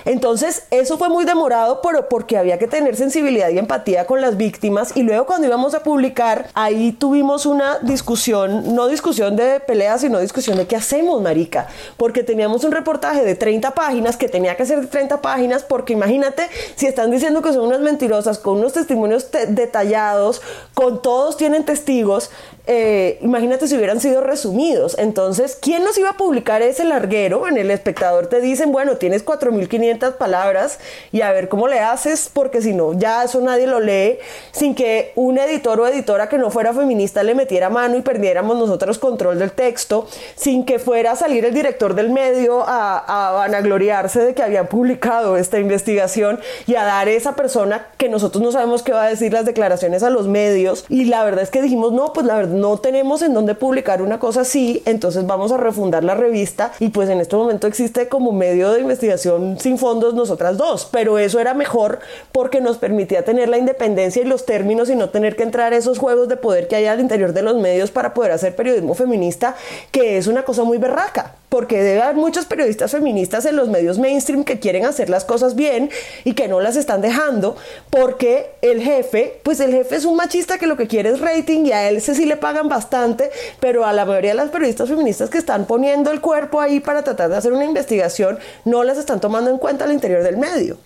Entonces, 0.06 0.64
eso 0.72 0.98
fue 0.98 1.10
muy 1.10 1.26
demorado 1.28 1.82
pero 1.84 2.10
porque 2.10 2.38
había 2.38 2.58
que 2.58 2.68
tener 2.68 2.96
sensibilidad 2.96 3.50
y 3.50 3.60
empatía 3.60 4.08
con 4.08 4.22
las 4.22 4.38
víctimas 4.38 4.94
y 4.96 5.04
luego 5.04 5.28
cuando 5.28 5.46
íbamos 5.46 5.76
a 5.76 5.84
publicar, 5.84 6.48
ahí 6.56 6.92
tuvimos 6.92 7.46
una 7.46 7.78
discusión, 7.80 8.74
no 8.74 8.88
discusión 8.88 9.36
de 9.36 9.60
pelea, 9.60 10.00
sino 10.00 10.20
discusión 10.20 10.58
de 10.58 10.66
qué 10.66 10.76
hacemos, 10.76 11.22
marica, 11.22 11.68
porque 11.98 12.24
teníamos 12.24 12.64
un 12.64 12.72
reportaje 12.72 13.24
de 13.24 13.36
30 13.36 13.76
páginas 13.76 14.18
que 14.18 14.28
tenía 14.28 14.58
que 14.58 14.66
ser 14.66 14.82
de 14.82 14.88
30 14.88 15.22
páginas 15.22 15.64
porque 15.64 15.94
imagínate 15.94 16.50
si 16.76 16.88
están 16.88 17.12
diciendo 17.12 17.42
que 17.44 17.54
son 17.54 17.68
unas 17.68 17.82
mentirosas 17.82 18.40
con 18.40 18.58
unos 18.58 18.74
testimonios 18.74 19.30
detallados, 19.50 20.42
con 20.74 21.02
todos 21.02 21.38
tienen 21.38 21.64
testigos, 21.64 22.32
eh, 22.70 23.18
imagínate 23.22 23.66
si 23.68 23.78
hubieran 23.78 24.02
sido 24.02 24.22
resumidos. 24.22 24.98
Entonces, 25.00 25.58
¿quién 25.60 25.86
nos 25.86 25.98
iba 25.98 26.10
a 26.10 26.18
publicar 26.18 26.62
ese 26.62 26.84
larguero? 26.84 27.48
En 27.48 27.58
el 27.58 27.72
espectador 27.72 28.28
te 28.28 28.42
dicen, 28.42 28.74
bueno, 28.74 28.98
tienes 28.98 29.26
4.500 29.26 30.16
palabras 30.16 30.80
y 31.14 31.17
a 31.22 31.32
ver 31.32 31.50
cómo 31.50 31.68
le 31.68 31.80
haces, 31.80 32.30
porque 32.32 32.62
si 32.62 32.74
no, 32.74 32.94
ya 32.94 33.24
eso 33.24 33.42
nadie 33.42 33.68
lo 33.68 33.80
lee, 33.80 34.18
sin 34.52 34.76
que 34.76 35.12
un 35.16 35.38
editor 35.38 35.80
o 35.80 35.88
editora 35.88 36.30
que 36.30 36.38
no 36.38 36.50
fuera 36.50 36.74
feminista 36.74 37.24
le 37.24 37.36
metiera 37.36 37.70
mano 37.70 37.98
y 37.98 38.02
perdiéramos 38.02 38.58
nosotros 38.58 38.98
control 38.98 39.40
del 39.40 39.52
texto, 39.52 40.08
sin 40.36 40.66
que 40.66 40.80
fuera 40.80 41.12
a 41.12 41.16
salir 41.16 41.46
el 41.46 41.54
director 41.54 41.94
del 41.94 42.10
medio 42.10 42.64
a, 42.68 43.30
a 43.30 43.32
vanagloriarse 43.32 44.20
de 44.20 44.34
que 44.34 44.44
había 44.44 44.70
publicado 44.70 45.38
esta 45.38 45.60
investigación 45.60 46.40
y 46.66 46.76
a 46.76 46.84
dar 46.84 47.08
esa 47.08 47.36
persona 47.36 47.88
que 47.98 48.10
nosotros 48.10 48.44
no 48.44 48.52
sabemos 48.52 48.84
qué 48.84 48.94
va 48.94 49.06
a 49.06 49.10
decir 49.10 49.34
las 49.34 49.46
declaraciones 49.46 50.04
a 50.04 50.10
los 50.10 50.28
medios. 50.28 50.86
Y 50.90 51.06
la 51.06 51.24
verdad 51.24 51.44
es 51.44 51.50
que 51.50 51.62
dijimos, 51.62 51.94
no, 51.94 52.14
pues 52.14 52.26
la 52.26 52.36
verdad 52.36 52.56
no 52.56 52.78
tenemos 52.78 53.22
en 53.22 53.34
dónde 53.34 53.56
publicar 53.56 54.02
una 54.02 54.20
cosa 54.20 54.42
así, 54.42 54.84
entonces 54.86 55.26
vamos 55.26 55.52
a 55.52 55.58
refundar 55.58 56.04
la 56.04 56.16
revista 56.16 56.72
y 56.80 56.90
pues 56.90 57.10
en 57.10 57.22
este 57.22 57.36
momento 57.36 57.68
existe 57.68 58.08
como 58.08 58.32
medio 58.32 58.72
de 58.72 58.82
investigación 58.82 59.60
sin 59.60 59.78
fondos 59.78 60.14
nosotras 60.14 60.58
dos, 60.58 60.88
pero 60.92 61.07
eso 61.18 61.40
era 61.40 61.54
mejor 61.54 62.00
porque 62.32 62.60
nos 62.60 62.78
permitía 62.78 63.24
tener 63.24 63.50
la 63.50 63.58
independencia 63.58 64.22
y 64.22 64.26
los 64.26 64.46
términos 64.46 64.90
y 64.90 64.96
no 64.96 65.10
tener 65.10 65.36
que 65.36 65.44
entrar 65.44 65.74
a 65.74 65.78
esos 65.78 66.00
juegos 66.00 66.28
de 66.28 66.38
poder 66.38 66.68
que 66.68 66.76
hay 66.76 66.86
al 66.86 67.00
interior 67.00 67.34
de 67.34 67.42
los 67.42 67.56
medios 67.56 67.92
para 67.92 68.14
poder 68.14 68.32
hacer 68.32 68.56
periodismo 68.56 68.94
feminista, 68.94 69.56
que 69.92 70.18
es 70.18 70.28
una 70.28 70.44
cosa 70.44 70.64
muy 70.64 70.78
berraca 70.78 71.36
porque 71.50 71.82
debe 71.82 72.02
haber 72.02 72.16
muchos 72.16 72.46
periodistas 72.46 72.92
feministas 72.92 73.46
en 73.46 73.56
los 73.56 73.70
medios 73.70 74.00
mainstream 74.00 74.44
que 74.44 74.60
quieren 74.60 74.86
hacer 74.86 75.10
las 75.10 75.24
cosas 75.24 75.56
bien 75.56 75.90
y 76.26 76.34
que 76.34 76.48
no 76.48 76.60
las 76.60 76.76
están 76.76 77.02
dejando, 77.02 77.56
porque 77.90 78.52
el 78.62 78.82
jefe, 78.82 79.40
pues 79.44 79.60
el 79.60 79.72
jefe 79.72 79.96
es 79.96 80.06
un 80.06 80.18
machista 80.18 80.58
que 80.58 80.68
lo 80.68 80.76
que 80.76 80.88
quiere 80.88 81.10
es 81.10 81.22
rating 81.22 81.66
y 81.66 81.72
a 81.72 81.90
él 81.90 82.02
sí 82.02 82.26
le 82.26 82.38
pagan 82.38 82.68
bastante, 82.68 83.32
pero 83.60 83.86
a 83.86 83.94
la 83.94 84.06
mayoría 84.06 84.32
de 84.32 84.38
las 84.38 84.50
periodistas 84.50 84.90
feministas 84.90 85.30
que 85.30 85.38
están 85.38 85.66
poniendo 85.66 86.12
el 86.12 86.22
cuerpo 86.22 86.60
ahí 86.60 86.80
para 86.80 87.04
tratar 87.04 87.30
de 87.30 87.38
hacer 87.38 87.54
una 87.54 87.66
investigación, 87.66 88.40
no 88.66 88.84
las 88.84 88.98
están 88.98 89.22
tomando 89.22 89.50
en 89.50 89.58
cuenta 89.58 89.86
al 89.86 89.94
interior 89.94 90.24
del 90.24 90.38
medio. 90.38 90.78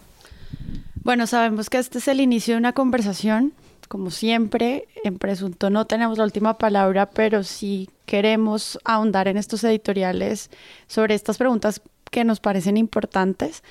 Bueno, 1.03 1.27
sabemos 1.27 1.69
que 1.69 1.77
este 1.77 1.97
es 1.97 2.07
el 2.07 2.21
inicio 2.21 2.53
de 2.53 2.59
una 2.59 2.73
conversación 2.73 3.53
como 3.91 4.09
siempre, 4.09 4.87
en 5.03 5.17
Presunto 5.17 5.69
no 5.69 5.83
tenemos 5.83 6.17
la 6.17 6.23
última 6.23 6.57
palabra, 6.57 7.09
pero 7.09 7.43
sí 7.43 7.89
queremos 8.05 8.79
ahondar 8.85 9.27
en 9.27 9.35
estos 9.35 9.65
editoriales 9.65 10.49
sobre 10.87 11.13
estas 11.13 11.37
preguntas 11.37 11.81
que 12.09 12.23
nos 12.23 12.39
parecen 12.39 12.77
importantes. 12.77 13.63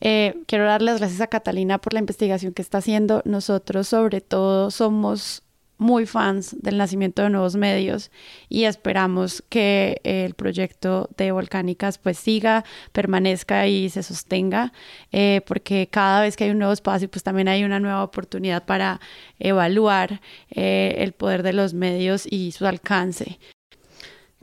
Eh, 0.00 0.34
quiero 0.48 0.64
darles 0.64 0.98
gracias 0.98 1.20
a 1.20 1.28
Catalina 1.28 1.78
por 1.78 1.92
la 1.92 2.00
investigación 2.00 2.54
que 2.54 2.62
está 2.62 2.78
haciendo. 2.78 3.22
Nosotros 3.24 3.86
sobre 3.86 4.20
todo 4.20 4.72
somos 4.72 5.44
muy 5.78 6.06
fans 6.06 6.56
del 6.60 6.76
nacimiento 6.76 7.22
de 7.22 7.30
nuevos 7.30 7.56
medios 7.56 8.10
y 8.48 8.64
esperamos 8.64 9.42
que 9.48 10.00
el 10.04 10.34
proyecto 10.34 11.08
de 11.16 11.32
Volcánicas 11.32 11.98
pues 11.98 12.18
siga, 12.18 12.64
permanezca 12.92 13.66
y 13.66 13.88
se 13.88 14.02
sostenga, 14.02 14.72
eh, 15.12 15.40
porque 15.46 15.88
cada 15.90 16.20
vez 16.22 16.36
que 16.36 16.44
hay 16.44 16.50
un 16.50 16.58
nuevo 16.58 16.72
espacio 16.72 17.08
pues 17.08 17.22
también 17.22 17.48
hay 17.48 17.64
una 17.64 17.80
nueva 17.80 18.02
oportunidad 18.02 18.66
para 18.66 19.00
evaluar 19.38 20.20
eh, 20.50 20.96
el 20.98 21.12
poder 21.12 21.42
de 21.42 21.52
los 21.52 21.74
medios 21.74 22.26
y 22.30 22.52
su 22.52 22.66
alcance. 22.66 23.38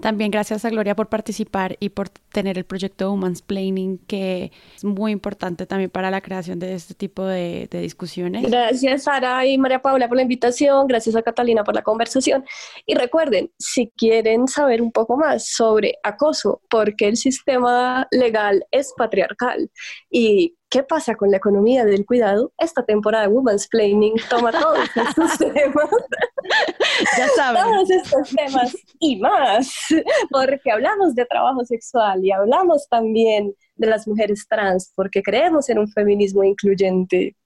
También 0.05 0.29
gracias 0.29 0.63
a 0.63 0.69
Gloria 0.69 0.95
por 0.95 1.09
participar 1.09 1.77
y 1.79 1.89
por 1.89 2.09
tener 2.09 2.59
el 2.59 2.63
proyecto 2.63 3.09
Woman's 3.09 3.41
Planning, 3.41 3.97
que 4.05 4.51
es 4.75 4.83
muy 4.83 5.11
importante 5.11 5.65
también 5.65 5.89
para 5.89 6.11
la 6.11 6.21
creación 6.21 6.59
de 6.59 6.75
este 6.75 6.93
tipo 6.93 7.25
de, 7.25 7.67
de, 7.71 7.81
discusiones. 7.81 8.43
Gracias, 8.47 9.05
Sara 9.05 9.43
y 9.47 9.57
María 9.57 9.81
Paula, 9.81 10.07
por 10.07 10.17
la 10.17 10.21
invitación. 10.21 10.85
Gracias 10.85 11.15
a 11.15 11.23
Catalina 11.23 11.63
por 11.63 11.73
la 11.73 11.81
conversación. 11.81 12.45
Y 12.85 12.93
recuerden, 12.93 13.49
si 13.57 13.91
quieren 13.97 14.47
saber 14.47 14.79
un 14.79 14.91
poco 14.91 15.17
más 15.17 15.47
sobre 15.47 15.95
acoso, 16.03 16.61
porque 16.69 17.07
el 17.07 17.17
sistema 17.17 18.07
legal 18.11 18.63
es 18.69 18.93
patriarcal 18.95 19.71
y 20.11 20.55
¿Qué 20.75 20.83
pasa 20.83 21.15
con 21.15 21.31
la 21.31 21.37
economía 21.37 21.85
del 21.85 22.05
cuidado? 22.05 22.51
Esta 22.57 22.83
temporada 22.83 23.25
de 23.25 23.33
Women's 23.33 23.65
Planning 23.69 24.15
toma 24.29 24.51
todos 24.51 24.77
estos 24.93 25.37
temas. 25.37 25.89
Ya 27.17 27.29
saben. 27.29 27.63
Todos 27.63 27.89
estos 27.91 28.29
temas 28.35 28.75
y 28.99 29.15
más, 29.21 29.73
porque 30.29 30.69
hablamos 30.69 31.15
de 31.15 31.25
trabajo 31.27 31.63
sexual 31.63 32.25
y 32.25 32.33
hablamos 32.33 32.89
también 32.89 33.55
de 33.77 33.87
las 33.87 34.05
mujeres 34.05 34.45
trans, 34.49 34.91
porque 34.97 35.23
creemos 35.23 35.69
en 35.69 35.79
un 35.79 35.87
feminismo 35.87 36.43
incluyente. 36.43 37.37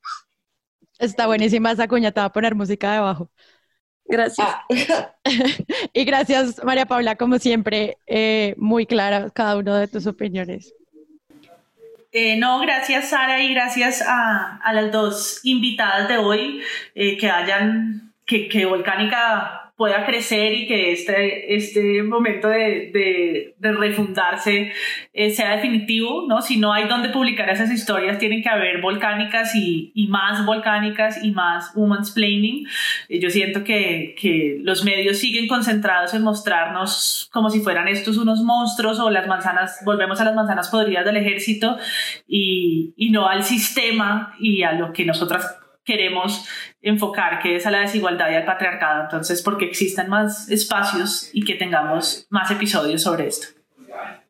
Está 0.98 1.28
buenísima 1.28 1.74
esa 1.74 1.88
cuña, 1.88 2.12
te 2.12 2.22
va 2.22 2.26
a 2.26 2.34
poner 2.34 2.56
música 2.56 2.94
debajo. 2.94 3.30
Gracias. 4.06 4.48
y 5.94 6.04
gracias, 6.04 6.64
María 6.64 6.88
Paula, 6.88 7.16
como 7.16 7.38
siempre, 7.38 8.00
eh, 8.08 8.56
muy 8.58 8.88
clara 8.88 9.30
cada 9.30 9.56
uno 9.56 9.76
de 9.76 9.88
tus 9.88 10.08
opiniones. 10.08 10.74
Eh, 12.12 12.38
no, 12.38 12.60
gracias 12.60 13.10
Sara 13.10 13.40
y 13.42 13.54
gracias 13.54 14.02
a, 14.02 14.58
a 14.58 14.74
las 14.74 14.92
dos 14.92 15.42
invitadas 15.44 16.08
de 16.08 16.18
hoy 16.18 16.62
eh, 16.96 17.18
que 17.18 17.30
hayan, 17.30 18.09
que, 18.30 18.48
que 18.48 18.66
Volcánica 18.66 19.74
pueda 19.76 20.06
crecer 20.06 20.54
y 20.54 20.68
que 20.68 20.92
este, 20.92 21.56
este 21.56 22.04
momento 22.04 22.50
de, 22.50 22.92
de, 22.94 23.56
de 23.58 23.72
refundarse 23.72 24.74
eh, 25.14 25.30
sea 25.32 25.56
definitivo, 25.56 26.26
¿no? 26.28 26.42
Si 26.42 26.58
no 26.58 26.74
hay 26.74 26.88
donde 26.88 27.10
publicar 27.10 27.50
esas 27.50 27.72
historias, 27.72 28.20
tienen 28.20 28.44
que 28.44 28.50
haber 28.50 28.82
volcánicas 28.82 29.56
y, 29.56 29.94
y 29.96 30.08
más 30.08 30.46
volcánicas 30.46 31.24
y 31.24 31.32
más 31.32 31.72
woman's 31.76 32.12
planning. 32.12 32.68
Eh, 33.08 33.22
yo 33.22 33.30
siento 33.30 33.64
que, 33.64 34.16
que, 34.20 34.60
los 34.62 34.84
medios 34.84 35.18
siguen 35.18 35.48
concentrados 35.48 36.14
en 36.14 36.24
mostrarnos 36.24 37.30
como 37.32 37.50
si 37.50 37.62
fueran 37.62 37.88
estos 37.88 38.18
unos 38.18 38.42
monstruos 38.42 39.00
o 39.00 39.10
las 39.10 39.28
manzanas, 39.28 39.80
volvemos 39.86 40.20
a 40.20 40.26
las 40.26 40.36
manzanas 40.36 40.68
podridas 40.68 41.06
del 41.06 41.18
ejército 41.18 41.78
y, 42.28 42.94
y 42.98 43.12
no 43.12 43.30
al 43.30 43.44
sistema 43.44 44.36
y 44.40 44.62
a 44.64 44.74
lo 44.74 44.92
que 44.92 45.06
nosotras 45.06 45.59
queremos 45.90 46.48
enfocar, 46.82 47.40
que 47.40 47.56
es 47.56 47.66
a 47.66 47.72
la 47.72 47.80
desigualdad 47.80 48.30
y 48.30 48.36
al 48.36 48.46
patriarcado. 48.46 49.04
Entonces, 49.04 49.42
porque 49.42 49.66
existan 49.66 50.08
más 50.08 50.48
espacios 50.50 51.32
y 51.34 51.44
que 51.44 51.56
tengamos 51.56 52.28
más 52.30 52.52
episodios 52.52 53.02
sobre 53.02 53.26
esto, 53.26 53.48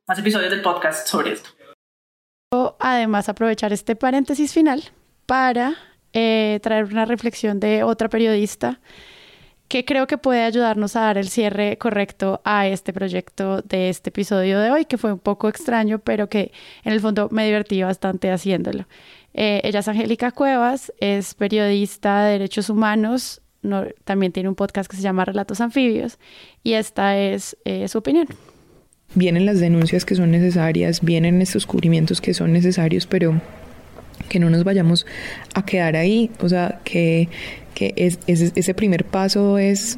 más 0.07 0.17
episodios 0.17 0.51
del 0.51 0.61
podcast 0.61 1.05
sobre 1.05 1.33
esto. 1.33 1.49
Además, 2.79 3.27
aprovechar 3.27 3.73
este 3.73 3.97
paréntesis 3.97 4.53
final 4.53 4.83
para 5.25 5.75
eh, 6.13 6.59
traer 6.63 6.85
una 6.85 7.03
reflexión 7.03 7.59
de 7.59 7.83
otra 7.83 8.07
periodista 8.07 8.79
que 9.67 9.85
creo 9.85 10.07
que 10.07 10.17
puede 10.17 10.43
ayudarnos 10.43 10.95
a 10.95 11.01
dar 11.01 11.17
el 11.19 11.29
cierre 11.29 11.77
correcto 11.77 12.41
a 12.43 12.67
este 12.67 12.91
proyecto 12.91 13.61
de 13.61 13.89
este 13.89 14.09
episodio 14.09 14.59
de 14.59 14.71
hoy, 14.71 14.85
que 14.85 14.97
fue 14.97 15.13
un 15.13 15.19
poco 15.19 15.47
extraño, 15.47 15.99
pero 15.99 16.27
que 16.27 16.51
en 16.83 16.93
el 16.93 17.01
fondo 17.01 17.29
me 17.31 17.45
divertí 17.45 17.83
bastante 17.83 18.31
haciéndolo. 18.31 18.87
Eh, 19.41 19.61
ella 19.63 19.79
es 19.79 19.87
Angélica 19.87 20.31
Cuevas, 20.31 20.91
es 20.99 21.33
periodista 21.33 22.25
de 22.25 22.33
derechos 22.33 22.69
humanos, 22.69 23.41
también 24.03 24.33
tiene 24.33 24.49
un 24.49 24.55
podcast 24.55 24.91
que 24.91 24.97
se 24.97 25.01
llama 25.01 25.23
Relatos 25.23 25.61
Anfibios 25.61 26.19
y 26.61 26.73
esta 26.73 27.17
es 27.17 27.55
eh, 27.63 27.87
su 27.87 27.99
opinión. 27.99 28.27
Vienen 29.15 29.45
las 29.45 29.61
denuncias 29.61 30.03
que 30.03 30.15
son 30.15 30.31
necesarias, 30.31 30.99
vienen 30.99 31.41
estos 31.41 31.65
cubrimientos 31.65 32.19
que 32.19 32.33
son 32.33 32.51
necesarios, 32.51 33.07
pero 33.07 33.41
que 34.27 34.39
no 34.39 34.49
nos 34.49 34.65
vayamos 34.65 35.05
a 35.55 35.65
quedar 35.65 35.95
ahí, 35.95 36.29
o 36.41 36.49
sea, 36.49 36.81
que, 36.83 37.29
que 37.75 37.93
es, 37.95 38.19
ese 38.27 38.73
primer 38.73 39.05
paso 39.05 39.57
es, 39.57 39.97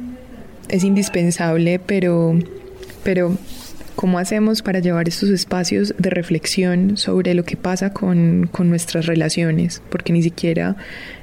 es 0.68 0.84
indispensable, 0.84 1.80
pero, 1.80 2.38
pero 3.02 3.36
¿Cómo 3.96 4.18
hacemos 4.18 4.62
para 4.62 4.80
llevar 4.80 5.06
estos 5.06 5.28
espacios 5.28 5.94
de 5.98 6.10
reflexión 6.10 6.96
sobre 6.96 7.34
lo 7.34 7.44
que 7.44 7.56
pasa 7.56 7.92
con, 7.92 8.48
con 8.50 8.70
nuestras 8.70 9.06
relaciones? 9.06 9.82
Porque 9.90 10.12
ni 10.12 10.22
siquiera 10.22 10.76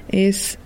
es, 0.09 0.59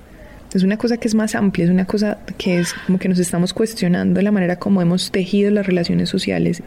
es 0.54 0.64
una 0.64 0.78
cosa 0.78 0.98
que 0.98 1.08
es 1.08 1.16
más 1.16 1.34
amplia, 1.34 1.66
es 1.66 1.72
una 1.72 1.86
cosa 1.86 2.20
que 2.38 2.60
es 2.60 2.74
como 2.86 3.00
que 3.00 3.08
nos 3.08 3.20
estamos 3.20 3.54
cuestionando 3.54 4.22
la 4.22 4.32
manera 4.32 4.58
como 4.58 4.82
hemos 4.82 5.12
tejido 5.12 5.50
las 5.50 5.66
relaciones 5.66 6.10
sociales. 6.10 6.62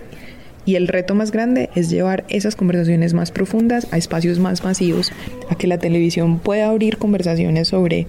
Y 0.64 0.74
el 0.74 0.88
reto 0.88 1.14
más 1.14 1.30
grande 1.30 1.70
es 1.76 1.90
llevar 1.90 2.24
esas 2.28 2.56
conversaciones 2.56 3.14
más 3.14 3.30
profundas 3.30 3.86
a 3.92 3.98
espacios 3.98 4.40
más 4.40 4.64
masivos, 4.64 5.12
a 5.48 5.54
que 5.54 5.68
la 5.68 5.78
televisión 5.78 6.40
pueda 6.40 6.68
abrir 6.68 6.96
conversaciones 6.96 7.68
sobre 7.68 8.08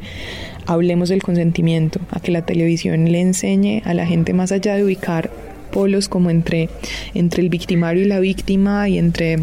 hablemos 0.66 1.10
del 1.10 1.22
consentimiento, 1.22 2.00
a 2.10 2.20
que 2.20 2.32
la 2.32 2.46
televisión 2.46 3.12
le 3.12 3.22
enseñe 3.22 3.84
a 3.86 3.94
la 3.94 4.08
gente 4.08 4.34
más 4.34 4.52
allá 4.52 4.76
de 4.76 4.84
ubicar 4.84 5.30
polos 5.68 6.10
como 6.10 6.30
entre, 6.30 6.70
entre 7.14 7.44
el 7.44 7.50
victimario 7.50 8.04
y 8.04 8.08
la 8.08 8.20
víctima 8.20 8.90
y 8.90 8.98
entre 8.98 9.40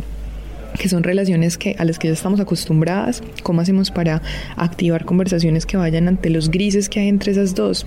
que 0.79 0.89
son 0.89 1.05
relaciones 1.05 1.57
que, 1.57 1.77
a 1.79 1.85
las 1.85 1.99
que 1.99 2.09
ya 2.09 2.15
estamos 2.15 2.41
acostumbradas, 2.41 3.23
cómo 3.43 3.61
hacemos 3.61 3.91
para 3.91 4.23
activar 4.57 5.05
conversaciones 5.05 5.67
que 5.67 5.77
vayan 5.77 6.09
ante 6.09 6.31
los 6.31 6.51
grises 6.51 6.89
que 6.89 7.01
hay 7.01 7.09
entre 7.09 7.33
esas 7.33 7.55
dos. 7.55 7.87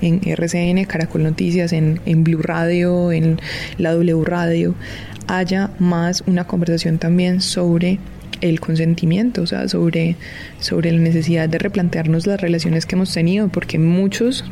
En 0.00 0.20
RCN, 0.24 0.84
Caracol 0.84 1.24
Noticias, 1.24 1.72
en, 1.72 2.00
en 2.06 2.24
Blue 2.24 2.40
Radio, 2.40 3.12
en 3.12 3.38
la 3.78 3.92
W 3.92 4.24
Radio, 4.24 4.74
haya 5.26 5.70
más 5.78 6.22
una 6.26 6.46
conversación 6.46 6.98
también 6.98 7.40
sobre 7.40 7.98
el 8.40 8.60
consentimiento, 8.60 9.42
o 9.42 9.46
sea, 9.46 9.68
sobre, 9.68 10.16
sobre 10.60 10.92
la 10.92 10.98
necesidad 10.98 11.48
de 11.48 11.58
replantearnos 11.58 12.26
las 12.26 12.40
relaciones 12.40 12.86
que 12.86 12.94
hemos 12.94 13.12
tenido, 13.12 13.48
porque 13.48 13.78
muchos 13.78 14.44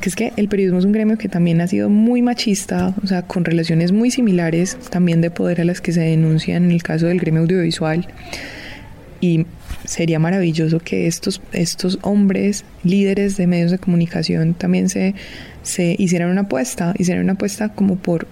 que 0.00 0.08
es 0.08 0.16
que 0.16 0.32
el 0.36 0.48
periodismo 0.48 0.78
es 0.78 0.84
un 0.84 0.92
gremio 0.92 1.18
que 1.18 1.28
también 1.28 1.60
ha 1.60 1.66
sido 1.66 1.88
muy 1.88 2.22
machista, 2.22 2.94
o 3.02 3.06
sea, 3.06 3.22
con 3.22 3.44
relaciones 3.44 3.92
muy 3.92 4.10
similares 4.10 4.76
también 4.90 5.20
de 5.20 5.30
poder 5.30 5.60
a 5.60 5.64
las 5.64 5.80
que 5.80 5.92
se 5.92 6.00
denuncian 6.00 6.64
en 6.64 6.70
el 6.70 6.82
caso 6.82 7.06
del 7.06 7.18
gremio 7.18 7.42
audiovisual. 7.42 8.06
Y 9.20 9.46
sería 9.84 10.18
maravilloso 10.18 10.78
que 10.78 11.06
estos, 11.06 11.40
estos 11.52 11.98
hombres, 12.02 12.64
líderes 12.84 13.36
de 13.36 13.46
medios 13.46 13.70
de 13.70 13.78
comunicación, 13.78 14.54
también 14.54 14.88
se, 14.88 15.14
se 15.62 15.96
hicieran 15.98 16.30
una 16.30 16.42
apuesta, 16.42 16.94
hicieran 16.98 17.24
una 17.24 17.32
apuesta 17.32 17.70
como 17.70 17.96
por, 17.96 18.28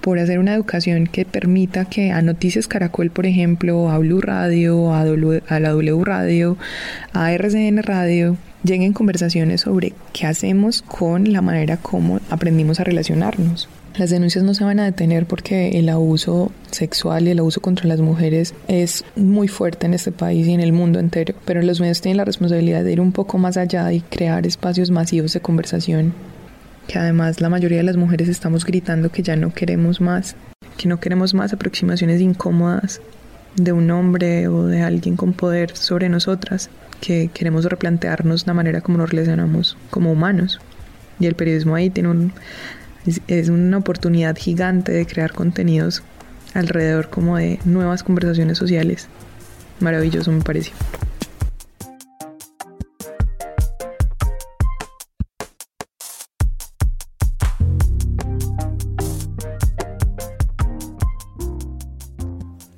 por 0.00 0.18
hacer 0.18 0.38
una 0.38 0.54
educación 0.54 1.06
que 1.06 1.26
permita 1.26 1.84
que 1.84 2.12
a 2.12 2.22
Noticias 2.22 2.68
Caracol, 2.68 3.10
por 3.10 3.26
ejemplo, 3.26 3.90
a 3.90 3.98
Blue 3.98 4.20
Radio, 4.20 4.94
a, 4.94 5.02
a 5.02 5.60
la 5.60 5.70
W 5.70 6.04
Radio, 6.04 6.56
a 7.12 7.32
RCN 7.32 7.82
Radio, 7.82 8.38
lleguen 8.64 8.92
conversaciones 8.92 9.62
sobre 9.62 9.92
qué 10.12 10.26
hacemos 10.26 10.82
con 10.82 11.32
la 11.32 11.42
manera 11.42 11.76
como 11.76 12.20
aprendimos 12.30 12.80
a 12.80 12.84
relacionarnos. 12.84 13.68
Las 13.96 14.08
denuncias 14.08 14.42
no 14.42 14.54
se 14.54 14.64
van 14.64 14.80
a 14.80 14.84
detener 14.84 15.26
porque 15.26 15.78
el 15.78 15.90
abuso 15.90 16.50
sexual 16.70 17.26
y 17.26 17.30
el 17.30 17.40
abuso 17.40 17.60
contra 17.60 17.86
las 17.86 18.00
mujeres 18.00 18.54
es 18.66 19.04
muy 19.16 19.48
fuerte 19.48 19.86
en 19.86 19.92
este 19.92 20.12
país 20.12 20.46
y 20.46 20.52
en 20.52 20.60
el 20.60 20.72
mundo 20.72 20.98
entero, 20.98 21.34
pero 21.44 21.60
los 21.60 21.78
medios 21.80 22.00
tienen 22.00 22.16
la 22.16 22.24
responsabilidad 22.24 22.84
de 22.84 22.92
ir 22.92 23.00
un 23.02 23.12
poco 23.12 23.36
más 23.36 23.58
allá 23.58 23.92
y 23.92 24.00
crear 24.00 24.46
espacios 24.46 24.90
masivos 24.90 25.34
de 25.34 25.40
conversación, 25.40 26.14
que 26.86 26.98
además 26.98 27.42
la 27.42 27.50
mayoría 27.50 27.78
de 27.78 27.84
las 27.84 27.98
mujeres 27.98 28.28
estamos 28.28 28.64
gritando 28.64 29.12
que 29.12 29.22
ya 29.22 29.36
no 29.36 29.52
queremos 29.52 30.00
más, 30.00 30.36
que 30.78 30.88
no 30.88 30.98
queremos 30.98 31.34
más 31.34 31.52
aproximaciones 31.52 32.22
incómodas 32.22 33.02
de 33.56 33.72
un 33.72 33.90
hombre 33.90 34.48
o 34.48 34.66
de 34.66 34.82
alguien 34.82 35.16
con 35.16 35.32
poder 35.32 35.76
sobre 35.76 36.08
nosotras 36.08 36.70
que 37.00 37.30
queremos 37.34 37.64
replantearnos 37.64 38.46
la 38.46 38.54
manera 38.54 38.80
como 38.80 38.98
nos 38.98 39.10
relacionamos 39.10 39.76
como 39.90 40.12
humanos. 40.12 40.60
Y 41.18 41.26
el 41.26 41.34
periodismo 41.34 41.74
ahí 41.74 41.90
tiene 41.90 42.08
un, 42.08 42.32
es, 43.26 43.48
una 43.48 43.78
oportunidad 43.78 44.36
gigante 44.36 44.92
de 44.92 45.06
crear 45.06 45.32
contenidos 45.32 46.02
alrededor 46.54 47.10
como 47.10 47.36
de 47.36 47.58
nuevas 47.64 48.02
conversaciones 48.02 48.58
sociales. 48.58 49.08
Maravilloso 49.80 50.30
me 50.32 50.42
parece. 50.42 50.72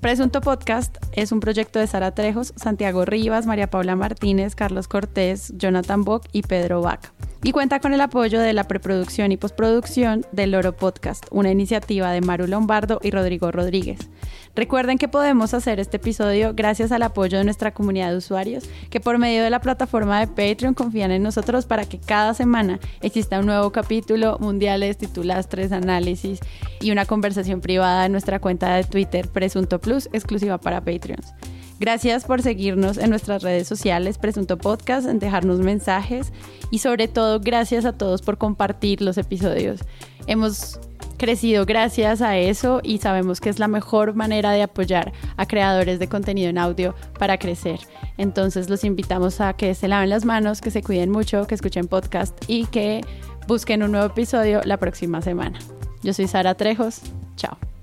Presunto 0.05 0.43
Podcast 0.43 0.99
es 1.13 1.33
un 1.33 1.41
proyecto 1.41 1.79
de 1.79 1.87
Sara 1.87 2.15
Trejos, 2.15 2.53
Santiago 2.57 3.07
Rivas, 3.07 3.47
María 3.47 3.71
Paula 3.71 3.97
Martínez, 3.97 4.55
Carlos 4.55 4.87
Cortés, 4.87 5.55
Jonathan 5.57 6.05
Bock 6.05 6.27
y 6.31 6.43
Pedro 6.43 6.83
Vaca. 6.83 7.15
y 7.43 7.53
cuenta 7.53 7.81
con 7.81 7.95
el 7.95 8.01
apoyo 8.03 8.39
de 8.39 8.53
la 8.53 8.69
preproducción 8.69 9.33
y 9.33 9.39
postproducción 9.39 10.27
del 10.31 10.51
Loro 10.51 10.77
Podcast, 10.77 11.25
una 11.31 11.51
iniciativa 11.51 12.11
de 12.11 12.21
Maru 12.21 12.47
Lombardo 12.47 13.01
y 13.03 13.13
Rodrigo 13.13 13.51
Rodríguez. 13.51 14.11
Recuerden 14.57 14.99
que 14.99 15.09
podemos 15.09 15.53
hacer 15.53 15.81
este 15.81 15.97
episodio 15.97 16.53
gracias 16.55 16.93
al 16.93 17.03
apoyo 17.03 17.39
de 17.39 17.45
nuestra 17.45 17.75
comunidad 17.75 18.13
de 18.13 18.19
usuarios 18.19 18.65
que 18.89 19.01
por 19.01 19.19
medio 19.19 19.43
de 19.43 19.51
la 19.51 19.61
plataforma 19.61 20.21
de 20.21 20.29
Patreon 20.29 20.75
confían 20.75 21.11
en 21.11 21.25
nosotros 21.25 21.67
para 21.67 21.87
que 21.87 21.99
cada 21.99 22.35
semana 22.35 22.79
exista 23.01 23.41
un 23.41 23.47
nuevo 23.47 23.73
capítulo, 23.73 24.39
mundiales, 24.39 24.97
titulastres, 24.97 25.73
análisis 25.73 26.39
y 26.81 26.93
una 26.93 27.05
conversación 27.05 27.61
privada 27.61 28.07
en 28.07 28.13
nuestra 28.13 28.39
cuenta 28.39 28.77
de 28.77 28.85
Twitter 28.85 29.29
Presunto 29.29 29.81
Plus 29.81 30.09
exclusiva 30.13 30.59
para 30.59 30.81
Patreons. 30.81 31.35
Gracias 31.81 32.25
por 32.25 32.41
seguirnos 32.41 32.99
en 32.99 33.11
nuestras 33.11 33.43
redes 33.43 33.67
sociales, 33.67 34.19
Presunto 34.19 34.59
Podcast, 34.59 35.09
en 35.09 35.19
dejarnos 35.19 35.59
mensajes 35.59 36.33
y 36.71 36.79
sobre 36.79 37.09
todo 37.09 37.41
gracias 37.41 37.85
a 37.85 37.93
todos 37.93 38.23
por 38.23 38.39
compartir 38.39 39.03
los 39.03 39.19
episodios. 39.19 39.81
Hemos 40.27 40.79
crecido 41.17 41.65
gracias 41.67 42.23
a 42.23 42.37
eso 42.37 42.81
y 42.83 42.99
sabemos 42.99 43.41
que 43.41 43.51
es 43.51 43.59
la 43.59 43.69
mejor 43.69 44.15
manera 44.15 44.53
de 44.53 44.63
apoyar 44.63 45.13
a 45.37 45.47
creadores 45.47 45.99
de 45.99 46.09
contenido 46.09 46.49
en 46.49 46.59
audio 46.59 46.95
para 47.19 47.39
crecer. 47.39 47.81
Entonces 48.19 48.71
los 48.71 48.85
invitamos 48.85 49.41
a 49.41 49.55
que 49.55 49.75
se 49.75 49.89
laven 49.89 50.11
las 50.11 50.25
manos, 50.25 50.61
que 50.61 50.71
se 50.71 50.83
cuiden 50.83 51.11
mucho, 51.11 51.47
que 51.47 51.55
escuchen 51.55 51.89
podcast 51.89 52.37
y 52.47 52.67
que 52.67 53.01
busquen 53.49 53.83
un 53.83 53.93
nuevo 53.93 54.07
episodio 54.07 54.61
la 54.65 54.77
próxima 54.79 55.23
semana. 55.23 55.59
Yo 56.03 56.13
soy 56.13 56.29
Sara 56.29 56.55
Trejos. 56.55 57.01
Chao. 57.37 57.74